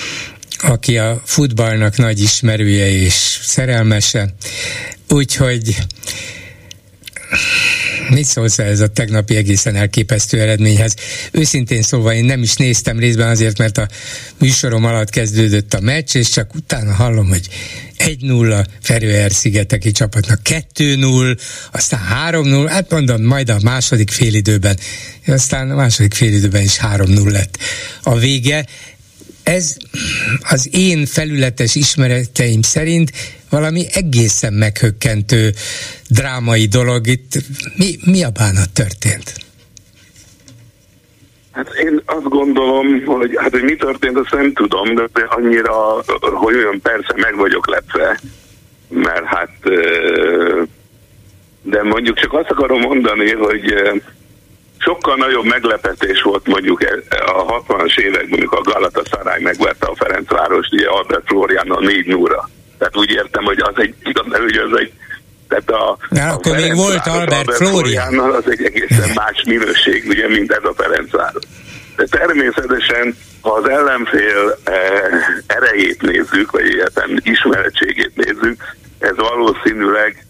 Aki 0.62 0.98
a 0.98 1.22
futballnak 1.24 1.98
nagy 1.98 2.20
ismerője 2.20 2.88
és 2.88 3.14
szerelmese. 3.42 4.26
Úgyhogy 5.10 5.76
Mit 8.10 8.26
szólsz 8.26 8.60
ez 8.60 8.80
a 8.80 8.88
tegnapi 8.88 9.36
egészen 9.36 9.76
elképesztő 9.76 10.42
eredményhez? 10.42 10.96
Őszintén 11.32 11.82
szólva 11.82 12.14
én 12.14 12.26
nem 12.26 12.42
is 12.42 12.56
néztem 12.56 13.00
részben 13.00 13.30
azért, 13.30 13.58
mert 13.58 13.78
a 13.78 13.88
műsorom 14.40 14.86
alatt 14.86 15.10
kezdődött 15.10 15.74
a 15.74 15.80
meccs, 15.80 16.16
és 16.16 16.30
csak 16.30 16.56
utána 16.56 16.94
hallom, 16.94 17.28
hogy 17.28 17.50
1-0 17.98 18.66
Ferőer 18.82 19.32
szigeteki 19.32 19.92
csapatnak 19.92 20.40
2-0, 20.44 21.38
aztán 21.72 22.02
3-0, 22.32 22.66
hát 22.70 22.92
mondom, 22.92 23.24
majd 23.24 23.50
a 23.50 23.58
második 23.64 24.10
félidőben, 24.10 24.78
aztán 25.28 25.72
a 25.72 25.76
második 25.76 26.14
félidőben 26.14 26.64
is 26.64 26.78
3-0 26.82 27.32
lett 27.32 27.58
a 28.04 28.18
vége. 28.18 28.66
Ez 29.46 29.78
az 30.50 30.70
én 30.72 31.06
felületes 31.06 31.76
ismereteim 31.76 32.62
szerint 32.62 33.12
valami 33.50 33.86
egészen 33.94 34.54
meghökkentő 34.54 35.52
drámai 36.10 36.66
dolog. 36.66 37.08
Itt 37.08 37.32
mi, 37.76 37.98
mi 38.06 38.24
a 38.24 38.30
bánat 38.30 38.70
történt? 38.74 39.34
Hát 41.52 41.74
én 41.74 42.02
azt 42.06 42.24
gondolom, 42.24 43.06
hogy, 43.06 43.32
hát, 43.36 43.52
hogy 43.52 43.64
mi 43.64 43.76
történt, 43.76 44.18
azt 44.18 44.32
nem 44.32 44.54
tudom, 44.54 44.96
de 44.96 45.10
annyira, 45.30 46.04
hogy 46.20 46.56
olyan 46.56 46.82
persze 46.82 47.14
meg 47.16 47.36
vagyok 47.36 47.68
lepve, 47.68 48.20
mert 48.90 49.26
hát 49.26 49.58
de 51.62 51.84
mondjuk 51.84 52.18
csak 52.20 52.34
azt 52.34 52.50
akarom 52.50 52.80
mondani, 52.80 53.32
hogy 53.32 53.74
sokkal 54.86 55.16
nagyobb 55.16 55.46
meglepetés 55.46 56.22
volt 56.22 56.48
mondjuk 56.48 56.84
e, 56.84 56.94
a 57.26 57.64
60-as 57.68 57.98
évek, 57.98 58.28
mondjuk 58.28 58.52
a 58.52 58.62
Galatasaray 58.62 59.44
megverte 59.44 59.86
a 59.86 59.96
Ferencvárost, 59.96 60.74
ugye 60.74 60.88
Albert 60.88 61.28
Floriano 61.28 61.80
4 61.80 62.06
0 62.06 62.50
Tehát 62.78 62.98
úgy 62.98 63.10
értem, 63.10 63.44
hogy 63.44 63.60
az 63.60 63.74
egy, 63.76 63.96
hogy 64.30 64.58
az 64.72 64.80
egy 64.80 64.92
tehát 65.48 65.70
a, 65.70 65.98
akkor 66.34 66.52
a 66.52 66.56
még 66.56 66.76
volt 66.76 67.08
Albert, 67.08 67.32
Albert 67.32 67.58
Florian. 67.58 68.20
az 68.20 68.44
egy 68.50 68.64
egészen 68.64 69.10
más 69.16 69.44
minőség, 69.46 70.06
ugye, 70.08 70.28
mint 70.28 70.52
ez 70.52 70.64
a 70.64 70.74
Ferencváros. 70.78 71.44
De 71.96 72.06
természetesen, 72.06 73.18
ha 73.42 73.52
az 73.52 73.70
ellenfél 73.70 74.58
eh, 74.64 74.74
erejét 75.48 76.02
nézzük, 76.02 76.52
vagy 76.52 76.66
illetve 76.66 77.08
ismeretségét 77.24 78.12
nézzük, 78.16 78.64
ez 79.00 79.16
valószínűleg 79.16 80.26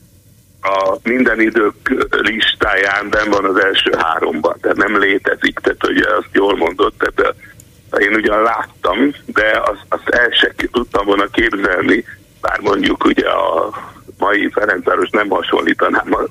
a 0.65 0.97
minden 1.03 1.39
idők 1.39 1.75
listáján 2.09 3.09
ben 3.09 3.29
van 3.29 3.45
az 3.45 3.63
első 3.63 3.91
háromban, 3.97 4.57
tehát 4.61 4.77
nem 4.77 4.99
létezik, 4.99 5.59
tehát 5.59 5.87
ugye 5.87 6.15
azt 6.15 6.29
jól 6.31 6.57
mondott, 6.57 6.97
tehát 6.97 7.35
én 7.97 8.13
ugyan 8.13 8.41
láttam, 8.41 9.13
de 9.25 9.61
azt, 9.65 9.85
azt 9.89 10.09
el 10.09 10.29
se 10.29 10.53
tudtam 10.71 11.05
volna 11.05 11.25
képzelni, 11.27 12.05
bár 12.41 12.59
mondjuk 12.59 13.05
ugye 13.05 13.29
a 13.29 13.69
mai 14.17 14.49
Ferencváros 14.49 15.09
nem 15.09 15.29
hasonlítanám 15.29 16.13
a 16.13 16.23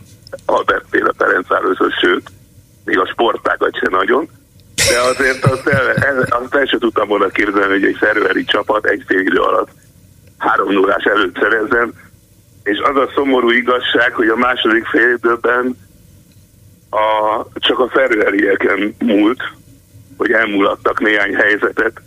Albert 0.45 0.85
Féle 0.91 1.13
Ferencvároshoz, 1.19 1.93
sőt, 2.01 2.31
még 2.85 2.99
a 2.99 3.07
sportágat 3.07 3.79
se 3.79 3.89
nagyon, 3.91 4.29
de 4.75 5.01
azért 5.01 5.45
azt 5.45 5.67
el, 5.67 5.95
el, 5.95 6.27
azt 6.29 6.55
el 6.55 6.65
sem 6.65 6.79
tudtam 6.79 7.09
volna 7.09 7.29
képzelni, 7.29 7.73
hogy 7.73 7.85
egy 7.85 7.97
szerveri 8.01 8.45
csapat 8.45 8.87
egy 8.87 9.03
fél 9.07 9.21
idő 9.21 9.39
alatt 9.39 9.69
három 10.39 10.73
nullás 10.73 11.05
előtt 11.05 11.39
szerezzen, 11.41 11.95
és 12.65 12.79
az 12.79 12.97
a 12.97 13.11
szomorú 13.15 13.51
igazság, 13.51 14.13
hogy 14.13 14.29
a 14.29 14.37
második 14.37 14.87
fél 14.87 15.15
időben 15.17 15.77
a, 16.91 17.43
csak 17.55 17.79
a 17.79 17.89
ferőerieken 17.89 18.95
múlt, 18.99 19.43
hogy 20.17 20.31
elmúlattak 20.31 21.01
néhány 21.01 21.35
helyzetet, 21.35 22.01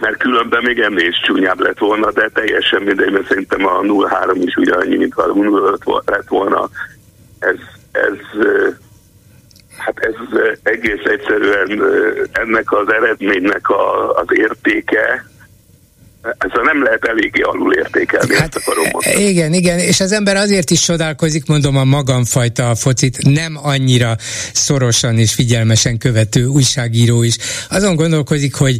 mert 0.00 0.16
különben 0.16 0.62
még 0.62 0.78
ennél 0.78 1.08
is 1.08 1.20
csúnyább 1.20 1.60
lett 1.60 1.78
volna, 1.78 2.12
de 2.12 2.30
teljesen 2.34 2.82
mindegy, 2.82 3.12
mert 3.12 3.28
szerintem 3.28 3.66
a 3.66 3.80
0-3 3.80 4.42
is 4.44 4.54
ugyanannyi, 4.56 4.96
mint 4.96 5.14
a 5.14 5.26
0 5.26 5.78
lett 6.04 6.28
volna. 6.28 6.68
Ez, 7.38 7.56
ez, 7.92 8.46
hát 9.76 9.98
ez 9.98 10.14
egész 10.62 11.04
egyszerűen 11.04 11.82
ennek 12.32 12.72
az 12.72 12.92
eredménynek 12.92 13.68
a, 13.68 14.14
az 14.16 14.26
értéke, 14.30 15.24
ezzel 16.38 16.62
nem 16.62 16.82
lehet 16.82 17.04
eléggé 17.04 17.40
alul 17.40 17.74
értékelni, 17.74 18.34
hát, 18.34 18.54
ezt 18.54 18.68
akarom 18.68 18.84
mondani. 18.92 19.28
Igen, 19.28 19.52
igen, 19.52 19.78
és 19.78 20.00
az 20.00 20.12
ember 20.12 20.36
azért 20.36 20.70
is 20.70 20.80
csodálkozik, 20.80 21.46
mondom 21.46 21.76
a 21.76 21.84
magamfajta 21.84 22.70
a 22.70 22.74
focit, 22.74 23.18
nem 23.22 23.58
annyira 23.62 24.16
szorosan 24.52 25.18
és 25.18 25.34
figyelmesen 25.34 25.98
követő 25.98 26.44
újságíró 26.44 27.22
is. 27.22 27.36
Azon 27.68 27.96
gondolkozik, 27.96 28.54
hogy 28.54 28.78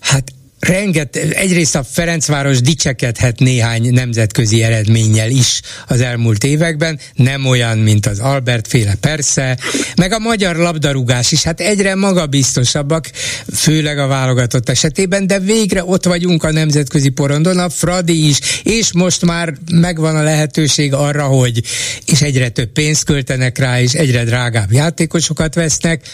hát 0.00 0.24
renget, 0.58 1.16
egyrészt 1.16 1.74
a 1.74 1.84
Ferencváros 1.84 2.60
dicsekedhet 2.60 3.38
néhány 3.38 3.92
nemzetközi 3.92 4.62
eredménnyel 4.62 5.30
is 5.30 5.60
az 5.86 6.00
elmúlt 6.00 6.44
években, 6.44 6.98
nem 7.14 7.46
olyan, 7.46 7.78
mint 7.78 8.06
az 8.06 8.18
Albert 8.18 8.68
féle 8.68 8.94
persze, 8.94 9.58
meg 9.96 10.12
a 10.12 10.18
magyar 10.18 10.56
labdarúgás 10.56 11.32
is, 11.32 11.42
hát 11.42 11.60
egyre 11.60 11.94
magabiztosabbak, 11.94 13.10
főleg 13.54 13.98
a 13.98 14.06
válogatott 14.06 14.68
esetében, 14.68 15.26
de 15.26 15.38
végre 15.38 15.84
ott 15.84 16.04
vagyunk 16.04 16.44
a 16.44 16.52
nemzetközi 16.52 17.08
porondon, 17.08 17.58
a 17.58 17.68
Fradi 17.68 18.28
is, 18.28 18.38
és 18.62 18.92
most 18.92 19.24
már 19.24 19.54
megvan 19.72 20.16
a 20.16 20.22
lehetőség 20.22 20.92
arra, 20.92 21.24
hogy 21.24 21.62
és 22.06 22.22
egyre 22.22 22.48
több 22.48 22.72
pénzt 22.72 23.04
költenek 23.04 23.58
rá, 23.58 23.80
és 23.80 23.92
egyre 23.92 24.24
drágább 24.24 24.72
játékosokat 24.72 25.54
vesznek, 25.54 26.08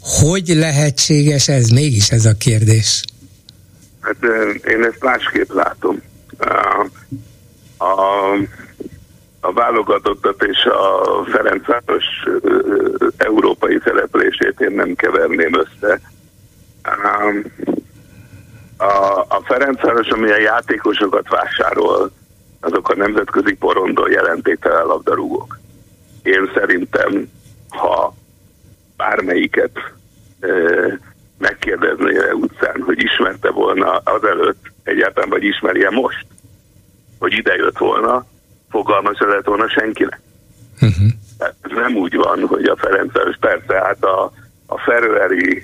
hogy 0.00 0.48
lehetséges 0.48 1.48
ez? 1.48 1.68
Mégis 1.68 2.08
ez 2.08 2.24
a 2.24 2.32
kérdés. 2.32 3.02
Hát 4.02 4.24
én 4.64 4.84
ezt 4.84 5.02
másképp 5.02 5.50
látom. 5.52 6.02
A, 6.38 6.86
a, 7.84 9.52
válogatottat 9.52 10.42
és 10.42 10.64
a 10.64 11.24
Ferencváros 11.24 12.04
európai 13.16 13.80
szereplését 13.84 14.60
én 14.60 14.72
nem 14.72 14.94
keverném 14.94 15.58
össze. 15.58 16.00
A, 18.76 19.18
a 19.28 19.42
Ferencváros, 19.44 20.08
ami 20.08 20.30
a 20.30 20.38
játékosokat 20.38 21.28
vásárol, 21.28 22.10
azok 22.60 22.88
a 22.88 22.96
nemzetközi 22.96 23.54
porondon 23.54 24.10
jelentéktelen 24.10 24.86
labdarúgók. 24.86 25.58
Én 26.22 26.50
szerintem, 26.54 27.28
ha 27.68 28.14
bármelyiket 28.96 29.78
megkérdezné 31.42 32.30
utcán, 32.32 32.82
hogy 32.82 33.02
ismerte 33.02 33.50
volna 33.50 33.96
azelőtt 33.96 34.72
egyáltalán, 34.82 35.28
vagy 35.28 35.44
ismerje 35.44 35.90
most, 35.90 36.26
hogy 37.18 37.32
ide 37.32 37.54
jött 37.54 37.78
volna, 37.78 38.26
fogalma 38.70 39.14
se 39.14 39.26
lett 39.26 39.44
volna 39.44 39.68
senkinek. 39.68 40.20
Uh-huh. 40.80 41.10
ez 41.38 41.70
nem 41.70 41.96
úgy 41.96 42.16
van, 42.16 42.46
hogy 42.46 42.64
a 42.64 42.76
Ferencváros 42.76 43.36
persze 43.40 43.74
hát 43.74 44.04
a, 44.04 44.32
a 44.66 44.78
ferőeri 44.78 45.62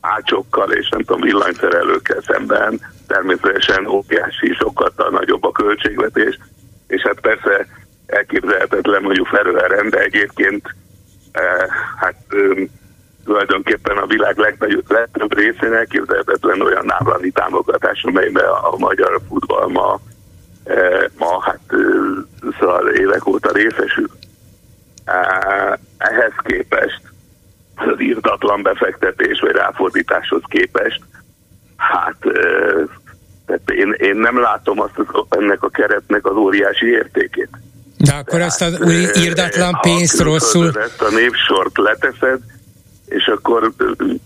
ácsokkal 0.00 0.72
és 0.72 0.88
nem 0.88 1.00
tudom 1.00 1.20
villanyszerelőkkel 1.20 2.20
szemben 2.20 2.80
természetesen 3.06 3.86
óriási, 3.86 4.54
sokkal 4.58 4.92
nagyobb 5.10 5.44
a 5.44 5.52
költségvetés, 5.52 6.38
és 6.86 7.02
hát 7.02 7.20
persze 7.20 7.66
elképzelhetetlen 8.06 9.02
mondjuk 9.02 9.26
ferőeren, 9.26 9.90
de 9.90 9.98
egyébként 9.98 10.74
eh, 11.32 11.66
hát 11.96 12.24
tulajdonképpen 13.24 13.96
a 13.96 14.06
világ 14.06 14.38
legnagyobb, 14.38 14.90
legtöbb 14.90 15.34
részén 15.34 15.72
elképzelhetetlen 15.72 16.60
olyan 16.60 16.92
állami 16.92 17.30
támogatás, 17.30 18.02
amelyben 18.02 18.44
a 18.44 18.76
magyar 18.78 19.20
futball 19.28 19.68
ma, 19.68 20.00
e, 20.64 21.10
ma 21.18 21.42
hát 21.42 21.60
e, 21.68 21.76
szóval 22.58 22.88
évek 22.88 23.26
óta 23.26 23.52
részesül. 23.52 24.10
E, 25.04 25.14
ehhez 25.96 26.32
képest 26.42 27.00
az 27.74 28.00
írtatlan 28.00 28.62
befektetés 28.62 29.40
vagy 29.40 29.52
ráfordításhoz 29.52 30.42
képest, 30.48 31.00
hát 31.76 32.16
tehát 33.46 33.70
én, 33.70 33.94
én 33.98 34.16
nem 34.16 34.40
látom 34.40 34.80
azt 34.80 34.98
az, 34.98 35.24
ennek 35.28 35.62
a 35.62 35.68
keretnek 35.68 36.26
az 36.26 36.36
óriási 36.36 36.86
értékét. 36.86 37.48
De 37.98 38.12
akkor 38.12 38.24
Tehát, 38.24 38.46
azt 38.46 38.62
az 38.62 38.90
írdatlan 39.16 39.78
pénzt 39.80 40.20
rosszul... 40.20 40.66
Ezt 40.66 41.02
a 41.02 41.10
névsort 41.10 41.78
leteszed, 41.78 42.40
és 43.06 43.26
akkor 43.26 43.72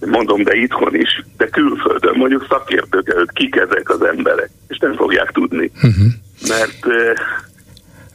mondom, 0.07 0.43
de 0.43 0.55
itthon 0.55 0.95
is, 0.95 1.25
de 1.37 1.47
külföldön, 1.47 2.15
mondjuk 2.17 2.47
szakértők 2.49 3.09
előtt 3.09 3.33
kik 3.33 3.57
ezek 3.57 3.91
az 3.91 4.03
emberek, 4.03 4.51
és 4.69 4.79
nem 4.79 4.95
fogják 4.95 5.31
tudni. 5.31 5.71
Uh-huh. 5.75 6.07
Mert 6.49 6.87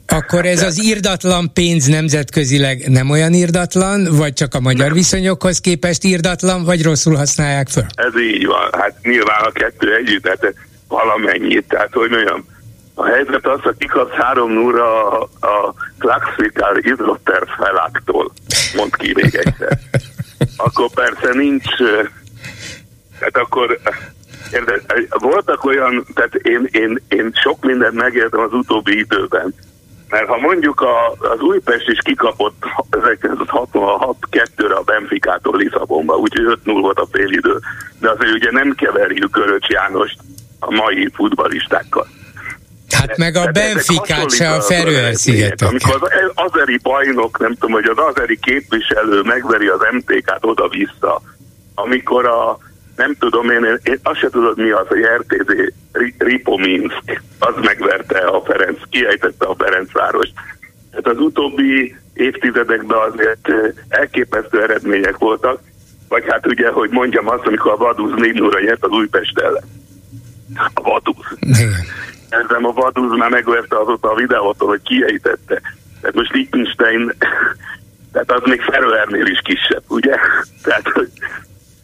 akkor 0.07 0.45
ez 0.45 0.63
az 0.63 0.83
írdatlan 0.83 1.53
pénz 1.53 1.85
nemzetközileg 1.85 2.89
nem 2.89 3.09
olyan 3.09 3.33
írdatlan, 3.33 4.07
vagy 4.11 4.33
csak 4.33 4.53
a 4.53 4.59
magyar 4.59 4.85
nem. 4.85 4.93
viszonyokhoz 4.93 5.59
képest 5.59 6.03
írdatlan, 6.03 6.63
vagy 6.63 6.83
rosszul 6.83 7.15
használják 7.15 7.67
föl? 7.67 7.85
Ez 7.95 8.19
így 8.19 8.45
van. 8.45 8.69
Hát 8.71 8.95
nyilván 9.01 9.41
a 9.43 9.51
kettő 9.51 9.95
együtt, 9.95 10.23
tehát 10.23 10.53
valamennyit. 10.87 11.67
Tehát, 11.67 11.93
hogy 11.93 12.09
mondjam, 12.09 12.45
a 12.93 13.05
helyzet 13.05 13.47
az, 13.47 13.61
hogy 13.61 13.77
kikapsz 13.77 14.13
három 14.13 14.57
óra 14.57 15.09
a, 15.09 15.29
a 15.39 15.73
Klaxvikál 15.99 16.77
Idrotter 16.77 17.43
feláktól, 17.57 18.31
mond 18.75 18.95
ki 18.95 19.11
még 19.15 19.35
egyszer. 19.35 19.79
Akkor 20.57 20.89
persze 20.93 21.33
nincs, 21.33 21.77
tehát 23.19 23.37
akkor 23.37 23.79
érde, 24.51 24.81
voltak 25.09 25.63
olyan, 25.63 26.05
tehát 26.13 26.35
én, 26.35 26.67
én, 26.71 26.99
én 27.07 27.31
sok 27.33 27.65
mindent 27.65 27.93
megértem 27.93 28.39
az 28.39 28.53
utóbbi 28.53 28.97
időben, 28.97 29.53
mert 30.09 30.27
ha 30.27 30.37
mondjuk 30.37 30.81
a, 30.81 31.11
az 31.11 31.39
Újpest 31.39 31.87
is 31.87 31.99
kikapott 32.03 32.63
1966-2-re 32.91 34.75
a 34.75 34.81
Benficától 34.81 35.57
Lisszabonba, 35.57 36.15
úgyhogy 36.15 36.59
5-0 36.65 36.77
volt 36.81 36.99
a 36.99 37.07
félidő, 37.11 37.59
de 37.99 38.09
azért 38.09 38.33
ugye 38.33 38.51
nem 38.51 38.75
keverjük 38.75 39.31
Köröcs 39.31 39.67
Jánost 39.67 40.17
a 40.59 40.71
mai 40.71 41.09
futbalistákkal. 41.13 42.07
Hát 42.93 43.17
meg 43.17 43.35
a 43.35 43.51
Benficát 43.51 44.31
se 44.31 44.49
a 44.49 44.61
Ferőer-szigetek. 44.61 45.69
Amikor 45.69 45.97
az 46.01 46.09
azeri 46.33 46.79
bajnok, 46.81 47.39
nem 47.39 47.53
tudom, 47.53 47.71
hogy 47.71 47.85
az 47.85 47.97
azeri 48.09 48.39
képviselő 48.39 49.21
megveri 49.21 49.67
az 49.67 49.79
MTK-t 49.91 50.45
oda-vissza, 50.45 51.21
amikor 51.75 52.25
a 52.25 52.57
nem 52.95 53.15
tudom, 53.19 53.49
én, 53.49 53.79
én 53.83 53.99
azt 54.03 54.19
se 54.19 54.29
tudod 54.29 54.57
mi 54.57 54.69
az, 54.69 54.87
hogy 54.87 54.99
RTZ 55.01 55.73
Ripominsk, 56.17 57.21
az 57.39 57.53
megverte 57.61 58.17
a 58.17 58.41
Ferenc, 58.45 58.79
kiejtette 58.89 59.45
a 59.45 59.55
Ferencváros. 59.57 60.29
Tehát 60.89 61.07
az 61.07 61.17
utóbbi 61.17 61.95
évtizedekben 62.13 62.97
azért 63.11 63.49
elképesztő 63.89 64.61
eredmények 64.61 65.17
voltak, 65.17 65.59
vagy 66.07 66.23
hát 66.27 66.47
ugye, 66.47 66.69
hogy 66.69 66.89
mondjam 66.89 67.29
azt, 67.29 67.45
amikor 67.45 67.71
a 67.71 67.77
Vaduz 67.77 68.13
4 68.15 68.33
0 68.33 68.59
nyert 68.59 68.83
az 68.83 68.91
Újpest 68.91 69.39
ellen. 69.39 69.63
A 70.73 70.81
Vaduz. 70.81 71.25
Ezzel 72.41 72.65
a 72.65 72.71
Vaduz 72.71 73.17
már 73.17 73.29
megverte 73.29 73.79
azóta 73.79 74.11
a 74.11 74.15
videót, 74.15 74.55
hogy 74.57 74.81
kiejtette. 74.81 75.61
Tehát 76.01 76.15
most 76.15 76.33
Liechtenstein, 76.33 77.13
tehát 78.11 78.31
az 78.31 78.41
még 78.43 78.61
Ferőernél 78.61 79.25
is 79.25 79.39
kisebb, 79.43 79.83
ugye? 79.87 80.15
Tehát, 80.63 80.83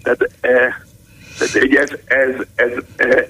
tehát 0.04 0.30
e, 0.41 0.86
tehát 1.39 1.56
ez, 1.76 1.89
ez, 2.06 2.36
ez, 2.56 2.72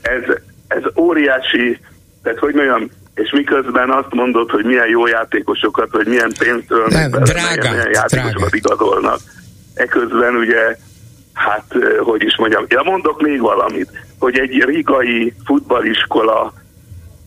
ez, 0.01 0.35
ez 0.67 0.83
óriási, 0.95 1.79
tehát 2.23 2.39
hogy 2.39 2.53
mondjam, 2.53 2.89
és 3.15 3.31
miközben 3.31 3.91
azt 3.91 4.13
mondod, 4.13 4.49
hogy 4.49 4.65
milyen 4.65 4.87
jó 4.87 5.07
játékosokat, 5.07 5.91
vagy 5.91 6.07
milyen 6.07 6.31
pénzt 6.39 6.71
ölnek 6.71 7.09
drága, 7.09 7.69
milyen 7.69 7.91
játékosokat 7.93 8.49
drága. 8.49 8.55
igazolnak. 8.55 9.19
Eközben 9.73 10.35
ugye, 10.35 10.77
hát, 11.33 11.75
hogy 11.99 12.23
is 12.23 12.37
mondjam, 12.37 12.65
ja 12.67 12.83
mondok 12.83 13.21
még 13.21 13.39
valamit, 13.39 13.89
hogy 14.19 14.39
egy 14.39 14.63
rigai 14.63 15.33
futbaliskola 15.45 16.53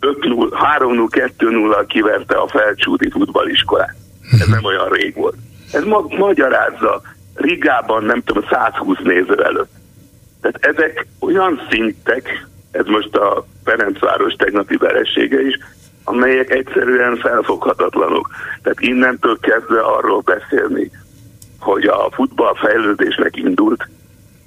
3-0-2-0-al 0.03 1.85
kiverte 1.89 2.37
a 2.37 2.49
felcsúti 2.49 3.11
futbaliskolát. 3.11 3.95
Ez 4.41 4.47
nem 4.47 4.65
olyan 4.65 4.89
rég 4.89 5.15
volt. 5.15 5.37
Ez 5.73 5.85
ma- 5.85 6.07
magyarázza 6.09 7.03
Rigában, 7.35 8.05
nem 8.05 8.23
tudom, 8.23 8.45
120 8.51 8.99
néző 9.03 9.45
előtt 9.45 9.81
tehát 10.43 10.77
ezek 10.77 11.07
olyan 11.21 11.61
szintek, 11.71 12.47
ez 12.71 12.87
most 12.87 13.17
a 13.17 13.47
Ferencváros 13.65 14.35
tegnapi 14.35 14.77
veressége 14.77 15.47
is, 15.47 15.59
amelyek 16.05 16.51
egyszerűen 16.51 17.17
felfoghatatlanok. 17.17 18.29
Tehát 18.63 18.81
innentől 18.81 19.39
kezdve 19.41 19.81
arról 19.81 20.21
beszélni, 20.21 20.91
hogy 21.59 21.85
a 21.85 22.11
futball 22.11 22.55
fejlődésnek 22.55 23.37
indult, 23.37 23.89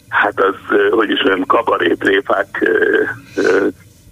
hát 0.10 0.42
az, 0.42 0.56
hogy 0.90 1.10
is 1.10 1.24
olyan 1.24 1.46
kabarétréfák 1.46 2.70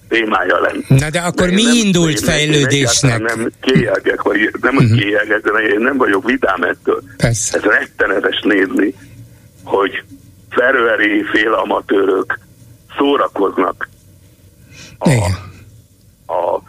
témája 0.07 0.59
lenne. 0.61 0.83
Na 0.87 1.09
de 1.09 1.19
akkor 1.19 1.47
de 1.47 1.53
mi 1.53 1.63
nem, 1.63 1.75
indult 1.75 2.19
én, 2.19 2.23
fejlődésnek? 2.23 3.19
Én 3.19 3.23
nem 3.23 3.51
kéjelgek, 3.61 4.21
vagy 4.21 4.51
nem, 4.61 4.75
uh-huh. 4.75 4.99
kéjelgek, 4.99 5.41
de 5.41 5.59
én 5.59 5.79
nem 5.79 5.97
vagyok 5.97 6.25
vidám 6.25 6.63
ettől. 6.63 7.01
Persze. 7.17 7.57
Ez 7.57 7.63
rettenetes 7.63 8.41
nézni, 8.43 8.95
hogy 9.63 10.03
ferőeri 10.49 11.23
félamatőrök 11.23 12.39
szórakoznak 12.97 13.89
a, 14.97 15.09
a 16.33 16.61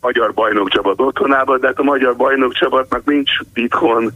magyar 0.00 0.34
bajnokcsapat 0.34 1.00
otthonában, 1.00 1.60
de 1.60 1.66
hát 1.66 1.78
a 1.78 1.82
magyar 1.82 2.16
bajnokcsapatnak 2.16 3.04
nincs 3.04 3.30
itthon, 3.54 4.12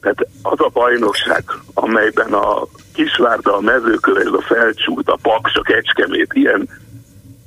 tehát 0.00 0.26
az 0.42 0.60
a 0.60 0.70
bajnokság, 0.72 1.44
amelyben 1.74 2.32
a 2.32 2.66
Kisvárda, 2.94 3.56
a 3.56 3.60
Mezőköves, 3.60 4.26
a 4.26 4.40
Felcsút, 4.40 5.08
a 5.08 5.18
Paks, 5.22 5.54
a 5.54 5.62
Kecskemét, 5.62 6.30
ilyen, 6.32 6.68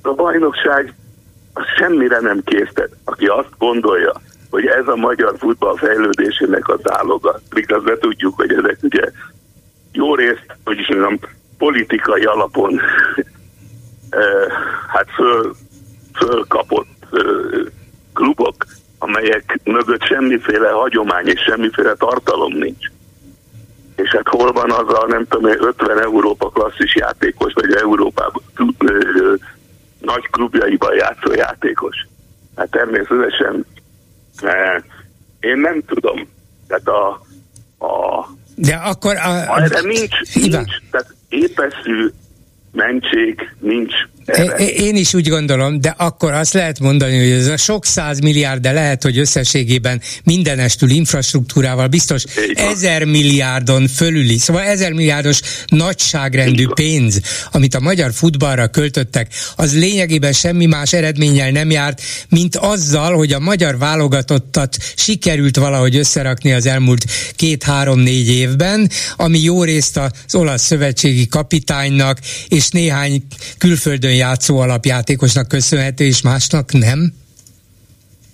a 0.02 0.14
bajnokság 0.14 0.94
az 1.52 1.64
semmire 1.76 2.20
nem 2.20 2.42
késztet. 2.44 2.90
Aki 3.04 3.26
azt 3.26 3.58
gondolja, 3.58 4.12
hogy 4.50 4.66
ez 4.66 4.88
a 4.88 4.96
magyar 4.96 5.34
futball 5.38 5.76
fejlődésének 5.76 6.68
az 6.68 6.80
áloga, 6.84 7.40
mikor 7.54 7.82
be 7.82 7.98
tudjuk, 7.98 8.36
hogy 8.36 8.52
ezek 8.52 8.78
ugye 8.82 9.10
jó 9.92 10.14
részt, 10.14 10.56
hogy 10.64 10.78
is 10.78 10.88
mondjam, 10.88 11.18
politikai 11.58 12.24
alapon 12.24 12.80
hát 14.94 15.10
föl, 15.14 15.54
fölkapott 16.14 16.86
klubok, 18.12 18.54
amelyek 18.98 19.58
mögött 19.64 20.02
semmiféle 20.02 20.70
hagyomány 20.70 21.26
és 21.26 21.40
semmiféle 21.40 21.94
tartalom 21.94 22.52
nincs. 22.52 22.86
És 23.96 24.10
hát 24.10 24.28
hol 24.28 24.52
van 24.52 24.70
az 24.70 24.94
a, 24.94 25.06
nem 25.08 25.26
tudom, 25.28 25.50
50 25.50 26.00
Európa 26.00 26.48
klasszis 26.48 26.96
játékos, 26.96 27.52
vagy 27.52 27.72
Európában 27.72 28.42
nagy 30.04 30.30
klubjaiban 30.30 30.94
játszó 30.94 31.32
játékos? 31.34 31.96
Hát 32.56 32.70
természetesen 32.70 33.66
én 35.40 35.58
nem 35.58 35.82
tudom. 35.86 36.28
Tehát 36.66 36.88
a, 36.88 37.08
a 37.86 38.26
de 38.56 38.74
akkor... 38.74 39.16
A, 39.16 39.54
a, 39.54 39.68
de 39.68 39.80
nincs, 39.80 40.34
nincs, 40.34 40.72
tehát 40.90 41.14
épeszű 41.28 42.10
mentség, 42.72 43.54
nincs 43.58 43.92
én 44.76 44.96
is 44.96 45.14
úgy 45.14 45.28
gondolom, 45.28 45.80
de 45.80 45.94
akkor 45.98 46.32
azt 46.32 46.52
lehet 46.52 46.80
mondani, 46.80 47.18
hogy 47.18 47.30
ez 47.30 47.46
a 47.46 47.56
sok 47.56 47.84
száz 47.84 48.18
milliárd, 48.18 48.60
de 48.60 48.72
lehet, 48.72 49.02
hogy 49.02 49.18
összességében 49.18 50.00
mindenestül 50.24 50.90
infrastruktúrával 50.90 51.86
biztos 51.86 52.24
ezer 52.54 53.04
milliárdon 53.04 53.88
fölüli, 53.88 54.38
szóval 54.38 54.62
ezer 54.62 54.92
milliárdos 54.92 55.40
nagyságrendű 55.66 56.66
pénz, 56.74 57.20
amit 57.50 57.74
a 57.74 57.80
magyar 57.80 58.12
futballra 58.12 58.68
költöttek, 58.68 59.32
az 59.56 59.74
lényegében 59.78 60.32
semmi 60.32 60.66
más 60.66 60.92
eredménnyel 60.92 61.50
nem 61.50 61.70
járt, 61.70 62.02
mint 62.28 62.56
azzal, 62.56 63.14
hogy 63.14 63.32
a 63.32 63.38
magyar 63.38 63.78
válogatottat 63.78 64.76
sikerült 64.96 65.56
valahogy 65.56 65.96
összerakni 65.96 66.52
az 66.52 66.66
elmúlt 66.66 67.04
két-három-négy 67.36 68.28
évben, 68.28 68.90
ami 69.16 69.38
jó 69.38 69.64
részt 69.64 69.96
az 69.96 70.34
olasz 70.34 70.62
szövetségi 70.62 71.26
kapitánynak 71.26 72.18
és 72.48 72.68
néhány 72.68 73.22
külföldön 73.58 74.11
játszó 74.12 74.58
alapjátékosnak 74.58 75.48
köszönhető, 75.48 76.04
és 76.04 76.22
másnak 76.22 76.72
nem? 76.72 77.12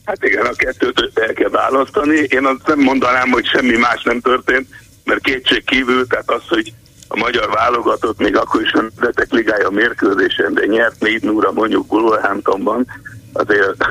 Hát 0.05 0.25
igen, 0.25 0.47
a 0.47 0.53
kettőt 0.53 1.11
el 1.15 1.33
kell 1.33 1.49
választani. 1.49 2.17
Én 2.29 2.45
azt 2.45 2.67
nem 2.67 2.79
mondanám, 2.79 3.31
hogy 3.31 3.47
semmi 3.47 3.77
más 3.77 4.03
nem 4.03 4.21
történt, 4.21 4.69
mert 5.05 5.21
kétség 5.21 5.65
kívül, 5.65 6.07
tehát 6.07 6.31
az, 6.31 6.43
hogy 6.49 6.73
a 7.09 7.17
magyar 7.17 7.51
válogatott 7.51 8.19
még 8.19 8.37
akkor 8.37 8.63
is 8.63 8.71
nem 8.71 8.91
vetek 9.01 9.31
ligája 9.31 9.71
mérkőzésen, 9.71 10.55
de 10.55 10.67
nyert 10.67 11.01
négy 11.01 11.23
núra 11.23 11.53
mondjuk 11.53 11.93
Wolverhamptonban, 11.93 12.87
azért 13.33 13.85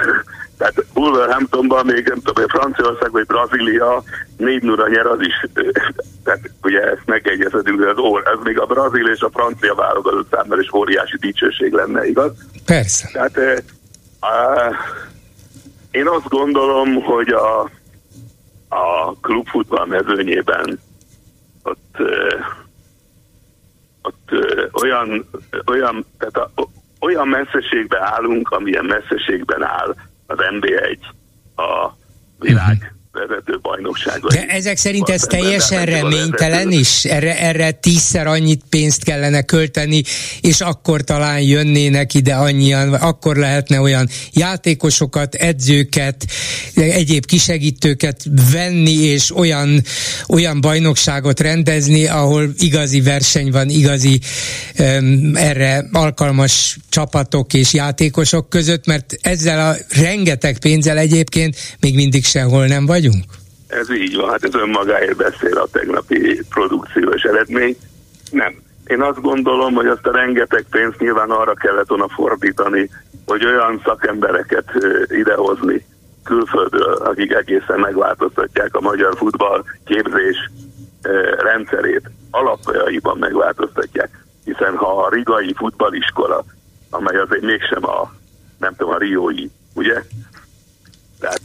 Tehát 0.58 0.86
Wolverhamptonban 0.93 1.86
még 1.86 2.08
nem 2.08 2.22
tudom, 2.22 2.47
Franciaország 2.47 3.12
vagy 3.12 3.26
Brazília 3.26 4.03
4 4.38 4.64
0 4.64 4.88
nyer, 4.88 5.05
az 5.05 5.22
is, 5.22 5.45
tehát 6.24 6.51
ugye 6.62 6.82
ezt 6.82 7.05
megegyezhetünk, 7.05 7.84
hogy 7.84 7.88
az, 7.88 8.22
az 8.24 8.39
még 8.43 8.60
a 8.60 8.66
brazil 8.66 9.08
és 9.08 9.20
a 9.20 9.30
francia 9.34 9.76
válogatott 9.76 10.30
számára 10.32 10.62
is 10.62 10.74
óriási 10.74 11.18
dicsőség 11.18 11.74
lenne, 11.74 12.05
igaz? 12.05 12.32
Persze. 12.66 13.10
Tehát 13.14 13.64
uh, 14.22 14.76
én 15.91 16.08
azt 16.08 16.28
gondolom, 16.28 16.93
hogy 16.93 17.30
a, 17.30 17.62
a 18.68 19.14
klubfutball 19.22 19.86
mezőnyében 19.86 20.80
ott, 21.64 21.95
uh, 21.99 22.45
ott 24.01 24.30
uh, 24.32 24.82
olyan, 24.82 25.30
olyan, 25.66 26.05
tehát 26.18 26.49
a, 26.55 26.68
olyan 26.99 27.28
messzeségben 27.28 28.01
állunk, 28.01 28.49
amilyen 28.49 28.86
messzeségben 28.86 29.64
áll 29.64 29.95
az 30.28 30.38
NB1 30.39 30.99
a 31.55 31.91
világ 32.39 32.97
vezető 33.28 33.59
bajnoksága. 33.61 34.28
De 34.28 34.45
ezek 34.45 34.78
szerint 34.78 35.09
ez 35.09 35.22
teljesen 35.22 35.86
reménytelen 35.86 36.72
is? 36.72 37.05
Erre, 37.05 37.39
erre 37.39 37.72
tízszer 37.72 38.28
annyit 38.28 38.61
pénzt 38.70 39.03
kellene 39.03 39.41
költeni, 39.41 40.03
és 40.41 40.61
akkor 40.61 41.01
talán 41.01 41.41
jönnének 41.41 42.13
ide 42.13 42.34
annyian, 42.34 42.93
akkor 42.93 43.36
lehetne 43.36 43.82
olyan 43.82 44.09
játékosokat, 44.32 45.36
edzőket, 45.36 46.26
egyéb 46.76 47.26
kisegítőket 47.26 48.24
venni, 48.51 48.93
és 48.93 49.36
olyan, 49.36 49.84
olyan 50.28 50.61
bajnokságot 50.61 51.39
rendezni, 51.39 52.07
ahol 52.07 52.49
igazi 52.57 53.01
verseny 53.01 53.51
van, 53.51 53.70
igazi 53.70 54.20
um, 54.80 55.36
erre 55.36 55.86
alkalmas 55.91 56.78
csapatok 56.89 57.53
és 57.53 57.74
játékosok 57.74 58.49
között, 58.49 58.86
mert 58.86 59.15
ezzel 59.22 59.70
a 59.70 59.76
rengeteg 60.01 60.59
pénzzel 60.59 60.97
egyébként 60.97 61.55
még 61.80 61.95
mindig 61.95 62.26
sehol 62.26 62.65
nem 62.65 62.86
vagyunk 62.86 63.07
vagyunk? 63.08 63.26
Ez 63.68 63.91
így 63.91 64.16
van, 64.16 64.30
hát 64.30 64.43
ez 64.43 64.53
önmagáért 64.53 65.16
beszél 65.16 65.58
a 65.58 65.68
tegnapi 65.72 66.41
produkciós 66.49 67.24
eredmény. 67.24 67.78
Nem. 68.32 68.55
Én 68.88 69.01
azt 69.01 69.22
gondolom, 69.22 69.74
hogy 69.74 69.88
azt 69.88 70.05
a 70.05 70.12
rengeteg 70.12 70.66
pénzt 70.70 70.99
nyilván 70.99 71.30
arra 71.30 71.53
kellett 71.53 71.88
volna 71.88 72.08
fordítani, 72.08 72.89
hogy 73.26 73.45
olyan 73.45 73.82
szakembereket 73.84 74.72
idehozni 75.08 75.86
külföldről, 76.24 76.93
akik 76.93 77.34
egészen 77.34 77.80
megváltoztatják 77.80 78.76
a 78.76 78.82
magyar 78.82 79.16
futball 79.18 79.64
képzés 79.86 80.51
rendszerét, 81.38 82.12
alapjaiban 82.32 83.18
megváltoztatják. 83.18 84.26
Hiszen 84.43 84.76
ha 84.76 85.03
a 85.03 85.10
rigai 85.10 85.53
futballiskola, 85.58 86.43
amely 86.89 87.18
azért 87.18 87.41
mégsem 87.41 87.86
a, 87.86 88.14
nem 88.60 88.76
tudom, 88.76 88.93
a 88.93 88.97
riói, 88.97 89.49
ugye, 89.74 90.03
tehát 91.20 91.41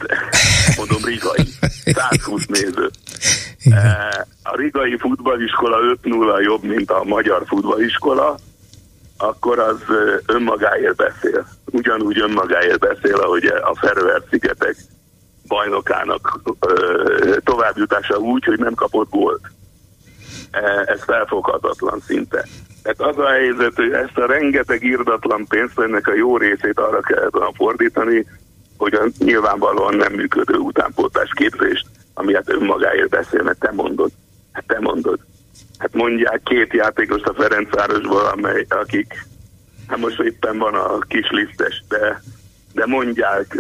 mondom 0.77 1.05
rigai, 1.05 1.45
120 1.85 2.47
néző. 2.47 2.91
A 4.43 4.57
rigai 4.57 4.99
futballiskola 4.99 5.97
5-0 6.03 6.43
jobb, 6.43 6.63
mint 6.63 6.91
a 6.91 7.05
magyar 7.05 7.43
futballiskola, 7.47 8.39
akkor 9.17 9.59
az 9.59 9.81
önmagáért 10.27 10.97
beszél. 10.97 11.47
Ugyanúgy 11.65 12.21
önmagáért 12.21 12.79
beszél, 12.79 13.15
ahogy 13.15 13.47
a 13.47 13.77
Feröer-szigetek 13.81 14.77
bajnokának 15.47 16.41
továbbjutása 17.45 18.17
úgy, 18.17 18.45
hogy 18.45 18.59
nem 18.59 18.75
kapott 18.75 19.11
gólt. 19.11 19.41
Ez 20.85 21.03
felfoghatatlan 21.05 22.01
szinte. 22.07 22.47
Tehát 22.83 23.01
az 23.01 23.19
a 23.19 23.29
helyzet, 23.29 23.75
hogy 23.75 23.93
ezt 23.93 24.17
a 24.17 24.27
rengeteg 24.27 24.85
írdatlan 24.85 25.47
pénzt, 25.47 25.79
ennek 25.79 26.07
a 26.09 26.15
jó 26.15 26.37
részét 26.37 26.79
arra 26.79 27.01
kellett 27.01 27.33
volna 27.33 27.53
fordítani, 27.57 28.27
hogy 28.83 28.95
a 28.95 29.09
nyilvánvalóan 29.19 29.95
nem 29.95 30.13
működő 30.13 30.57
utánpótlás 30.57 31.31
képzést, 31.35 31.87
ami 32.15 32.35
hát 32.35 32.51
önmagáért 32.51 33.09
beszél, 33.09 33.43
mert 33.43 33.59
te 33.59 33.71
mondod. 33.71 34.11
Hát 34.53 34.65
te 34.67 34.81
mondod. 34.81 35.19
Hát 35.79 35.95
mondják 35.95 36.43
két 36.43 36.73
játékost 36.73 37.27
a 37.27 37.35
Ferencvárosból, 37.35 38.25
amely, 38.25 38.67
akik, 38.69 39.27
hát 39.87 39.99
most 39.99 40.21
éppen 40.21 40.59
van 40.59 40.75
a 40.75 40.99
kis 40.99 41.31
lisztes, 41.31 41.83
de, 41.89 42.23
de 42.73 42.87
mondják, 42.87 43.57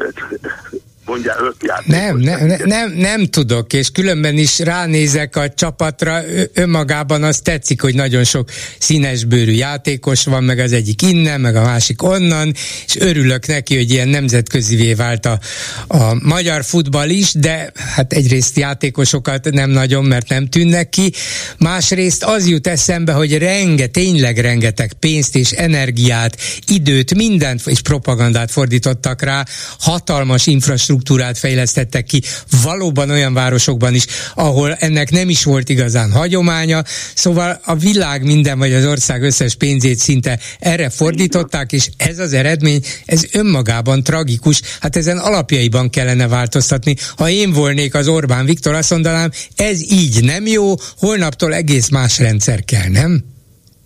mondja 1.04 1.34
öt 1.40 1.56
játékos. 1.60 1.94
Nem, 1.96 2.16
nem, 2.16 2.46
nem, 2.46 2.60
nem, 2.64 2.92
nem 2.92 3.24
tudok, 3.24 3.72
és 3.72 3.90
különben 3.90 4.38
is 4.38 4.58
ránézek 4.58 5.36
a 5.36 5.48
csapatra, 5.48 6.20
önmagában 6.54 7.22
az 7.22 7.40
tetszik, 7.40 7.80
hogy 7.80 7.94
nagyon 7.94 8.24
sok 8.24 8.50
színesbőrű 8.78 9.52
játékos 9.52 10.24
van, 10.24 10.44
meg 10.44 10.58
az 10.58 10.72
egyik 10.72 11.02
innen, 11.02 11.40
meg 11.40 11.56
a 11.56 11.62
másik 11.62 12.02
onnan, 12.02 12.54
és 12.86 12.96
örülök 12.96 13.46
neki, 13.46 13.76
hogy 13.76 13.90
ilyen 13.90 14.08
nemzetközivé 14.08 14.94
vált 14.94 15.26
a, 15.26 15.38
a 15.86 16.14
magyar 16.14 16.64
futball 16.64 17.08
is, 17.08 17.32
de 17.32 17.72
hát 17.94 18.12
egyrészt 18.12 18.56
játékosokat 18.56 19.50
nem 19.50 19.70
nagyon, 19.70 20.04
mert 20.04 20.28
nem 20.28 20.46
tűnnek 20.46 20.88
ki, 20.88 21.12
másrészt 21.58 22.24
az 22.24 22.48
jut 22.48 22.66
eszembe, 22.66 23.12
hogy 23.12 23.38
renge, 23.38 23.86
tényleg 23.86 24.38
rengeteg 24.38 24.92
pénzt 24.92 25.36
és 25.36 25.50
energiát, 25.50 26.36
időt, 26.66 27.14
mindent 27.14 27.60
és 27.66 27.80
propagandát 27.80 28.50
fordítottak 28.50 29.22
rá, 29.22 29.44
hatalmas 29.78 30.46
infrastruktúrát, 30.46 30.91
infrastruktúrát 30.92 31.38
fejlesztettek 31.38 32.04
ki, 32.04 32.22
valóban 32.62 33.10
olyan 33.10 33.34
városokban 33.34 33.94
is, 33.94 34.06
ahol 34.34 34.74
ennek 34.74 35.10
nem 35.10 35.28
is 35.28 35.44
volt 35.44 35.68
igazán 35.68 36.12
hagyománya, 36.12 36.82
szóval 37.14 37.60
a 37.64 37.76
világ 37.76 38.24
minden, 38.24 38.58
vagy 38.58 38.72
az 38.72 38.86
ország 38.86 39.22
összes 39.22 39.54
pénzét 39.54 39.98
szinte 39.98 40.38
erre 40.58 40.90
fordították, 40.90 41.72
és 41.72 41.88
ez 41.96 42.18
az 42.18 42.32
eredmény, 42.32 42.80
ez 43.04 43.24
önmagában 43.32 44.02
tragikus, 44.02 44.60
hát 44.80 44.96
ezen 44.96 45.18
alapjaiban 45.18 45.90
kellene 45.90 46.28
változtatni. 46.28 46.96
Ha 47.16 47.28
én 47.28 47.52
volnék 47.52 47.94
az 47.94 48.08
Orbán 48.08 48.44
Viktor, 48.44 48.74
azt 48.74 48.90
mondanám, 48.90 49.30
ez 49.56 49.82
így 49.92 50.24
nem 50.24 50.46
jó, 50.46 50.74
holnaptól 50.98 51.54
egész 51.54 51.88
más 51.88 52.18
rendszer 52.18 52.64
kell, 52.64 52.88
nem? 52.88 53.24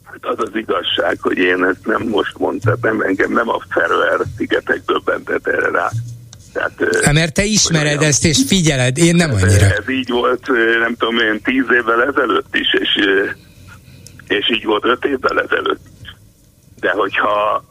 Hát 0.03 0.25
az 0.25 0.37
az 0.39 0.55
igazság, 0.55 1.19
hogy 1.21 1.39
én 1.39 1.65
ezt 1.65 1.87
nem 1.87 2.09
most 2.09 2.39
mondtam, 2.39 2.75
nem 2.81 3.01
engem 3.01 3.33
nem 3.33 3.49
a 3.49 3.63
Feröer 3.69 4.21
szigetek 4.37 4.83
döbbentett 4.87 5.47
erre 5.47 5.71
rá, 5.71 5.91
tehát, 6.57 7.05
Há, 7.05 7.13
mert 7.13 7.35
te 7.35 7.45
ismered 7.45 8.03
ezt, 8.03 8.25
és 8.25 8.45
figyeled, 8.47 8.99
én 8.99 9.15
nem 9.15 9.31
annyira. 9.31 9.67
Ez 9.67 9.89
így 9.89 10.09
volt, 10.09 10.47
nem 10.81 10.95
tudom 10.99 11.19
én, 11.19 11.41
tíz 11.43 11.65
évvel 11.71 12.03
ezelőtt 12.03 12.57
is, 12.57 12.75
és, 12.79 12.91
és 14.29 14.51
így 14.51 14.65
volt 14.65 14.85
öt 14.85 15.05
évvel 15.05 15.41
ezelőtt. 15.41 15.87
De 16.81 16.91
hogyha 16.91 17.65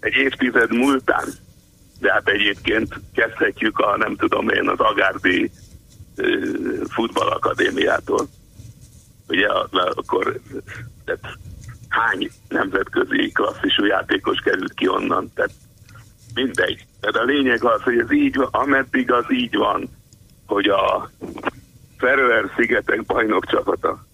egy 0.00 0.14
évtized 0.14 0.72
múltán, 0.72 1.24
de 2.00 2.12
hát 2.12 2.28
egyébként 2.28 3.00
kezdhetjük 3.14 3.78
a, 3.78 3.96
nem 3.96 4.16
tudom 4.16 4.48
én, 4.48 4.68
az 4.68 4.78
Agárdi 4.78 5.50
futballakadémiától. 6.88 8.28
Ugye 9.28 9.46
akkor 9.94 10.40
tehát 11.04 11.38
hány 11.88 12.30
nemzetközi 12.48 13.30
klasszisú 13.32 13.84
játékos 13.84 14.38
került 14.44 14.74
ki 14.74 14.88
onnan, 14.88 15.30
tehát 15.34 15.50
mindegy. 16.34 16.86
Tehát 17.00 17.16
a 17.16 17.24
lényeg 17.24 17.64
az, 17.64 17.82
hogy 17.82 17.98
ez 17.98 18.12
így 18.12 18.36
van, 18.36 18.48
ameddig 18.50 19.12
az 19.12 19.24
így 19.28 19.56
van, 19.56 19.88
hogy 20.46 20.66
a 20.66 21.10
Feröer 21.98 22.50
szigetek 22.56 23.04
bajnok 23.04 23.46
csapata 23.46 24.10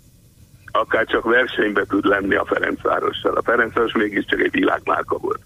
akár 0.79 1.07
csak 1.07 1.25
versenybe 1.25 1.85
tud 1.89 2.05
lenni 2.05 2.35
a 2.35 2.45
Ferencvárossal. 2.47 3.37
A 3.37 3.43
Ferencváros 3.43 3.93
mégiscsak 3.93 4.41
egy 4.41 4.51
világmárka 4.51 5.17
volt. 5.17 5.41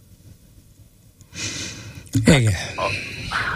Igen. 2.25 2.53
A, 2.77 2.83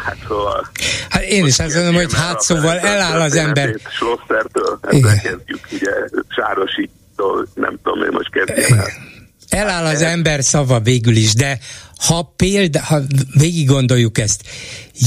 hát 0.05 0.17
szóval... 0.29 0.71
Hát 1.09 1.23
én 1.23 1.47
is 1.47 1.59
azt 1.59 1.75
mondom, 1.75 1.95
hogy 1.95 2.14
hát 2.14 2.41
szóval 2.41 2.79
eláll 2.79 3.21
az 3.21 3.35
ember... 3.35 3.75
Schlossertől, 3.89 4.79
ezzel 4.83 5.21
kezdjük, 5.21 5.61
ugye, 5.73 5.91
Sárosítól, 6.29 7.47
nem 7.55 7.79
tudom, 7.83 8.03
én 8.03 8.11
most 8.12 8.31
kezdjem 8.31 8.79
el. 8.79 8.87
Eláll 9.49 9.85
az 9.85 10.03
ember 10.03 10.45
szava 10.45 10.81
végül 10.81 11.17
is, 11.17 11.35
de 11.35 11.59
ha 11.99 12.32
példa, 12.36 12.80
ha 12.82 12.99
végig 13.38 13.66
gondoljuk 13.68 14.18
ezt, 14.18 14.42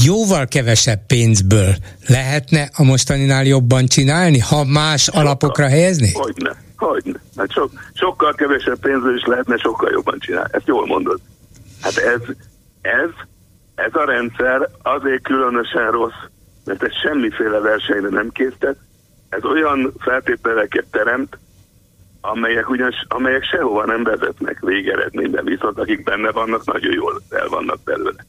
jóval 0.04 0.46
kevesebb 0.46 1.06
pénzből 1.06 1.74
lehetne 2.06 2.70
a 2.76 2.82
mostaninál 2.82 3.44
jobban 3.44 3.86
csinálni, 3.86 4.38
ha 4.38 4.64
más 4.64 5.02
sokkal, 5.02 5.20
alapokra 5.20 5.68
helyezni? 5.68 6.10
Hogyne, 6.12 6.56
hogyne. 6.76 7.20
Hát 7.36 7.52
sok, 7.52 7.70
sokkal 7.94 8.34
kevesebb 8.34 8.78
pénzből 8.78 9.16
is 9.16 9.24
lehetne 9.24 9.56
sokkal 9.56 9.90
jobban 9.92 10.18
csinálni. 10.18 10.48
Ezt 10.52 10.66
jól 10.66 10.86
mondod. 10.86 11.20
Hát 11.80 11.96
ez, 11.96 12.20
ez, 12.80 13.10
ez 13.74 13.94
a 13.94 14.04
rendszer 14.04 14.68
azért 14.82 15.22
különösen 15.22 15.90
rossz, 15.90 16.22
mert 16.64 16.82
ez 16.82 16.92
semmiféle 17.02 17.58
versenyre 17.58 18.08
nem 18.08 18.30
késztet, 18.32 18.76
ez 19.28 19.44
olyan 19.44 19.92
feltételeket 19.98 20.84
teremt, 20.90 21.38
amelyek 22.20 22.70
ugyanis, 22.70 23.04
amelyek 23.08 23.44
sehova 23.44 23.84
nem 23.84 24.02
vezetnek 24.02 24.60
végeredményben, 24.60 25.44
viszont 25.44 25.78
akik 25.78 26.02
benne 26.02 26.30
vannak, 26.30 26.64
nagyon 26.64 26.92
jól 26.92 27.22
el 27.30 27.48
vannak 27.48 27.82
belőle. 27.84 28.24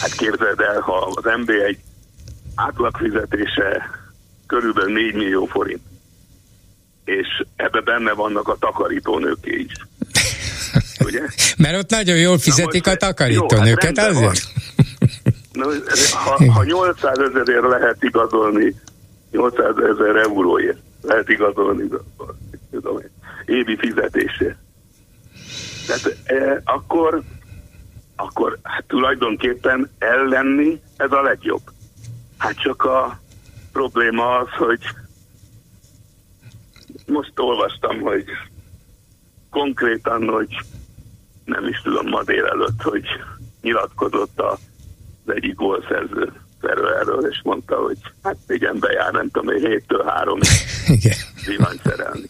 Hát 0.00 0.12
képzeld 0.12 0.60
el, 0.60 0.80
ha 0.80 1.12
az 1.14 1.24
MB 1.38 1.50
egy 1.50 1.78
átlagfizetése 2.54 3.90
körülbelül 4.46 4.92
4 4.92 5.14
millió 5.14 5.44
forint, 5.44 5.82
és 7.04 7.44
ebbe 7.56 7.80
benne 7.80 8.12
vannak 8.12 8.48
a 8.48 8.56
takarítónőké 8.58 9.54
is. 9.54 9.72
Ugye? 11.04 11.22
Mert 11.62 11.78
ott 11.78 11.90
nagyon 11.90 12.16
jól 12.16 12.38
fizetik 12.38 12.86
most, 12.86 13.02
a 13.02 13.06
takarítónőket, 13.06 13.98
hát 13.98 14.08
azért? 14.08 14.42
ha, 16.12 16.52
ha 16.52 16.64
800 16.64 17.18
ezerért 17.18 17.68
lehet 17.68 18.02
igazolni, 18.02 18.74
800 19.30 19.74
ezer 19.76 20.16
euróért 20.16 20.78
lehet 21.02 21.28
igazolni, 21.28 21.88
évi 23.56 23.76
fizetésért. 23.76 24.58
Tehát 25.86 26.16
e, 26.24 26.60
akkor, 26.64 27.22
akkor 28.16 28.58
hát 28.62 28.84
tulajdonképpen 28.86 29.90
ellenni 29.98 30.80
ez 30.96 31.12
a 31.12 31.22
legjobb. 31.22 31.62
Hát 32.38 32.60
csak 32.60 32.84
a 32.84 33.20
probléma 33.72 34.36
az, 34.36 34.48
hogy 34.48 34.80
most 37.06 37.32
olvastam, 37.36 38.00
hogy 38.00 38.24
konkrétan, 39.50 40.28
hogy 40.28 40.56
nem 41.44 41.66
is 41.66 41.80
tudom 41.82 42.08
ma 42.08 42.22
délelőtt, 42.22 42.82
hogy 42.82 43.04
nyilatkozott 43.62 44.40
az 44.40 44.58
egyik 45.26 45.54
gólszerző 45.54 46.32
erről, 47.00 47.26
és 47.30 47.40
mondta, 47.42 47.76
hogy 47.76 47.98
hát 48.22 48.36
igen, 48.48 48.78
bejár, 48.78 49.12
nem 49.12 49.30
tudom, 49.30 49.52
hogy 49.52 49.66
héttől 49.66 50.04
három 50.04 50.38
igen. 50.86 51.16
szerelni. 51.84 52.28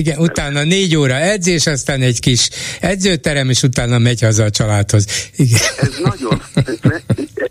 Igen, 0.00 0.18
utána 0.18 0.62
négy 0.62 0.96
óra 0.96 1.14
edzés, 1.14 1.66
aztán 1.66 2.00
egy 2.00 2.20
kis 2.20 2.50
edzőterem, 2.80 3.50
és 3.50 3.62
utána 3.62 3.98
megy 3.98 4.20
haza 4.20 4.44
a 4.44 4.50
családhoz. 4.50 5.04
Igen. 5.36 5.60
Ez 5.80 5.98
nagyon, 6.02 6.42
ez 6.54 6.78
ne, 6.82 6.96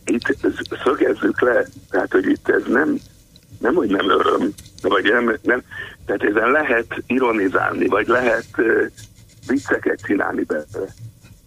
itt 0.06 0.38
szögezzük 0.84 1.42
le, 1.42 1.66
tehát, 1.90 2.12
hogy 2.12 2.26
itt 2.30 2.50
ez 2.50 2.62
nem, 2.68 3.00
nem, 3.60 3.74
hogy 3.74 3.90
nem 3.90 4.10
öröm, 4.10 4.54
vagy 4.82 5.04
nem, 5.04 5.38
nem, 5.42 5.64
tehát 6.06 6.24
ezen 6.24 6.52
lehet 6.52 7.04
ironizálni, 7.08 7.88
vagy 7.88 8.08
lehet 8.08 8.48
vicceket 9.48 10.00
csinálni 10.06 10.44
belőle. 10.44 10.94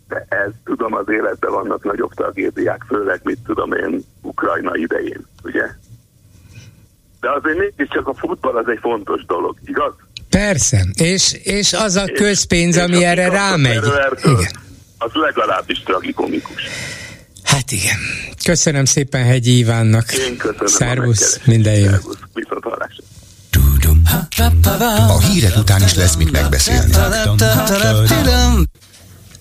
De 0.08 0.26
ez, 0.28 0.50
tudom, 0.64 0.94
az 0.94 1.08
életben 1.08 1.50
vannak 1.50 1.84
nagyobb 1.84 2.14
tragédiák, 2.14 2.84
főleg, 2.88 3.20
mit 3.24 3.38
tudom 3.46 3.72
én, 3.72 4.04
Ukrajna 4.20 4.76
idején, 4.76 5.26
ugye? 5.42 5.66
De 7.20 7.30
azért 7.30 7.58
mégiscsak 7.58 8.08
a 8.08 8.14
futball 8.14 8.56
az 8.56 8.68
egy 8.68 8.80
fontos 8.80 9.24
dolog, 9.24 9.56
igaz? 9.64 9.92
Persze, 10.38 10.86
és, 10.94 11.32
és 11.42 11.72
az 11.72 11.96
a 11.96 12.04
közpénz, 12.04 12.76
és, 12.76 12.82
ami 12.82 12.96
és 12.96 13.02
erre 13.02 13.28
rámegy. 13.28 13.82
Igen. 14.24 14.52
Az 14.98 15.10
legalábbis 15.12 15.82
tragikomikus. 15.84 16.62
Hát 17.42 17.72
igen. 17.72 17.98
Köszönöm 18.44 18.84
szépen 18.84 19.24
Hegyi 19.24 19.58
Ivánnak. 19.58 20.12
Én 20.12 20.36
köszönöm 20.36 20.66
Szervusz, 20.66 21.40
minden 21.44 21.74
jó. 21.74 21.90
A 25.08 25.20
hírek 25.20 25.56
után 25.56 25.82
is 25.82 25.94
lesz 25.94 26.16
mit 26.16 26.30
megbeszélni. 26.30 26.92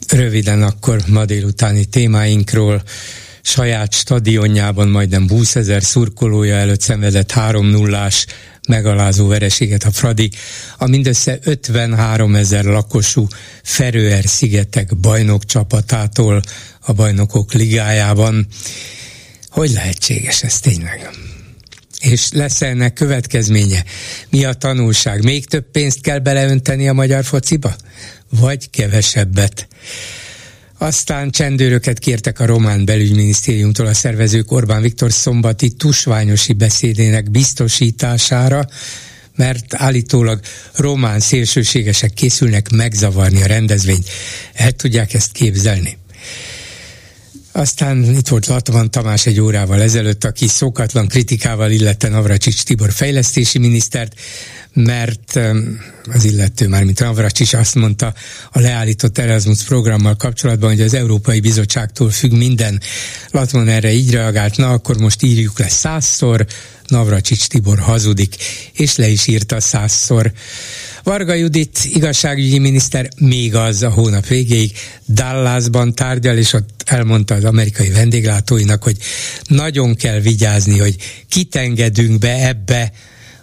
Röviden 0.10 0.64
akkor 0.64 1.00
ma 1.08 1.26
délutáni 1.26 1.86
témáinkról 1.86 2.82
saját 3.42 3.94
stadionjában 3.94 4.88
majdnem 4.88 5.30
20 5.30 5.56
ezer 5.56 5.84
szurkolója 5.84 6.56
előtt 6.56 6.82
szenvedett 6.82 7.32
3 7.32 7.66
0 7.66 8.08
megalázó 8.72 9.28
vereséget 9.28 9.84
a 9.84 9.92
Fradi, 9.92 10.30
a 10.78 10.88
mindössze 10.88 11.40
53 11.44 12.36
ezer 12.36 12.64
lakosú 12.64 13.28
Ferőer 13.64 14.24
szigetek 14.26 14.98
bajnok 14.98 15.46
csapatától 15.46 16.42
a 16.80 16.94
bajnokok 16.94 17.54
ligájában. 17.54 18.48
Hogy 19.50 19.72
lehetséges 19.72 20.44
ez 20.44 20.60
tényleg? 20.60 21.10
És 22.00 22.32
lesz 22.32 22.62
ennek 22.62 22.94
következménye? 22.94 23.84
Mi 24.30 24.46
a 24.46 24.54
tanulság? 24.54 25.24
Még 25.24 25.46
több 25.46 25.72
pénzt 25.72 26.02
kell 26.02 26.20
beleönteni 26.20 26.88
a 26.88 26.94
magyar 26.94 27.24
fociba? 27.24 27.76
Vagy 28.30 28.70
kevesebbet? 28.70 29.68
Aztán 30.82 31.32
csendőröket 31.32 32.00
kértek 32.00 32.40
a 32.40 32.46
román 32.46 32.86
belügyminisztériumtól 32.86 33.86
a 33.86 33.94
szervezők 33.94 34.52
Orbán 34.52 34.82
Viktor 34.82 35.12
szombati 35.12 35.70
tusványosi 35.70 36.54
beszédének 36.54 37.32
biztosítására, 37.32 38.68
mert 39.36 39.74
állítólag 39.74 40.40
román 40.76 41.20
szélsőségesek 41.20 42.14
készülnek 42.14 42.70
megzavarni 42.70 43.42
a 43.42 43.46
rendezvényt. 43.46 44.10
El 44.54 44.72
tudják 44.72 45.14
ezt 45.14 45.32
képzelni? 45.32 45.98
Aztán 47.52 48.04
itt 48.04 48.28
volt 48.28 48.48
Latman 48.48 48.92
Tamás 48.92 49.26
egy 49.26 49.40
órával 49.40 49.82
ezelőtt, 49.82 50.24
aki 50.24 50.48
szokatlan 50.48 51.08
kritikával 51.08 51.72
illette 51.72 52.10
Navracsics 52.10 52.64
Tibor 52.64 52.92
fejlesztési 52.92 53.60
minisztert, 53.60 54.14
mert 54.74 55.40
az 56.12 56.26
illető 56.26 56.68
már, 56.68 56.84
mint 56.84 57.00
Navracsics 57.00 57.54
azt 57.54 57.76
mondta 57.76 58.14
a 58.52 58.60
leállított 58.60 59.18
Erasmus 59.18 59.64
programmal 59.64 60.16
kapcsolatban, 60.16 60.70
hogy 60.70 60.82
az 60.82 60.94
Európai 60.94 61.40
Bizottságtól 61.40 62.10
függ 62.10 62.32
minden. 62.32 62.82
Latman 63.30 63.68
erre 63.68 63.92
így 63.92 64.12
reagált, 64.12 64.58
na 64.58 64.70
akkor 64.70 64.98
most 64.98 65.24
írjuk 65.24 65.60
le 65.60 65.70
százszor, 65.70 66.46
Navracsics 66.88 67.48
Tibor 67.48 67.80
hazudik, 67.80 68.36
és 68.74 68.96
le 68.96 69.08
is 69.08 69.28
írta 69.28 69.60
százszor. 69.60 70.32
Varga 71.04 71.34
Judit 71.34 71.80
igazságügyi 71.84 72.60
miniszter 72.60 73.10
még 73.18 73.56
az 73.56 73.84
a 73.84 73.90
hónap 73.90 74.28
végéig 74.28 74.72
Dallasban 75.10 75.94
tárgyal, 75.94 76.38
és 76.38 76.54
ott 76.54 76.84
elmondta 76.86 77.36
az 77.36 77.44
amerikai 77.44 77.90
vendéglátóinak, 77.90 78.84
hogy 78.84 78.98
nagyon 79.48 79.96
kell 79.96 80.20
vigyázni, 80.20 80.80
hogy 80.80 80.96
kitengedünk 81.28 82.20
be 82.20 82.48
ebbe 82.48 82.92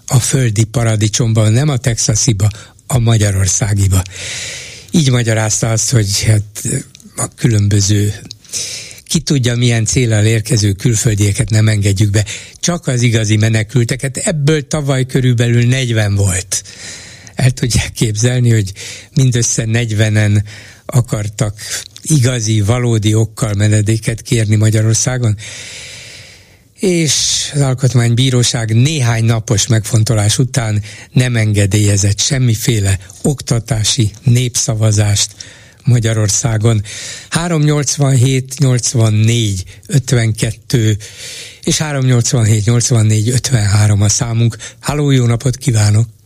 a 0.06 0.18
földi 0.18 0.64
paradicsomba, 0.64 1.48
nem 1.48 1.68
a 1.68 1.76
texasiba, 1.76 2.50
a 2.86 2.98
magyarországiba. 2.98 4.02
Így 4.90 5.11
magyarázta 5.11 5.70
azt, 5.70 5.90
hogy 5.90 6.22
hát 6.22 6.82
a 7.16 7.28
különböző 7.36 8.14
ki 9.04 9.20
tudja 9.20 9.56
milyen 9.56 9.84
célral 9.84 10.24
érkező 10.24 10.72
külföldieket 10.72 11.50
nem 11.50 11.68
engedjük 11.68 12.11
be. 12.11 12.24
Csak 12.61 12.86
az 12.86 13.02
igazi 13.02 13.36
menekülteket, 13.36 14.16
ebből 14.16 14.66
tavaly 14.66 15.06
körülbelül 15.06 15.66
40 15.66 16.14
volt. 16.14 16.62
El 17.39 17.51
tudják 17.51 17.93
képzelni, 17.93 18.51
hogy 18.51 18.72
mindössze 19.14 19.64
40-en 19.66 20.43
akartak 20.86 21.61
igazi, 22.03 22.61
valódi 22.61 23.14
okkal 23.14 23.55
menedéket 23.55 24.22
kérni 24.22 24.57
Magyarországon 24.57 25.36
és 26.78 27.12
az 27.55 27.61
Alkotmánybíróság 27.61 28.74
néhány 28.74 29.24
napos 29.24 29.66
megfontolás 29.66 30.39
után 30.39 30.82
nem 31.12 31.36
engedélyezett 31.36 32.18
semmiféle 32.20 32.99
oktatási 33.22 34.11
népszavazást 34.22 35.34
Magyarországon. 35.84 36.82
387 37.28 38.59
84 38.59 39.64
52 39.86 40.97
és 41.64 41.78
387 41.78 42.64
84 42.64 43.28
53 43.28 44.03
a 44.03 44.09
számunk. 44.09 44.57
Háló, 44.80 45.11
jó 45.11 45.26
napot 45.26 45.57
kívánok! 45.57 46.17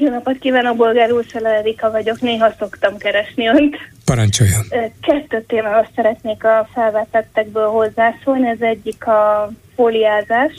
Jó 0.00 0.08
napot 0.08 0.38
kívánok, 0.38 0.76
Bolgár 0.76 1.12
úr, 1.12 1.24
Erika 1.32 1.90
vagyok, 1.90 2.20
néha 2.20 2.50
szoktam 2.58 2.96
keresni 2.96 3.46
önt. 3.46 3.76
Parancsoljon. 4.04 4.62
Kettő 5.02 5.44
témához 5.46 5.86
szeretnék 5.94 6.44
a 6.44 6.68
felvetettekből 6.72 7.66
hozzászólni, 7.68 8.48
ez 8.48 8.60
egyik 8.60 9.06
a 9.06 9.50
fóliázás. 9.74 10.52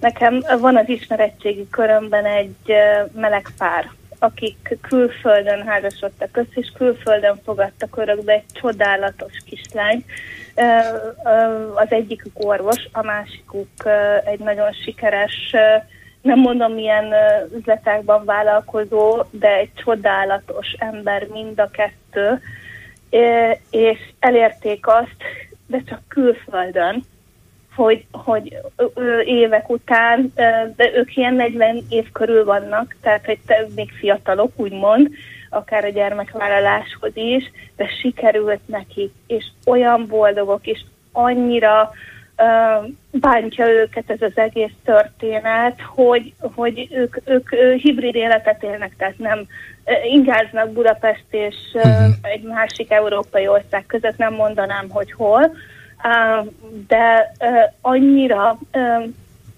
Nekem 0.00 0.42
van 0.60 0.76
az 0.76 0.88
ismerettségi 0.88 1.68
körömben 1.70 2.24
egy 2.24 2.72
meleg 3.14 3.48
pár, 3.58 3.90
akik 4.18 4.78
külföldön 4.80 5.66
házasodtak 5.66 6.36
össze, 6.36 6.50
és 6.54 6.72
külföldön 6.76 7.40
fogadtak 7.44 7.96
örökbe 7.96 8.32
egy 8.32 8.44
csodálatos 8.52 9.32
kislány. 9.44 10.04
Az 11.74 11.86
egyikük 11.88 12.44
orvos, 12.44 12.88
a 12.92 13.02
másikuk 13.02 13.88
egy 14.24 14.38
nagyon 14.38 14.72
sikeres 14.72 15.54
nem 16.22 16.38
mondom 16.38 16.72
milyen 16.72 17.14
üzletekben 17.56 18.24
vállalkozó, 18.24 19.22
de 19.30 19.56
egy 19.56 19.70
csodálatos 19.74 20.72
ember 20.78 21.26
mind 21.26 21.60
a 21.60 21.70
kettő, 21.70 22.40
és 23.70 23.98
elérték 24.18 24.86
azt, 24.86 25.16
de 25.66 25.82
csak 25.88 26.00
külföldön, 26.08 27.02
hogy, 27.74 28.06
hogy 28.12 28.56
évek 29.24 29.68
után, 29.68 30.32
de 30.76 30.90
ők 30.94 31.16
ilyen 31.16 31.34
40 31.34 31.84
év 31.88 32.12
körül 32.12 32.44
vannak, 32.44 32.96
tehát 33.00 33.24
hogy 33.24 33.38
még 33.74 33.90
fiatalok, 33.90 34.52
úgymond, 34.56 35.08
akár 35.50 35.84
a 35.84 35.88
gyermekvállaláshoz 35.88 37.10
is, 37.14 37.50
de 37.76 37.88
sikerült 38.00 38.60
nekik, 38.66 39.12
és 39.26 39.44
olyan 39.66 40.06
boldogok, 40.06 40.66
és 40.66 40.80
annyira 41.12 41.92
bántja 43.10 43.68
őket 43.68 44.10
ez 44.10 44.22
az 44.22 44.32
egész 44.34 44.74
történet, 44.84 45.80
hogy, 45.94 46.32
hogy 46.54 46.88
ők, 46.90 47.20
ők 47.24 47.54
hibrid 47.54 48.14
életet 48.14 48.62
élnek, 48.62 48.96
tehát 48.96 49.18
nem 49.18 49.46
ingáznak 50.04 50.72
Budapest 50.72 51.24
és 51.30 51.56
uh-huh. 51.74 52.14
egy 52.22 52.42
másik 52.42 52.90
európai 52.90 53.48
ország 53.48 53.86
között, 53.86 54.16
nem 54.16 54.34
mondanám, 54.34 54.88
hogy 54.88 55.12
hol, 55.12 55.56
de 56.86 57.32
annyira 57.80 58.58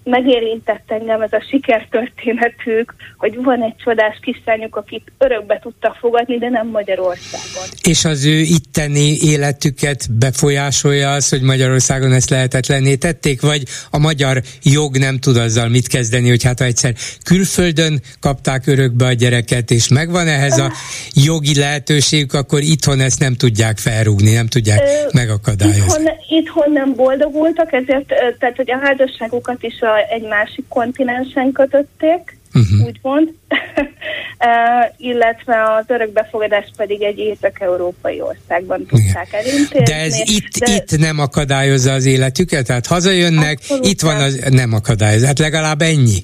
megérintett 0.03 0.83
engem 0.87 1.21
ez 1.21 1.33
a 1.33 1.43
sikertörténetük, 1.49 2.93
hogy 3.17 3.35
van 3.43 3.63
egy 3.63 3.75
csodás 3.83 4.19
kislányuk, 4.21 4.75
akit 4.75 5.11
örökbe 5.17 5.59
tudta 5.61 5.95
fogadni, 5.99 6.37
de 6.37 6.49
nem 6.49 6.67
Magyarországon. 6.67 7.63
És 7.83 8.05
az 8.05 8.25
ő 8.25 8.37
itteni 8.39 9.17
életüket 9.21 10.11
befolyásolja 10.11 11.11
az, 11.11 11.29
hogy 11.29 11.41
Magyarországon 11.41 12.11
ezt 12.11 12.29
lehetetlenné 12.29 12.95
tették, 12.95 13.41
vagy 13.41 13.63
a 13.91 13.97
magyar 13.97 14.41
jog 14.63 14.97
nem 14.97 15.19
tud 15.19 15.37
azzal 15.37 15.67
mit 15.67 15.87
kezdeni, 15.87 16.29
hogy 16.29 16.43
hát 16.43 16.59
ha 16.59 16.65
egyszer 16.65 16.93
külföldön 17.23 18.01
kapták 18.19 18.67
örökbe 18.67 19.05
a 19.05 19.13
gyereket, 19.13 19.71
és 19.71 19.87
megvan 19.87 20.27
ehhez 20.27 20.59
a 20.59 20.71
jogi 21.13 21.59
lehetőségük, 21.59 22.33
akkor 22.33 22.61
itthon 22.61 22.99
ezt 22.99 23.19
nem 23.19 23.33
tudják 23.35 23.77
felrúgni, 23.77 24.33
nem 24.33 24.47
tudják 24.47 24.79
Ö, 24.79 25.07
megakadályozni. 25.13 25.83
Itthon, 25.83 26.07
itthon 26.29 26.71
nem 26.71 26.93
boldogultak, 26.95 27.73
ezért 27.73 28.13
tehát, 28.39 28.55
hogy 28.55 28.71
a 28.71 28.79
házasságukat 28.81 29.63
is 29.63 29.81
a 29.81 29.92
egy 30.09 30.27
másik 30.27 30.65
kontinensen 30.67 31.51
kötötték, 31.51 32.37
uh-huh. 32.53 32.85
úgymond, 32.85 33.27
uh, 33.29 34.93
illetve 34.97 35.55
az 35.79 35.85
örökbefogadás 35.87 36.71
pedig 36.77 37.01
egy 37.01 37.17
észak-európai 37.17 38.21
országban 38.21 38.85
tudták 38.85 39.27
Igen. 39.27 39.45
elintézni. 39.45 39.83
De 39.83 39.95
ez 39.95 40.19
itt, 40.25 40.57
de... 40.57 40.75
itt 40.75 40.99
nem 40.99 41.19
akadályozza 41.19 41.91
az 41.91 42.05
életüket? 42.05 42.65
Tehát 42.65 42.87
hazajönnek, 42.87 43.57
Abszolút 43.59 43.85
itt 43.85 44.01
van 44.01 44.15
az, 44.15 44.39
nem 44.49 44.73
akadályozza. 44.73 45.25
Hát 45.25 45.39
legalább 45.39 45.81
ennyi, 45.81 46.21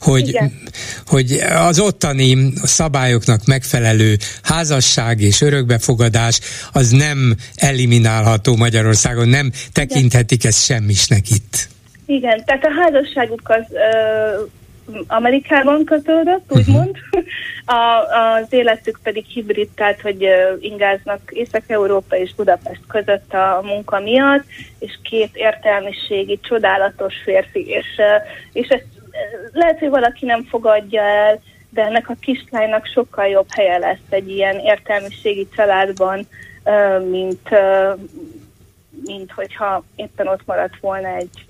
hogy, 0.00 0.38
hogy 1.06 1.32
az 1.56 1.78
ottani 1.80 2.52
szabályoknak 2.62 3.44
megfelelő 3.44 4.16
házasság 4.42 5.20
és 5.20 5.40
örökbefogadás 5.40 6.40
az 6.72 6.90
nem 6.90 7.36
eliminálható 7.54 8.56
Magyarországon, 8.56 9.28
nem 9.28 9.52
tekinthetik 9.72 10.44
ezt 10.44 10.64
semmisnek 10.64 11.30
itt. 11.30 11.68
Igen, 12.10 12.44
tehát 12.44 12.64
a 12.64 12.72
házasságuk 12.80 13.48
az 13.48 13.72
ö, 13.72 14.42
Amerikában 15.06 15.84
kötődött, 15.84 16.48
mhm. 16.48 16.58
úgymond, 16.58 16.96
a, 17.80 18.14
az 18.14 18.46
életük 18.52 18.98
pedig 19.02 19.24
hibrid, 19.24 19.68
tehát 19.74 20.00
hogy 20.00 20.28
ingáznak 20.60 21.20
Észak-Európa 21.30 22.16
és 22.16 22.34
Budapest 22.34 22.80
között 22.88 23.32
a 23.34 23.60
munka 23.64 24.00
miatt, 24.00 24.44
és 24.78 24.98
két 25.02 25.30
értelmiségi, 25.36 26.40
csodálatos 26.42 27.14
férfi, 27.24 27.66
és, 27.68 27.86
és 28.52 28.68
ezt 28.68 28.86
lehet, 29.52 29.78
hogy 29.78 29.88
valaki 29.88 30.26
nem 30.26 30.44
fogadja 30.44 31.02
el, 31.02 31.40
de 31.68 31.84
ennek 31.84 32.08
a 32.08 32.16
kislánynak 32.20 32.86
sokkal 32.86 33.26
jobb 33.26 33.48
helye 33.50 33.78
lesz 33.78 34.08
egy 34.08 34.30
ilyen 34.30 34.58
értelmiségi 34.58 35.48
családban, 35.56 36.26
mint, 37.10 37.48
mint 39.04 39.32
hogyha 39.32 39.84
éppen 39.96 40.28
ott 40.28 40.46
maradt 40.46 40.80
volna 40.80 41.08
egy 41.08 41.48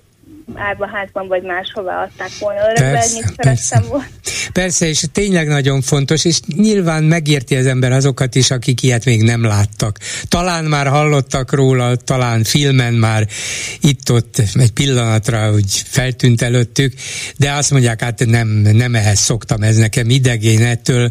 árvaházban 0.55 1.27
vagy 1.27 1.43
máshová 1.43 2.03
adták 2.03 2.31
volna 2.39 2.59
örökbe, 2.59 2.91
persze, 2.91 3.33
persze. 3.35 3.81
volna. 3.89 4.05
Persze, 4.53 4.87
és 4.87 5.03
tényleg 5.11 5.47
nagyon 5.47 5.81
fontos, 5.81 6.25
és 6.25 6.39
nyilván 6.55 7.03
megérti 7.03 7.55
az 7.55 7.65
ember 7.65 7.91
azokat 7.91 8.35
is, 8.35 8.51
akik 8.51 8.81
ilyet 8.83 9.05
még 9.05 9.21
nem 9.21 9.43
láttak. 9.43 9.99
Talán 10.27 10.65
már 10.65 10.87
hallottak 10.87 11.53
róla, 11.53 11.95
talán 11.95 12.43
filmen 12.43 12.93
már 12.93 13.27
itt-ott 13.81 14.41
egy 14.53 14.71
pillanatra 14.71 15.51
úgy 15.53 15.83
feltűnt 15.85 16.41
előttük, 16.41 16.93
de 17.37 17.51
azt 17.51 17.71
mondják, 17.71 18.01
hát 18.01 18.25
nem, 18.25 18.47
nem 18.47 18.95
ehhez 18.95 19.19
szoktam, 19.19 19.61
ez 19.61 19.75
nekem 19.75 20.09
idegén, 20.09 20.63
ettől, 20.63 21.09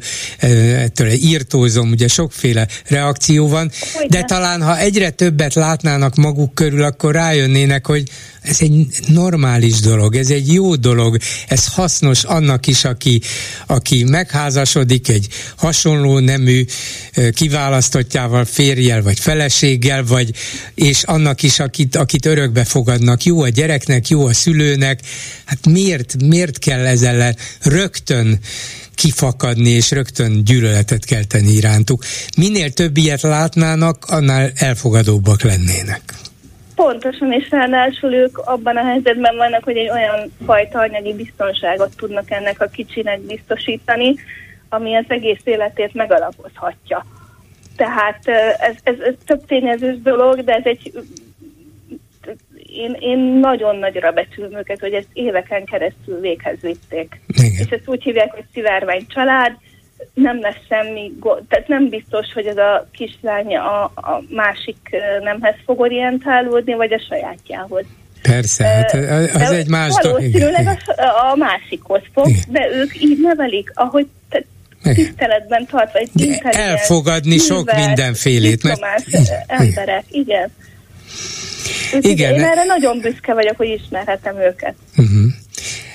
ettől 0.78 1.08
írtózom, 1.08 1.90
ugye 1.90 2.08
sokféle 2.08 2.68
reakció 2.86 3.48
van, 3.48 3.70
de 4.08 4.22
talán 4.22 4.62
ha 4.62 4.78
egyre 4.78 5.10
többet 5.10 5.54
látnának 5.54 6.14
maguk 6.14 6.54
körül, 6.54 6.82
akkor 6.82 7.14
rájönnének, 7.14 7.86
hogy 7.86 8.08
ez 8.42 8.56
egy 8.60 8.86
normális 9.06 9.80
dolog, 9.80 10.16
ez 10.16 10.30
egy 10.30 10.52
jó 10.52 10.74
dolog, 10.74 11.16
ez 11.48 11.66
hasznos 11.66 12.24
annak 12.24 12.66
is, 12.66 12.84
aki, 12.84 13.20
aki 13.66 14.04
megházasodik 14.04 15.08
egy 15.08 15.28
hasonló 15.56 16.18
nemű 16.18 16.64
kiválasztottjával, 17.34 18.44
férjel 18.44 19.02
vagy 19.02 19.18
feleséggel, 19.18 20.04
vagy 20.04 20.34
és 20.74 21.02
annak 21.02 21.42
is, 21.42 21.58
akit, 21.58 21.96
akit 21.96 22.26
örökbe 22.26 22.64
fogadnak. 22.64 23.24
Jó 23.24 23.42
a 23.42 23.48
gyereknek, 23.48 24.08
jó 24.08 24.26
a 24.26 24.32
szülőnek. 24.32 25.00
Hát 25.44 25.66
miért, 25.66 26.22
miért 26.22 26.58
kell 26.58 26.86
ezzel 26.86 27.36
rögtön 27.62 28.38
kifakadni, 28.94 29.70
és 29.70 29.90
rögtön 29.90 30.44
gyűlöletet 30.44 31.04
kell 31.04 31.24
tenni 31.24 31.52
irántuk. 31.52 32.04
Minél 32.36 32.72
több 32.72 32.96
ilyet 32.96 33.22
látnának, 33.22 34.04
annál 34.04 34.52
elfogadóbbak 34.54 35.42
lennének. 35.42 36.14
Pontosan, 36.82 37.32
és 37.32 37.50
ráadásul 37.50 38.12
ők 38.12 38.38
abban 38.38 38.76
a 38.76 38.84
helyzetben 38.84 39.36
vannak, 39.36 39.64
hogy 39.64 39.76
egy 39.76 39.90
olyan 39.90 40.32
fajta 40.44 40.78
anyagi 40.78 41.14
biztonságot 41.14 41.96
tudnak 41.96 42.30
ennek 42.30 42.60
a 42.60 42.66
kicsinek 42.66 43.20
biztosítani, 43.20 44.14
ami 44.68 44.94
az 44.94 45.04
egész 45.08 45.40
életét 45.44 45.94
megalapozhatja. 45.94 47.06
Tehát 47.76 48.28
ez, 48.58 48.74
ez, 48.82 48.98
ez 48.98 49.14
több 49.26 49.46
tényezős 49.46 50.00
dolog, 50.02 50.44
de 50.44 50.54
ez 50.54 50.64
egy 50.64 50.92
én, 52.66 52.96
én 52.98 53.18
nagyon 53.18 53.76
nagyra 53.76 54.12
becsülöm 54.12 54.56
őket, 54.56 54.80
hogy 54.80 54.92
ezt 54.92 55.08
éveken 55.12 55.64
keresztül 55.64 56.20
véghez 56.20 56.60
vitték. 56.60 57.20
Igen. 57.26 57.50
És 57.58 57.70
ezt 57.70 57.88
úgy 57.88 58.02
hívják, 58.02 58.32
hogy 58.32 58.44
szivárvány 58.52 59.06
család, 59.08 59.56
nem 60.14 60.40
lesz 60.40 60.60
semmi 60.68 61.12
tehát 61.48 61.68
nem 61.68 61.88
biztos, 61.88 62.32
hogy 62.34 62.46
ez 62.46 62.56
a 62.56 62.88
kislány 62.92 63.56
a, 63.56 63.84
a 63.84 64.22
másik 64.28 64.76
nemhez 65.22 65.54
fog 65.64 65.80
orientálódni, 65.80 66.74
vagy 66.74 66.92
a 66.92 67.02
sajátjához. 67.08 67.84
Persze, 68.22 68.64
hát 68.64 68.94
az 69.34 69.48
de 69.50 69.56
egy 69.56 69.68
más 69.68 69.94
dolog. 70.02 70.18
Valószínűleg 70.18 70.78
a, 70.86 71.02
a 71.32 71.36
másikhoz 71.36 72.02
fog, 72.12 72.28
igen. 72.28 72.42
de 72.48 72.68
ők 72.72 73.02
így 73.02 73.18
nevelik, 73.20 73.70
ahogy 73.74 74.06
te, 74.28 74.44
tiszteletben 74.82 75.66
tartva, 75.66 75.98
egy 75.98 76.40
Elfogadni 76.42 77.38
sok 77.38 77.72
mindenfélét. 77.76 78.62
Mert... 78.62 79.04
emberek, 79.46 80.04
igen. 80.10 80.50
igen. 82.00 82.34
Én 82.34 82.44
erre 82.44 82.64
nagyon 82.64 83.00
büszke 83.00 83.34
vagyok, 83.34 83.56
hogy 83.56 83.68
ismerhetem 83.68 84.36
őket. 84.36 84.74
Uh-huh 84.96 85.32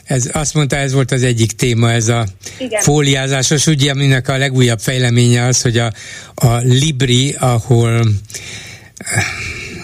ez, 0.06 0.30
azt 0.34 0.53
mondta, 0.53 0.76
ez 0.76 0.93
volt 0.93 1.12
az 1.12 1.24
egyik 1.24 1.51
téma, 1.51 1.91
ez 1.91 2.08
a 2.08 2.28
Igen. 2.60 2.82
fóliázásos, 2.82 3.66
ugye, 3.66 3.91
aminek 3.91 4.28
a 4.28 4.38
legújabb 4.38 4.80
fejleménye 4.80 5.45
az, 5.45 5.62
hogy 5.62 5.78
a, 5.78 5.93
a 6.36 6.56
Libri, 6.58 7.36
ahol 7.39 8.08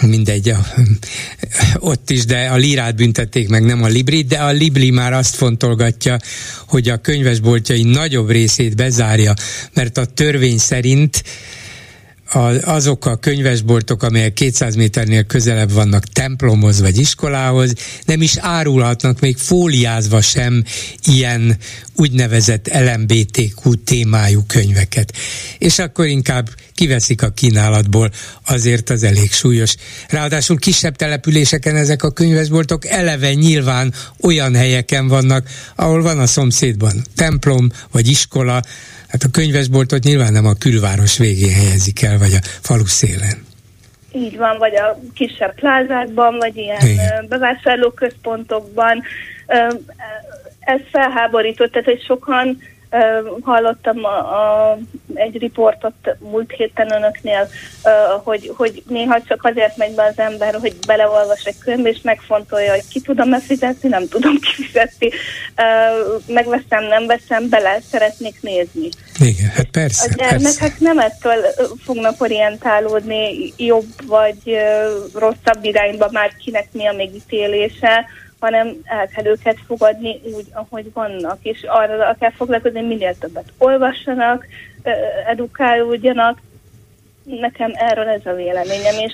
mindegy, 0.01 0.49
a, 0.49 0.65
ott 1.79 2.09
is, 2.09 2.25
de 2.25 2.45
a 2.45 2.55
lirát 2.55 2.95
büntették 2.95 3.49
meg, 3.49 3.63
nem 3.63 3.83
a 3.83 3.87
libri, 3.87 4.21
de 4.21 4.37
a 4.37 4.51
libri 4.51 4.89
már 4.89 5.13
azt 5.13 5.35
fontolgatja, 5.35 6.17
hogy 6.67 6.89
a 6.89 6.97
könyvesboltjai 6.97 7.83
nagyobb 7.83 8.29
részét 8.29 8.75
bezárja, 8.75 9.33
mert 9.73 9.97
a 9.97 10.05
törvény 10.05 10.57
szerint 10.57 11.23
azok 12.63 13.05
a 13.05 13.15
könyvesboltok, 13.15 14.03
amelyek 14.03 14.33
200 14.33 14.75
méternél 14.75 15.23
közelebb 15.23 15.71
vannak 15.71 16.03
templomhoz 16.03 16.81
vagy 16.81 16.97
iskolához, 16.97 17.73
nem 18.05 18.21
is 18.21 18.37
árulhatnak 18.37 19.19
még 19.19 19.37
fóliázva 19.37 20.21
sem 20.21 20.63
ilyen 21.05 21.57
úgynevezett 21.95 22.69
LMBTQ 22.73 23.73
témájú 23.85 24.41
könyveket. 24.47 25.13
És 25.57 25.79
akkor 25.79 26.05
inkább 26.05 26.49
kiveszik 26.73 27.23
a 27.23 27.29
kínálatból, 27.29 28.11
azért 28.47 28.89
az 28.89 29.03
elég 29.03 29.31
súlyos. 29.31 29.75
Ráadásul 30.09 30.59
kisebb 30.59 30.95
településeken 30.95 31.75
ezek 31.75 32.03
a 32.03 32.11
könyvesboltok 32.11 32.85
eleve 32.85 33.33
nyilván 33.33 33.93
olyan 34.21 34.55
helyeken 34.55 35.07
vannak, 35.07 35.49
ahol 35.75 36.01
van 36.01 36.19
a 36.19 36.27
szomszédban 36.27 37.03
templom 37.15 37.69
vagy 37.91 38.07
iskola, 38.07 38.61
Hát 39.11 39.23
a 39.23 39.29
könyvesboltot 39.31 40.03
nyilván 40.03 40.31
nem 40.31 40.45
a 40.45 40.53
külváros 40.53 41.17
végén 41.17 41.53
helyezik 41.53 42.01
el, 42.01 42.17
vagy 42.17 42.33
a 42.33 42.39
falu 42.61 42.85
szélen. 42.85 43.45
Így 44.11 44.37
van, 44.37 44.57
vagy 44.57 44.75
a 44.75 44.99
kisebb 45.13 45.55
plázákban, 45.55 46.37
vagy 46.37 46.57
ilyen 46.57 46.87
Igen. 46.87 47.25
bevásárlóközpontokban. 47.29 49.03
Ez 50.61 50.79
felháborított, 50.91 51.71
tehát 51.71 51.87
hogy 51.87 52.03
sokan 52.03 52.57
hallottam 53.41 54.03
a, 54.05 54.17
a, 54.17 54.77
egy 55.13 55.37
riportot 55.37 56.17
múlt 56.19 56.51
héten 56.51 56.91
önöknél, 56.91 57.47
hogy, 58.23 58.51
hogy 58.57 58.83
néha 58.87 59.21
csak 59.21 59.43
azért 59.43 59.77
megy 59.77 59.95
be 59.95 60.03
az 60.03 60.19
ember, 60.19 60.55
hogy 60.59 60.75
beleolvas 60.87 61.43
egy 61.43 61.57
könyv, 61.57 61.85
és 61.85 61.99
megfontolja, 62.01 62.71
hogy 62.71 62.87
ki 62.89 63.01
tudom-e 63.01 63.39
fizetni, 63.39 63.89
nem 63.89 64.07
tudom 64.07 64.39
kifizetni, 64.55 65.09
megveszem, 66.25 66.83
nem 66.83 67.05
veszem, 67.05 67.49
bele 67.49 67.79
szeretnék 67.91 68.41
nézni. 68.41 68.89
Igen, 69.19 69.49
hát 69.49 69.67
persze. 69.71 70.09
A 70.09 70.13
gyermekek 70.15 70.59
persze. 70.59 70.75
nem 70.79 70.99
ettől 70.99 71.45
fognak 71.83 72.21
orientálódni 72.21 73.53
jobb 73.57 74.07
vagy 74.07 74.57
rosszabb 75.13 75.63
irányba, 75.63 76.09
már 76.11 76.35
kinek 76.43 76.67
mi 76.71 76.87
a 76.87 76.93
megítélése, 76.93 78.05
hanem 78.41 78.75
el 78.83 79.07
kell 79.07 79.25
őket 79.25 79.57
fogadni 79.65 80.21
úgy, 80.23 80.45
ahogy 80.53 80.93
vannak, 80.93 81.37
és 81.41 81.63
arra 81.67 82.15
kell 82.19 82.31
foglalkozni, 82.31 82.81
minél 82.81 83.17
többet 83.17 83.53
olvassanak, 83.57 84.45
edukálódjanak. 85.27 86.39
Nekem 87.23 87.71
erről 87.73 88.07
ez 88.07 88.25
a 88.25 88.33
véleményem, 88.33 88.95
és 88.97 89.13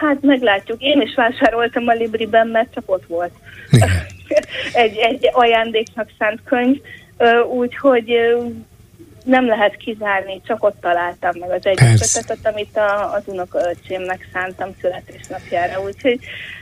hát 0.00 0.16
meglátjuk. 0.20 0.82
Én 0.82 1.00
is 1.00 1.14
vásároltam 1.14 1.88
a 1.88 1.92
Libriben, 1.92 2.46
mert 2.46 2.74
csak 2.74 2.84
ott 2.86 3.06
volt. 3.06 3.32
egy, 4.72 4.96
egy 4.96 5.30
ajándéknak 5.32 6.10
szánt 6.18 6.40
könyv, 6.44 6.76
úgyhogy 7.50 8.12
nem 9.24 9.46
lehet 9.46 9.76
kizárni, 9.76 10.40
csak 10.46 10.64
ott 10.64 10.80
találtam 10.80 11.32
meg 11.38 11.50
az 11.50 11.66
egyik 11.66 12.46
amit 12.46 12.76
a, 12.76 13.12
az 13.12 13.22
unokaöcsémnek 13.24 14.28
szántam 14.32 14.70
születésnapjára, 14.80 15.82
úgyhogy 15.82 16.18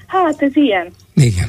hát 0.07 0.43
ez 0.43 0.57
ilyen. 0.57 0.93
Igen. 1.15 1.49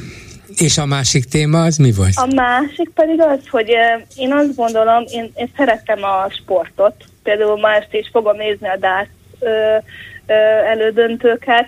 És 0.56 0.78
a 0.78 0.86
másik 0.86 1.24
téma 1.24 1.62
az 1.62 1.76
mi 1.76 1.92
volt? 1.92 2.12
A 2.14 2.34
másik 2.34 2.90
pedig 2.94 3.20
az, 3.20 3.48
hogy 3.50 3.68
én 4.16 4.32
azt 4.32 4.54
gondolom, 4.54 5.04
én, 5.10 5.32
én 5.36 5.50
szeretem 5.56 6.04
a 6.04 6.30
sportot, 6.30 6.94
például 7.22 7.60
ma 7.60 7.72
este 7.72 7.98
is 7.98 8.08
fogom 8.12 8.36
nézni 8.36 8.68
a 8.68 8.76
DASZ 8.76 9.08
elődöntőket, 10.68 11.66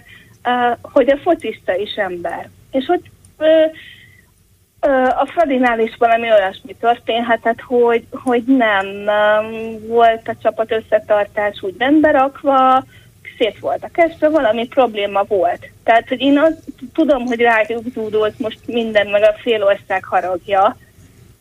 hogy 0.83 1.11
a 1.11 1.19
focista 1.23 1.77
is 1.77 1.95
ember. 1.95 2.49
És 2.71 2.85
hogy 2.87 3.11
a 5.17 5.27
Fradinál 5.27 5.81
is 5.81 5.97
valami 5.99 6.31
olyasmi 6.31 6.75
történhetett, 6.81 7.61
hogy, 7.61 8.05
hogy 8.11 8.43
nem 8.47 8.87
volt 9.87 10.29
a 10.29 10.37
csapat 10.43 10.73
összetartás 10.73 11.63
úgy 11.63 11.75
rendbe 11.79 12.11
rakva, 12.11 12.85
szét 13.41 13.59
volt 13.59 13.85
a 13.85 13.89
kezdve, 13.93 14.29
valami 14.29 14.67
probléma 14.67 15.25
volt. 15.25 15.71
Tehát, 15.85 16.09
hogy 16.09 16.21
én 16.21 16.39
azt 16.39 16.63
tudom, 16.95 17.27
hogy 17.27 17.41
rájuk 17.41 17.85
zúdult 17.95 18.39
most 18.39 18.59
minden, 18.67 19.07
meg 19.07 19.23
a 19.23 19.35
fél 19.43 19.63
ország 19.63 20.05
haragja, 20.05 20.77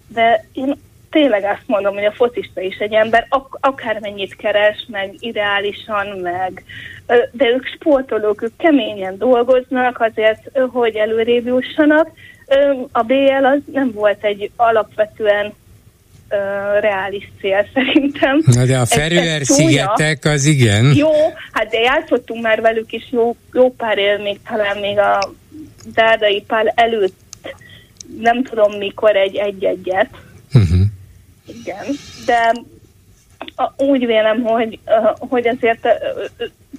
de 0.08 0.46
én 0.54 0.80
tényleg 1.10 1.44
azt 1.44 1.68
mondom, 1.68 1.94
hogy 1.94 2.06
a 2.06 2.12
focista 2.12 2.62
is 2.62 2.78
egy 2.78 2.94
ember, 2.94 3.26
ak- 3.30 3.58
akármennyit 3.62 4.36
keres, 4.36 4.86
meg 4.88 5.16
ideálisan, 5.20 6.08
meg 6.08 6.64
de 7.32 7.48
ők 7.48 7.66
sportolók, 7.66 8.42
ők 8.42 8.58
keményen 8.58 9.18
dolgoznak 9.18 10.00
azért, 10.00 10.60
hogy 10.72 10.96
előrébb 10.96 11.46
jussanak. 11.46 12.10
A 12.92 13.02
BL 13.02 13.46
az 13.46 13.60
nem 13.72 13.92
volt 13.92 14.24
egy 14.24 14.52
alapvetően 14.56 15.54
reális 16.80 17.32
cél 17.42 17.68
szerintem. 17.74 18.42
Na 18.46 18.66
de 18.66 18.78
a 18.78 18.86
Ferőer 18.86 19.42
szigetek 19.44 20.26
az 20.26 20.46
igen. 20.46 20.96
Jó, 20.96 21.12
hát 21.52 21.70
de 21.70 21.80
játszottunk 21.80 22.42
már 22.42 22.62
velük 22.62 22.92
is 22.92 23.08
jó, 23.12 23.36
jó 23.54 23.72
pár 23.72 23.98
él, 23.98 24.18
még 24.18 24.40
talán 24.48 24.78
még 24.78 24.98
a 24.98 25.32
Dárdai 25.94 26.44
Pál 26.48 26.74
előtt 26.76 27.18
nem 28.22 28.44
tudom 28.44 28.78
mikor 28.78 29.16
egy 29.16 29.36
egy-egyet. 29.36 30.10
Uh-huh. 30.54 30.80
Igen, 31.46 31.86
de 32.26 32.54
úgy 33.78 34.06
vélem, 34.06 34.42
hogy, 34.42 34.80
hogy 35.20 35.48
azért 35.48 35.88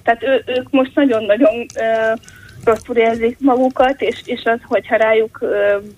tehát 0.03 0.23
ő, 0.23 0.43
ők 0.45 0.69
most 0.69 0.95
nagyon-nagyon 0.95 1.65
rosszul 2.63 2.95
érzik 2.95 3.37
magukat, 3.39 4.01
és, 4.01 4.21
és 4.25 4.43
az, 4.43 4.59
hogyha 4.63 4.95
rájuk 4.95 5.39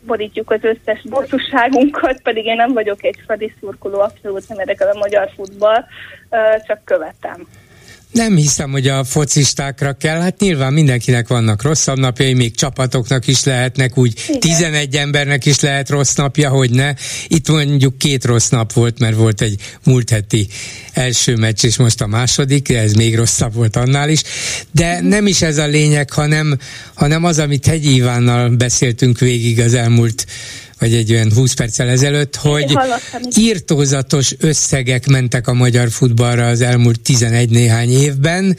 borítjuk 0.05 0.51
az 0.51 0.63
összes 0.63 1.01
bosszúságunkat, 1.03 2.21
pedig 2.21 2.45
én 2.45 2.55
nem 2.55 2.73
vagyok 2.73 3.03
egy 3.03 3.21
Fradi 3.25 3.53
szurkoló, 3.59 3.99
abszolút 3.99 4.47
nem 4.47 4.59
érdekel 4.59 4.87
a 4.87 4.97
magyar 4.97 5.29
futball, 5.35 5.85
csak 6.67 6.83
követem. 6.83 7.47
Nem 8.13 8.35
hiszem, 8.35 8.71
hogy 8.71 8.87
a 8.87 9.03
focistákra 9.03 9.93
kell. 9.93 10.19
Hát 10.19 10.39
nyilván 10.39 10.73
mindenkinek 10.73 11.27
vannak 11.27 11.61
rosszabb 11.61 11.97
napjai, 11.97 12.33
még 12.33 12.55
csapatoknak 12.55 13.27
is 13.27 13.43
lehetnek, 13.43 13.97
úgy 13.97 14.13
Igen. 14.27 14.39
11 14.39 14.95
embernek 14.95 15.45
is 15.45 15.59
lehet 15.59 15.89
rossz 15.89 16.15
napja, 16.15 16.49
hogy 16.49 16.71
ne. 16.71 16.93
Itt 17.27 17.49
mondjuk 17.49 17.97
két 17.97 18.25
rossz 18.25 18.49
nap 18.49 18.73
volt, 18.73 18.99
mert 18.99 19.15
volt 19.15 19.41
egy 19.41 19.59
múlt 19.83 20.09
heti 20.09 20.47
első 20.93 21.35
meccs, 21.35 21.65
és 21.65 21.77
most 21.77 22.01
a 22.01 22.07
második, 22.07 22.69
ez 22.69 22.93
még 22.93 23.15
rosszabb 23.15 23.53
volt 23.53 23.75
annál 23.75 24.09
is. 24.09 24.21
De 24.71 24.97
mhm. 24.99 25.07
nem 25.07 25.27
is 25.27 25.41
ez 25.41 25.57
a 25.57 25.65
lényeg, 25.65 26.11
hanem, 26.11 26.57
hanem 26.93 27.23
az, 27.23 27.39
amit 27.39 27.65
Hegyi 27.65 27.93
Ivánnal 27.93 28.49
beszéltünk 28.49 29.19
végig 29.19 29.59
az 29.59 29.73
elmúlt 29.73 30.25
vagy 30.83 30.93
egy 30.93 31.13
olyan 31.13 31.33
20 31.33 31.53
perccel 31.53 31.89
ezelőtt, 31.89 32.35
hogy 32.35 32.77
írtózatos 33.35 34.35
összegek 34.39 35.07
mentek 35.07 35.47
a 35.47 35.53
magyar 35.53 35.89
futballra 35.89 36.47
az 36.47 36.61
elmúlt 36.61 36.99
11 36.99 37.49
néhány 37.49 37.91
évben, 37.91 38.57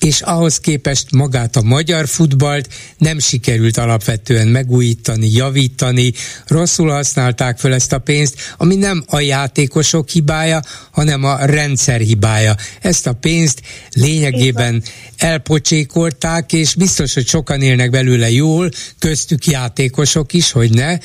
és 0.00 0.20
ahhoz 0.20 0.58
képest 0.58 1.10
magát 1.10 1.56
a 1.56 1.62
magyar 1.62 2.08
futballt 2.08 2.68
nem 2.98 3.18
sikerült 3.18 3.76
alapvetően 3.76 4.48
megújítani, 4.48 5.32
javítani, 5.32 6.12
rosszul 6.46 6.90
használták 6.90 7.58
fel 7.58 7.74
ezt 7.74 7.92
a 7.92 7.98
pénzt, 7.98 8.54
ami 8.56 8.74
nem 8.74 9.04
a 9.06 9.20
játékosok 9.20 10.08
hibája, 10.08 10.60
hanem 10.90 11.24
a 11.24 11.44
rendszer 11.44 12.00
hibája. 12.00 12.54
Ezt 12.80 13.06
a 13.06 13.12
pénzt 13.12 13.62
lényegében 13.92 14.82
elpocsékolták, 15.16 16.52
és 16.52 16.74
biztos, 16.74 17.14
hogy 17.14 17.26
sokan 17.26 17.62
élnek 17.62 17.90
belőle 17.90 18.30
jól, 18.30 18.70
köztük 18.98 19.46
játékosok 19.46 20.32
is, 20.32 20.50
hogy 20.50 20.70
ne, 20.70 20.98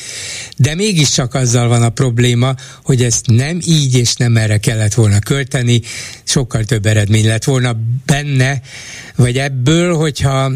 de 0.57 0.75
mégiscsak 0.75 1.33
azzal 1.33 1.67
van 1.67 1.83
a 1.83 1.89
probléma, 1.89 2.55
hogy 2.83 3.03
ezt 3.03 3.25
nem 3.27 3.59
így 3.65 3.95
és 3.95 4.15
nem 4.15 4.37
erre 4.37 4.57
kellett 4.57 4.93
volna 4.93 5.19
költeni, 5.19 5.81
sokkal 6.23 6.63
több 6.63 6.85
eredmény 6.85 7.27
lett 7.27 7.43
volna 7.43 7.77
benne, 8.05 8.61
vagy 9.15 9.37
ebből, 9.37 9.95
hogyha 9.95 10.51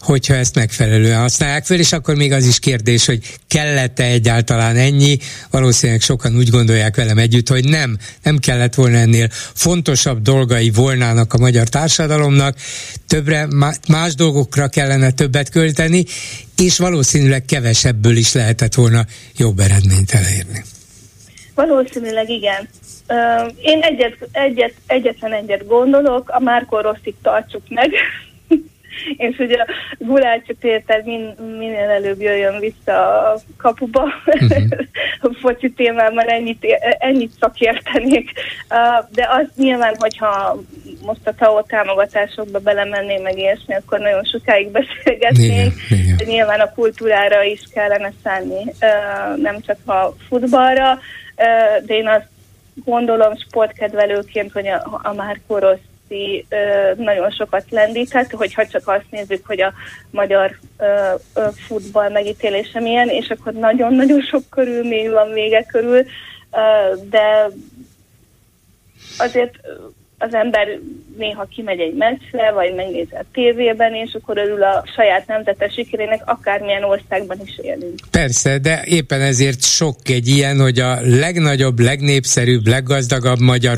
hogyha 0.00 0.34
ezt 0.34 0.54
megfelelően 0.54 1.20
használják 1.20 1.64
föl, 1.64 1.78
és 1.78 1.92
akkor 1.92 2.14
még 2.14 2.32
az 2.32 2.46
is 2.46 2.58
kérdés, 2.58 3.06
hogy 3.06 3.38
kellett-e 3.48 4.04
egyáltalán 4.04 4.76
ennyi, 4.76 5.18
valószínűleg 5.50 6.00
sokan 6.00 6.36
úgy 6.36 6.48
gondolják 6.48 6.96
velem 6.96 7.18
együtt, 7.18 7.48
hogy 7.48 7.64
nem, 7.64 7.98
nem 8.22 8.38
kellett 8.38 8.74
volna 8.74 8.96
ennél 8.96 9.28
fontosabb 9.54 10.22
dolgai 10.22 10.70
volnának 10.70 11.32
a 11.32 11.38
magyar 11.38 11.68
társadalomnak, 11.68 12.56
többre, 13.06 13.48
más 13.88 14.14
dolgokra 14.14 14.68
kellene 14.68 15.10
többet 15.10 15.48
költeni, 15.48 16.04
és 16.56 16.78
valószínűleg 16.78 17.44
kevesebből 17.44 18.16
is 18.16 18.32
lehetett 18.32 18.74
volna 18.74 19.06
jobb 19.36 19.58
eredményt 19.58 20.10
elérni. 20.10 20.64
Valószínűleg 21.54 22.30
igen. 22.30 22.68
Én 23.60 23.82
egyet, 23.82 24.28
egyet, 24.32 24.74
egyetlen 24.86 25.32
egyet 25.32 25.66
gondolok, 25.66 26.28
a 26.28 26.40
Márkó 26.40 26.80
Rosszig 26.80 27.14
tartsuk 27.22 27.62
meg, 27.68 27.92
és 29.16 29.38
ugye 29.38 29.56
a 29.56 29.66
Gulácsi 29.98 30.54
Péter 30.60 31.02
min, 31.02 31.34
minél 31.58 31.88
előbb 31.88 32.20
jöjjön 32.20 32.58
vissza 32.58 33.32
a 33.32 33.40
kapuba, 33.56 34.02
uh-huh. 34.26 34.62
a 35.20 35.30
foci 35.40 35.70
témában 35.70 36.28
ennyit, 36.28 36.66
ennyit 36.98 37.32
szakértenék, 37.40 38.30
de 39.10 39.28
az 39.30 39.46
nyilván, 39.56 39.94
hogyha 39.98 40.60
most 41.04 41.26
a 41.26 41.34
TAO 41.34 41.62
támogatásokba 41.62 42.58
belemennénk 42.58 43.22
meg 43.22 43.38
ilyesmi, 43.38 43.74
akkor 43.74 43.98
nagyon 43.98 44.24
sokáig 44.24 44.70
beszélgetnénk, 44.70 45.72
igen, 45.88 46.04
igen. 46.04 46.16
de 46.16 46.24
nyilván 46.24 46.60
a 46.60 46.72
kultúrára 46.74 47.42
is 47.42 47.60
kellene 47.72 48.12
szállni, 48.22 48.74
nem 49.36 49.60
csak 49.60 49.78
a 49.86 50.14
futballra, 50.28 50.98
de 51.86 51.94
én 51.94 52.08
azt 52.08 52.28
gondolom 52.84 53.36
sportkedvelőként, 53.36 54.52
hogy 54.52 54.66
a, 54.66 55.00
a 55.02 55.12
Márkó 55.12 55.58
Rossi 55.58 56.46
nagyon 56.96 57.30
sokat 57.30 57.64
lendített, 57.70 58.30
hogyha 58.30 58.66
csak 58.66 58.88
azt 58.88 59.10
nézzük, 59.10 59.46
hogy 59.46 59.60
a 59.60 59.72
magyar 60.10 60.58
futball 61.66 62.08
megítélése 62.10 62.80
milyen, 62.80 63.08
és 63.08 63.28
akkor 63.28 63.52
nagyon-nagyon 63.52 64.20
sok 64.20 64.42
körülmény 64.50 65.10
van 65.10 65.32
vége 65.32 65.64
körül, 65.64 66.04
de 67.10 67.48
azért 69.18 69.54
az 70.22 70.34
ember 70.34 70.66
néha 71.16 71.44
kimegy 71.44 71.80
egy 71.80 71.94
meccsre, 71.94 72.52
vagy 72.52 72.74
megnézi 72.74 73.14
a 73.14 73.24
tévében, 73.32 73.94
és 73.94 74.16
akkor 74.20 74.38
örül 74.38 74.62
a 74.62 74.84
saját 74.96 75.26
nemzete 75.26 75.68
sikerének, 75.68 76.22
akármilyen 76.24 76.84
országban 76.84 77.38
is 77.44 77.58
élünk. 77.62 77.94
Persze, 78.10 78.58
de 78.58 78.82
éppen 78.84 79.20
ezért 79.20 79.62
sok 79.64 79.96
egy 80.04 80.28
ilyen, 80.28 80.60
hogy 80.60 80.78
a 80.78 80.98
legnagyobb, 81.00 81.78
legnépszerűbb, 81.78 82.66
leggazdagabb 82.66 83.38
magyar 83.38 83.76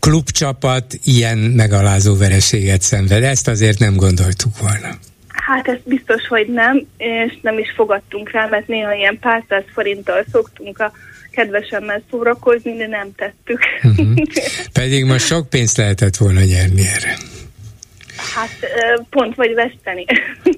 klubcsapat 0.00 0.84
ilyen 1.04 1.38
megalázó 1.38 2.16
vereséget 2.16 2.80
szenved. 2.80 3.22
Ezt 3.22 3.48
azért 3.48 3.78
nem 3.78 3.96
gondoltuk 3.96 4.58
volna. 4.60 4.88
Hát 5.28 5.68
ezt 5.68 5.82
biztos, 5.84 6.26
hogy 6.28 6.46
nem, 6.48 6.86
és 6.96 7.38
nem 7.42 7.58
is 7.58 7.72
fogadtunk 7.76 8.30
rá, 8.30 8.46
mert 8.46 8.66
néha 8.66 8.94
ilyen 8.94 9.18
pár 9.18 9.44
száz 9.48 9.64
forinttal 9.72 10.24
szoktunk 10.32 10.78
a 10.78 10.92
kedvesemmel 11.36 12.02
szórakozni, 12.10 12.76
de 12.76 12.86
nem 12.86 13.08
tettük. 13.16 13.58
Uh-huh. 13.82 14.22
Pedig 14.80 15.04
most 15.04 15.26
sok 15.26 15.48
pénzt 15.48 15.76
lehetett 15.76 16.16
volna 16.16 16.40
nyerni 16.40 16.86
erre. 16.86 17.16
Hát 18.16 18.50
pont 19.10 19.34
vagy 19.34 19.54
veszteni. 19.54 20.04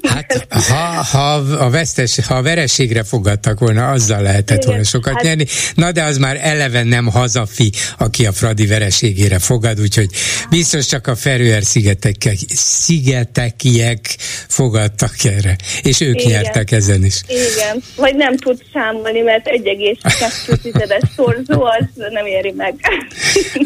Hát 0.08 0.46
ha, 0.48 1.02
ha, 1.02 1.34
a 1.34 1.70
vesztes, 1.70 2.18
ha 2.26 2.34
a 2.34 2.42
vereségre 2.42 3.04
fogadtak 3.04 3.58
volna, 3.58 3.90
azzal 3.90 4.22
lehetett 4.22 4.64
volna 4.64 4.82
sokat 4.82 5.14
hát, 5.14 5.22
nyerni. 5.22 5.46
Na 5.74 5.92
de 5.92 6.02
az 6.02 6.18
már 6.18 6.38
eleven 6.40 6.86
nem 6.86 7.06
hazafi, 7.06 7.72
aki 7.98 8.26
a 8.26 8.32
Fradi 8.32 8.66
vereségére 8.66 9.38
fogad, 9.38 9.80
úgyhogy 9.80 10.10
biztos 10.50 10.86
csak 10.86 11.06
a 11.06 11.16
Ferőer 11.16 11.62
szigetek, 11.62 12.16
szigetekiek 12.54 14.16
fogadtak 14.48 15.24
erre, 15.24 15.56
és 15.82 16.00
ők 16.00 16.20
Igen. 16.20 16.30
nyertek 16.30 16.70
ezen 16.70 17.04
is. 17.04 17.20
Igen, 17.26 17.82
vagy 17.96 18.14
nem 18.14 18.36
tud 18.36 18.62
számolni, 18.72 19.20
mert 19.20 19.46
1,2 19.46 20.56
tizedes 20.62 21.02
szorzó 21.16 21.64
az 21.64 21.84
nem 22.10 22.26
éri 22.26 22.52
meg. 22.56 22.74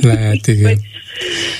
Lehet, 0.01 0.47
igen. 0.47 0.81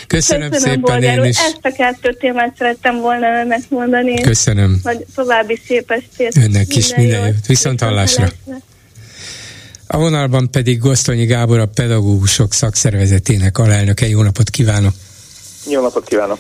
Köszönöm, 0.07 0.51
Köszönöm 0.51 0.75
szépen 0.75 1.03
én 1.03 1.25
is. 1.25 1.39
Ezt 1.39 1.59
a 1.63 1.73
kettő 1.73 2.13
témát 2.13 2.55
szerettem 2.59 3.01
volna 3.01 3.27
önnek 3.27 3.61
mondani. 3.69 4.21
Köszönöm. 4.21 4.81
Hogy 4.83 5.07
további 5.15 5.61
szép 5.67 5.91
estét. 5.91 6.37
Önnek 6.37 6.77
is 6.77 6.95
minden 6.95 7.27
jót. 7.27 7.47
Viszont 7.47 7.81
hallásra. 7.81 8.29
A 9.87 9.99
vonalban 9.99 10.51
pedig 10.51 10.79
Gosztonyi 10.79 11.25
Gábor, 11.25 11.59
a 11.59 11.67
pedagógusok 11.67 12.53
szakszervezetének 12.53 13.59
alelnöke. 13.59 14.09
Jó 14.09 14.23
napot 14.23 14.51
kívánok! 14.51 14.95
Jó 15.71 15.83
napot 15.83 16.09
kívánok! 16.09 16.39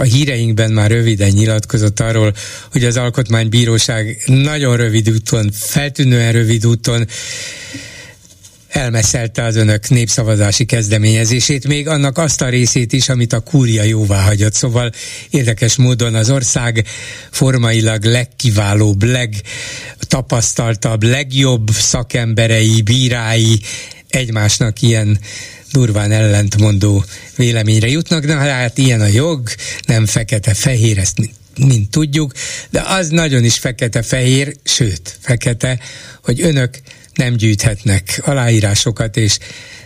a 0.00 0.02
híreinkben 0.02 0.70
már 0.70 0.90
röviden 0.90 1.28
nyilatkozott 1.28 2.00
arról, 2.00 2.32
hogy 2.72 2.84
az 2.84 2.96
Alkotmánybíróság 2.96 4.22
nagyon 4.26 4.76
rövid 4.76 5.10
úton, 5.10 5.50
feltűnően 5.52 6.32
rövid 6.32 6.66
úton 6.66 7.06
elmeszelte 8.70 9.42
az 9.42 9.56
önök 9.56 9.88
népszavazási 9.88 10.64
kezdeményezését, 10.64 11.66
még 11.66 11.88
annak 11.88 12.18
azt 12.18 12.42
a 12.42 12.48
részét 12.48 12.92
is, 12.92 13.08
amit 13.08 13.32
a 13.32 13.40
kúria 13.40 13.82
jóvá 13.82 14.22
hagyott. 14.22 14.54
Szóval 14.54 14.92
érdekes 15.30 15.76
módon 15.76 16.14
az 16.14 16.30
ország 16.30 16.86
formailag 17.30 18.04
legkiválóbb, 18.04 19.02
legtapasztaltabb, 19.02 21.02
legjobb 21.02 21.70
szakemberei, 21.70 22.82
bírái 22.82 23.60
egymásnak 24.08 24.82
ilyen 24.82 25.18
durván 25.72 26.12
ellentmondó 26.12 27.04
véleményre 27.36 27.88
jutnak, 27.88 28.24
de 28.24 28.34
hát 28.34 28.78
ilyen 28.78 29.00
a 29.00 29.06
jog, 29.06 29.48
nem 29.86 30.06
fekete-fehér, 30.06 30.98
ezt 30.98 31.18
mint, 31.66 31.90
tudjuk, 31.90 32.32
de 32.70 32.80
az 32.80 33.08
nagyon 33.08 33.44
is 33.44 33.58
fekete-fehér, 33.58 34.56
sőt, 34.64 35.18
fekete, 35.20 35.78
hogy 36.22 36.40
önök 36.40 36.70
nem 37.14 37.34
gyűjthetnek 37.34 38.20
aláírásokat, 38.24 39.16
és 39.16 39.38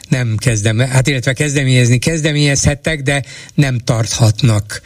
nem 0.08 0.36
kezdem, 0.36 0.78
hát 0.78 1.08
illetve 1.08 1.32
kezdeményezni 1.32 1.98
kezdeményezhettek, 1.98 3.02
de 3.02 3.24
nem 3.54 3.78
tarthatnak 3.78 4.82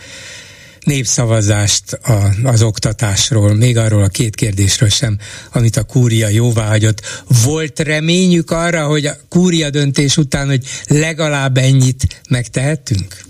népszavazást 0.88 1.92
a, 1.92 2.34
az 2.42 2.62
oktatásról, 2.62 3.54
még 3.54 3.76
arról 3.76 4.02
a 4.02 4.08
két 4.08 4.34
kérdésről 4.34 4.88
sem, 4.88 5.18
amit 5.52 5.76
a 5.76 5.82
kúria 5.82 6.28
jóváhagyott. 6.28 7.22
Volt 7.44 7.78
reményük 7.78 8.50
arra, 8.50 8.86
hogy 8.86 9.06
a 9.06 9.16
kúria 9.28 9.70
döntés 9.70 10.16
után, 10.16 10.46
hogy 10.46 10.64
legalább 10.86 11.56
ennyit 11.56 12.20
megtehetünk? 12.28 13.27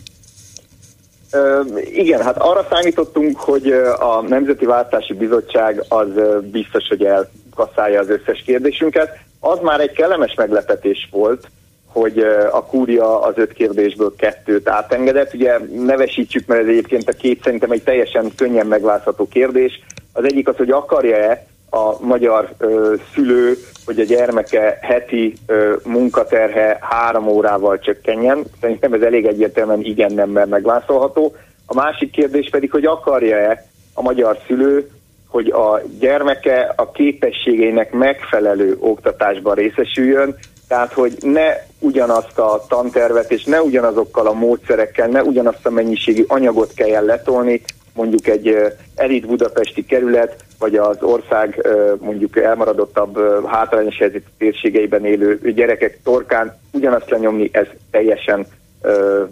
Igen, 1.92 2.22
hát 2.22 2.36
arra 2.38 2.66
számítottunk, 2.70 3.40
hogy 3.40 3.72
a 3.98 4.20
Nemzeti 4.28 4.64
Váltási 4.64 5.14
Bizottság 5.14 5.84
az 5.88 6.08
biztos, 6.42 6.88
hogy 6.88 7.04
elkasszálja 7.04 8.00
az 8.00 8.08
összes 8.08 8.42
kérdésünket. 8.46 9.18
Az 9.40 9.58
már 9.62 9.80
egy 9.80 9.92
kellemes 9.92 10.34
meglepetés 10.34 11.08
volt, 11.10 11.48
hogy 11.92 12.18
a 12.52 12.64
kúria 12.64 13.20
az 13.20 13.32
öt 13.36 13.52
kérdésből 13.52 14.14
kettőt 14.16 14.68
átengedett. 14.68 15.34
Ugye 15.34 15.58
nevesítsük, 15.76 16.46
mert 16.46 16.60
ez 16.60 16.68
egyébként 16.68 17.08
a 17.08 17.12
két 17.12 17.42
szerintem 17.42 17.70
egy 17.70 17.82
teljesen 17.82 18.32
könnyen 18.36 18.66
megváltható 18.66 19.28
kérdés. 19.28 19.80
Az 20.12 20.24
egyik 20.24 20.48
az, 20.48 20.56
hogy 20.56 20.70
akarja-e 20.70 21.46
a 21.70 22.04
magyar 22.04 22.54
ö, 22.58 22.94
szülő, 23.14 23.56
hogy 23.88 24.00
a 24.00 24.04
gyermeke 24.04 24.78
heti 24.80 25.34
ö, 25.46 25.76
munkaterhe 25.84 26.78
három 26.80 27.28
órával 27.28 27.78
csökkenjen. 27.78 28.44
Szerintem 28.60 28.92
ez 28.92 29.00
elég 29.00 29.26
egyértelműen 29.26 29.80
igen 29.82 30.12
nem 30.12 30.30
megválaszolható. 30.30 31.36
A 31.66 31.74
másik 31.74 32.10
kérdés 32.10 32.48
pedig, 32.50 32.70
hogy 32.70 32.84
akarja-e 32.84 33.64
a 33.94 34.02
magyar 34.02 34.38
szülő, 34.46 34.90
hogy 35.28 35.50
a 35.50 35.80
gyermeke 35.98 36.72
a 36.76 36.90
képességeinek 36.90 37.92
megfelelő 37.92 38.76
oktatásban 38.80 39.54
részesüljön, 39.54 40.36
tehát, 40.68 40.92
hogy 40.92 41.12
ne 41.20 41.54
ugyanazt 41.78 42.38
a 42.38 42.64
tantervet 42.68 43.32
és 43.32 43.44
ne 43.44 43.62
ugyanazokkal 43.62 44.26
a 44.26 44.32
módszerekkel, 44.32 45.08
ne 45.08 45.22
ugyanazt 45.22 45.66
a 45.66 45.70
mennyiségű 45.70 46.24
anyagot 46.26 46.72
kelljen 46.74 47.04
letolni, 47.04 47.62
mondjuk 47.94 48.26
egy 48.26 48.56
elit 48.94 49.26
budapesti 49.26 49.84
kerület, 49.84 50.44
vagy 50.58 50.76
az 50.76 51.02
ország 51.02 51.66
mondjuk 52.00 52.36
elmaradottabb 52.36 53.18
hátrányos 53.46 53.98
helyzetű 53.98 54.24
térségeiben 54.38 55.04
élő 55.04 55.52
gyerekek 55.54 55.98
torkán 56.02 56.58
ugyanazt 56.72 57.10
lenyomni, 57.10 57.48
ez 57.52 57.66
teljesen 57.90 58.46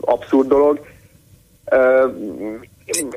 abszurd 0.01 0.49
dolog. 0.49 0.81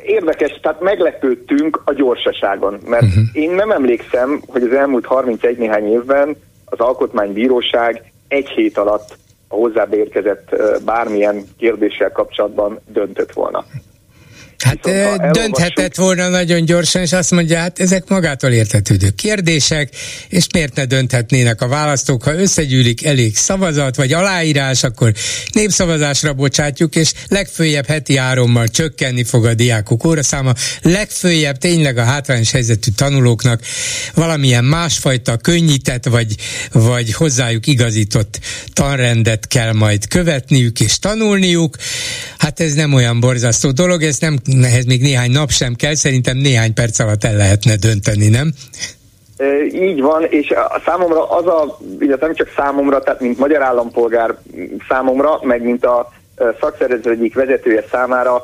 Érdekes, 0.02 0.60
tehát 0.62 0.82
meglepődtünk 0.82 1.82
a 1.86 1.94
gyorsaságon, 1.94 2.80
mert 2.86 3.04
uh-huh. 3.04 3.24
én 3.34 3.52
nem 3.52 3.72
emlékszem, 3.72 4.42
hogy 4.48 4.64
az 4.64 4.72
elmúlt 4.74 5.06
31 5.06 5.58
néhány 5.58 5.92
évben 5.92 6.36
az 6.66 6.80
Alkotmánybíróság 6.80 8.12
egy 8.28 8.50
hét 8.50 8.78
alatt 8.78 9.18
a 9.48 9.56
hozzábeérkezett 9.56 10.56
bármilyen 10.86 11.44
kérdéssel 11.58 12.12
kapcsolatban 12.12 12.80
döntött 12.88 13.32
volna. 13.32 13.66
Hát 14.64 14.86
Viszont, 14.86 15.32
dönthetett 15.32 15.96
volna 15.96 16.28
nagyon 16.28 16.66
gyorsan, 16.66 17.02
és 17.02 17.12
azt 17.12 17.32
mondja, 17.32 17.58
hát 17.58 17.80
ezek 17.80 18.08
magától 18.08 18.52
értetődő 18.52 19.10
kérdések, 19.10 19.96
és 20.30 20.46
miért 20.54 20.76
ne 20.76 20.86
dönthetnének 20.86 21.62
a 21.62 21.68
választók, 21.68 22.24
ha 22.24 22.34
összegyűlik 22.34 23.06
elég 23.06 23.38
szavazat, 23.38 23.96
vagy 23.96 24.14
aláírás, 24.14 24.84
akkor 24.84 25.14
népszavazásra 25.52 26.34
bocsátjuk, 26.34 26.96
és 26.96 27.12
legfőjebb 27.28 27.86
heti 27.86 28.18
árommal 28.18 28.68
csökkenni 28.68 29.24
fog 29.24 29.46
a 29.46 29.54
diákok 29.54 30.06
óraszáma, 30.06 30.54
legfőjebb 30.82 31.58
tényleg 31.58 31.98
a 31.98 32.04
hátrányos 32.04 32.52
helyzetű 32.52 32.92
tanulóknak 32.96 33.62
valamilyen 34.14 34.66
másfajta 34.66 35.38
könnyített, 35.38 36.06
vagy, 36.06 36.36
vagy 36.72 37.14
hozzájuk 37.14 37.68
igazított 37.68 38.40
tanrendet 38.74 39.48
kell 39.48 39.74
majd 39.74 40.08
követniük 40.08 40.80
és 40.80 41.00
tanulniuk. 41.00 41.76
Hát 42.38 42.60
ez 42.60 42.74
nem 42.74 42.94
olyan 42.94 43.20
borzasztó 43.20 43.72
dolog, 43.72 44.04
ez 44.04 44.18
nem 44.18 44.38
ehhez 44.64 44.86
még 44.86 45.02
néhány 45.02 45.32
nap 45.32 45.50
sem 45.50 45.74
kell, 45.74 45.96
szerintem 45.96 46.38
néhány 46.38 46.74
perc 46.74 47.00
alatt 47.00 47.24
el 47.24 47.36
lehetne 47.36 47.76
dönteni, 47.76 48.28
nem? 48.28 48.54
Így 49.74 50.02
van, 50.02 50.24
és 50.30 50.50
a 50.50 50.82
számomra 50.86 51.30
az 51.30 51.46
a, 51.46 51.78
illetve 52.00 52.26
nem 52.26 52.36
csak 52.36 52.54
számomra, 52.56 53.00
tehát 53.00 53.20
mint 53.20 53.38
magyar 53.38 53.62
állampolgár 53.62 54.38
számomra, 54.90 55.40
meg 55.42 55.64
mint 55.64 55.86
a 55.86 56.12
szakszervezet 56.60 57.08
egyik 57.08 57.36
vezetője 57.36 57.84
számára 57.92 58.44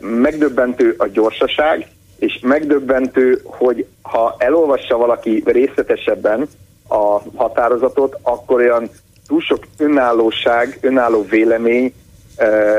megdöbbentő 0.00 0.94
a 0.98 1.06
gyorsaság, 1.06 1.86
és 2.18 2.38
megdöbbentő, 2.42 3.40
hogy 3.44 3.86
ha 4.02 4.34
elolvassa 4.38 4.96
valaki 4.96 5.42
részletesebben 5.46 6.48
a 6.88 7.20
határozatot, 7.34 8.18
akkor 8.22 8.60
olyan 8.60 8.90
túl 9.26 9.40
sok 9.40 9.66
önállóság, 9.78 10.78
önálló 10.80 11.26
vélemény 11.30 11.94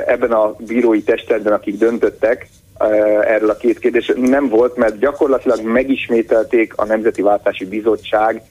ebben 0.05 0.31
a 0.31 0.55
bírói 0.57 1.03
testületben, 1.03 1.53
akik 1.53 1.77
döntöttek 1.77 2.47
erről 3.21 3.49
a 3.49 3.57
két 3.57 3.79
kérdésről, 3.79 4.17
nem 4.17 4.49
volt, 4.49 4.75
mert 4.75 4.99
gyakorlatilag 4.99 5.61
megismételték 5.61 6.73
a 6.75 6.85
Nemzeti 6.85 7.21
Váltási 7.21 7.65
Bizottság 7.65 8.41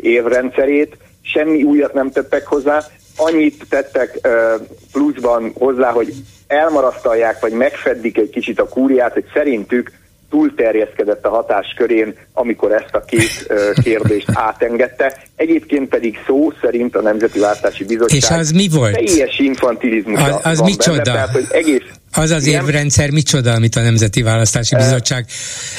évrendszerét, 0.00 0.96
semmi 1.22 1.62
újat 1.62 1.92
nem 1.92 2.10
tettek 2.10 2.46
hozzá, 2.46 2.82
annyit 3.16 3.64
tettek 3.68 4.28
pluszban 4.92 5.52
hozzá, 5.58 5.90
hogy 5.90 6.12
elmarasztalják, 6.46 7.40
vagy 7.40 7.52
megfeddik 7.52 8.18
egy 8.18 8.30
kicsit 8.30 8.60
a 8.60 8.68
kúriát, 8.68 9.12
hogy 9.12 9.24
szerintük 9.34 9.92
túlterjeszkedett 10.34 11.24
a 11.24 11.28
hatáskörén, 11.28 12.14
amikor 12.32 12.72
ezt 12.72 12.94
a 12.94 13.00
két 13.00 13.52
kérdést 13.82 14.26
átengedte. 14.48 15.22
Egyébként 15.36 15.88
pedig 15.88 16.18
szó 16.26 16.52
szerint 16.60 16.96
a 16.96 17.00
Nemzeti 17.00 17.38
Váltási 17.38 17.84
Bizottság 17.84 18.18
És 18.18 18.30
az 18.30 18.50
mi 18.50 18.68
volt? 18.68 18.94
teljes 18.94 19.38
infantilizmus 19.38 20.20
az, 20.20 20.40
az 20.42 20.58
van 20.58 20.68
micsoda? 20.68 20.96
Benne, 20.96 21.12
tehát, 21.12 21.30
hogy 21.30 21.46
egész 21.50 21.82
az 22.16 22.30
az 22.30 22.46
évrendszer 22.46 23.10
micsoda, 23.10 23.52
amit 23.52 23.76
a 23.76 23.80
Nemzeti 23.80 24.22
Választási 24.22 24.74
Bizottság 24.74 25.26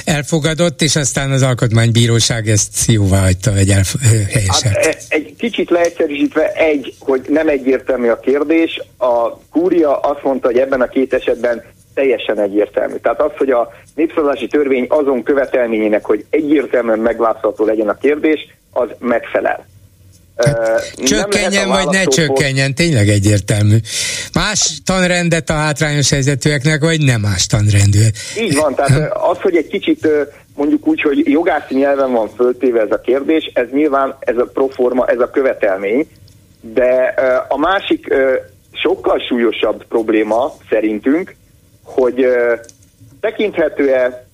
elfogadott, 0.05 0.81
és 0.81 0.95
aztán 0.95 1.31
az 1.31 1.41
Alkotmánybíróság 1.41 2.47
ezt 2.47 2.91
jóvá 2.91 3.19
hagyta, 3.19 3.51
vagy 3.51 3.69
elhelyesett. 3.69 4.75
Hát, 4.75 4.85
e, 4.85 4.95
egy 5.09 5.35
kicsit 5.37 5.69
leegyszerűsítve 5.69 6.51
egy, 6.53 6.93
hogy 6.99 7.21
nem 7.29 7.47
egyértelmű 7.47 8.07
a 8.09 8.19
kérdés. 8.19 8.81
A 8.97 9.37
kúria 9.51 9.99
azt 9.99 10.23
mondta, 10.23 10.47
hogy 10.47 10.57
ebben 10.57 10.81
a 10.81 10.87
két 10.87 11.13
esetben 11.13 11.63
teljesen 11.95 12.39
egyértelmű. 12.39 12.95
Tehát 12.95 13.21
az, 13.21 13.31
hogy 13.37 13.49
a 13.49 13.73
népszavazási 13.95 14.47
törvény 14.47 14.85
azon 14.89 15.23
követelményének, 15.23 16.05
hogy 16.05 16.25
egyértelműen 16.29 16.99
megválaszolható 16.99 17.65
legyen 17.65 17.89
a 17.89 17.97
kérdés, 17.97 18.47
az 18.71 18.89
megfelel. 18.99 19.65
Csökkenjen 21.03 21.67
vagy 21.67 21.87
ne 21.87 22.03
csökkenjen, 22.03 22.75
tényleg 22.75 23.07
egyértelmű. 23.07 23.77
Más 24.33 24.77
tanrendet 24.85 25.49
a 25.49 25.53
hátrányos 25.53 26.09
helyzetűeknek, 26.09 26.81
vagy 26.81 27.01
nem 27.01 27.21
más 27.21 27.45
tanrendűek? 27.45 28.15
Így 28.39 28.55
van, 28.55 28.75
tehát 28.75 29.13
az, 29.13 29.37
hogy 29.41 29.55
egy 29.55 29.67
kicsit 29.67 30.07
mondjuk 30.55 30.87
úgy, 30.87 31.01
hogy 31.01 31.29
jogászi 31.29 31.75
nyelven 31.75 32.11
van 32.11 32.29
föltéve 32.35 32.81
ez 32.81 32.91
a 32.91 33.01
kérdés, 33.01 33.51
ez 33.53 33.65
nyilván 33.71 34.15
ez 34.19 34.37
a 34.37 34.49
proforma, 34.53 35.05
ez 35.07 35.19
a 35.19 35.29
követelmény, 35.29 36.07
de 36.61 37.13
a 37.47 37.57
másik 37.57 38.13
sokkal 38.71 39.19
súlyosabb 39.27 39.85
probléma 39.87 40.55
szerintünk, 40.69 41.35
hogy 41.85 42.27
tekinthető-e 43.19 44.25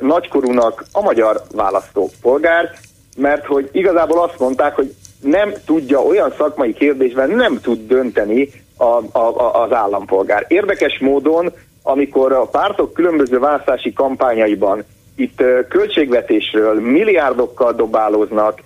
nagykorúnak 0.00 0.84
a 0.92 1.00
magyar 1.00 1.42
választópolgár, 1.54 2.70
mert 3.16 3.46
hogy 3.46 3.68
igazából 3.72 4.22
azt 4.22 4.38
mondták, 4.38 4.74
hogy 4.74 4.94
nem 5.20 5.52
tudja 5.64 6.02
olyan 6.02 6.32
szakmai 6.36 6.72
kérdésben 6.72 7.30
nem 7.30 7.60
tud 7.60 7.86
dönteni, 7.86 8.48
a, 8.76 9.18
a, 9.18 9.62
az 9.62 9.72
állampolgár. 9.72 10.44
Érdekes 10.48 10.98
módon, 10.98 11.52
amikor 11.82 12.32
a 12.32 12.46
pártok 12.46 12.92
különböző 12.92 13.38
választási 13.38 13.92
kampányaiban 13.92 14.84
itt 15.16 15.42
költségvetésről 15.68 16.80
milliárdokkal 16.80 17.72
dobálóznak, 17.72 18.60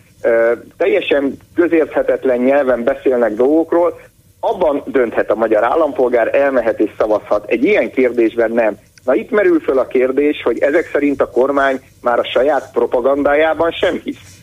teljesen 0.76 1.36
közérthetetlen 1.54 2.38
nyelven 2.38 2.84
beszélnek 2.84 3.34
dolgokról, 3.34 4.00
abban 4.40 4.82
dönthet 4.86 5.30
a 5.30 5.34
magyar 5.34 5.64
állampolgár, 5.64 6.34
elmehet 6.34 6.80
és 6.80 6.90
szavazhat. 6.98 7.50
Egy 7.50 7.64
ilyen 7.64 7.90
kérdésben 7.90 8.50
nem. 8.50 8.78
Na 9.04 9.14
itt 9.14 9.30
merül 9.30 9.60
föl 9.60 9.78
a 9.78 9.86
kérdés, 9.86 10.42
hogy 10.42 10.58
ezek 10.58 10.90
szerint 10.92 11.20
a 11.20 11.30
kormány 11.30 11.80
már 12.02 12.18
a 12.18 12.24
saját 12.24 12.70
propagandájában 12.72 13.70
sem 13.70 14.00
hisz. 14.04 14.39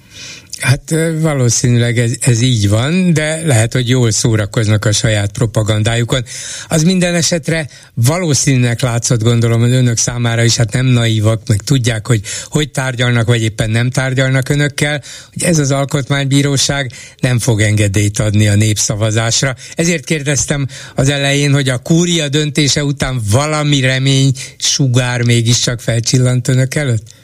Hát 0.61 0.95
valószínűleg 1.19 1.99
ez, 1.99 2.11
ez 2.19 2.41
így 2.41 2.69
van, 2.69 3.13
de 3.13 3.41
lehet, 3.45 3.73
hogy 3.73 3.89
jól 3.89 4.11
szórakoznak 4.11 4.85
a 4.85 4.91
saját 4.91 5.31
propagandájukon. 5.31 6.23
Az 6.67 6.83
minden 6.83 7.15
esetre 7.15 7.69
valószínűnek 7.93 8.81
látszott, 8.81 9.23
gondolom, 9.23 9.59
hogy 9.59 9.71
önök 9.71 9.97
számára 9.97 10.43
is, 10.43 10.55
hát 10.55 10.73
nem 10.73 10.85
naívak, 10.85 11.41
meg 11.47 11.61
tudják, 11.61 12.07
hogy 12.07 12.21
hogy 12.45 12.71
tárgyalnak, 12.71 13.27
vagy 13.27 13.41
éppen 13.41 13.69
nem 13.69 13.89
tárgyalnak 13.89 14.49
önökkel, 14.49 15.03
hogy 15.33 15.43
ez 15.43 15.59
az 15.59 15.71
alkotmánybíróság 15.71 16.91
nem 17.19 17.39
fog 17.39 17.61
engedélyt 17.61 18.19
adni 18.19 18.47
a 18.47 18.55
népszavazásra. 18.55 19.55
Ezért 19.75 20.05
kérdeztem 20.05 20.67
az 20.95 21.09
elején, 21.09 21.53
hogy 21.53 21.69
a 21.69 21.77
kúria 21.77 22.29
döntése 22.29 22.83
után 22.83 23.21
valami 23.31 23.79
remény 23.79 24.31
sugár 24.57 25.21
mégiscsak 25.23 25.81
felcsillant 25.81 26.47
önök 26.47 26.75
előtt? 26.75 27.16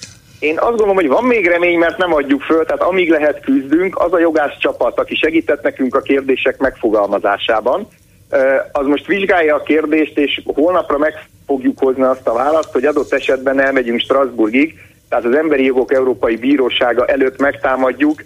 Én 0.43 0.57
azt 0.57 0.69
gondolom, 0.69 0.95
hogy 0.95 1.07
van 1.07 1.23
még 1.23 1.47
remény, 1.47 1.77
mert 1.77 1.97
nem 1.97 2.13
adjuk 2.13 2.41
föl, 2.41 2.65
tehát 2.65 2.81
amíg 2.81 3.09
lehet 3.09 3.39
küzdünk, 3.39 3.99
az 3.99 4.13
a 4.13 4.19
jogász 4.19 4.57
csapat, 4.59 4.99
aki 4.99 5.15
segített 5.15 5.61
nekünk 5.61 5.95
a 5.95 6.01
kérdések 6.01 6.57
megfogalmazásában, 6.57 7.87
az 8.71 8.85
most 8.85 9.05
vizsgálja 9.05 9.55
a 9.55 9.63
kérdést, 9.63 10.17
és 10.17 10.41
holnapra 10.45 10.97
meg 10.97 11.13
fogjuk 11.45 11.79
hozni 11.79 12.03
azt 12.03 12.27
a 12.27 12.33
választ, 12.33 12.71
hogy 12.71 12.85
adott 12.85 13.13
esetben 13.13 13.59
elmegyünk 13.59 13.99
Strasbourgig, 13.99 14.79
tehát 15.09 15.25
az 15.25 15.35
Emberi 15.35 15.65
Jogok 15.65 15.93
Európai 15.93 16.35
Bírósága 16.35 17.05
előtt 17.05 17.39
megtámadjuk 17.39 18.23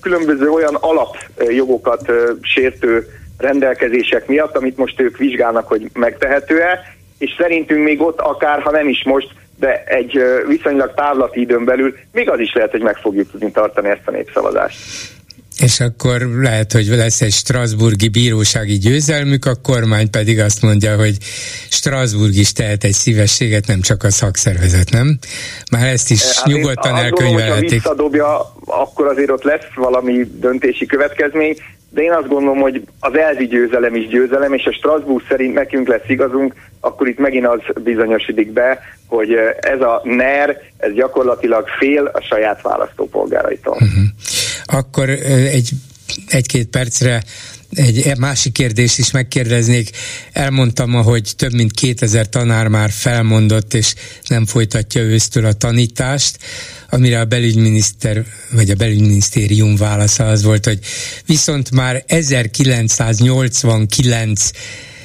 különböző 0.00 0.50
olyan 0.50 0.74
alapjogokat 0.74 2.12
sértő 2.42 3.06
rendelkezések 3.38 4.26
miatt, 4.26 4.56
amit 4.56 4.76
most 4.76 5.00
ők 5.00 5.16
vizsgálnak, 5.16 5.68
hogy 5.68 5.90
megtehető-e, 5.92 6.80
és 7.18 7.34
szerintünk 7.38 7.84
még 7.84 8.00
ott 8.00 8.20
akár, 8.20 8.62
ha 8.62 8.70
nem 8.70 8.88
is 8.88 9.04
most, 9.04 9.28
de 9.60 9.84
egy 9.84 10.22
viszonylag 10.48 10.94
távlati 10.94 11.40
időn 11.40 11.64
belül 11.64 11.94
még 12.12 12.30
az 12.30 12.38
is 12.38 12.52
lehet, 12.54 12.70
hogy 12.70 12.82
meg 12.82 12.96
fogjuk 12.96 13.30
tudni 13.30 13.50
tartani 13.50 13.88
ezt 13.88 14.06
a 14.06 14.10
népszavazást. 14.10 14.78
És 15.62 15.80
akkor 15.80 16.20
lehet, 16.20 16.72
hogy 16.72 16.86
lesz 16.86 17.20
egy 17.20 17.32
Strasburgi 17.32 18.08
bírósági 18.08 18.78
győzelmük, 18.78 19.44
a 19.44 19.54
kormány 19.62 20.10
pedig 20.10 20.38
azt 20.38 20.62
mondja, 20.62 20.96
hogy 20.96 21.16
Strasburg 21.70 22.34
is 22.34 22.52
tehet 22.52 22.84
egy 22.84 22.92
szívességet, 22.92 23.66
nem 23.66 23.80
csak 23.80 24.02
a 24.02 24.10
szakszervezet, 24.10 24.90
nem? 24.90 25.18
Már 25.70 25.86
ezt 25.86 26.10
is 26.10 26.36
hát 26.36 26.46
nyugodtan 26.46 26.96
elkönyvelhetik. 26.96 27.68
Ha 27.68 27.74
visszadobja, 27.74 28.54
akkor 28.64 29.06
azért 29.06 29.30
ott 29.30 29.42
lesz 29.42 29.74
valami 29.74 30.26
döntési 30.40 30.86
következmény, 30.86 31.56
de 31.90 32.02
én 32.02 32.12
azt 32.12 32.28
gondolom, 32.28 32.60
hogy 32.60 32.82
az 33.00 33.16
elvi 33.16 33.46
győzelem 33.46 33.94
is 33.94 34.08
győzelem, 34.08 34.52
és 34.52 34.64
a 34.64 34.72
Strasbourg 34.72 35.24
szerint 35.28 35.54
nekünk 35.54 35.88
lesz 35.88 36.08
igazunk, 36.08 36.54
akkor 36.80 37.08
itt 37.08 37.18
megint 37.18 37.46
az 37.46 37.60
bizonyosodik 37.82 38.52
be, 38.52 38.78
hogy 39.06 39.34
ez 39.60 39.80
a 39.80 40.00
NER, 40.04 40.62
ez 40.76 40.92
gyakorlatilag 40.92 41.68
fél 41.78 42.04
a 42.04 42.20
saját 42.20 42.62
választópolgáraitól. 42.62 43.72
Uh-huh. 43.72 44.04
Akkor 44.64 45.08
egy 45.08 45.70
egy-két 46.28 46.68
percre 46.68 47.22
egy 47.74 48.18
másik 48.18 48.52
kérdést 48.52 48.98
is 48.98 49.10
megkérdeznék. 49.10 49.90
Elmondtam, 50.32 50.92
hogy 50.92 51.32
több 51.36 51.52
mint 51.52 51.72
2000 51.72 52.28
tanár 52.28 52.68
már 52.68 52.90
felmondott, 52.90 53.74
és 53.74 53.94
nem 54.28 54.46
folytatja 54.46 55.02
ősztől 55.02 55.44
a 55.44 55.52
tanítást, 55.52 56.38
amire 56.90 57.20
a 57.20 57.24
belügyminiszter, 57.24 58.24
vagy 58.50 58.70
a 58.70 58.74
belügyminisztérium 58.74 59.76
válasza 59.76 60.28
az 60.28 60.42
volt, 60.42 60.64
hogy 60.64 60.78
viszont 61.26 61.70
már 61.70 62.04
1989 62.06 64.50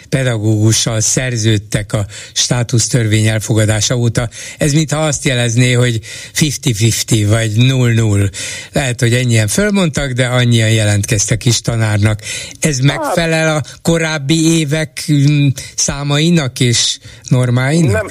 pedagógussal 0.10 0.99
szerződtek 0.99 1.94
a 1.94 2.06
státusztörvény 2.34 3.26
elfogadása 3.26 3.95
óta. 3.95 4.30
Ez 4.57 4.74
mintha 4.74 5.06
azt 5.06 5.26
jelezné, 5.26 5.72
hogy 5.72 5.99
50-50 6.40 7.26
vagy 7.30 7.52
0-0. 7.57 8.32
Lehet, 8.72 8.99
hogy 8.99 9.14
ennyien 9.14 9.48
fölmondtak, 9.48 10.12
de 10.12 10.26
annyian 10.26 10.70
jelentkeztek 10.70 11.45
is 11.45 11.62
tanárnak. 11.62 12.20
Ez 12.60 12.80
megfelel 12.80 13.56
a 13.56 13.62
korábbi 13.82 14.60
évek 14.60 15.03
mm, 15.12 15.48
számainak 15.76 16.60
és 16.60 16.98
normáinak? 17.30 17.91
Nem, 17.91 18.07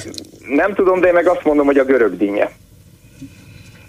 nem 0.55 0.73
tudom, 0.73 0.99
de 0.99 1.07
én 1.07 1.13
meg 1.13 1.27
azt 1.27 1.43
mondom, 1.43 1.65
hogy 1.65 1.77
a 1.77 1.85
görög 1.85 2.17
dinnye. 2.17 2.49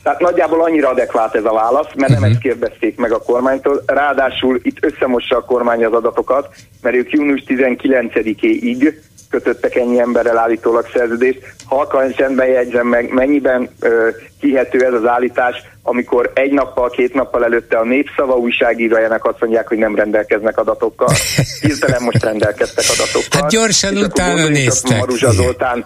Tehát 0.07 0.21
nagyjából 0.21 0.63
annyira 0.63 0.89
adekvát 0.89 1.35
ez 1.35 1.45
a 1.45 1.53
válasz, 1.53 1.95
mert 1.95 2.13
nem 2.13 2.19
uh-huh. 2.19 2.31
ezt 2.31 2.41
kérdezték 2.41 2.97
meg 2.97 3.13
a 3.13 3.23
kormánytól. 3.23 3.83
Ráadásul 3.87 4.61
itt 4.63 4.85
összemossa 4.85 5.37
a 5.37 5.45
kormány 5.45 5.85
az 5.85 5.93
adatokat, 5.93 6.49
mert 6.83 6.97
ők 6.97 7.11
június 7.11 7.43
19-éig 7.47 8.95
kötöttek 9.31 9.75
ennyi 9.75 10.01
emberrel 10.01 10.39
állítólag 10.39 10.89
szerződést. 10.93 11.55
Halkan 11.65 12.13
csendben 12.13 12.47
jegyzem 12.47 12.87
meg, 12.87 13.13
mennyiben 13.13 13.69
ö, 13.81 14.09
hihető 14.41 14.85
ez 14.85 14.93
az 14.93 15.07
állítás, 15.07 15.57
amikor 15.89 16.31
egy 16.35 16.53
nappal, 16.53 16.91
két 16.91 17.15
nappal 17.15 17.45
előtte 17.45 17.77
a 17.77 17.85
népszava 17.85 18.37
újságírójának 18.37 19.25
azt 19.25 19.41
mondják, 19.41 19.69
hogy 19.69 19.79
nem 19.79 19.95
rendelkeznek 19.95 20.59
adatokkal. 20.59 21.09
Hirtelen 21.61 22.03
most 22.03 22.25
rendelkeztek 22.25 22.85
adatokkal. 22.95 23.41
Hát 23.41 23.51
gyorsan 23.51 23.97
utána 23.97 24.49
néztek. 24.49 24.99
Maruzsa 24.99 25.31
Zoltán 25.31 25.85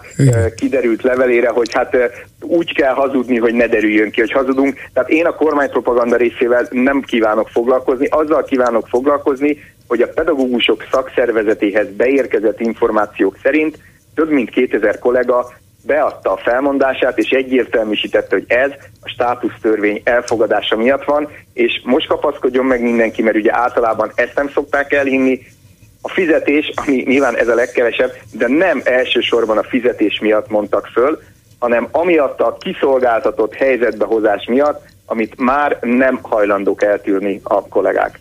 kiderült 0.55 1.01
levelére, 1.01 1.49
hogy 1.49 1.73
hát 1.73 1.97
úgy 2.39 2.73
kell 2.73 2.93
hazudni, 2.93 3.37
hogy 3.37 3.53
ne 3.53 3.67
derüljön 3.67 4.11
ki, 4.11 4.19
hogy 4.19 4.31
hazudunk. 4.31 4.77
Tehát 4.93 5.09
én 5.09 5.25
a 5.25 5.35
kormánypropaganda 5.35 6.15
részével 6.15 6.67
nem 6.69 7.01
kívánok 7.01 7.49
foglalkozni, 7.49 8.07
azzal 8.09 8.43
kívánok 8.43 8.87
foglalkozni, 8.87 9.57
hogy 9.87 10.01
a 10.01 10.07
pedagógusok 10.07 10.87
szakszervezetéhez 10.91 11.87
beérkezett 11.97 12.59
információk 12.59 13.37
szerint 13.43 13.77
több 14.15 14.29
mint 14.29 14.49
2000 14.49 14.99
kollega 14.99 15.51
beadta 15.83 16.31
a 16.31 16.37
felmondását, 16.37 17.17
és 17.17 17.29
egyértelműsítette, 17.29 18.35
hogy 18.35 18.45
ez 18.47 18.71
a 19.01 19.09
státusztörvény 19.09 20.01
elfogadása 20.03 20.77
miatt 20.77 21.03
van, 21.03 21.29
és 21.53 21.81
most 21.83 22.07
kapaszkodjon 22.07 22.65
meg 22.65 22.81
mindenki, 22.81 23.21
mert 23.21 23.35
ugye 23.35 23.55
általában 23.55 24.11
ezt 24.15 24.35
nem 24.35 24.49
szokták 24.49 24.93
elhinni, 24.93 25.39
a 26.01 26.09
fizetés, 26.09 26.71
ami 26.75 27.03
nyilván 27.07 27.37
ez 27.37 27.47
a 27.47 27.55
legkevesebb, 27.55 28.11
de 28.31 28.47
nem 28.47 28.81
elsősorban 28.83 29.57
a 29.57 29.63
fizetés 29.63 30.19
miatt 30.19 30.49
mondtak 30.49 30.85
föl, 30.93 31.19
hanem 31.59 31.87
amiatt 31.91 32.39
a 32.39 32.57
kiszolgáltatott 32.59 33.53
helyzetbehozás 33.53 34.45
miatt, 34.45 34.81
amit 35.05 35.39
már 35.39 35.77
nem 35.81 36.19
hajlandók 36.21 36.83
eltűrni 36.83 37.39
a 37.43 37.67
kollégák. 37.67 38.19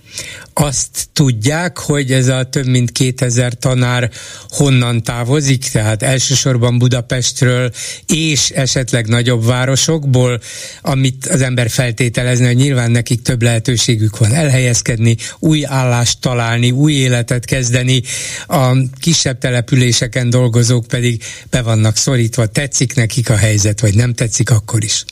Azt 0.54 1.08
tudják, 1.12 1.78
hogy 1.78 2.12
ez 2.12 2.28
a 2.28 2.44
több 2.44 2.66
mint 2.66 2.92
2000 2.92 3.52
tanár 3.52 4.10
honnan 4.48 5.02
távozik, 5.02 5.64
tehát 5.72 6.02
elsősorban 6.02 6.78
Budapestről 6.78 7.70
és 8.06 8.50
esetleg 8.50 9.06
nagyobb 9.06 9.44
városokból, 9.44 10.40
amit 10.82 11.26
az 11.26 11.40
ember 11.40 11.70
feltételezne, 11.70 12.46
hogy 12.46 12.56
nyilván 12.56 12.90
nekik 12.90 13.22
több 13.22 13.42
lehetőségük 13.42 14.18
van 14.18 14.32
elhelyezkedni, 14.32 15.16
új 15.38 15.66
állást 15.66 16.20
találni, 16.20 16.70
új 16.70 16.92
életet 16.92 17.44
kezdeni, 17.44 18.02
a 18.46 18.76
kisebb 19.00 19.38
településeken 19.38 20.30
dolgozók 20.30 20.86
pedig 20.86 21.22
be 21.50 21.62
vannak 21.62 21.96
szorítva, 21.96 22.46
tetszik 22.46 22.94
nekik 22.94 23.30
a 23.30 23.36
helyzet, 23.36 23.80
vagy 23.80 23.94
nem 23.94 24.14
tetszik, 24.14 24.50
akkor 24.50 24.84
is. 24.84 25.04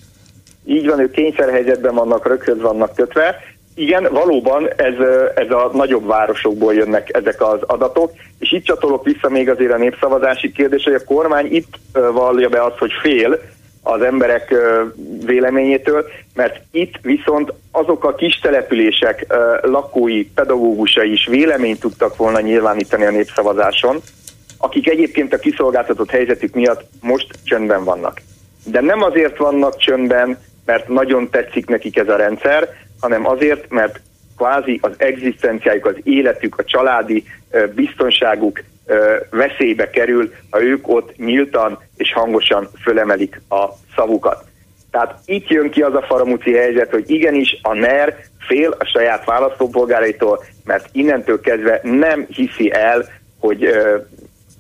Így 0.69 0.87
van, 0.87 1.01
ők 1.01 1.11
kényszerhelyzetben 1.11 1.95
vannak, 1.95 2.27
rögtön 2.27 2.59
vannak 2.59 2.95
kötve. 2.95 3.37
Igen, 3.75 4.09
valóban 4.11 4.69
ez, 4.77 4.95
ez 5.35 5.51
a 5.51 5.71
nagyobb 5.73 6.07
városokból 6.07 6.75
jönnek 6.75 7.17
ezek 7.17 7.43
az 7.43 7.59
adatok, 7.67 8.13
és 8.39 8.53
itt 8.53 8.65
csatolok 8.65 9.05
vissza 9.05 9.29
még 9.29 9.49
azért 9.49 9.73
a 9.73 9.77
népszavazási 9.77 10.53
kérdés, 10.53 10.85
hogy 10.85 10.95
a 10.95 11.05
kormány 11.05 11.55
itt 11.55 11.73
vallja 11.93 12.49
be 12.49 12.65
azt, 12.65 12.79
hogy 12.79 12.91
fél 13.03 13.41
az 13.83 14.03
emberek 14.03 14.55
véleményétől, 15.25 16.05
mert 16.35 16.61
itt 16.71 16.95
viszont 17.03 17.53
azok 17.71 18.05
a 18.05 18.15
kis 18.15 18.39
települések 18.39 19.27
lakói, 19.63 20.25
pedagógusai 20.25 21.13
is 21.13 21.27
véleményt 21.27 21.81
tudtak 21.81 22.17
volna 22.17 22.41
nyilvánítani 22.41 23.05
a 23.05 23.11
népszavazáson, 23.11 24.01
akik 24.59 24.89
egyébként 24.89 25.33
a 25.33 25.39
kiszolgáltatott 25.39 26.11
helyzetük 26.11 26.55
miatt 26.55 26.85
most 27.01 27.27
csöndben 27.45 27.85
vannak. 27.85 28.21
De 28.65 28.81
nem 28.81 29.03
azért 29.03 29.37
vannak 29.37 29.77
csöndben, 29.77 30.39
mert 30.69 30.89
nagyon 30.89 31.31
tetszik 31.31 31.67
nekik 31.67 31.97
ez 31.97 32.09
a 32.09 32.17
rendszer, 32.17 32.69
hanem 33.01 33.27
azért, 33.27 33.71
mert 33.71 34.01
kvázi 34.37 34.79
az 34.83 34.93
egzisztenciájuk, 34.97 35.87
az 35.87 35.95
életük, 36.03 36.59
a 36.59 36.65
családi 36.65 37.25
biztonságuk 37.75 38.63
veszélybe 39.31 39.91
kerül, 39.91 40.33
ha 40.51 40.63
ők 40.63 40.89
ott 40.89 41.17
nyíltan 41.17 41.79
és 41.97 42.13
hangosan 42.13 42.69
fölemelik 42.83 43.41
a 43.49 43.65
szavukat. 43.97 44.45
Tehát 44.91 45.19
itt 45.25 45.49
jön 45.49 45.71
ki 45.71 45.83
az 45.83 45.95
a 45.95 46.03
faramúci 46.03 46.53
helyzet, 46.53 46.91
hogy 46.91 47.11
igenis 47.11 47.59
a 47.63 47.75
NER 47.75 48.17
fél 48.39 48.77
a 48.79 48.85
saját 48.85 49.25
választópolgáraitól, 49.25 50.45
mert 50.65 50.89
innentől 50.93 51.41
kezdve 51.41 51.81
nem 51.83 52.27
hiszi 52.29 52.73
el, 52.73 53.05
hogy 53.39 53.65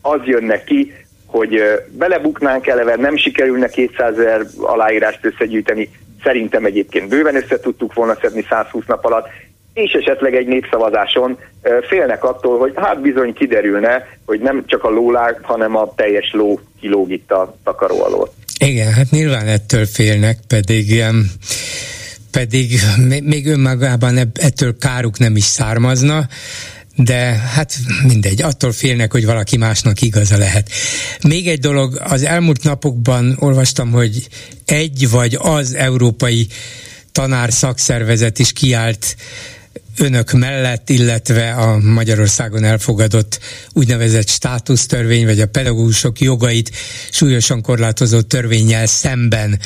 az 0.02 0.20
jönne 0.24 0.64
ki, 0.64 0.94
hogy 1.28 1.60
belebuknánk 1.90 2.66
eleve, 2.66 2.96
nem 2.96 3.16
sikerülne 3.16 3.68
200 3.68 4.18
ezer 4.18 4.46
aláírást 4.56 5.18
összegyűjteni, 5.22 5.90
szerintem 6.22 6.64
egyébként 6.64 7.08
bőven 7.08 7.36
össze 7.36 7.60
tudtuk 7.60 7.94
volna 7.94 8.16
szedni 8.20 8.44
120 8.48 8.84
nap 8.86 9.04
alatt, 9.04 9.26
és 9.74 9.92
esetleg 9.92 10.34
egy 10.34 10.46
népszavazáson 10.46 11.38
félnek 11.88 12.24
attól, 12.24 12.58
hogy 12.58 12.72
hát 12.76 13.00
bizony 13.00 13.32
kiderülne, 13.32 14.06
hogy 14.26 14.40
nem 14.40 14.62
csak 14.66 14.84
a 14.84 14.90
lólág, 14.90 15.38
hanem 15.42 15.76
a 15.76 15.94
teljes 15.94 16.30
ló 16.32 16.60
kilóg 16.80 17.10
itt 17.10 17.30
a 17.30 17.56
takaró 17.64 18.02
alól. 18.02 18.32
Igen, 18.58 18.92
hát 18.92 19.10
nyilván 19.10 19.46
ettől 19.46 19.86
félnek, 19.86 20.38
pedig 20.48 21.04
pedig 22.30 22.80
még 23.24 23.46
önmagában 23.46 24.18
ettől 24.34 24.76
káruk 24.78 25.18
nem 25.18 25.36
is 25.36 25.44
származna, 25.44 26.26
de 27.04 27.16
hát 27.54 27.78
mindegy, 28.06 28.42
attól 28.42 28.72
félnek, 28.72 29.12
hogy 29.12 29.24
valaki 29.24 29.56
másnak 29.56 30.00
igaza 30.02 30.36
lehet. 30.36 30.70
Még 31.22 31.48
egy 31.48 31.60
dolog, 31.60 32.00
az 32.04 32.22
elmúlt 32.22 32.62
napokban 32.62 33.36
olvastam, 33.38 33.90
hogy 33.90 34.28
egy 34.64 35.10
vagy 35.10 35.38
az 35.40 35.74
európai 35.74 36.46
tanár 37.12 37.52
szakszervezet 37.52 38.38
is 38.38 38.52
kiállt 38.52 39.16
önök 39.98 40.32
mellett, 40.32 40.90
illetve 40.90 41.50
a 41.52 41.78
Magyarországon 41.78 42.64
elfogadott 42.64 43.38
úgynevezett 43.72 44.28
státusztörvény, 44.28 45.24
vagy 45.24 45.40
a 45.40 45.46
pedagógusok 45.46 46.20
jogait 46.20 46.70
súlyosan 47.10 47.62
korlátozó 47.62 48.20
törvényel 48.20 48.86
szemben. 48.86 49.60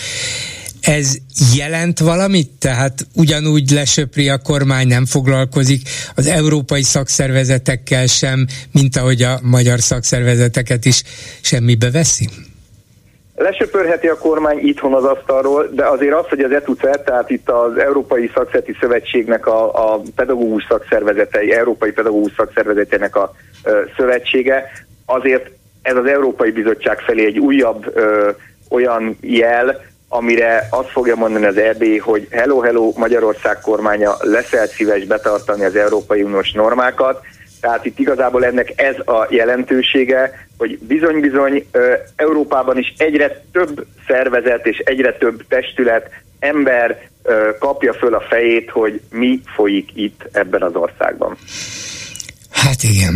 Ez 0.83 1.17
jelent 1.57 1.99
valamit? 1.99 2.51
Tehát 2.59 3.07
ugyanúgy 3.15 3.71
lesöpri 3.71 4.29
a 4.29 4.39
kormány, 4.39 4.87
nem 4.87 5.07
foglalkozik 5.07 5.81
az 6.17 6.27
európai 6.27 6.83
szakszervezetekkel 6.83 8.07
sem, 8.07 8.47
mint 8.73 8.97
ahogy 8.97 9.23
a 9.23 9.39
magyar 9.43 9.81
szakszervezeteket 9.81 10.85
is 10.85 11.03
semmibe 11.41 11.91
veszi? 11.91 12.29
Lesöpörheti 13.35 14.07
a 14.07 14.19
kormány 14.19 14.59
itthon 14.59 14.95
az 14.95 15.05
asztalról, 15.05 15.71
de 15.75 15.87
azért 15.87 16.15
az, 16.15 16.27
hogy 16.29 16.41
az 16.41 16.53
ETUCER, 16.53 17.01
tehát 17.01 17.31
itt 17.31 17.51
az 17.51 17.79
Európai 17.79 18.31
Szakszereti 18.35 18.77
Szövetségnek 18.81 19.47
a, 19.47 19.93
a 19.93 20.01
pedagógus 20.17 20.67
szakszervezetei, 20.69 21.53
Európai 21.53 21.93
Pedagógus 21.93 22.33
Szakszervezetének 22.37 23.17
a 23.17 23.35
ö, 23.65 23.81
szövetsége, 23.97 24.71
azért 25.07 25.51
ez 25.83 25.97
az 25.97 26.07
Európai 26.07 26.51
Bizottság 26.51 26.99
felé 26.99 27.27
egy 27.27 27.39
újabb 27.39 27.91
ö, 27.97 28.31
olyan 28.69 29.19
jel, 29.21 29.92
amire 30.13 30.67
azt 30.71 30.91
fogja 30.91 31.17
mondani 31.17 31.45
az 31.45 31.57
EB, 31.57 32.01
hogy 32.01 32.27
hello, 32.31 32.61
hello, 32.61 32.93
Magyarország 32.97 33.61
kormánya 33.61 34.17
leszel 34.21 34.67
szíves 34.67 35.05
betartani 35.05 35.65
az 35.65 35.77
Európai 35.77 36.23
Uniós 36.23 36.53
normákat, 36.53 37.23
tehát 37.61 37.85
itt 37.85 37.99
igazából 37.99 38.45
ennek 38.45 38.73
ez 38.77 38.97
a 38.99 39.27
jelentősége, 39.31 40.47
hogy 40.59 40.79
bizony-bizony 40.79 41.67
Európában 42.17 42.79
is 42.79 42.95
egyre 42.97 43.45
több 43.53 43.87
szervezet 44.07 44.67
és 44.67 44.79
egyre 44.79 45.13
több 45.13 45.47
testület, 45.49 46.11
ember 46.39 47.09
kapja 47.59 47.93
föl 47.93 48.15
a 48.15 48.25
fejét, 48.29 48.71
hogy 48.71 49.01
mi 49.11 49.41
folyik 49.55 49.91
itt 49.95 50.29
ebben 50.33 50.63
az 50.63 50.75
országban. 50.75 51.37
Hát 52.51 52.83
igen. 52.83 53.15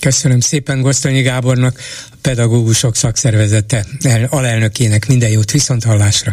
Köszönöm 0.00 0.40
szépen 0.40 0.80
Gosztonyi 0.80 1.22
Gábornak, 1.22 1.78
a 2.10 2.14
pedagógusok 2.22 2.94
szakszervezete 2.94 3.84
alelnökének 4.30 5.06
minden 5.06 5.30
jót 5.30 5.50
viszont 5.50 5.84
hallásra. 5.84 6.32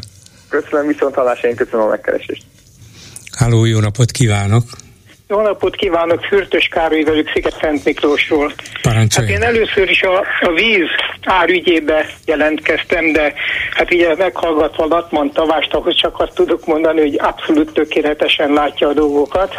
Köszönöm 0.49 0.87
viszont 0.87 1.15
hallásra, 1.15 1.49
én 1.49 1.55
köszönöm 1.55 1.85
a 1.85 1.89
megkeresést. 1.89 2.43
Háló, 3.37 3.65
jó 3.65 3.79
napot 3.79 4.11
kívánok! 4.11 4.63
Jó 5.27 5.41
napot 5.41 5.75
kívánok, 5.75 6.23
Fürtös 6.25 6.67
Károly 6.67 7.03
velük 7.03 7.29
Sziget-Szent 7.33 7.85
Miklósról. 7.85 8.53
Parancsolj. 8.81 9.27
Hát 9.27 9.35
én 9.35 9.43
először 9.43 9.89
is 9.89 10.01
a, 10.01 10.19
a 10.41 10.53
víz 10.53 10.87
árügyébe 11.23 12.09
jelentkeztem, 12.25 13.11
de 13.11 13.33
hát 13.71 13.93
ugye 13.93 14.15
meghallgatva 14.15 14.85
Latman 14.85 15.31
Tavást, 15.31 15.73
ahhoz 15.73 15.95
csak 15.95 16.19
azt 16.19 16.33
tudok 16.33 16.65
mondani, 16.65 16.99
hogy 16.99 17.19
abszolút 17.19 17.73
tökéletesen 17.73 18.53
látja 18.53 18.87
a 18.87 18.93
dolgokat. 18.93 19.53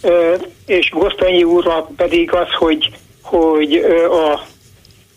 Ö, 0.00 0.34
és 0.66 0.90
Gosztonyi 0.90 1.44
úrra 1.44 1.88
pedig 1.96 2.32
az, 2.32 2.48
hogy, 2.58 2.90
hogy 3.32 3.74
a 4.10 4.50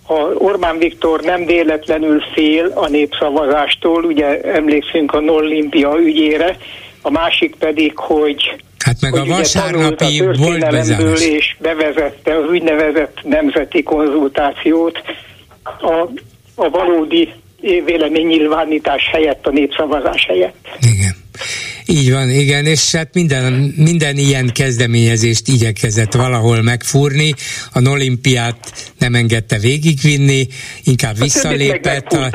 a 0.07 0.13
Orbán 0.37 0.77
Viktor 0.77 1.21
nem 1.21 1.45
véletlenül 1.45 2.21
fél 2.33 2.71
a 2.75 2.87
népszavazástól, 2.87 4.03
ugye 4.03 4.41
emlékszünk 4.41 5.13
a 5.13 5.19
Nollimpia 5.19 5.97
ügyére, 5.99 6.57
a 7.01 7.09
másik 7.09 7.55
pedig, 7.55 7.97
hogy 7.97 8.55
Hát 8.85 9.01
meg 9.01 9.15
a 9.15 9.25
vasárnapi 9.25 10.19
a 10.21 10.33
volt 10.37 10.69
bezárás. 10.69 11.21
és 11.21 11.55
bevezette 11.59 12.37
az 12.37 12.49
úgynevezett 12.49 13.19
nemzeti 13.23 13.83
konzultációt 13.83 15.01
a, 15.63 16.09
a 16.55 16.69
valódi 16.69 17.33
véleménynyilvánítás 17.85 19.09
helyett, 19.11 19.47
a 19.47 19.51
népszavazás 19.51 20.25
helyett. 20.27 20.67
Igen. 20.79 21.15
Így 21.87 22.11
van, 22.11 22.29
igen, 22.29 22.65
és 22.65 22.95
hát 22.95 23.09
minden, 23.13 23.73
minden 23.77 24.17
ilyen 24.17 24.49
kezdeményezést 24.53 25.47
igyekezett 25.47 26.13
valahol 26.13 26.61
megfúrni. 26.61 27.33
A 27.73 27.89
olimpiát 27.89 28.57
nem 28.99 29.13
engedte 29.15 29.57
végigvinni, 29.57 30.47
inkább 30.83 31.17
visszalépett. 31.19 32.13
A, 32.13 32.29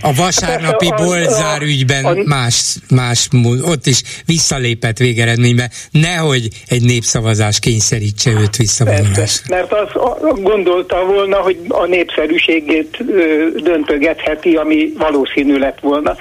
a 0.00 0.14
vasárnapi 0.14 0.88
hát 0.90 1.04
bolzár 1.04 1.62
ügyben 1.62 2.04
a, 2.04 2.14
más, 2.24 2.76
más, 2.90 3.28
ott 3.62 3.86
is 3.86 4.02
visszalépett 4.26 4.98
végeredményben. 4.98 5.70
Nehogy 5.90 6.48
egy 6.66 6.82
népszavazás 6.82 7.58
kényszerítse 7.58 8.30
őt 8.30 8.56
visszavonulásra. 8.56 9.56
Mert 9.56 9.72
az 9.72 10.40
gondolta 10.40 11.04
volna, 11.04 11.36
hogy 11.36 11.58
a 11.68 11.86
népszerűségét 11.86 13.04
döntögetheti, 13.62 14.54
ami 14.54 14.92
valószínű 14.98 15.58
lett 15.58 15.80
volna. 15.80 16.16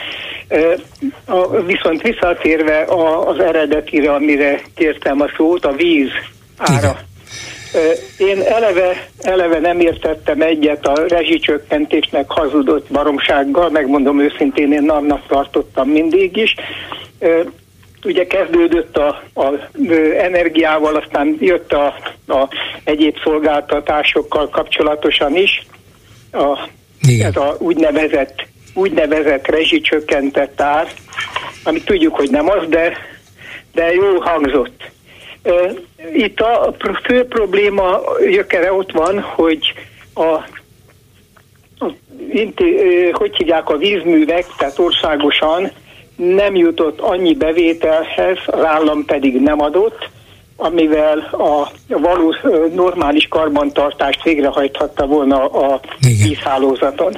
Viszont 1.65 2.01
visszatérve 2.01 2.85
az 3.25 3.39
eredetire, 3.39 4.13
amire 4.13 4.61
kértem 4.75 5.21
a 5.21 5.27
szót, 5.37 5.65
a 5.65 5.71
víz 5.71 6.09
ára. 6.57 6.77
Igen. 6.77 7.13
Én 8.17 8.41
eleve, 8.41 9.07
eleve 9.21 9.59
nem 9.59 9.79
értettem 9.79 10.41
egyet 10.41 10.85
a 10.85 11.07
rezsicsökkentésnek 11.07 12.31
hazudott 12.31 12.91
baromsággal, 12.91 13.69
megmondom 13.69 14.19
őszintén, 14.19 14.73
én 14.73 14.89
annak 14.89 15.27
tartottam 15.27 15.89
mindig 15.89 16.37
is. 16.37 16.55
Ugye 18.03 18.27
kezdődött 18.27 18.97
a, 18.97 19.23
a 19.33 19.69
energiával, 20.17 20.95
aztán 20.95 21.37
jött 21.39 21.73
a, 21.73 21.85
a 22.27 22.47
egyéb 22.83 23.15
szolgáltatásokkal 23.23 24.49
kapcsolatosan 24.49 25.35
is. 25.35 25.65
A, 26.31 26.69
ez 27.19 27.35
a 27.35 27.55
úgynevezett 27.59 28.47
úgynevezett 28.75 29.47
rezsicsökkentett 29.47 30.61
ár, 30.61 30.87
amit 31.63 31.85
tudjuk, 31.85 32.15
hogy 32.15 32.29
nem 32.29 32.49
az, 32.49 32.67
de, 32.69 32.97
de 33.73 33.93
jó 33.93 34.19
hangzott. 34.19 34.83
Itt 36.13 36.39
a 36.39 36.75
fő 37.03 37.25
probléma 37.25 38.01
jökere 38.19 38.73
ott 38.73 38.91
van, 38.91 39.19
hogy 39.19 39.73
a, 40.13 40.47
hogy 43.11 43.35
hívják 43.35 43.69
a 43.69 43.77
vízművek, 43.77 44.45
tehát 44.57 44.79
országosan 44.79 45.71
nem 46.15 46.55
jutott 46.55 46.99
annyi 46.99 47.33
bevételhez, 47.33 48.37
az 48.45 48.63
állam 48.63 49.05
pedig 49.05 49.41
nem 49.41 49.61
adott, 49.61 50.09
amivel 50.55 51.17
a 51.31 51.71
valós 51.87 52.37
normális 52.73 53.27
karbantartást 53.27 54.23
végrehajthatta 54.23 55.05
volna 55.05 55.45
a 55.45 55.79
vízhálózaton 55.99 57.17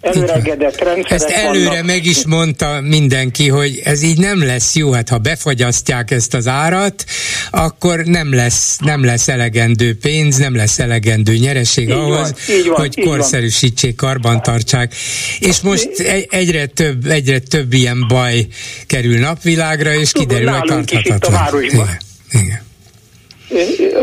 előregedett 0.00 0.82
rendszerek 0.82 1.10
Ezt 1.10 1.28
előre 1.28 1.68
vannak. 1.68 1.84
meg 1.84 2.06
is 2.06 2.26
mondta 2.26 2.80
mindenki, 2.80 3.48
hogy 3.48 3.80
ez 3.84 4.02
így 4.02 4.18
nem 4.18 4.44
lesz 4.44 4.74
jó, 4.74 4.92
hát 4.92 5.08
ha 5.08 5.18
befagyasztják 5.18 6.10
ezt 6.10 6.34
az 6.34 6.46
árat, 6.46 7.04
akkor 7.50 8.04
nem 8.04 8.34
lesz, 8.34 8.76
nem 8.78 9.04
lesz 9.04 9.28
elegendő 9.28 9.96
pénz, 9.96 10.36
nem 10.36 10.56
lesz 10.56 10.78
elegendő 10.78 11.36
nyereség 11.36 11.84
így 11.88 11.90
ahhoz, 11.90 12.34
van, 12.46 12.62
van, 12.66 12.76
hogy 12.76 13.00
korszerűsítsék, 13.04 13.96
karbantartsák. 13.96 14.94
És 15.38 15.60
most 15.60 15.88
egyre 16.30 16.66
több, 16.66 17.06
egyre 17.06 17.38
több 17.38 17.72
ilyen 17.72 18.04
baj 18.08 18.46
kerül 18.86 19.18
napvilágra, 19.18 19.94
és 19.94 20.12
kiderül, 20.12 20.48
hogy 20.48 20.68
tarthatatlan. 20.68 21.62
Igen. 21.62 21.98
Igen. 22.30 22.66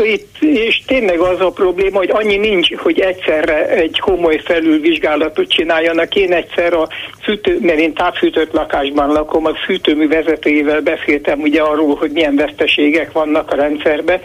Itt, 0.04 0.36
és 0.40 0.82
tényleg 0.86 1.18
az 1.18 1.40
a 1.40 1.50
probléma, 1.50 1.98
hogy 1.98 2.10
annyi 2.10 2.36
nincs, 2.36 2.74
hogy 2.74 3.00
egyszerre 3.00 3.68
egy 3.68 3.98
komoly 3.98 4.40
felülvizsgálatot 4.44 5.48
csináljanak. 5.48 6.14
Én 6.14 6.32
egyszer 6.32 6.72
a 6.72 6.88
fűtő, 7.22 7.58
mert 7.60 7.78
én 7.78 7.94
távfűtött 7.94 8.52
lakásban 8.52 9.12
lakom, 9.12 9.46
a 9.46 9.54
fűtőmű 9.66 10.08
vezetőjével 10.08 10.80
beszéltem 10.80 11.40
ugye 11.40 11.60
arról, 11.60 11.94
hogy 11.94 12.10
milyen 12.10 12.36
veszteségek 12.36 13.12
vannak 13.12 13.50
a 13.50 13.56
rendszerben, 13.56 14.20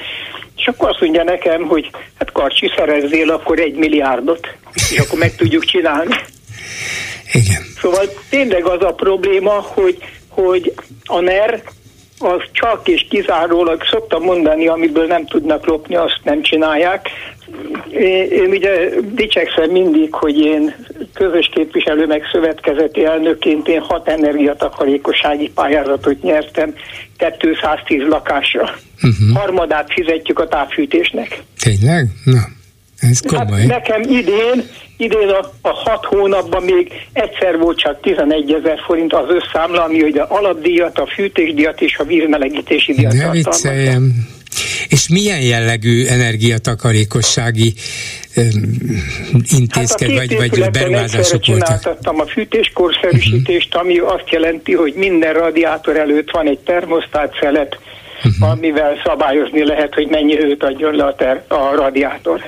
és 0.58 0.68
akkor 0.68 0.90
azt 0.90 1.02
mondja 1.02 1.24
nekem, 1.24 1.62
hogy 1.62 1.90
hát 2.18 2.32
Karcsi, 2.32 2.72
szerezzél 2.78 3.30
akkor 3.30 3.60
egy 3.60 3.76
milliárdot, 3.76 4.48
és 4.74 4.98
akkor 4.98 5.20
meg 5.20 5.36
tudjuk 5.36 5.66
csinálni. 5.66 6.16
Igen. 7.32 7.62
Szóval 7.82 8.06
tényleg 8.30 8.66
az 8.66 8.84
a 8.84 8.94
probléma, 8.94 9.52
hogy, 9.52 9.98
hogy 10.30 10.74
a 11.06 11.20
NER 11.20 11.62
az 12.22 12.42
csak 12.52 12.88
és 12.88 13.06
kizárólag 13.10 13.84
szoktam 13.92 14.24
mondani, 14.24 14.68
amiből 14.68 15.06
nem 15.06 15.26
tudnak 15.26 15.66
lopni, 15.66 15.96
azt 15.96 16.20
nem 16.24 16.42
csinálják. 16.42 17.10
Én, 17.92 18.30
én 18.30 18.50
ugye 18.50 18.90
dicsekszem 19.14 19.70
mindig, 19.70 20.14
hogy 20.14 20.40
én 20.40 20.76
közös 21.14 21.50
képviselő 21.54 22.06
meg 22.06 22.22
szövetkezeti 22.32 23.06
elnökként 23.06 23.68
én 23.68 23.82
hat 23.82 24.08
energiatakarékossági 24.08 25.50
pályázatot 25.50 26.22
nyertem 26.22 26.74
210 27.40 28.02
lakásra. 28.08 28.62
Uh-huh. 28.62 29.38
Harmadát 29.38 29.94
fizetjük 29.94 30.40
a 30.40 30.48
távfűtésnek. 30.48 31.42
Tényleg? 31.60 32.08
Na, 32.24 32.40
ez 33.02 33.20
komoly. 33.20 33.60
Hát 33.60 33.68
nekem 33.68 34.02
idén, 34.02 34.64
idén 34.98 35.30
a, 35.30 35.52
a 35.62 35.70
hat 35.70 36.06
hónapban 36.06 36.64
még 36.64 36.92
egyszer 37.14 37.58
volt 37.58 37.78
csak 37.78 38.02
11 38.02 38.54
ezer 38.54 38.80
forint 38.86 39.14
az 39.14 39.26
összámla, 39.30 39.84
ami 39.84 40.02
ugye 40.02 40.22
alapdíjat, 40.22 41.00
a 41.00 41.08
fűtésdíjat 41.16 41.82
és 41.82 41.98
a 41.98 42.04
vízmelegítési 42.04 42.94
díjat 42.94 43.14
Ne 43.14 43.32
vicceljem. 43.32 44.30
És 44.88 45.10
milyen 45.10 45.42
jellegű 45.42 46.06
energiatakarékossági 46.06 47.74
intézkedés 49.60 50.18
hát 50.18 50.34
vagy, 50.34 50.50
vagy 50.50 50.70
beruházások 50.72 51.46
voltak? 51.46 51.68
csináltattam 51.68 52.20
a 52.20 52.26
fűtéskorszerűsítést, 52.26 53.68
uh-huh. 53.68 53.82
ami 53.82 53.98
azt 53.98 54.30
jelenti, 54.30 54.74
hogy 54.74 54.94
minden 54.94 55.34
radiátor 55.34 55.98
előtt 55.98 56.32
van 56.32 56.48
egy 56.48 56.60
termosztát 56.60 57.38
szelet, 57.42 57.80
uh-huh. 58.24 58.50
amivel 58.50 59.02
szabályozni 59.06 59.66
lehet, 59.66 59.94
hogy 59.94 60.08
mennyi 60.08 60.36
hőt 60.36 60.64
adjon 60.64 60.96
le 60.96 61.04
a, 61.04 61.16
ter- 61.16 61.52
a 61.52 61.76
radiátor. 61.76 62.42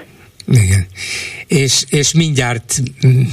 Igen. 0.47 0.87
És, 1.47 1.83
és 1.89 2.13
mindjárt, 2.13 2.73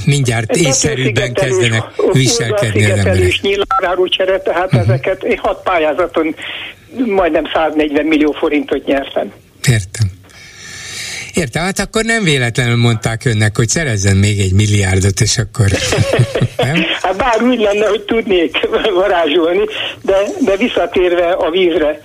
mindjárt 0.05 0.55
észszerűbben 0.55 1.33
kezdenek 1.33 1.83
viselkedni 2.11 2.85
az 2.85 2.97
emberek. 2.97 3.41
nyilvánárúcsere, 3.41 4.39
tehát 4.39 4.65
uh-huh. 4.65 4.81
ezeket 4.81 5.23
én 5.23 5.37
hat 5.37 5.63
pályázaton 5.63 6.35
majdnem 7.05 7.43
140 7.53 8.05
millió 8.05 8.31
forintot 8.31 8.85
nyertem. 8.85 9.31
Értem. 9.67 10.19
Értem, 11.33 11.63
hát 11.63 11.79
akkor 11.79 12.03
nem 12.03 12.23
véletlenül 12.23 12.75
mondták 12.75 13.25
önnek, 13.25 13.57
hogy 13.57 13.67
szerezzen 13.67 14.17
még 14.17 14.39
egy 14.39 14.53
milliárdot, 14.53 15.19
és 15.19 15.37
akkor... 15.37 15.65
nem? 16.57 16.85
Hát 17.01 17.15
bár 17.15 17.41
úgy 17.41 17.59
lenne, 17.59 17.85
hogy 17.87 18.01
tudnék 18.01 18.57
varázsolni, 18.93 19.65
de, 20.01 20.15
de 20.39 20.55
visszatérve 20.57 21.31
a 21.31 21.49
vízre. 21.49 22.01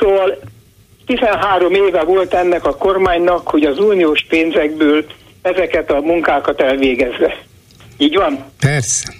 Szóval 0.00 0.38
13 1.06 1.74
éve 1.74 2.02
volt 2.02 2.34
ennek 2.34 2.64
a 2.64 2.76
kormánynak, 2.76 3.48
hogy 3.48 3.64
az 3.64 3.78
uniós 3.78 4.24
pénzekből 4.28 5.04
ezeket 5.42 5.90
a 5.90 6.00
munkákat 6.00 6.60
elvégezze. 6.60 7.36
Így 7.98 8.16
van? 8.16 8.44
Persze. 8.60 9.12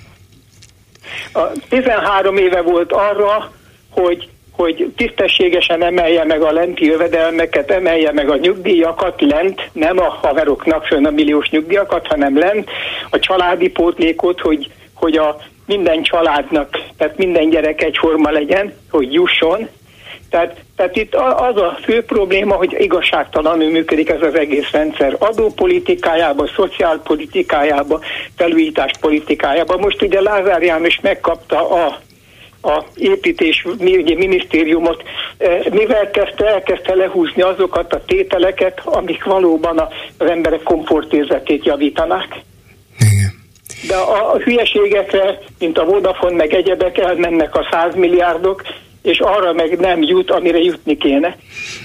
A 1.32 1.40
13 1.69 2.36
éve 2.36 2.62
volt 2.62 2.93
arra, 2.93 3.52
hogy 3.90 4.28
hogy 4.56 4.93
tisztességesen 4.97 5.82
emelje 5.82 6.24
meg 6.24 6.43
a 6.43 6.52
lenti 6.52 6.85
jövedelmeket, 6.85 7.70
emelje 7.70 8.12
meg 8.12 8.31
a 8.31 8.36
nyugdíjakat 8.36 9.20
lent, 9.20 9.70
nem 9.73 9.98
a 9.98 10.09
haveroknak 10.09 10.85
fönn 10.85 11.05
a 11.05 11.11
milliós 11.11 11.48
nyugdíjakat, 11.48 12.06
hanem 12.06 12.39
lent 12.39 12.70
a 13.11 13.19
családi 13.19 13.69
pótlékot, 13.69 14.40
hogy, 14.40 14.70
hogy 14.94 15.16
a 15.16 15.36
minden 15.66 16.02
családnak, 16.02 16.81
tehát 16.97 17.16
minden 17.16 17.51
gyerek 17.51 17.82
egyforma 17.82 18.31
legyen, 18.31 18.74
hogy 18.90 19.12
jusson. 19.12 19.69
Tehát, 20.31 20.64
tehát 20.76 20.96
itt 20.96 21.14
az 21.14 21.56
a 21.56 21.78
fő 21.82 22.05
probléma, 22.05 22.55
hogy 22.55 22.76
igazságtalanul 22.78 23.70
működik 23.70 24.09
ez 24.09 24.22
az 24.22 24.34
egész 24.34 24.70
rendszer. 24.70 25.16
Adópolitikájába, 25.18 26.46
szociálpolitikájába, 26.56 28.01
felújítás 28.36 28.90
politikájába. 29.01 29.76
Most 29.76 30.02
ugye 30.02 30.20
Lázár 30.20 30.62
János 30.62 31.01
megkapta 31.01 31.70
a 31.70 31.98
a 32.66 32.84
építés 32.96 33.64
ugye, 33.78 34.14
minisztériumot, 34.14 35.02
e, 35.38 35.59
mivel 35.70 36.10
kezdte, 36.10 36.46
elkezdte 36.46 36.94
lehúzni 36.94 37.42
azokat 37.42 37.92
a 37.92 38.05
tételeket, 38.06 38.80
amik 38.84 39.24
valóban 39.24 39.78
az 40.18 40.28
emberek 40.28 40.62
komfortérzetét 40.62 41.64
javítanák. 41.64 42.42
De 43.86 43.96
a, 43.96 44.32
a 44.34 44.38
hülyeségekre, 44.38 45.38
mint 45.59 45.78
a 45.78 45.84
Vodafone 45.84 46.36
meg 46.36 46.55
egyebek 46.55 46.98
elmennek 46.98 47.55
a 47.55 47.68
100 47.70 47.94
milliárdok, 47.94 48.62
és 49.05 49.18
arra 49.20 49.52
meg 49.52 49.78
nem 49.78 50.02
jut, 50.02 50.31
amire 50.31 50.59
jutni 50.59 50.97
kéne. 50.97 51.36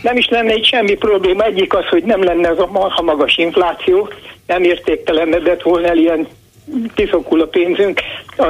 Nem 0.01 0.17
is 0.17 0.27
lenne 0.29 0.51
egy 0.51 0.65
semmi 0.65 0.95
probléma. 0.95 1.43
Egyik 1.43 1.73
az, 1.73 1.85
hogy 1.85 2.03
nem 2.03 2.23
lenne 2.23 2.49
ez 2.49 2.59
a 2.59 2.69
marha 2.71 3.01
magas 3.01 3.37
infláció, 3.37 4.09
nem 4.47 4.63
értéktelenedett 4.63 5.61
volna 5.61 5.87
el 5.87 5.97
ilyen 5.97 6.27
tiszokul 6.95 7.41
a 7.41 7.45
pénzünk. 7.45 7.99
A 8.37 8.45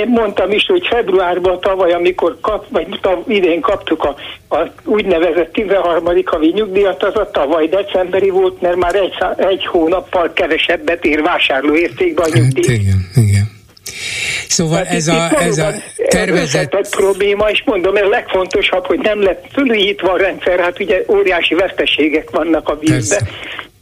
én 0.00 0.08
mondtam 0.08 0.50
is, 0.50 0.66
hogy 0.66 0.86
februárban 0.86 1.60
tavaly, 1.60 1.92
amikor 1.92 2.38
kap, 2.40 2.66
vagy 2.68 2.98
tav, 3.00 3.18
idén 3.26 3.60
kaptuk 3.60 4.04
a, 4.04 4.14
a 4.56 4.66
úgynevezett 4.84 5.52
13. 5.52 6.04
havi 6.24 6.52
nyugdíjat, 6.54 7.02
az 7.02 7.16
a 7.16 7.30
tavaly 7.30 7.66
decemberi 7.66 8.30
volt, 8.30 8.60
mert 8.60 8.76
már 8.76 8.94
egy, 8.94 9.14
egy 9.36 9.66
hónappal 9.66 10.32
kevesebbet 10.32 11.04
ér 11.04 11.22
vásárlóértékben 11.22 12.30
a 12.30 12.34
nyugdíj. 12.34 12.66
Hát, 12.66 12.76
igen, 12.76 13.10
igen. 13.14 13.31
Szóval 14.52 14.84
hát 14.84 14.94
ez, 14.94 15.08
a, 15.08 15.40
ez 15.40 15.58
a 15.58 15.74
tervezett... 16.08 16.74
Ez 16.74 16.90
probléma, 16.90 17.50
és 17.50 17.62
mondom, 17.64 17.96
ez 17.96 18.04
a 18.04 18.08
legfontosabb, 18.08 18.86
hogy 18.86 18.98
nem 18.98 19.22
lett 19.22 19.44
fölújítva 19.52 20.12
a 20.12 20.16
rendszer, 20.16 20.60
hát 20.60 20.80
ugye 20.80 21.02
óriási 21.08 21.54
veszteségek 21.54 22.30
vannak 22.30 22.68
a 22.68 22.78
vízbe. 22.80 23.28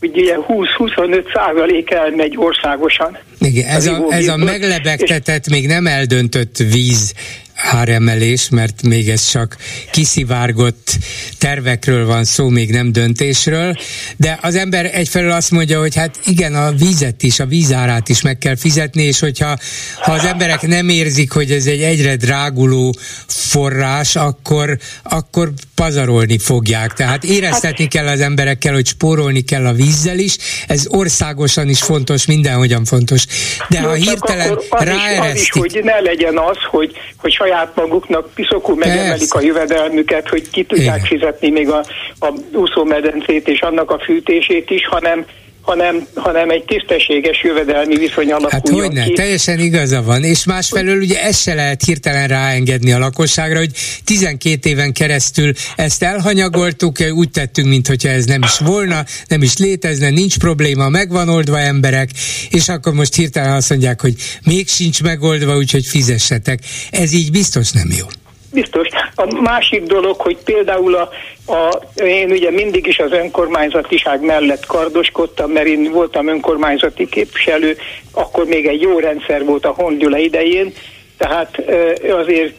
Ugye 0.02 0.36
20-25 0.48 1.34
százalék 1.34 1.90
elmegy 1.90 2.36
országosan. 2.36 3.18
Igen, 3.38 3.68
ez 3.68 3.86
a, 3.86 4.06
ez 4.08 4.28
a 4.28 4.36
meglebegtetett, 4.36 5.48
még 5.48 5.66
nem 5.66 5.86
eldöntött 5.86 6.56
víz 6.56 7.14
áremelés, 7.62 8.48
mert 8.48 8.82
még 8.82 9.08
ez 9.08 9.30
csak 9.30 9.56
kiszivárgott 9.90 10.96
tervekről 11.38 12.06
van 12.06 12.24
szó, 12.24 12.48
még 12.48 12.70
nem 12.70 12.92
döntésről, 12.92 13.76
de 14.16 14.38
az 14.42 14.54
ember 14.54 14.90
egyfelől 14.92 15.30
azt 15.30 15.50
mondja, 15.50 15.80
hogy 15.80 15.96
hát 15.96 16.18
igen, 16.24 16.54
a 16.54 16.72
vízet 16.72 17.22
is, 17.22 17.40
a 17.40 17.46
vízárát 17.46 18.08
is 18.08 18.22
meg 18.22 18.38
kell 18.38 18.56
fizetni, 18.56 19.02
és 19.02 19.18
hogyha 19.18 19.58
ha 19.96 20.12
az 20.12 20.24
emberek 20.24 20.66
nem 20.66 20.88
érzik, 20.88 21.32
hogy 21.32 21.50
ez 21.50 21.66
egy 21.66 21.82
egyre 21.82 22.16
dráguló 22.16 22.94
forrás, 23.26 24.16
akkor, 24.16 24.78
akkor 25.02 25.52
pazarolni 25.74 26.38
fogják. 26.38 26.92
Tehát 26.92 27.24
éreztetni 27.24 27.88
kell 27.88 28.06
az 28.06 28.20
emberekkel, 28.20 28.72
hogy 28.72 28.86
spórolni 28.86 29.40
kell 29.40 29.66
a 29.66 29.72
vízzel 29.72 30.18
is, 30.18 30.36
ez 30.66 30.86
országosan 30.88 31.68
is 31.68 31.82
fontos, 31.82 32.26
mindenhogyan 32.26 32.84
fontos. 32.84 33.24
De 33.68 33.80
ha 33.80 33.92
hirtelen 33.92 34.58
ráeresztik... 34.70 35.32
Az 35.32 35.64
is, 35.64 35.72
hogy 35.72 35.84
ne 35.84 36.00
legyen 36.00 36.38
az, 36.38 36.56
hogy, 36.70 36.92
hogy 37.16 37.32
saját 37.32 37.49
maguknak 37.74 38.30
piszokul 38.34 38.76
megemelik 38.76 39.34
a 39.34 39.40
jövedelmüket, 39.40 40.28
hogy 40.28 40.50
ki 40.50 40.64
tudják 40.64 40.96
Igen. 40.96 41.06
fizetni 41.06 41.50
még 41.50 41.68
a, 41.70 41.84
a 42.20 42.32
úszómedencét 42.52 43.48
és 43.48 43.60
annak 43.60 43.90
a 43.90 43.98
fűtését 43.98 44.70
is, 44.70 44.86
hanem 44.86 45.24
hanem, 45.70 46.06
hanem 46.14 46.50
egy 46.50 46.64
tisztességes 46.64 47.42
jövedelmi 47.42 47.96
viszony 47.96 48.32
alakuljon 48.32 48.50
Hát 48.50 48.68
hogyne, 48.68 49.04
ki. 49.04 49.12
teljesen 49.12 49.58
igaza 49.58 50.02
van, 50.02 50.24
és 50.24 50.44
másfelől 50.44 51.00
ugye 51.00 51.22
ezt 51.22 51.40
se 51.42 51.54
lehet 51.54 51.84
hirtelen 51.84 52.28
ráengedni 52.28 52.92
a 52.92 52.98
lakosságra, 52.98 53.58
hogy 53.58 53.70
12 54.04 54.68
éven 54.68 54.92
keresztül 54.92 55.52
ezt 55.76 56.02
elhanyagoltuk, 56.02 56.96
úgy 57.14 57.30
tettünk, 57.30 57.68
mintha 57.68 58.08
ez 58.08 58.24
nem 58.24 58.42
is 58.42 58.58
volna, 58.58 59.04
nem 59.28 59.42
is 59.42 59.56
létezne, 59.56 60.10
nincs 60.10 60.38
probléma, 60.38 60.88
megvan 60.88 61.28
oldva 61.28 61.58
emberek, 61.58 62.10
és 62.50 62.68
akkor 62.68 62.92
most 62.92 63.14
hirtelen 63.14 63.52
azt 63.52 63.70
mondják, 63.70 64.00
hogy 64.00 64.14
még 64.44 64.68
sincs 64.68 65.02
megoldva, 65.02 65.56
úgyhogy 65.56 65.86
fizessetek. 65.86 66.58
Ez 66.90 67.12
így 67.12 67.30
biztos 67.30 67.70
nem 67.70 67.88
jó. 67.98 68.06
Biztos. 68.52 68.88
A 69.14 69.40
másik 69.40 69.82
dolog, 69.82 70.20
hogy 70.20 70.36
például 70.44 70.94
a, 70.94 71.10
a, 71.52 71.82
én 72.04 72.30
ugye 72.30 72.50
mindig 72.50 72.86
is 72.86 72.98
az 72.98 73.12
önkormányzatiság 73.12 74.24
mellett 74.24 74.66
kardoskodtam, 74.66 75.50
mert 75.50 75.66
én 75.66 75.90
voltam 75.92 76.28
önkormányzati 76.28 77.08
képviselő, 77.08 77.76
akkor 78.12 78.44
még 78.44 78.66
egy 78.66 78.80
jó 78.80 78.98
rendszer 78.98 79.44
volt 79.44 79.64
a 79.64 79.74
Hongyula 79.76 80.18
idején, 80.18 80.72
tehát 81.18 81.62
azért 82.10 82.54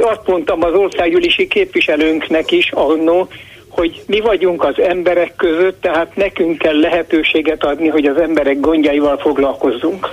azt 0.00 0.26
mondtam 0.26 0.62
az 0.62 0.74
országgyűlési 0.74 1.48
képviselőnknek 1.48 2.50
is 2.50 2.70
annó, 2.70 3.28
hogy 3.68 4.02
mi 4.06 4.20
vagyunk 4.20 4.64
az 4.64 4.80
emberek 4.80 5.36
között, 5.36 5.80
tehát 5.80 6.16
nekünk 6.16 6.58
kell 6.58 6.80
lehetőséget 6.80 7.64
adni, 7.64 7.88
hogy 7.88 8.06
az 8.06 8.16
emberek 8.16 8.60
gondjaival 8.60 9.18
foglalkozzunk. 9.18 10.08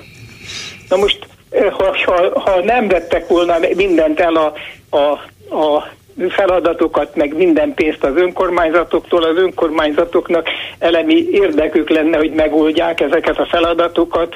Na 0.90 0.98
most 0.98 1.28
ha, 1.72 1.96
ha, 2.06 2.40
ha 2.40 2.64
nem 2.64 2.88
vettek 2.88 3.28
volna 3.28 3.58
mindent 3.76 4.20
el 4.20 4.36
a, 4.36 4.54
a, 4.90 5.12
a 5.56 5.94
feladatokat, 6.30 7.16
meg 7.16 7.36
minden 7.36 7.74
pénzt 7.74 8.04
az 8.04 8.16
önkormányzatoktól, 8.16 9.24
az 9.24 9.38
önkormányzatoknak 9.38 10.48
elemi 10.80 11.28
érdekük 11.32 11.90
lenne, 11.90 12.18
hogy 12.18 12.32
megoldják 12.32 13.00
ezeket 13.02 13.38
a 13.38 13.48
feladatokat, 13.50 14.36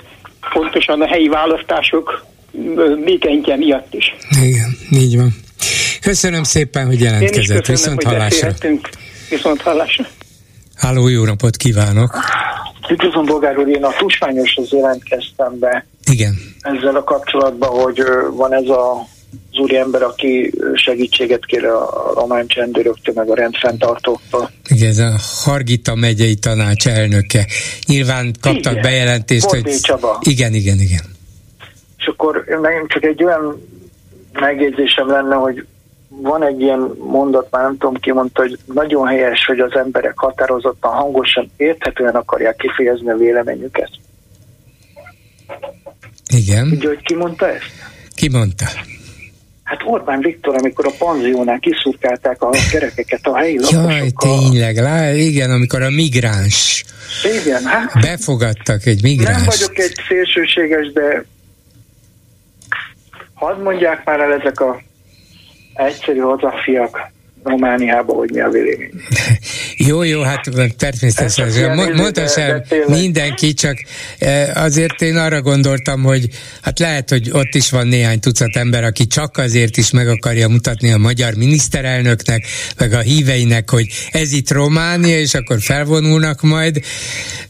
pontosan 0.53 1.01
a 1.01 1.07
helyi 1.07 1.27
választások 1.27 2.25
mikéntje 3.03 3.55
miatt 3.55 3.93
is. 3.93 4.15
Igen, 4.43 4.77
így 4.91 5.17
van. 5.17 5.29
Köszönöm 6.01 6.43
szépen, 6.43 6.85
hogy 6.85 6.99
jelentkezett. 6.99 7.65
Köszönöm, 7.65 7.97
Viszont 7.97 8.03
hogy 8.03 8.13
hallásra. 8.13 8.51
Viszont 9.29 9.61
hallásra. 9.61 10.05
Háló, 10.79 11.07
jó 11.07 11.23
napot 11.25 11.55
kívánok! 11.55 12.17
Üdvözlöm, 12.89 13.25
Bolgár 13.25 13.57
úr, 13.57 13.67
én 13.67 13.83
a 13.83 13.91
tusványoshoz 13.97 14.71
jelentkeztem 14.71 15.59
be. 15.59 15.85
Igen. 16.11 16.35
Ezzel 16.61 16.95
a 16.95 17.03
kapcsolatban, 17.03 17.69
hogy 17.69 18.03
van 18.31 18.53
ez 18.53 18.67
a, 18.69 18.91
az 19.51 19.59
úri 19.59 19.77
ember, 19.77 20.01
aki 20.03 20.53
segítséget 20.73 21.45
kér 21.45 21.65
a 21.65 22.11
román 22.15 22.47
csendőröktől, 22.47 23.15
meg 23.15 23.29
a 23.29 23.35
rendfenntartóktól. 23.35 24.51
Igen, 24.67 24.89
ez 24.89 24.97
a 24.97 25.15
Hargita 25.43 25.95
megyei 25.95 26.35
tanács 26.35 26.87
elnöke. 26.87 27.45
Nyilván 27.85 28.33
kaptak 28.41 28.71
igen. 28.71 28.83
bejelentést, 28.83 29.45
Bordé 29.45 29.71
hogy... 29.71 29.79
Csaba. 29.79 30.19
Igen, 30.21 30.53
igen, 30.53 30.79
igen. 30.79 31.03
És 31.97 32.05
akkor 32.05 32.43
nekem 32.61 32.87
csak 32.87 33.03
egy 33.03 33.23
olyan 33.23 33.67
megjegyzésem 34.33 35.07
lenne, 35.07 35.35
hogy 35.35 35.65
van 36.21 36.43
egy 36.43 36.61
ilyen 36.61 36.79
mondat, 36.97 37.47
már 37.51 37.63
nem 37.63 37.77
tudom 37.77 37.95
ki 37.95 38.11
mondta, 38.11 38.41
hogy 38.41 38.57
nagyon 38.65 39.07
helyes, 39.07 39.45
hogy 39.45 39.59
az 39.59 39.75
emberek 39.75 40.13
határozottan, 40.19 40.91
hangosan, 40.91 41.51
érthetően 41.57 42.15
akarják 42.15 42.55
kifejezni 42.55 43.09
a 43.09 43.15
véleményüket. 43.15 43.89
Igen. 46.35 46.67
Ugye, 46.71 46.87
hogy 46.87 47.01
ki 47.03 47.15
mondta 47.15 47.47
ezt? 47.47 47.71
Ki 48.15 48.29
mondta? 48.29 48.65
Hát 49.63 49.81
Orbán 49.85 50.19
Viktor, 50.19 50.55
amikor 50.55 50.85
a 50.85 50.91
panziónál 50.97 51.59
kiszurkálták 51.59 52.41
a 52.41 52.49
kerekeket 52.71 53.27
a 53.27 53.37
helyi 53.37 53.59
lakosokkal. 53.59 53.91
Jaj, 53.91 54.09
tényleg, 54.17 54.77
lá, 54.77 55.11
igen, 55.11 55.51
amikor 55.51 55.81
a 55.81 55.89
migráns 55.89 56.83
igen, 57.23 57.63
hát 57.63 58.01
befogadtak 58.01 58.85
egy 58.85 59.01
migráns. 59.01 59.37
Nem 59.37 59.45
vagyok 59.45 59.77
egy 59.77 59.95
szélsőséges, 60.07 60.91
de 60.91 61.25
hadd 63.33 63.61
mondják 63.61 64.05
már 64.05 64.19
el 64.19 64.33
ezek 64.33 64.59
a 64.59 64.81
egyszerű 65.73 66.19
hazafiak, 66.19 67.11
Romániába, 67.43 68.13
hogy 68.13 68.31
mi 68.31 68.39
a 68.39 68.49
vélemény. 68.49 68.91
Jó, 69.87 70.03
jó, 70.03 70.21
hát 70.21 70.49
természetesen. 70.77 71.75
Mondta 71.95 72.27
sem 72.27 72.61
mindenki, 72.87 73.53
csak 73.53 73.77
eh, 74.17 74.63
azért 74.63 75.01
én 75.01 75.17
arra 75.17 75.41
gondoltam, 75.41 76.03
hogy 76.03 76.27
hát 76.61 76.79
lehet, 76.79 77.09
hogy 77.09 77.29
ott 77.31 77.55
is 77.55 77.69
van 77.69 77.87
néhány 77.87 78.19
tucat 78.19 78.55
ember, 78.55 78.83
aki 78.83 79.07
csak 79.07 79.37
azért 79.37 79.77
is 79.77 79.91
meg 79.91 80.07
akarja 80.07 80.47
mutatni 80.47 80.91
a 80.91 80.97
magyar 80.97 81.33
miniszterelnöknek, 81.33 82.45
meg 82.77 82.93
a 82.93 82.99
híveinek, 82.99 83.69
hogy 83.69 83.85
ez 84.11 84.31
itt 84.31 84.51
Románia, 84.51 85.19
és 85.19 85.33
akkor 85.33 85.59
felvonulnak 85.59 86.41
majd, 86.41 86.79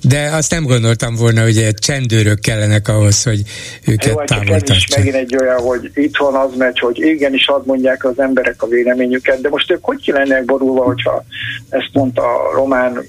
de 0.01 0.29
azt 0.31 0.51
nem 0.51 0.63
gondoltam 0.63 1.15
volna, 1.15 1.41
hogy 1.41 1.73
csendőrök 1.73 2.39
kellenek 2.39 2.87
ahhoz, 2.87 3.23
hogy 3.23 3.41
őket 3.85 4.13
jó, 4.13 4.23
távol 4.23 4.55
ez 4.55 4.69
is 4.69 4.87
megint 4.95 5.15
egy 5.15 5.35
olyan, 5.41 5.59
hogy 5.59 5.91
itt 5.93 6.17
van 6.17 6.35
az 6.35 6.57
megy, 6.57 6.79
hogy 6.79 6.99
igenis 6.99 7.47
ad 7.47 7.65
mondják 7.65 8.05
az 8.05 8.19
emberek 8.19 8.61
a 8.63 8.67
véleményüket, 8.67 9.41
de 9.41 9.49
most 9.49 9.71
ők 9.71 9.83
hogy 9.83 10.01
ki 10.01 10.11
lennének 10.11 10.45
borulva, 10.45 10.83
hogyha 10.83 11.25
ezt 11.69 11.89
mondta 11.93 12.18
a 12.19 12.51
román 12.53 13.05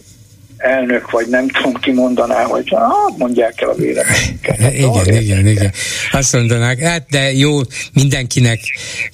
elnök, 0.60 1.10
vagy 1.10 1.26
nem 1.28 1.48
tudom 1.48 1.74
ki 1.74 1.92
mondaná, 1.92 2.44
hogy 2.44 2.68
ah, 2.70 3.16
mondják 3.16 3.60
el 3.60 3.68
a 3.68 3.74
véleményüket. 3.74 4.58
igen, 4.74 4.94
hát, 4.94 5.06
igen, 5.06 5.46
igen. 5.46 5.72
Azt 6.12 6.32
mondanák, 6.32 6.78
hát 6.78 7.06
de 7.10 7.32
jó, 7.32 7.58
mindenkinek, 7.92 8.60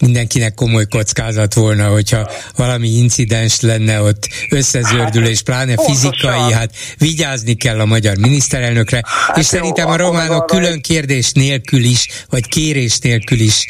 mindenkinek 0.02 0.54
komoly 0.54 0.86
kockázat 0.86 1.54
volna, 1.54 1.88
hogyha 1.88 2.30
valami 2.56 2.88
incidens 2.88 3.60
lenne 3.60 4.00
ott 4.00 4.28
összezördülés, 4.50 5.42
pláne 5.42 5.70
hát, 5.70 5.84
fizikai, 5.84 6.52
hát 6.52 6.70
vigyázni 6.98 7.54
kell 7.54 7.80
a 7.80 7.84
magyar 7.84 8.16
miniszterelnökre, 8.16 9.02
hát 9.26 9.36
és 9.36 9.52
jó, 9.52 9.58
szerintem 9.58 9.88
a 9.88 9.96
románok 9.96 10.46
külön 10.46 10.80
kérdés 10.80 11.32
nélkül 11.32 11.84
is, 11.84 12.08
vagy 12.30 12.48
kérés 12.48 12.98
nélkül 12.98 13.40
is 13.40 13.66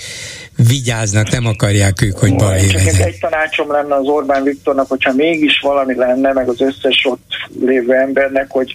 vigyáznak, 0.56 1.30
nem 1.30 1.46
akarják 1.46 2.02
ők, 2.02 2.18
hogy 2.18 2.36
bal 2.36 2.50
legyen. 2.50 2.94
Egy 3.02 3.18
tanácsom 3.18 3.70
lenne 3.70 3.94
az 3.94 4.06
Orbán 4.06 4.42
Viktornak, 4.42 4.88
hogyha 4.88 5.12
mégis 5.12 5.60
valami 5.60 5.94
lenne, 5.94 6.32
meg 6.32 6.48
az 6.48 6.60
összes 6.60 7.04
ott 7.04 7.30
lévő 7.60 7.92
embernek, 7.94 8.46
hogy, 8.50 8.72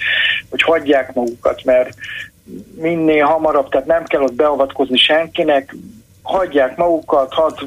hogy 0.50 0.62
hagyják 0.62 1.14
magukat, 1.14 1.64
mert 1.64 1.96
minél 2.76 3.26
hamarabb, 3.26 3.70
tehát 3.70 3.88
nem 3.88 4.04
kell 4.04 4.22
ott 4.22 4.34
beavatkozni 4.34 4.98
senkinek, 4.98 5.76
hagyják 6.22 6.78
magukat, 6.78 7.34
hadd 7.34 7.60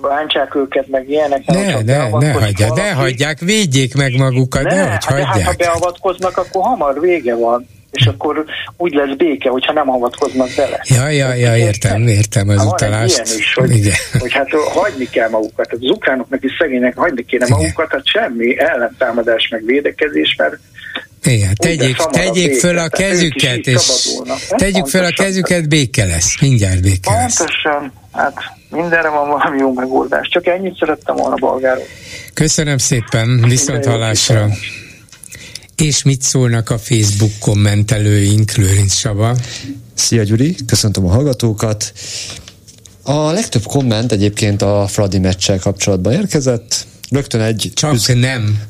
bántsák 0.00 0.54
őket, 0.54 0.88
meg 0.88 1.08
ilyenek. 1.08 1.46
Ne, 1.46 1.64
ne, 1.64 1.82
ne, 1.82 2.08
ne 2.18 2.32
hagyják, 2.32 2.70
de 2.70 2.92
hagyják, 2.92 3.38
védjék 3.38 3.94
meg 3.94 4.16
magukat, 4.16 4.62
ne, 4.62 4.74
de 4.74 4.80
hogy 4.80 4.90
hát, 4.90 5.04
hagyják. 5.04 5.28
Hát, 5.28 5.44
ha 5.44 5.52
beavatkoznak, 5.56 6.36
akkor 6.36 6.62
hamar 6.62 7.00
vége 7.00 7.34
van 7.34 7.68
és 7.94 8.06
akkor 8.06 8.44
úgy 8.76 8.94
lesz 8.94 9.16
béke, 9.16 9.48
hogyha 9.48 9.72
nem 9.72 9.90
avatkoznak 9.90 10.48
bele. 10.56 10.80
Ja, 10.84 11.08
ja, 11.08 11.34
ja, 11.34 11.56
értem, 11.56 12.06
értem 12.06 12.48
az 12.48 12.64
utalást. 12.64 13.22
Ilyen 13.24 13.38
is, 13.38 13.54
hogy, 13.54 13.76
Igen. 13.76 13.94
hogy 14.18 14.32
hát 14.32 14.48
hagyni 14.72 15.08
kell 15.08 15.28
magukat. 15.28 15.72
Az 15.72 15.78
ukránoknak 15.80 16.44
is 16.44 16.52
szegénynek 16.58 16.96
hagyni 16.96 17.24
kéne 17.24 17.46
Igen. 17.46 17.58
magukat, 17.58 17.90
hát 17.90 18.06
semmi 18.06 18.58
ellentámadás 18.60 19.48
meg 19.50 19.64
védekezés, 19.64 20.34
mert 20.38 20.58
igen, 21.24 21.54
tegyék, 21.54 21.96
tegyék 21.96 22.54
föl 22.54 22.78
a 22.78 22.88
kezüket, 22.88 23.66
és 23.66 24.08
tegyük 24.48 24.86
föl 24.86 25.04
a 25.04 25.10
kezüket, 25.10 25.68
béke 25.68 26.04
lesz, 26.04 26.40
mindjárt 26.40 26.82
béke 26.82 27.12
lesz. 27.12 27.36
Pontosan, 27.36 27.92
hát 28.12 28.34
mindenre 28.70 29.08
van 29.08 29.28
valami 29.28 29.58
jó 29.58 29.72
megoldás. 29.72 30.28
Csak 30.28 30.46
ennyit 30.46 30.78
szerettem 30.78 31.16
volna 31.16 31.34
bolgáról. 31.34 31.84
Köszönöm 32.34 32.78
szépen, 32.78 33.44
viszont 33.48 33.84
hallásra. 33.84 34.48
És 35.76 36.02
mit 36.02 36.22
szólnak 36.22 36.70
a 36.70 36.78
Facebook 36.78 37.32
kommentelőink, 37.38 38.52
Lőrinc 38.52 38.94
Saba? 38.94 39.36
Szia 39.94 40.22
Gyuri, 40.22 40.56
köszöntöm 40.66 41.06
a 41.06 41.10
hallgatókat. 41.10 41.92
A 43.02 43.30
legtöbb 43.30 43.62
komment 43.66 44.12
egyébként 44.12 44.62
a 44.62 44.86
Fradi 44.88 45.18
meccsel 45.18 45.58
kapcsolatban 45.58 46.12
érkezett. 46.12 46.86
Rögtön 47.10 47.40
egy... 47.40 47.70
Csak 47.74 47.94
üz... 47.94 48.06
nem. 48.06 48.62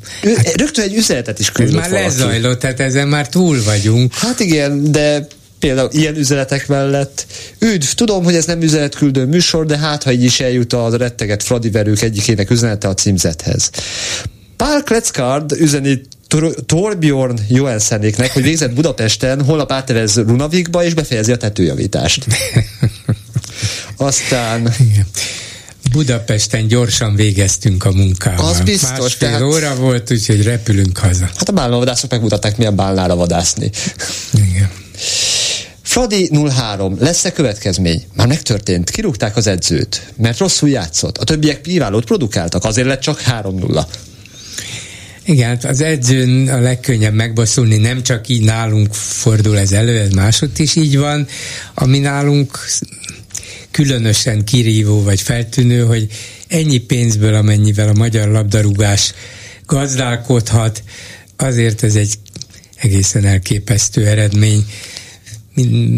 Rögtön 0.55 0.85
egy 0.85 0.95
üzenetet 0.95 1.39
is 1.39 1.53
küldött 1.53 1.75
Ez 1.75 1.81
már 1.81 1.91
valaki. 1.91 2.19
lezajlott, 2.19 2.59
tehát 2.59 2.81
ezen 2.81 3.09
már 3.09 3.29
túl 3.29 3.63
vagyunk. 3.63 4.15
Hát 4.15 4.41
igen, 4.41 4.93
de 4.93 5.27
például 5.59 5.89
ilyen 5.93 6.17
üzenetek 6.17 6.69
mellett. 6.69 7.27
Üdv, 7.59 7.87
tudom, 7.87 8.25
hogy 8.25 8.35
ez 8.35 8.45
nem 8.45 8.63
üzenetküldő 8.63 9.25
műsor, 9.27 9.67
de 9.67 9.79
hát 9.79 10.03
ha 10.03 10.13
így 10.13 10.23
is 10.25 10.41
eljut 10.41 10.73
a 10.73 10.97
retteget 10.97 11.43
Fradi 11.43 11.71
verők 11.71 12.03
egyikének 12.03 12.51
üzenete 12.51 12.89
a 12.89 12.95
címzethez. 12.95 13.71
Pál 14.57 14.83
Kleckard 14.83 15.53
üzeni 15.53 16.01
Tor- 16.35 16.65
Torbjorn 16.67 17.39
Johanssenéknek, 17.49 18.33
hogy 18.33 18.43
végzett 18.43 18.73
Budapesten, 18.73 19.45
holnap 19.45 19.73
átevez 19.73 20.17
Runavikba, 20.17 20.85
és 20.85 20.95
befejezi 20.95 21.33
a 21.33 21.37
tetőjavítást. 21.37 22.27
Aztán... 23.97 24.75
Budapesten 25.93 26.67
gyorsan 26.67 27.15
végeztünk 27.15 27.85
a 27.85 27.93
munkával. 27.93 28.47
Az 28.47 28.61
biztos. 28.61 28.99
Másfél 28.99 29.29
tehát... 29.29 29.43
óra 29.43 29.75
volt, 29.75 30.11
úgyhogy 30.11 30.43
repülünk 30.43 30.99
haza. 30.99 31.31
Hát 31.37 31.49
a 31.49 31.53
bálnavadászok 31.53 32.11
megmutatták, 32.11 32.57
milyen 32.57 32.77
bálnára 32.77 33.17
vadászni. 33.17 33.71
Igen. 34.33 34.71
Fradi 35.83 36.31
03. 36.51 36.97
Lesz-e 37.01 37.33
következmény? 37.33 38.05
Már 38.15 38.27
megtörtént. 38.27 38.91
Kirúgták 38.91 39.37
az 39.37 39.47
edzőt, 39.47 40.13
mert 40.17 40.39
rosszul 40.39 40.69
játszott. 40.69 41.19
A 41.19 41.25
többiek 41.25 41.61
priválót 41.61 42.05
produkáltak, 42.05 42.65
azért 42.65 42.87
lett 42.87 43.01
csak 43.01 43.23
3-0. 43.43 43.85
Igen, 45.27 45.49
hát 45.49 45.65
az 45.65 45.81
edzőn 45.81 46.49
a 46.49 46.61
legkönnyebb 46.61 47.15
megbosszulni, 47.15 47.77
nem 47.77 48.03
csak 48.03 48.29
így 48.29 48.43
nálunk 48.43 48.95
fordul 48.95 49.59
ez 49.59 49.73
elő, 49.73 49.99
ez 49.99 50.11
másod 50.11 50.51
is 50.57 50.77
így 50.77 50.99
van, 50.99 51.27
ami 51.75 51.99
nálunk 51.99 52.59
különösen 53.71 54.45
kirívó 54.45 55.03
vagy 55.03 55.21
feltűnő, 55.21 55.85
hogy 55.85 56.07
ennyi 56.49 56.79
pénzből, 56.79 57.35
amennyivel 57.35 57.89
a 57.89 57.93
magyar 57.93 58.29
labdarúgás 58.29 59.15
gazdálkodhat, 59.67 60.83
azért 61.37 61.83
ez 61.83 61.95
egy 61.95 62.15
egészen 62.77 63.25
elképesztő 63.25 64.07
eredmény. 64.07 64.67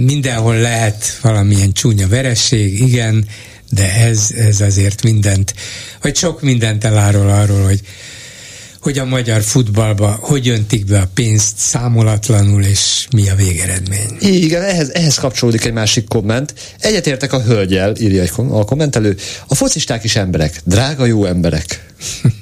Mindenhol 0.05 0.57
lehet 0.57 1.19
valamilyen 1.23 1.73
csúnya 1.73 2.09
veresség, 2.09 2.81
igen, 2.81 3.27
de 3.71 3.95
ez, 3.95 4.31
ez 4.37 4.61
azért 4.61 5.03
mindent, 5.03 5.55
vagy 6.01 6.17
sok 6.17 6.43
mindent 6.43 6.85
elárul 6.85 7.29
arról, 7.29 7.65
hogy 7.65 7.81
hogy 8.87 8.99
a 8.99 9.05
magyar 9.05 9.43
futballba 9.43 10.19
hogy 10.21 10.49
öntik 10.49 10.85
be 10.85 10.99
a 10.99 11.09
pénzt 11.15 11.59
számolatlanul, 11.59 12.63
és 12.63 13.07
mi 13.11 13.29
a 13.29 13.35
végeredmény. 13.35 14.17
Igen, 14.21 14.63
ehhez, 14.63 14.91
ehhez 14.91 15.15
kapcsolódik 15.15 15.65
egy 15.65 15.73
másik 15.73 16.09
komment. 16.09 16.55
Egyetértek 16.81 17.33
a 17.33 17.43
hölgyel, 17.43 17.97
írja 17.97 18.25
a 18.37 18.65
kommentelő. 18.65 19.17
A 19.47 19.55
focisták 19.55 20.05
is 20.05 20.17
emberek, 20.17 20.61
drága 20.65 21.05
jó 21.05 21.25
emberek. 21.25 21.95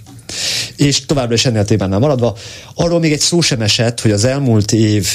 és 0.77 1.05
továbbra 1.07 1.35
is 1.35 1.45
ennél 1.45 1.61
a 1.61 1.65
témánál 1.65 1.99
maradva, 1.99 2.37
arról 2.75 3.01
még 3.01 3.13
egy 3.13 3.21
szó 3.21 3.41
sem 3.41 3.61
esett, 3.61 4.01
hogy 4.01 4.11
az 4.11 4.25
elmúlt 4.25 4.73
év 4.73 5.09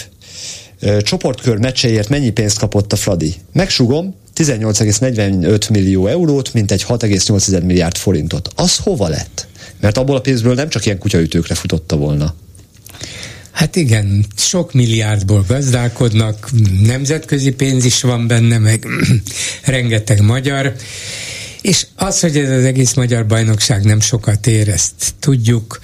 ö, 0.79 1.01
csoportkör 1.01 1.57
meccseért 1.57 2.09
mennyi 2.09 2.29
pénzt 2.29 2.59
kapott 2.59 2.93
a 2.93 2.95
Fradi. 2.95 3.35
Megsugom, 3.53 4.15
18,45 4.35 5.71
millió 5.71 6.07
eurót, 6.07 6.53
mint 6.53 6.71
egy 6.71 6.85
6,8 6.87 7.63
milliárd 7.63 7.97
forintot. 7.97 8.49
Az 8.55 8.77
hova 8.77 9.07
lett? 9.07 9.47
Mert 9.79 9.97
abból 9.97 10.15
a 10.15 10.21
pénzből 10.21 10.53
nem 10.53 10.69
csak 10.69 10.85
ilyen 10.85 10.97
kutyaütőkre 10.97 11.55
futotta 11.55 11.95
volna. 11.95 12.35
Hát 13.51 13.75
igen, 13.75 14.25
sok 14.35 14.73
milliárdból 14.73 15.45
gazdálkodnak, 15.47 16.49
nemzetközi 16.83 17.51
pénz 17.51 17.85
is 17.85 18.01
van 18.01 18.27
benne, 18.27 18.57
meg 18.57 18.87
rengeteg 19.63 20.21
magyar, 20.21 20.73
és 21.61 21.85
az, 21.95 22.19
hogy 22.19 22.37
ez 22.37 22.49
az 22.49 22.63
egész 22.63 22.93
magyar 22.93 23.25
bajnokság 23.25 23.83
nem 23.83 23.99
sokat 23.99 24.47
ér, 24.47 24.69
ezt 24.69 25.13
tudjuk. 25.19 25.79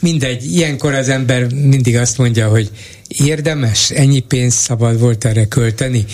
Mindegy, 0.00 0.54
ilyenkor 0.54 0.94
az 0.94 1.08
ember 1.08 1.52
mindig 1.52 1.96
azt 1.96 2.18
mondja, 2.18 2.48
hogy 2.48 2.70
érdemes, 3.08 3.90
ennyi 3.90 4.20
pénzt 4.20 4.58
szabad 4.58 4.98
volt 4.98 5.24
erre 5.24 5.46
költeni, 5.46 6.04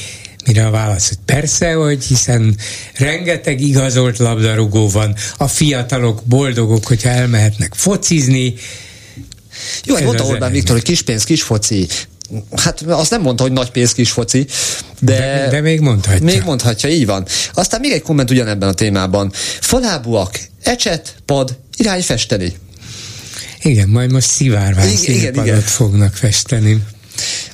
Mire 0.46 0.66
a 0.66 0.70
válasz, 0.70 1.08
hogy 1.08 1.18
persze, 1.24 1.72
hogy 1.72 2.04
hiszen 2.04 2.56
rengeteg 2.94 3.60
igazolt 3.60 4.18
labdarúgó 4.18 4.88
van, 4.88 5.14
a 5.36 5.48
fiatalok 5.48 6.22
boldogok, 6.24 6.86
hogyha 6.86 7.08
elmehetnek 7.08 7.74
focizni. 7.74 8.54
Jó, 9.84 9.94
hát 9.94 10.04
mondta 10.04 10.24
Orbán 10.24 10.52
Viktor, 10.52 10.74
hogy 10.74 10.84
kispénz, 10.84 11.24
kis 11.24 11.42
foci. 11.42 11.86
Hát 12.56 12.80
azt 12.80 13.10
nem 13.10 13.20
mondta, 13.20 13.42
hogy 13.42 13.52
nagy 13.52 13.70
pénz 13.70 13.92
kis 13.92 14.10
foci, 14.10 14.46
de, 15.00 15.18
de, 15.18 15.48
de 15.50 15.60
még 15.60 15.80
mondhatja. 15.80 16.24
Még 16.24 16.42
mondhatja, 16.42 16.88
így 16.88 17.06
van. 17.06 17.26
Aztán 17.52 17.80
még 17.80 17.92
egy 17.92 18.02
komment 18.02 18.30
ugyanebben 18.30 18.68
a 18.68 18.72
témában. 18.72 19.32
Falábúak, 19.60 20.40
ecset, 20.62 21.14
pad, 21.24 21.58
irány 21.76 22.02
festeni. 22.02 22.52
Igen, 23.62 23.88
majd 23.88 24.12
most 24.12 24.28
szivárvány 24.28 24.90
igen, 25.02 25.16
igen, 25.16 25.34
igen. 25.34 25.60
fognak 25.60 26.14
festeni. 26.14 26.82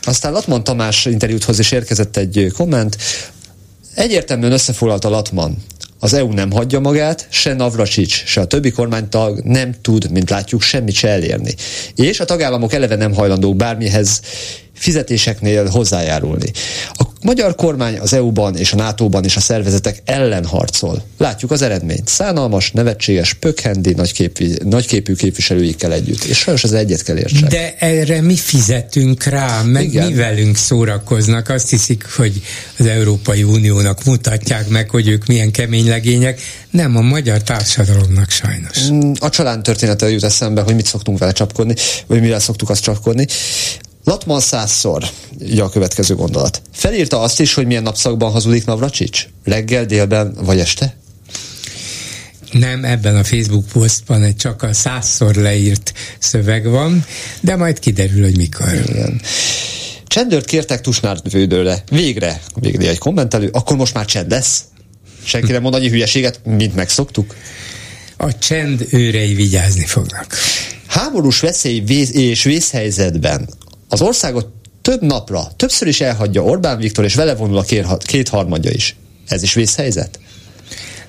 Aztán 0.09 0.33
Latman 0.33 0.65
Tamás 0.65 1.05
interjúthoz 1.05 1.59
is 1.59 1.73
érkezett 1.73 2.17
egy 2.17 2.53
komment. 2.55 2.97
Egyértelműen 3.95 4.53
összefoglalta 4.53 5.09
Latman. 5.09 5.57
Az 5.99 6.13
EU 6.13 6.33
nem 6.33 6.51
hagyja 6.51 6.81
magát, 6.81 7.27
se 7.31 7.55
Navracsics, 7.55 8.25
se 8.25 8.41
a 8.41 8.45
többi 8.45 8.71
kormánytag 8.71 9.41
nem 9.45 9.75
tud, 9.83 10.11
mint 10.11 10.31
látjuk, 10.31 10.63
semmit 10.63 10.95
se 10.95 11.09
elérni. 11.09 11.55
És 11.95 12.21
a 12.21 12.25
tagállamok 12.25 12.73
eleve 12.73 12.97
nem 12.97 13.15
hajlandók 13.15 13.57
bármihez 13.57 14.21
fizetéseknél 14.73 15.67
hozzájárulni. 15.67 16.51
A 16.93 17.08
magyar 17.23 17.55
kormány 17.55 17.99
az 17.99 18.13
EU-ban 18.13 18.57
és 18.57 18.73
a 18.73 18.77
NATO-ban 18.77 19.25
és 19.25 19.37
a 19.37 19.41
szervezetek 19.41 20.03
ellen 20.05 20.45
harcol. 20.45 21.03
Látjuk 21.19 21.51
az 21.51 21.63
eredményt. 21.63 22.09
Szánalmas, 22.09 22.71
nevetséges, 22.71 23.33
pökhendi, 23.35 23.93
nagyképű, 23.93 24.55
nagyképű 24.65 25.15
képviselőikkel 25.15 25.93
együtt. 25.93 26.25
És 26.25 26.39
sajnos 26.39 26.65
ez 26.65 26.73
egyet 26.73 27.03
kell 27.03 27.17
értsen. 27.17 27.49
De 27.49 27.75
erre 27.79 28.21
mi 28.21 28.37
fizetünk 28.37 29.25
rá, 29.25 29.63
meg 29.63 29.85
Igen. 29.85 30.07
mi 30.07 30.15
velünk 30.15 30.57
szórakoznak. 30.57 31.49
Azt 31.49 31.71
hiszik, 31.71 32.05
hogy 32.17 32.43
az 32.79 32.87
Európai 32.87 33.43
Uniónak 33.43 34.05
mutatják 34.05 34.69
meg, 34.69 34.91
hogy 34.91 35.09
ők 35.09 35.27
milyen 35.27 35.51
kemény 35.51 35.89
legények. 35.89 36.41
Nem 36.71 36.97
a 36.97 37.01
magyar 37.01 37.43
társadalomnak 37.43 38.31
sajnos. 38.31 38.91
Mm, 38.91 39.13
a 39.21 39.29
család 39.29 39.63
története 39.63 40.11
jut 40.11 40.25
eszembe, 40.25 40.61
hogy 40.61 40.75
mit 40.75 40.87
szoktunk 40.87 41.19
vele 41.19 41.33
csapkodni, 41.33 41.75
vagy 42.07 42.21
mire 42.21 42.39
szoktuk 42.39 42.71
azt 42.71 42.83
csapkodni. 42.83 43.27
Latman 44.09 44.41
százszor, 44.41 45.05
ugye 45.41 45.63
a 45.63 45.69
következő 45.69 46.15
gondolat. 46.15 46.63
Felírta 46.73 47.21
azt 47.21 47.41
is, 47.41 47.55
hogy 47.55 47.67
milyen 47.67 47.83
napszakban 47.83 48.31
hazudik 48.31 48.65
Navracsics? 48.65 49.27
Reggel, 49.45 49.85
délben 49.85 50.37
vagy 50.41 50.59
este? 50.59 50.97
Nem, 52.53 52.85
ebben 52.85 53.17
a 53.17 53.25
Facebook 53.25 53.67
posztban 53.67 54.23
egy 54.23 54.37
csak 54.37 54.63
a 54.63 54.73
százszor 54.73 55.35
leírt 55.35 55.93
szöveg 56.19 56.69
van, 56.69 57.05
de 57.41 57.57
majd 57.57 57.79
kiderül, 57.79 58.23
hogy 58.23 58.37
mikor. 58.37 58.73
Igen. 58.89 59.21
Csendőrt 60.07 60.45
kértek 60.45 60.81
Tusnár 60.81 61.19
vődőre. 61.31 61.83
Végre, 61.91 62.41
végre 62.55 62.89
egy 62.89 62.99
kommentelő, 62.99 63.49
akkor 63.53 63.77
most 63.77 63.95
már 63.95 64.05
csend 64.05 64.31
lesz? 64.31 64.63
Senki 65.25 65.53
nem 65.53 65.63
mond 65.63 65.75
annyi 65.75 65.89
hülyeséget, 65.89 66.41
mint 66.45 66.75
megszoktuk? 66.75 67.35
A 68.17 68.39
csend 68.39 68.87
őrei 68.91 69.35
vigyázni 69.35 69.87
fognak. 69.87 70.35
Háborús 70.87 71.41
veszély 71.41 71.83
és 72.13 72.43
vészhelyzetben 72.43 73.49
az 73.89 74.01
országot 74.01 74.49
több 74.83 75.03
napra, 75.03 75.53
többször 75.57 75.89
is 75.89 76.01
elhagyja 76.01 76.43
Orbán 76.43 76.79
Viktor, 76.79 77.05
és 77.05 77.15
vele 77.15 77.35
vonul 77.35 77.59
a 77.59 77.97
kétharmadja 77.99 78.71
is. 78.71 78.97
Ez 79.29 79.43
is 79.43 79.55
vészhelyzet? 79.55 80.19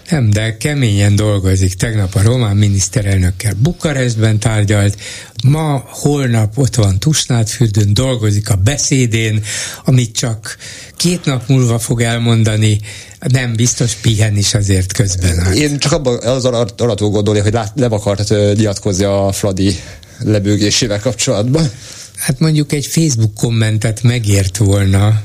Nem, 0.09 0.29
de 0.29 0.57
keményen 0.57 1.15
dolgozik. 1.15 1.73
Tegnap 1.73 2.15
a 2.15 2.21
román 2.21 2.55
miniszterelnökkel 2.55 3.53
Bukarestben 3.57 4.39
tárgyalt, 4.39 4.97
ma, 5.43 5.83
holnap 5.87 6.57
ott 6.57 6.75
van 6.75 6.99
Tusnádfürdőn, 6.99 7.93
dolgozik 7.93 8.49
a 8.49 8.55
beszédén, 8.55 9.43
amit 9.85 10.15
csak 10.15 10.57
két 10.95 11.25
nap 11.25 11.47
múlva 11.47 11.79
fog 11.79 12.01
elmondani, 12.01 12.79
nem 13.19 13.55
biztos 13.55 13.93
pihen 13.93 14.37
is 14.37 14.53
azért 14.53 14.93
közben. 14.93 15.37
Hát. 15.37 15.55
Én 15.55 15.77
csak 15.79 15.91
abban 15.91 16.17
az 16.17 16.45
arra 16.45 16.95
gondolni, 16.95 17.39
hogy 17.39 17.57
nem 17.73 17.91
akart 17.91 18.29
nyilatkozni 18.29 19.03
a 19.03 19.31
Fradi 19.31 19.79
lebőgésével 20.19 20.99
kapcsolatban. 20.99 21.71
Hát 22.19 22.39
mondjuk 22.39 22.71
egy 22.71 22.85
Facebook 22.85 23.33
kommentet 23.33 24.03
megért 24.03 24.57
volna. 24.57 25.21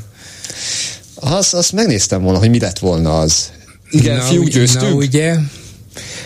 Azt, 1.14 1.54
azt 1.54 1.72
megnéztem 1.72 2.22
volna, 2.22 2.38
hogy 2.38 2.50
mi 2.50 2.60
lett 2.60 2.78
volna 2.78 3.18
az. 3.18 3.52
Igen, 3.90 4.16
na, 4.16 4.22
fiúk 4.22 4.48
győztünk. 4.48 4.90
Na 4.90 4.96
ugye, 4.96 5.34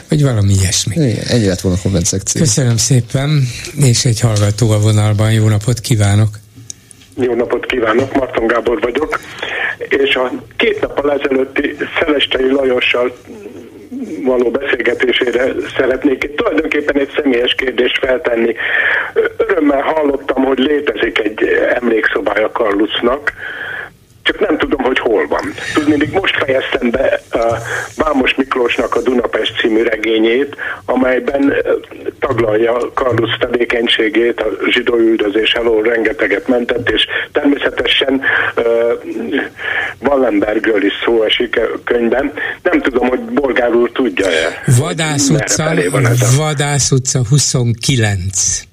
vagy 0.09 0.23
valami 0.23 0.53
ilyesmi. 0.53 0.95
Igen, 0.95 1.27
ennyi 1.27 1.47
lett 1.47 1.61
volna 1.61 1.79
a 1.79 1.83
komment 1.83 2.07
szekció. 2.07 2.41
Köszönöm 2.41 2.77
szépen, 2.77 3.49
és 3.81 4.05
egy 4.05 4.21
hallgató 4.21 4.71
a 4.71 4.81
vonalban. 4.81 5.33
Jó 5.33 5.49
napot 5.49 5.81
kívánok! 5.81 6.39
Jó 7.17 7.35
napot 7.35 7.67
kívánok, 7.67 8.15
Marton 8.15 8.47
Gábor 8.47 8.81
vagyok, 8.81 9.21
és 9.79 10.15
a 10.15 10.45
két 10.57 10.81
nappal 10.81 11.13
ezelőtti 11.13 11.77
Szelestei 11.99 12.51
Lajossal 12.51 13.17
való 14.25 14.51
beszélgetésére 14.51 15.53
szeretnék 15.77 16.35
tulajdonképpen 16.35 16.97
egy 16.97 17.11
személyes 17.17 17.55
kérdést 17.55 17.99
feltenni. 17.99 18.55
Örömmel 19.37 19.83
hallottam, 19.83 20.45
hogy 20.45 20.59
létezik 20.59 21.19
egy 21.19 21.45
emlékszobája 21.81 22.51
Karlucnak, 22.53 23.33
csak 24.29 24.49
nem 24.49 24.59
tudom, 24.59 24.83
hogy 24.83 24.99
hol 24.99 25.27
van. 25.27 25.55
Tudni, 25.75 25.97
még 25.97 26.13
most 26.13 26.37
fejeztem 26.37 26.91
be 26.91 27.21
uh, 27.35 27.43
Vámos 27.97 28.35
Miklósnak 28.35 28.95
a 28.95 29.01
Dunapest 29.01 29.59
című 29.61 29.83
regényét, 29.83 30.57
amelyben 30.85 31.43
uh, 31.43 31.55
taglalja 32.19 32.93
Karlusz 32.95 33.37
tevékenységét, 33.39 34.41
a 34.41 34.49
zsidó 34.71 34.97
üldözés 34.97 35.53
elől 35.53 35.83
rengeteget 35.83 36.49
mentett, 36.49 36.91
és 36.91 37.07
természetesen 37.33 38.21
uh, 38.57 38.65
Wallenbergről 40.01 40.85
is 40.85 40.93
szó 41.05 41.23
esik 41.23 41.57
a 41.57 41.81
könyvben. 41.85 42.33
Nem 42.63 42.81
tudom, 42.81 43.09
hogy 43.09 43.21
Bolgár 43.21 43.75
úr 43.75 43.91
tudja-e. 43.93 44.63
Vadász 44.79 45.29
utca, 45.29 45.75
Vadász 46.37 46.91
utca 46.91 47.21
29. 47.29 48.67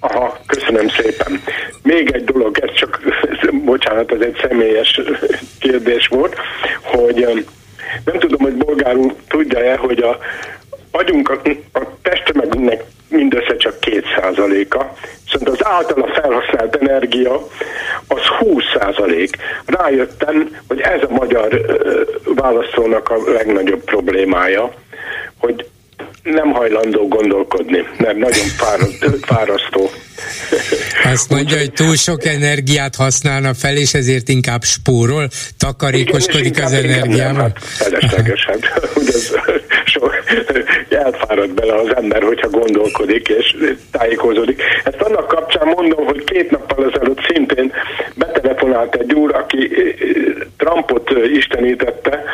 Aha, 0.00 0.40
köszönöm 0.46 0.88
szépen. 0.88 1.42
Még 1.82 2.10
egy 2.10 2.24
dolog, 2.24 2.58
ez 2.58 2.74
csak, 2.74 3.00
bocsánat, 3.64 4.12
ez 4.12 4.20
egy 4.20 4.38
személyes 4.42 5.00
kérdés 5.60 6.06
volt, 6.06 6.36
hogy 6.82 7.46
nem 8.04 8.18
tudom, 8.18 8.40
hogy 8.40 8.54
Bolgár 8.54 8.96
úr 8.96 9.14
tudja-e, 9.28 9.76
hogy 9.76 9.98
a 9.98 10.18
agyunk 10.90 11.28
a, 11.28 11.40
a 11.78 11.86
testtömegünknek 12.02 12.84
mindössze 13.08 13.56
csak 13.56 13.74
2%-a, 13.80 14.84
viszont 15.24 15.48
az 15.48 15.66
általa 15.66 16.06
felhasznált 16.06 16.76
energia 16.76 17.46
az 18.06 18.20
20%. 18.40 19.32
Rájöttem, 19.64 20.56
hogy 20.68 20.80
ez 20.80 21.02
a 21.02 21.12
magyar 21.12 21.60
választónak 22.24 23.10
a 23.10 23.30
legnagyobb 23.30 23.84
problémája, 23.84 24.74
hogy 25.38 25.68
nem 26.22 26.50
hajlandó 26.50 27.08
gondolkodni, 27.08 27.86
mert 27.98 28.16
nagyon 28.16 28.46
fárasztó. 29.20 29.90
Azt 31.04 31.30
mondja, 31.30 31.58
hogy 31.58 31.72
túl 31.72 31.96
sok 31.96 32.24
energiát 32.24 32.94
használna 32.94 33.54
fel, 33.54 33.76
és 33.76 33.94
ezért 33.94 34.28
inkább 34.28 34.64
spórol, 34.64 35.28
takarékoskodik 35.56 36.56
Igen, 36.56 36.64
az 36.64 36.72
energiával. 36.72 37.42
Hát 37.42 37.58
felesleges, 37.64 38.46
hát, 38.46 38.90
ugye 38.96 39.12
ez 39.12 39.30
so, 39.84 40.06
elfárad 41.04 41.50
bele 41.50 41.74
az 41.74 41.96
ember, 41.96 42.22
hogyha 42.22 42.48
gondolkodik 42.48 43.28
és 43.28 43.56
tájékozódik. 43.90 44.62
Ezt 44.84 45.00
annak 45.00 45.26
kapcsán 45.26 45.66
mondom, 45.66 46.04
hogy 46.04 46.24
két 46.24 46.50
nappal 46.50 46.90
ezelőtt 46.92 47.20
szintén 47.28 47.72
betelefonált 48.14 48.94
egy 48.94 49.12
úr, 49.12 49.34
aki 49.34 49.70
Trumpot 50.56 51.10
istenítette, 51.32 52.24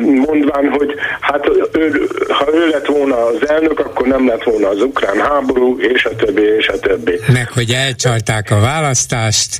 mondván, 0.00 0.68
hogy 0.68 0.94
hát 1.20 1.48
ő, 1.72 2.08
ha 2.28 2.54
ő 2.54 2.68
lett 2.68 2.86
volna 2.86 3.26
az 3.26 3.48
elnök, 3.48 3.78
akkor 3.78 4.06
nem 4.06 4.28
lett 4.28 4.42
volna 4.42 4.68
az 4.68 4.82
ukrán 4.82 5.20
háború, 5.20 5.78
és 5.80 6.04
a 6.04 6.16
többi, 6.16 6.42
és 6.42 6.68
a 6.68 6.78
többi. 6.78 7.20
Meg, 7.32 7.48
hogy 7.52 7.70
elcsalták 7.70 8.50
a 8.50 8.60
választást, 8.60 9.58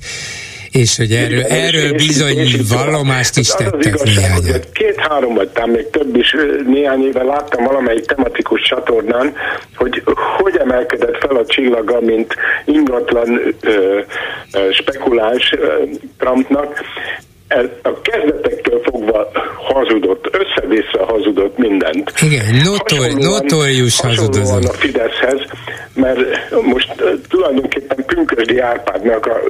és 0.74 0.96
hogy 0.96 1.12
erről, 1.12 1.42
erről 1.42 1.94
és, 1.94 2.06
bizony 2.06 2.38
és, 2.38 2.54
és 2.54 2.60
vallomást 2.68 3.36
is 3.36 3.48
tettek 3.48 4.02
néhányan. 4.02 4.60
Két-három, 4.72 5.34
vagy 5.34 5.48
talán 5.48 5.70
még 5.70 5.90
több 5.90 6.16
is 6.16 6.36
néhány 6.66 7.04
éve 7.04 7.22
láttam 7.22 7.64
valamelyik 7.64 8.04
tematikus 8.04 8.62
csatornán, 8.62 9.34
hogy 9.76 10.02
hogy 10.38 10.56
emelkedett 10.56 11.16
fel 11.16 11.36
a 11.36 11.46
csillaga, 11.46 12.00
mint 12.00 12.34
ingatlan 12.64 13.54
ö, 13.60 14.00
ö, 14.52 14.72
spekuláns 14.72 15.52
ö, 15.58 15.82
Trumpnak, 16.18 16.80
a 17.82 18.00
kezdetektől 18.00 18.80
fogva 18.82 19.30
hazudott, 19.56 20.28
össze-vissza 20.32 21.04
hazudott 21.04 21.58
mindent. 21.58 22.12
Igen, 22.20 22.44
notor, 22.64 23.12
notorius 23.12 24.00
hazudozó. 24.00 24.56
a 24.56 24.72
Fideszhez, 24.72 25.40
mert 25.94 26.20
most 26.62 26.94
tulajdonképpen 27.28 28.04
Pünkösdi 28.06 28.58
Árpádnak 28.58 29.26
a 29.26 29.40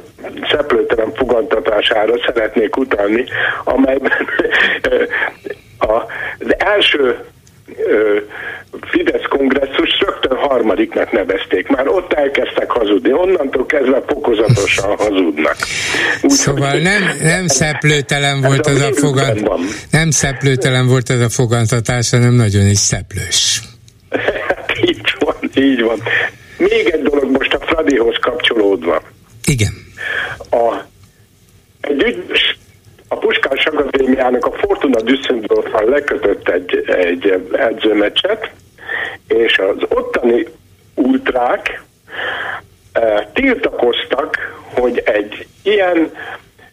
szeplőtelen 0.51 1.12
fogadtatására 1.14 2.14
szeretnék 2.26 2.76
utalni, 2.76 3.24
amelyben 3.64 4.12
az 5.78 6.55
első 6.59 7.18
Fidesz 8.81 9.23
kongresszus 9.28 10.01
rögtön 10.01 10.36
harmadiknak 10.36 11.12
nevezték. 11.12 11.69
Már 11.69 11.89
ott 11.89 12.12
elkezdtek 12.12 12.70
hazudni, 12.70 13.12
onnantól 13.12 13.66
kezdve 13.66 14.03
fokozatosan 14.07 14.97
hazudnak. 15.05 15.57
Úgy, 16.23 16.31
szóval 16.31 16.78
nem, 16.78 17.03
nem 17.23 17.47
szeplőtelen 17.47 18.41
volt 18.41 18.66
az 18.66 18.81
a 18.81 18.93
fogant, 18.95 19.49
nem 19.91 20.11
szeplőtelen 20.11 20.86
volt 20.86 21.09
az 21.09 21.20
a 21.20 21.28
fogantatás, 21.28 22.11
hanem 22.11 22.32
nagyon 22.32 22.66
is 22.66 22.78
szeplős. 22.78 23.61
Hát 24.49 24.78
így 24.86 25.15
van, 25.19 25.35
így 25.55 25.82
van. 25.82 26.03
Még 26.57 26.89
egy 26.93 27.03
dolog 27.03 27.31
most 27.31 27.55
a 27.55 27.59
Fradihoz 27.59 28.16
kapcsolódva. 28.20 29.03
Igen. 29.45 29.73
A, 30.51 30.74
egy 31.81 32.03
ügyes 32.03 32.59
a 33.09 33.16
Puskás 33.16 33.66
Akadémiának 33.66 34.47
a 34.47 34.52
Fortuna 34.52 35.01
Düsseldorfban 35.01 35.85
lekötött 35.89 36.48
egy, 36.48 36.85
egy 36.86 37.48
edzőmeccset, 37.52 38.51
és 39.28 39.59
az 39.59 39.76
ottani 39.89 40.47
ultrák 40.94 41.82
e, 42.93 43.31
tiltakoztak, 43.35 44.36
hogy 44.74 45.02
egy 45.05 45.47
ilyen 45.62 46.12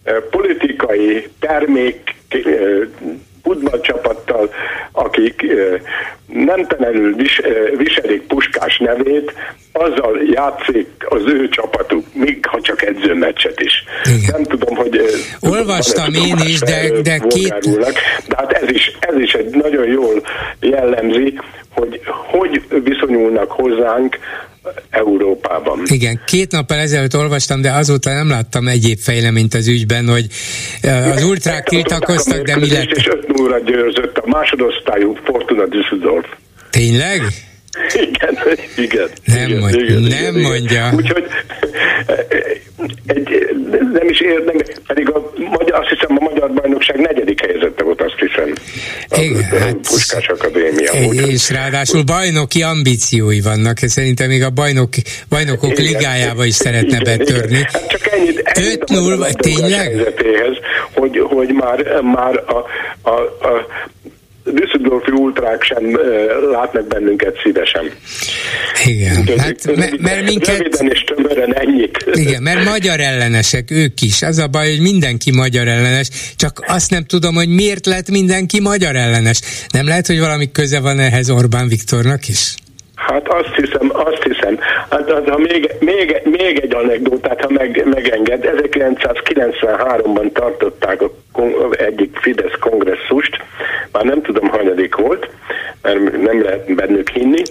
e, 0.03 0.13
politikai 0.13 1.29
termék 1.39 2.15
e, 2.29 2.37
futballcsapattal, 3.43 4.49
akik 4.91 5.45
nem 6.27 6.67
tenelül 6.67 7.15
vis, 7.15 7.41
viselik 7.77 8.21
Puskás 8.21 8.77
nevét, 8.77 9.33
azzal 9.71 10.21
játszik 10.33 10.87
az 10.99 11.21
ő 11.25 11.49
csapatuk, 11.49 12.05
még 12.13 12.45
ha 12.45 12.61
csak 12.61 12.81
edzőmeccset 12.81 13.59
is. 13.59 13.83
Igen. 14.03 14.31
Nem 14.31 14.43
tudom, 14.43 14.75
hogy... 14.75 15.01
Olvastam 15.39 16.13
én 16.13 16.37
is, 16.45 16.59
de, 16.59 17.01
de 17.01 17.17
két... 17.17 17.79
De 18.27 18.35
hát 18.37 18.51
ez 18.51 18.69
is, 18.69 18.97
ez 18.99 19.19
is 19.19 19.33
egy 19.33 19.49
nagyon 19.49 19.87
jól 19.87 20.21
jellemzi, 20.59 21.39
hogy 21.73 22.01
hogy 22.31 22.61
viszonyulnak 22.83 23.51
hozzánk 23.51 24.17
Európában. 24.89 25.81
Igen, 25.85 26.21
két 26.25 26.51
nappal 26.51 26.77
ezelőtt 26.77 27.17
olvastam, 27.17 27.61
de 27.61 27.71
azóta 27.71 28.13
nem 28.13 28.29
láttam 28.29 28.67
egyéb 28.67 28.99
fejleményt 28.99 29.53
az 29.53 29.67
ügyben, 29.67 30.07
hogy 30.07 30.27
az 31.15 31.23
ultrák 31.23 31.67
tiltakoztak, 31.67 32.41
de 32.41 32.57
mi 32.57 32.71
lett? 32.71 32.89
És 32.89 33.07
5 33.07 33.27
0 33.27 33.59
győzött 33.59 34.17
a 34.17 34.27
másodosztályú 34.27 35.15
Fortuna 35.23 35.67
Düsseldorf. 35.67 36.27
Tényleg? 36.69 37.21
Igen, 37.93 38.37
igen. 38.77 39.09
Nem, 39.25 39.47
igen, 39.47 39.59
mond, 39.59 39.73
igen, 39.73 40.01
nem 40.01 40.09
igen, 40.09 40.33
mondja. 40.33 40.91
Úgyhogy 40.95 41.25
egy, 43.05 43.49
nem 43.93 44.09
is 44.09 44.19
érdem, 44.19 44.55
pedig 44.87 45.09
a, 45.09 45.31
azt 45.71 45.89
hiszem 45.89 46.17
a 46.19 46.23
Magyar 46.29 46.51
Bajnokság 46.51 46.99
negyedik 46.99 47.45
helyzete 47.45 47.83
volt, 47.83 48.01
azt 48.01 48.15
hiszem. 48.19 48.53
Igen, 49.23 49.51
a, 49.51 49.57
hát, 49.59 49.75
Puskás 49.75 50.27
Akadémia. 50.27 50.91
És, 50.91 51.33
és 51.33 51.49
ráadásul 51.49 52.03
bajnoki 52.03 52.61
ambíciói 52.61 53.41
vannak, 53.41 53.77
szerintem 53.77 54.27
még 54.27 54.43
a 54.43 54.49
bajnok, 54.49 54.89
bajnokok 55.29 55.71
igen, 55.71 55.85
ligájába 55.85 56.45
is 56.45 56.55
szeretne 56.55 56.97
igen, 56.99 57.17
betörni. 57.17 57.57
Igen. 57.57 57.69
Hát 57.71 57.87
csak 57.87 58.07
ennyit, 58.11 58.41
ennyit 58.43 58.83
5-0, 58.87 59.33
tényleg? 59.33 60.13
Hogy, 60.93 61.19
hogy 61.23 61.53
már, 61.53 62.01
már 62.01 62.43
a, 62.47 62.65
a, 63.09 63.19
a 63.47 63.67
Düsseldorfi 64.43 65.11
ultrák 65.11 65.63
sem 65.63 65.99
látnak 66.51 66.87
bennünket 66.87 67.39
szívesen. 67.43 67.91
Igen, 68.85 69.17
Úgyhogy 69.19 69.39
hát 69.39 69.75
mert, 69.75 69.97
mert 69.97 70.23
minket... 70.23 70.57
Röviden 70.57 70.87
és 70.87 71.03
tömören 71.03 71.55
ennyit. 71.55 72.05
Igen, 72.11 72.43
mert 72.43 72.63
magyar 72.63 72.99
ellenesek 72.99 73.71
ők 73.71 74.01
is. 74.01 74.21
Az 74.21 74.37
a 74.37 74.47
baj, 74.47 74.69
hogy 74.69 74.81
mindenki 74.81 75.31
magyar 75.31 75.67
ellenes, 75.67 76.09
csak 76.35 76.63
azt 76.67 76.91
nem 76.91 77.03
tudom, 77.03 77.35
hogy 77.35 77.49
miért 77.49 77.85
lett 77.85 78.09
mindenki 78.09 78.59
magyar 78.59 78.95
ellenes. 78.95 79.41
Nem 79.73 79.87
lehet, 79.87 80.07
hogy 80.07 80.19
valami 80.19 80.51
köze 80.51 80.79
van 80.79 80.99
ehhez 80.99 81.29
Orbán 81.29 81.67
Viktornak 81.67 82.27
is? 82.27 82.55
Hát 82.95 83.27
azt 83.27 83.55
hiszem, 83.55 83.89
azt 83.93 84.23
hiszem. 84.23 84.59
Hát, 84.89 85.11
hát 85.11 85.29
ha 85.29 85.37
még, 85.37 85.75
még, 85.79 86.21
még 86.23 86.59
egy 86.61 86.75
anekdótát, 86.75 87.41
ha 87.41 87.49
meg, 87.49 87.83
megenged, 87.85 88.49
1993-ban 88.51 90.31
tartották 90.31 91.01
a 91.01 91.11
egyik 91.71 92.17
Fidesz 92.21 92.57
kongresszust, 92.59 93.43
már 93.91 94.03
nem 94.03 94.21
tudom, 94.21 94.47
hanyadik 94.47 94.95
volt, 94.95 95.29
mert 95.81 96.21
nem 96.21 96.43
lehet 96.43 96.75
bennük 96.75 97.09
hinni, 97.09 97.41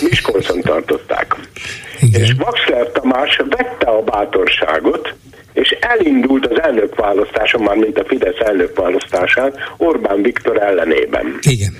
Miskolcon 0.00 0.60
tartották. 0.60 1.36
Igen. 2.00 2.20
És 2.20 2.32
Vaxler 2.38 2.92
Tamás 2.92 3.36
vette 3.36 3.86
a 3.86 4.02
bátorságot, 4.02 5.14
és 5.52 5.70
elindult 5.80 6.46
az 6.46 6.60
elnökválasztáson, 6.62 7.62
már 7.62 7.76
mint 7.76 7.98
a 7.98 8.04
Fidesz 8.04 8.38
elnökválasztásán, 8.38 9.54
Orbán 9.76 10.22
Viktor 10.22 10.62
ellenében. 10.62 11.38
Igen. 11.40 11.74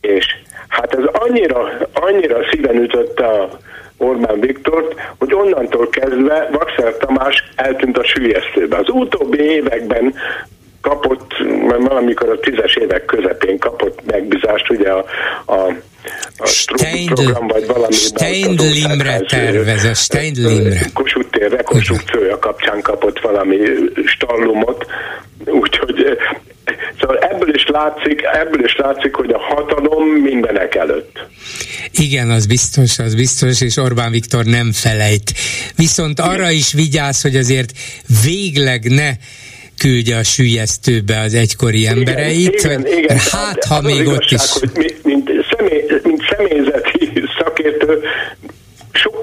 És 0.00 0.26
hát 0.68 0.94
ez 0.94 1.04
annyira, 1.12 1.88
annyira 1.92 2.38
szíven 2.50 2.76
ütötte 2.76 3.26
a 3.26 3.58
Orbán 4.02 4.40
Viktort, 4.40 4.94
hogy 5.18 5.34
onnantól 5.34 5.88
kezdve 5.88 6.48
Vaxer 6.52 6.96
Tamás 6.96 7.44
eltűnt 7.56 7.98
a 7.98 8.04
sülyeztőbe. 8.04 8.76
Az 8.76 8.88
utóbbi 8.88 9.38
években 9.38 10.14
kapott, 10.80 11.32
mert 11.68 11.88
valamikor 11.88 12.28
a 12.28 12.40
tízes 12.40 12.74
évek 12.74 13.04
közepén 13.04 13.58
kapott 13.58 14.00
megbízást, 14.06 14.70
ugye 14.70 14.90
a, 14.90 15.04
a 15.46 15.74
a 16.36 16.46
Steindl, 16.46 17.14
program, 17.14 17.46
vagy 17.46 17.66
valami 17.66 17.92
Steindlimre 17.92 19.20
tervez, 19.20 19.84
a 19.84 19.94
Steindlimre. 19.94 20.80
Kossuth 20.94 21.30
tér 21.30 21.50
rekonstrukciója 21.50 22.38
kapcsán 22.38 22.80
kapott 22.80 23.20
valami 23.20 23.58
stallumot, 24.06 24.86
úgyhogy 25.46 26.18
Szóval 27.02 27.18
ebből 27.18 27.54
is 27.54 27.66
látszik, 27.66 28.22
ebből 28.32 28.64
is 28.64 28.76
látszik, 28.76 29.14
hogy 29.14 29.30
a 29.30 29.38
hatalom 29.38 30.08
mindenek 30.08 30.74
előtt. 30.74 31.26
Igen, 31.92 32.30
az 32.30 32.46
biztos, 32.46 32.98
az 32.98 33.14
biztos, 33.14 33.60
és 33.60 33.76
Orbán 33.76 34.10
Viktor 34.10 34.44
nem 34.44 34.72
felejt. 34.72 35.32
Viszont 35.76 36.20
arra 36.20 36.50
is 36.50 36.72
vigyáz, 36.72 37.22
hogy 37.22 37.36
azért 37.36 37.72
végleg 38.24 38.90
ne 38.90 39.10
küldje 39.78 40.16
a 40.16 40.22
sülyeztőbe 40.22 41.20
az 41.20 41.34
egykori 41.34 41.86
embereit. 41.86 42.64
Igen, 42.64 42.80
igen, 42.80 42.98
igen. 42.98 43.18
Hát, 43.30 43.64
ha 43.64 43.80
még 43.80 44.06
ott 44.06 44.24
igazság, 44.30 44.40
is... 44.40 44.50
Hogy 44.50 44.70
mint, 44.74 45.02
személy, 45.02 45.11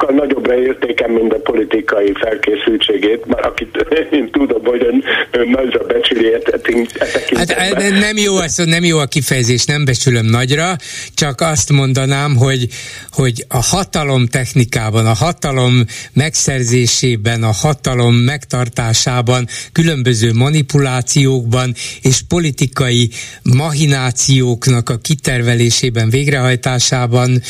sokkal 0.09 0.25
nagyobbra 0.25 0.57
értékem, 0.57 1.11
mint 1.11 1.33
a 1.33 1.39
politikai 1.39 2.13
felkészültségét, 2.19 3.25
már 3.25 3.45
akit 3.45 3.85
én 4.11 4.29
tudom, 4.31 4.65
hogy 4.65 4.83
ön, 4.83 5.03
ön 5.31 5.49
nagyra 5.49 5.85
becsüli 5.85 6.31
hát, 7.55 7.79
nem 7.99 8.17
jó, 8.17 8.35
az, 8.35 8.61
nem 8.65 8.83
jó 8.83 8.97
a 8.97 9.05
kifejezés, 9.05 9.65
nem 9.65 9.85
becsülöm 9.85 10.25
nagyra, 10.25 10.75
csak 11.13 11.41
azt 11.41 11.71
mondanám, 11.71 12.35
hogy, 12.35 12.67
hogy 13.11 13.45
a 13.47 13.63
hatalom 13.63 14.27
technikában, 14.27 15.05
a 15.05 15.13
hatalom 15.13 15.85
megszerzésében, 16.13 17.43
a 17.43 17.51
hatalom 17.51 18.15
megtartásában, 18.15 19.47
különböző 19.71 20.33
manipulációkban 20.33 21.73
és 22.01 22.21
politikai 22.27 23.09
mahinációknak 23.43 24.89
a 24.89 24.97
kitervelésében, 24.97 26.09
végrehajtásában 26.09 27.41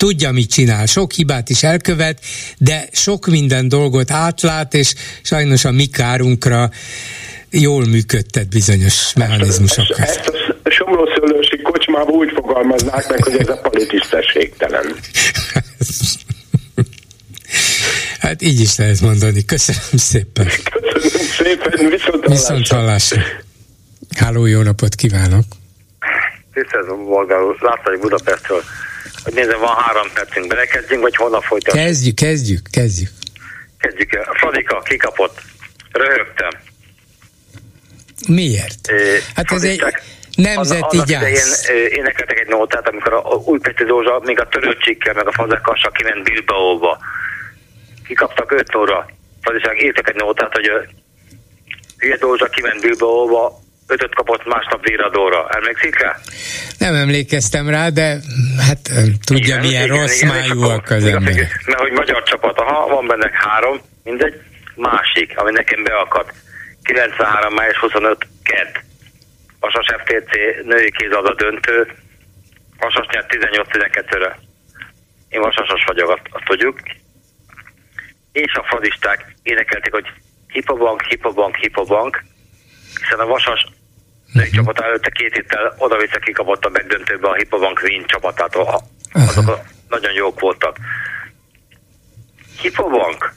tudja, 0.00 0.30
mit 0.30 0.50
csinál, 0.50 0.86
sok 0.86 1.12
hibát 1.12 1.48
is 1.48 1.62
elkövet, 1.62 2.18
de 2.58 2.88
sok 2.92 3.26
minden 3.26 3.68
dolgot 3.68 4.10
átlát, 4.10 4.74
és 4.74 4.94
sajnos 5.22 5.64
a 5.64 5.70
mi 5.70 5.86
kárunkra 5.86 6.70
jól 7.50 7.84
működtet 7.84 8.48
bizonyos 8.48 9.14
mechanizmusokat. 9.14 9.98
Ezt, 9.98 10.18
ezt 10.18 10.54
a 10.62 10.70
somlószőlősi 10.70 11.62
kocsmában 11.62 12.14
úgy 12.14 12.30
fogalmaznák 12.34 13.08
meg, 13.08 13.24
hogy 13.24 13.36
ez 13.36 13.48
a 13.48 13.56
politisztességtelen. 13.56 14.86
Hát 18.20 18.42
így 18.42 18.60
is 18.60 18.76
lehet 18.76 19.00
mondani. 19.00 19.44
Köszönöm 19.44 19.96
szépen. 19.96 20.46
Köszönöm 20.92 21.26
szépen, 21.26 21.88
viszont 21.88 22.24
hallásra. 22.24 22.54
Viszont 22.54 22.68
hallásra. 22.68 23.22
Háló, 24.16 24.46
jó 24.46 24.62
napot 24.62 24.94
kívánok! 24.94 25.44
Tisztelt 26.52 27.04
Bolgár 27.04 27.42
úr, 27.42 27.56
László 27.60 27.98
Budapestről 28.00 28.62
hogy 29.24 29.34
nézem, 29.34 29.60
van 29.60 29.74
három 29.76 30.08
percünk, 30.14 30.46
belekezdjünk, 30.46 31.02
vagy 31.02 31.16
holnap 31.16 31.42
folytatjuk? 31.42 31.84
Kezdjük, 31.84 32.14
kezdjük, 32.14 32.62
kezdjük. 32.70 33.10
Kezdjük 33.78 34.14
el. 34.14 34.28
Fradika, 34.32 34.80
kikapott. 34.80 35.40
Röhögtem. 35.92 36.50
Miért? 38.28 38.88
É, 38.90 39.18
hát 39.34 39.52
ez 39.52 39.62
egy 39.62 39.84
nemzeti 40.36 40.96
annak 40.96 41.06
gyász. 41.06 41.68
Én 41.68 41.86
énekeltek 41.86 42.38
egy 42.38 42.48
nótát, 42.48 42.88
amikor 42.88 43.12
a 43.12 43.20
Újpesti 43.20 43.84
Dózsa 43.84 44.20
még 44.24 44.40
a 44.40 44.48
törőcsikkel, 44.48 45.14
meg 45.14 45.26
a 45.26 45.32
Fazekassa 45.32 45.90
kiment 45.90 46.22
Bilbaóba. 46.22 46.98
Kikaptak 48.06 48.52
5 48.52 48.74
óra. 48.74 49.06
Fadiság 49.42 49.82
írtak 49.82 50.08
egy 50.08 50.14
nótát, 50.14 50.52
hogy 50.52 50.64
a 50.64 50.82
Hülye 51.98 52.16
Dózsa 52.16 52.46
kiment 52.46 52.80
Bilbaóba, 52.80 53.60
ötöt 53.90 54.14
kapott 54.14 54.44
másnap 54.44 54.86
véradóra. 54.86 55.48
Emlékszik 55.48 55.98
rá? 55.98 56.16
Nem 56.78 56.94
emlékeztem 56.94 57.68
rá, 57.68 57.88
de 57.88 58.16
hát 58.66 58.82
tudja, 59.24 59.46
igen, 59.46 59.60
milyen 59.60 59.84
igen, 59.84 59.96
rossz 59.96 60.22
igen, 60.22 60.34
májúak 60.34 60.90
az 60.90 61.04
ember. 61.04 61.34
Mert 61.66 61.80
hogy 61.80 61.92
magyar 61.92 62.22
csapat, 62.22 62.58
ha 62.58 62.86
van 62.88 63.06
benne 63.06 63.30
három, 63.32 63.80
mindegy, 64.04 64.34
másik, 64.76 65.38
ami 65.38 65.50
nekem 65.50 65.82
beakadt. 65.82 66.32
93. 66.82 67.54
május 67.54 67.76
25. 67.76 68.26
kedd. 68.42 68.74
Vasas 69.60 69.86
FTC 69.98 70.32
női 70.64 70.90
kézabda 70.90 71.34
döntő. 71.34 71.94
Vasas 72.78 73.06
nyert 73.12 73.36
18-12-re. 73.36 74.38
én 75.28 75.40
vasasos 75.40 75.84
vagyok, 75.86 76.10
azt, 76.10 76.26
azt 76.30 76.44
tudjuk, 76.44 76.80
és 78.32 78.52
a 78.52 78.64
fradisták 78.68 79.34
énekelték, 79.42 79.92
hogy 79.92 80.06
hipobank, 80.46 81.02
hipobank, 81.02 81.56
hipobank, 81.56 82.24
hiszen 83.00 83.18
a 83.18 83.26
vasas 83.26 83.66
uh-huh. 84.34 84.54
csapat 84.54 84.80
előtte 84.80 85.10
két 85.10 85.34
héttel 85.34 85.74
oda-vissza 85.78 86.18
kikapott 86.18 86.64
a 86.64 86.68
megdöntőbe 86.68 87.28
a 87.28 87.34
Hipobank 87.34 87.80
Wien 87.82 88.04
csapatától. 88.06 88.80
Azok 89.12 89.44
uh-huh. 89.44 89.58
nagyon 89.88 90.12
jók 90.12 90.40
voltak. 90.40 90.76
Hipobank, 92.60 93.32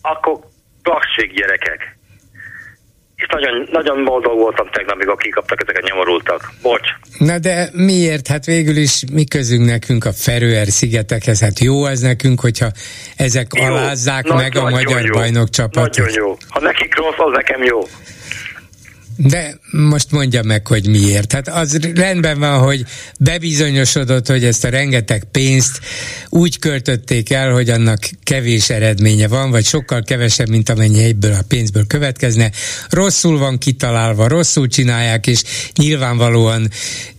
akkor 0.00 0.38
klasszik 0.82 1.32
gyerekek. 1.32 1.94
És 3.16 3.26
nagyon, 3.30 3.68
nagyon 3.70 4.04
boldog 4.04 4.38
voltam 4.38 4.68
tegnap, 4.70 4.94
amikor 4.94 5.16
kikaptak, 5.16 5.62
ezeket 5.62 5.82
nyomorultak. 5.82 6.52
Bocs. 6.62 6.88
Na 7.18 7.38
de 7.38 7.68
miért? 7.72 8.28
Hát 8.28 8.44
végül 8.44 8.76
is 8.76 9.02
mi 9.12 9.24
közünk 9.24 9.66
nekünk 9.66 10.04
a 10.04 10.12
Ferőer 10.12 10.66
szigetekhez? 10.66 11.40
Hát 11.40 11.58
jó 11.58 11.84
az 11.84 12.00
nekünk, 12.00 12.40
hogyha 12.40 12.68
ezek 13.16 13.46
jó, 13.54 13.64
alázzák 13.64 14.24
nagy, 14.24 14.36
meg 14.36 14.56
a 14.56 14.70
magyar 14.70 15.04
jó. 15.04 15.12
bajnok 15.12 15.50
csapatot. 15.50 15.96
Nagyon 15.96 16.14
jó. 16.14 16.36
Ha 16.48 16.60
nekik 16.60 16.96
rossz, 16.96 17.18
az 17.18 17.32
nekem 17.32 17.62
jó. 17.62 17.80
De 19.16 19.58
most 19.70 20.10
mondja 20.10 20.42
meg, 20.42 20.66
hogy 20.66 20.88
miért. 20.88 21.32
Hát 21.32 21.48
az 21.48 21.78
rendben 21.94 22.38
van, 22.38 22.58
hogy 22.58 22.84
bebizonyosodott, 23.20 24.26
hogy 24.26 24.44
ezt 24.44 24.64
a 24.64 24.68
rengeteg 24.68 25.24
pénzt 25.24 25.80
úgy 26.28 26.58
költötték 26.58 27.30
el, 27.30 27.52
hogy 27.52 27.70
annak 27.70 27.98
kevés 28.22 28.70
eredménye 28.70 29.28
van, 29.28 29.50
vagy 29.50 29.64
sokkal 29.64 30.02
kevesebb, 30.02 30.48
mint 30.48 30.68
amennyi 30.68 31.02
egyből 31.02 31.32
a 31.32 31.44
pénzből 31.48 31.86
következne. 31.86 32.50
Rosszul 32.88 33.38
van 33.38 33.58
kitalálva, 33.58 34.28
rosszul 34.28 34.68
csinálják, 34.68 35.26
és 35.26 35.42
nyilvánvalóan 35.74 36.68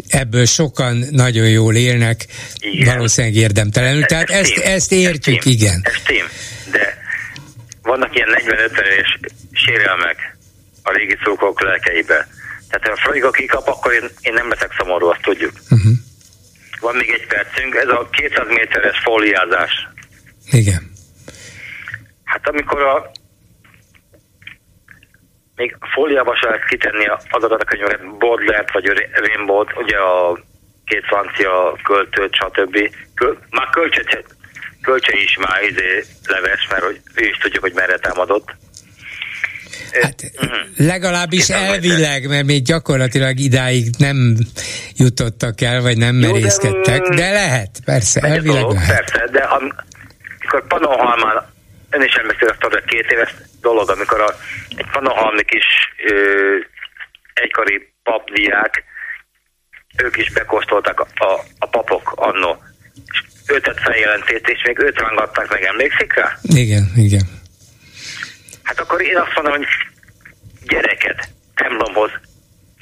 ebből 0.07 0.45
sokan 0.45 1.03
nagyon 1.11 1.49
jól 1.49 1.76
élnek, 1.76 2.26
igen. 2.60 2.95
valószínűleg 2.95 3.36
érdemtelenül. 3.36 4.03
Tehát 4.03 4.30
ezt, 4.30 4.52
ezt, 4.52 4.65
ezt 4.65 4.91
értjük, 4.91 5.45
ez 5.45 5.52
igen. 5.52 5.82
Ez 5.84 5.94
tém, 6.06 6.26
de 6.72 6.98
vannak 7.82 8.15
ilyen 8.15 8.30
45 8.30 8.72
éves 8.94 9.19
sérelmek, 9.52 10.36
a 10.88 10.91
régi 10.91 11.18
szókok 11.23 11.61
lelkeibe. 11.61 12.27
Tehát 12.69 12.88
ha 12.88 12.91
a 12.91 12.95
Fradiga 12.95 13.31
kikap, 13.31 13.68
akkor 13.68 13.93
én, 13.93 14.09
én 14.22 14.34
nem 14.34 14.49
leszek 14.49 14.73
szomorú, 14.77 15.07
azt 15.07 15.22
tudjuk. 15.22 15.51
Uh-huh. 15.69 15.91
Van 16.80 16.95
még 16.95 17.09
egy 17.09 17.27
percünk, 17.27 17.76
ez 17.76 17.88
a 17.88 18.09
200 18.11 18.47
méteres 18.47 18.99
fóliázás. 19.03 19.88
Igen. 20.51 20.91
Hát 22.23 22.47
amikor 22.47 22.81
a 22.81 23.11
még 25.55 25.77
fóliába 25.93 26.35
se 26.35 26.47
lehet 26.47 26.65
kitenni 26.65 27.05
azokat 27.30 27.61
a 27.61 27.65
könyveket, 27.65 28.18
Baudelaire 28.18 28.65
vagy 28.73 28.85
Rainbow, 29.14 29.65
ugye 29.76 29.97
a 29.97 30.39
két 30.85 31.05
francia 31.05 31.77
költőt, 31.84 32.34
stb. 32.34 32.95
Köl, 33.15 33.38
már 33.49 33.69
kölcse, 33.69 34.23
kölcse 34.81 35.18
is 35.18 35.38
már 35.38 35.64
izé 35.64 36.03
leves, 36.26 36.68
mert 36.69 36.84
hogy 36.84 37.01
ő 37.15 37.26
is 37.26 37.38
tudjuk, 37.38 37.64
hogy 37.64 37.73
merre 37.73 37.97
támadott. 37.97 38.55
Hát 40.01 40.31
legalábbis 40.77 41.49
elvileg, 41.49 42.27
mert 42.27 42.45
még 42.45 42.64
gyakorlatilag 42.64 43.39
idáig 43.39 43.85
nem 43.97 44.35
jutottak 44.95 45.61
el, 45.61 45.81
vagy 45.81 45.97
nem 45.97 46.15
merészkedtek, 46.15 47.01
de 47.01 47.31
lehet, 47.31 47.80
persze, 47.85 48.19
elvileg 48.22 48.61
dolog, 48.61 48.73
lehet. 48.73 49.11
Persze, 49.11 49.31
de 49.31 49.39
amikor 49.39 50.68
Panohalmán, 50.68 51.45
ön 51.89 52.01
is 52.01 52.14
emlékszik 52.14 52.49
azt 52.49 52.64
a 52.64 52.81
két 52.85 53.11
éves 53.11 53.34
dolog, 53.61 53.89
amikor 53.89 54.22
a, 54.22 54.35
egy 54.77 54.88
Panohalmi 54.91 55.43
kis 55.43 55.65
ö, 56.07 56.14
egykori 57.34 57.93
papdiák, 58.03 58.84
ők 60.03 60.18
is 60.18 60.31
bekóstoltak 60.31 60.99
a, 60.99 61.26
a, 61.26 61.43
a 61.59 61.68
papok 61.68 62.11
annó, 62.15 62.57
és 63.11 63.19
őtet 63.47 63.80
feljelentét, 63.80 64.47
és 64.49 64.61
még 64.65 64.80
őt 64.80 64.99
rángatták 64.99 65.49
meg, 65.49 65.64
emlékszik 65.64 66.14
rá? 66.14 66.38
Igen, 66.41 66.91
igen. 66.95 67.26
Hát 68.68 68.80
akkor 68.80 69.02
én 69.02 69.18
azt 69.18 69.35
mondom, 69.35 69.53
hogy 69.57 69.68
gyereket 70.72 71.30
templomhoz 71.56 72.11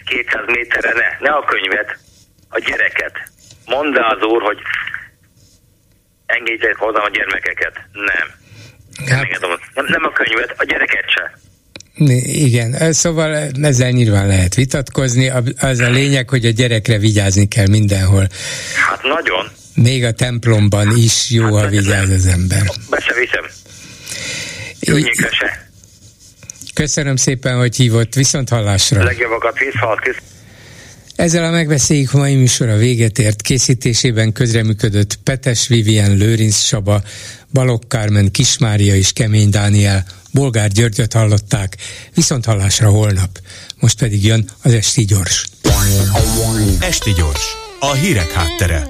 200 0.06 0.45
méterre 0.45 0.94
ne, 0.94 1.28
ne 1.28 1.32
a 1.36 1.44
könyvet, 1.45 1.98
a 2.49 2.60
gyereket. 2.60 3.16
Mondd 3.66 3.98
az 3.98 4.22
úr, 4.24 4.41
hogy 4.41 4.57
engedjék 6.26 6.76
hozzá 6.76 6.99
a 6.99 7.10
gyermekeket. 7.10 7.76
Nem. 7.91 8.28
Hát... 9.10 9.40
Nem, 9.74 9.86
nem 9.88 10.03
a 10.03 10.12
könyvet, 10.12 10.53
a 10.57 10.64
gyereket 10.64 11.10
se. 11.16 11.38
Igen, 12.48 12.94
szóval 12.94 13.49
ezzel 13.62 13.90
nyilván 13.90 14.28
lehet 14.28 14.56
vitatkozni. 14.56 15.32
Az 15.60 15.80
a 15.80 15.90
lényeg, 15.90 16.30
hogy 16.30 16.45
a 16.45 16.49
gyerekre 16.49 16.98
vigyázni 16.98 17.48
kell 17.48 17.68
mindenhol. 17.68 18.28
Hát 18.90 19.03
nagyon. 19.03 19.48
Még 19.76 20.03
a 20.03 20.12
templomban 20.12 20.98
is 20.98 21.32
jó, 21.32 21.44
hát, 21.44 21.64
ha 21.64 21.70
vigyáz 21.70 22.10
az 22.10 22.26
ember. 22.26 22.62
Be 22.90 22.99
se 22.99 23.14
viszem. 23.14 23.45
Könnyékre 24.86 25.30
se. 25.32 25.65
Köszönöm 26.76 27.15
szépen, 27.15 27.57
hogy 27.57 27.76
hívott. 27.76 28.14
Viszont 28.14 28.49
hallásra. 28.49 29.03
Legjobbakat 29.03 29.57
viszont. 29.60 30.22
Ezzel 31.15 31.43
a 31.43 31.52
megbeszéljük 31.52 32.11
mai 32.11 32.35
műsor 32.35 32.69
a 32.69 32.77
véget 32.77 33.19
ért. 33.19 33.41
Készítésében 33.41 34.31
közreműködött 34.31 35.19
Petes 35.23 35.68
Vivien, 35.68 36.18
Lőrinc 36.18 36.56
Saba, 36.56 37.02
Balogh 37.53 37.88
Kármen, 37.88 38.31
Kismária 38.31 38.95
és 38.95 39.14
Kemény 39.14 39.49
Dániel. 39.49 40.06
Bolgár 40.31 40.69
Györgyöt 40.69 41.14
hallották. 41.14 41.76
Viszont 42.15 42.45
hallásra 42.45 42.89
holnap. 42.89 43.39
Most 43.80 43.99
pedig 43.99 44.26
jön 44.26 44.49
az 44.61 44.73
Esti 44.73 45.06
Gyors. 45.06 45.45
Esti 46.80 47.11
Gyors. 47.11 47.56
A 47.80 47.93
hírek 47.93 48.31
háttere. 48.31 48.88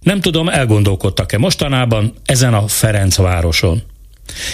Nem 0.00 0.20
tudom, 0.20 0.48
elgondolkodtak-e 0.48 1.38
mostanában 1.38 2.14
ezen 2.24 2.54
a 2.54 2.68
Ferencvároson. 2.68 3.82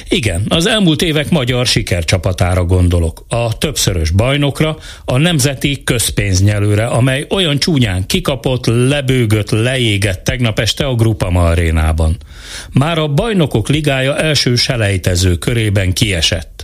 Igen, 0.09 0.45
az 0.49 0.66
elmúlt 0.66 1.03
évek 1.03 1.31
magyar 1.31 1.66
sikercsapatára 1.66 2.65
gondolok. 2.65 3.24
A 3.28 3.59
többszörös 3.59 4.11
bajnokra, 4.11 4.78
a 5.05 5.16
nemzeti 5.16 5.82
közpénznyelőre, 5.85 6.86
amely 6.86 7.27
olyan 7.31 7.59
csúnyán 7.59 8.07
kikapott, 8.07 8.66
lebőgött, 8.66 9.51
leégett 9.51 10.24
tegnap 10.24 10.59
este 10.59 10.86
a 10.86 10.95
Grupama 10.95 11.45
arénában. 11.45 12.16
Már 12.73 12.99
a 12.99 13.09
bajnokok 13.09 13.69
ligája 13.69 14.16
első 14.16 14.55
selejtező 14.55 15.36
körében 15.36 15.93
kiesett. 15.93 16.57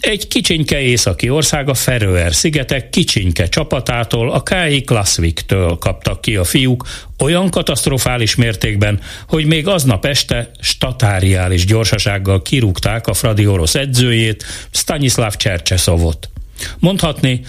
Egy 0.00 0.28
kicsinke 0.28 0.80
északi 0.80 1.30
ország 1.30 1.68
a 1.68 1.74
Feröer 1.74 2.34
szigetek 2.34 2.90
kicsinke 2.90 3.48
csapatától, 3.48 4.32
a 4.32 4.42
K.I. 4.42 4.82
Klassvik-től 4.82 5.76
kaptak 5.78 6.20
ki 6.20 6.36
a 6.36 6.44
fiúk 6.44 6.86
olyan 7.18 7.50
katasztrofális 7.50 8.34
mértékben, 8.34 9.00
hogy 9.28 9.46
még 9.46 9.68
aznap 9.68 10.04
este 10.04 10.50
statáriális 10.60 11.66
gyorsasággal 11.66 12.42
kirúgták 12.42 13.06
a 13.06 13.14
Fradi 13.14 13.46
orosz 13.46 13.74
edzőjét, 13.74 14.44
Stanislav 14.70 15.36
Csercseszovot. 15.36 16.30
Mondhatni, 16.78 17.40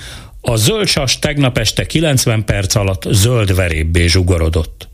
a 0.42 0.56
zöldsas 0.56 1.20
tegnap 1.20 1.58
este 1.58 1.86
90 1.86 2.46
perc 2.46 2.76
alatt 2.76 3.04
zöld 3.10 3.56
verébbé 3.56 4.08
zsugorodott. 4.08 4.88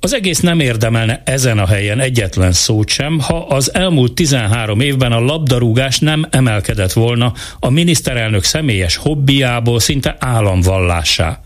Az 0.00 0.14
egész 0.14 0.40
nem 0.40 0.60
érdemelne 0.60 1.22
ezen 1.24 1.58
a 1.58 1.66
helyen 1.66 2.00
egyetlen 2.00 2.52
szót 2.52 2.88
sem, 2.88 3.20
ha 3.20 3.38
az 3.38 3.74
elmúlt 3.74 4.14
13 4.14 4.80
évben 4.80 5.12
a 5.12 5.20
labdarúgás 5.20 5.98
nem 5.98 6.26
emelkedett 6.30 6.92
volna 6.92 7.32
a 7.58 7.70
miniszterelnök 7.70 8.44
személyes 8.44 8.96
hobbiából 8.96 9.80
szinte 9.80 10.16
államvallássá. 10.18 11.40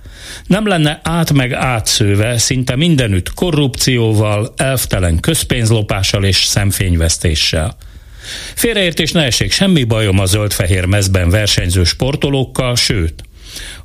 Nem 0.47 0.67
lenne 0.67 1.01
át 1.03 1.33
meg 1.33 1.53
átszőve 1.53 2.39
szinte 2.39 2.77
mindenütt 2.77 3.35
korrupcióval, 3.35 4.53
elvtelen 4.57 5.21
közpénzlopással 5.21 6.25
és 6.25 6.45
szemfényvesztéssel. 6.45 7.77
Félreértés 8.55 9.13
ne 9.13 9.25
essék, 9.25 9.53
semmi 9.53 9.85
bajom 9.85 10.19
a 10.19 10.27
zöld-fehér 10.27 10.85
mezben 10.85 11.31
versenyző 11.31 11.85
sportolókkal, 11.85 12.77
sőt, 12.77 13.23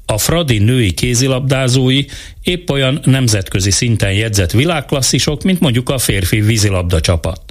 a 0.05 0.17
Fradi 0.17 0.57
női 0.57 0.93
kézilabdázói 0.93 2.05
épp 2.43 2.69
olyan 2.69 3.01
nemzetközi 3.03 3.71
szinten 3.71 4.13
jegyzett 4.13 4.51
világklasszisok, 4.51 5.43
mint 5.43 5.59
mondjuk 5.59 5.89
a 5.89 5.97
férfi 5.97 6.41
vízilabda 6.41 6.99
csapat. 6.99 7.41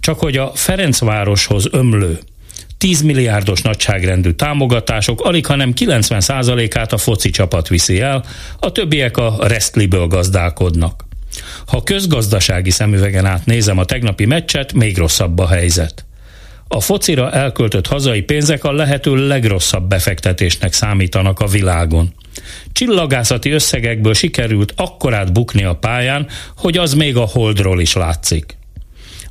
Csak 0.00 0.18
hogy 0.18 0.36
a 0.36 0.52
Ferencvároshoz 0.54 1.66
ömlő 1.70 2.18
10 2.78 3.02
milliárdos 3.02 3.62
nagyságrendű 3.62 4.30
támogatások 4.30 5.20
alig, 5.20 5.46
hanem 5.46 5.72
90%-át 5.76 6.92
a 6.92 6.98
foci 6.98 7.30
csapat 7.30 7.68
viszi 7.68 8.00
el, 8.00 8.24
a 8.58 8.72
többiek 8.72 9.16
a 9.16 9.36
Restliből 9.40 10.06
gazdálkodnak. 10.06 11.04
Ha 11.66 11.82
közgazdasági 11.82 12.70
szemüvegen 12.70 13.26
át 13.26 13.46
nézem 13.46 13.78
a 13.78 13.84
tegnapi 13.84 14.24
meccset, 14.24 14.72
még 14.72 14.98
rosszabb 14.98 15.38
a 15.38 15.46
helyzet. 15.46 16.07
A 16.68 16.80
focira 16.80 17.30
elköltött 17.32 17.86
hazai 17.86 18.22
pénzek 18.22 18.64
a 18.64 18.72
lehető 18.72 19.26
legrosszabb 19.26 19.88
befektetésnek 19.88 20.72
számítanak 20.72 21.40
a 21.40 21.46
világon. 21.46 22.14
Csillagászati 22.72 23.50
összegekből 23.50 24.14
sikerült 24.14 24.72
akkorát 24.76 25.32
bukni 25.32 25.64
a 25.64 25.76
pályán, 25.76 26.26
hogy 26.56 26.76
az 26.78 26.94
még 26.94 27.16
a 27.16 27.24
holdról 27.24 27.80
is 27.80 27.94
látszik. 27.94 28.56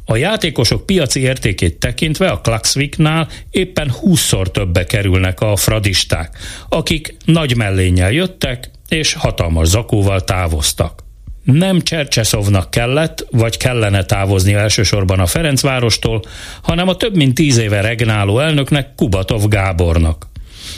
A 0.05 0.15
játékosok 0.15 0.85
piaci 0.85 1.19
értékét 1.19 1.79
tekintve 1.79 2.29
a 2.29 2.41
Klaxviknál 2.41 3.27
éppen 3.51 3.93
20-szor 4.01 4.51
többe 4.51 4.85
kerülnek 4.85 5.41
a 5.41 5.55
fradisták, 5.55 6.37
akik 6.69 7.15
nagy 7.25 7.55
mellénnyel 7.55 8.11
jöttek 8.11 8.69
és 8.87 9.13
hatalmas 9.13 9.67
zakóval 9.67 10.23
távoztak. 10.23 11.06
Nem 11.51 11.81
Csercseszovnak 11.81 12.71
kellett, 12.71 13.27
vagy 13.31 13.57
kellene 13.57 14.03
távozni 14.03 14.53
elsősorban 14.53 15.19
a 15.19 15.25
Ferencvárostól, 15.25 16.21
hanem 16.61 16.87
a 16.87 16.95
több 16.95 17.15
mint 17.15 17.35
tíz 17.35 17.57
éve 17.57 17.81
regnáló 17.81 18.39
elnöknek 18.39 18.95
Kubatov 18.95 19.47
Gábornak, 19.47 20.27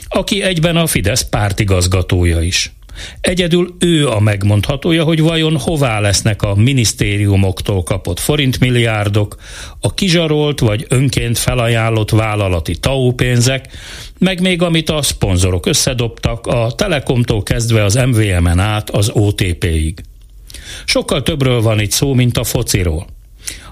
aki 0.08 0.42
egyben 0.42 0.76
a 0.76 0.88
Fidesz 0.88 1.22
pártigazgatója 1.22 2.42
is. 2.42 2.72
Egyedül 3.22 3.76
ő 3.80 4.08
a 4.08 4.20
megmondhatója, 4.20 5.04
hogy 5.04 5.22
vajon 5.22 5.58
hová 5.58 6.00
lesznek 6.00 6.42
a 6.42 6.56
minisztériumoktól 6.56 7.84
kapott 7.84 8.20
forintmilliárdok, 8.20 9.36
a 9.80 9.94
kizsarolt 9.94 10.60
vagy 10.60 10.86
önként 10.90 11.38
felajánlott 11.38 12.10
vállalati 12.10 12.78
TAU 12.78 13.12
pénzek, 13.12 13.68
meg 14.18 14.42
még 14.42 14.62
amit 14.62 14.90
a 14.90 15.02
szponzorok 15.02 15.66
összedobtak, 15.66 16.48
a 16.48 16.72
Telekomtól 16.76 17.44
kezdve 17.44 17.84
az 17.84 17.96
MVM-en 17.96 18.60
át 18.60 18.90
az 18.90 19.10
OTP-ig. 19.14 20.04
Sokkal 20.86 21.24
többről 21.24 21.62
van 21.62 21.80
itt 21.80 21.92
szó, 21.92 22.14
mint 22.14 22.38
a 22.38 22.44
fociról. 22.44 23.08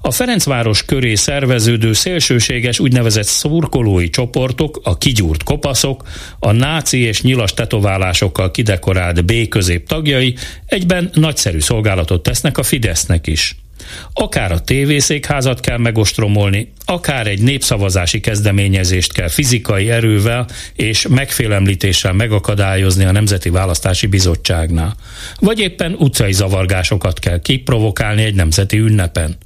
A 0.01 0.11
Ferencváros 0.11 0.85
köré 0.85 1.15
szerveződő 1.15 1.93
szélsőséges 1.93 2.79
úgynevezett 2.79 3.25
szurkolói 3.25 4.09
csoportok, 4.09 4.79
a 4.83 4.97
kigyúrt 4.97 5.43
kopaszok, 5.43 6.03
a 6.39 6.51
náci 6.51 6.99
és 6.99 7.21
nyilas 7.21 7.53
tetoválásokkal 7.53 8.51
kidekorált 8.51 9.25
B-közép 9.25 9.87
tagjai 9.87 10.35
egyben 10.65 11.09
nagyszerű 11.13 11.59
szolgálatot 11.59 12.23
tesznek 12.23 12.57
a 12.57 12.63
Fidesznek 12.63 13.27
is. 13.27 13.55
Akár 14.13 14.51
a 14.51 14.59
tévészékházat 14.59 15.59
kell 15.59 15.77
megostromolni, 15.77 16.71
akár 16.85 17.27
egy 17.27 17.41
népszavazási 17.41 18.19
kezdeményezést 18.19 19.13
kell 19.13 19.27
fizikai 19.27 19.89
erővel 19.89 20.47
és 20.75 21.07
megfélemlítéssel 21.07 22.13
megakadályozni 22.13 23.05
a 23.05 23.11
Nemzeti 23.11 23.49
Választási 23.49 24.07
Bizottságnál. 24.07 24.95
Vagy 25.39 25.59
éppen 25.59 25.95
utcai 25.97 26.33
zavargásokat 26.33 27.19
kell 27.19 27.39
kiprovokálni 27.41 28.23
egy 28.23 28.35
nemzeti 28.35 28.77
ünnepen. 28.77 29.37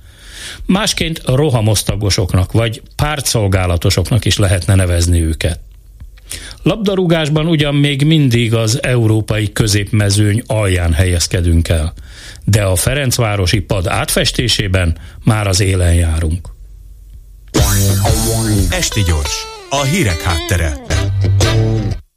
Másként 0.65 1.21
rohamosztagosoknak 1.25 2.51
vagy 2.51 2.81
pártszolgálatosoknak 2.95 4.25
is 4.25 4.37
lehetne 4.37 4.75
nevezni 4.75 5.21
őket. 5.21 5.59
Labdarúgásban 6.63 7.47
ugyan 7.47 7.75
még 7.75 8.05
mindig 8.05 8.53
az 8.53 8.83
európai 8.83 9.51
középmezőny 9.51 10.43
alján 10.47 10.93
helyezkedünk 10.93 11.67
el, 11.67 11.93
de 12.45 12.63
a 12.63 12.75
Ferencvárosi 12.75 13.59
pad 13.59 13.87
átfestésében 13.87 14.97
már 15.23 15.47
az 15.47 15.59
élen 15.59 15.93
járunk. 15.93 16.49
Esti 18.69 19.01
gyors, 19.03 19.45
a 19.69 19.83
hírek 19.83 20.21
háttere. 20.21 20.73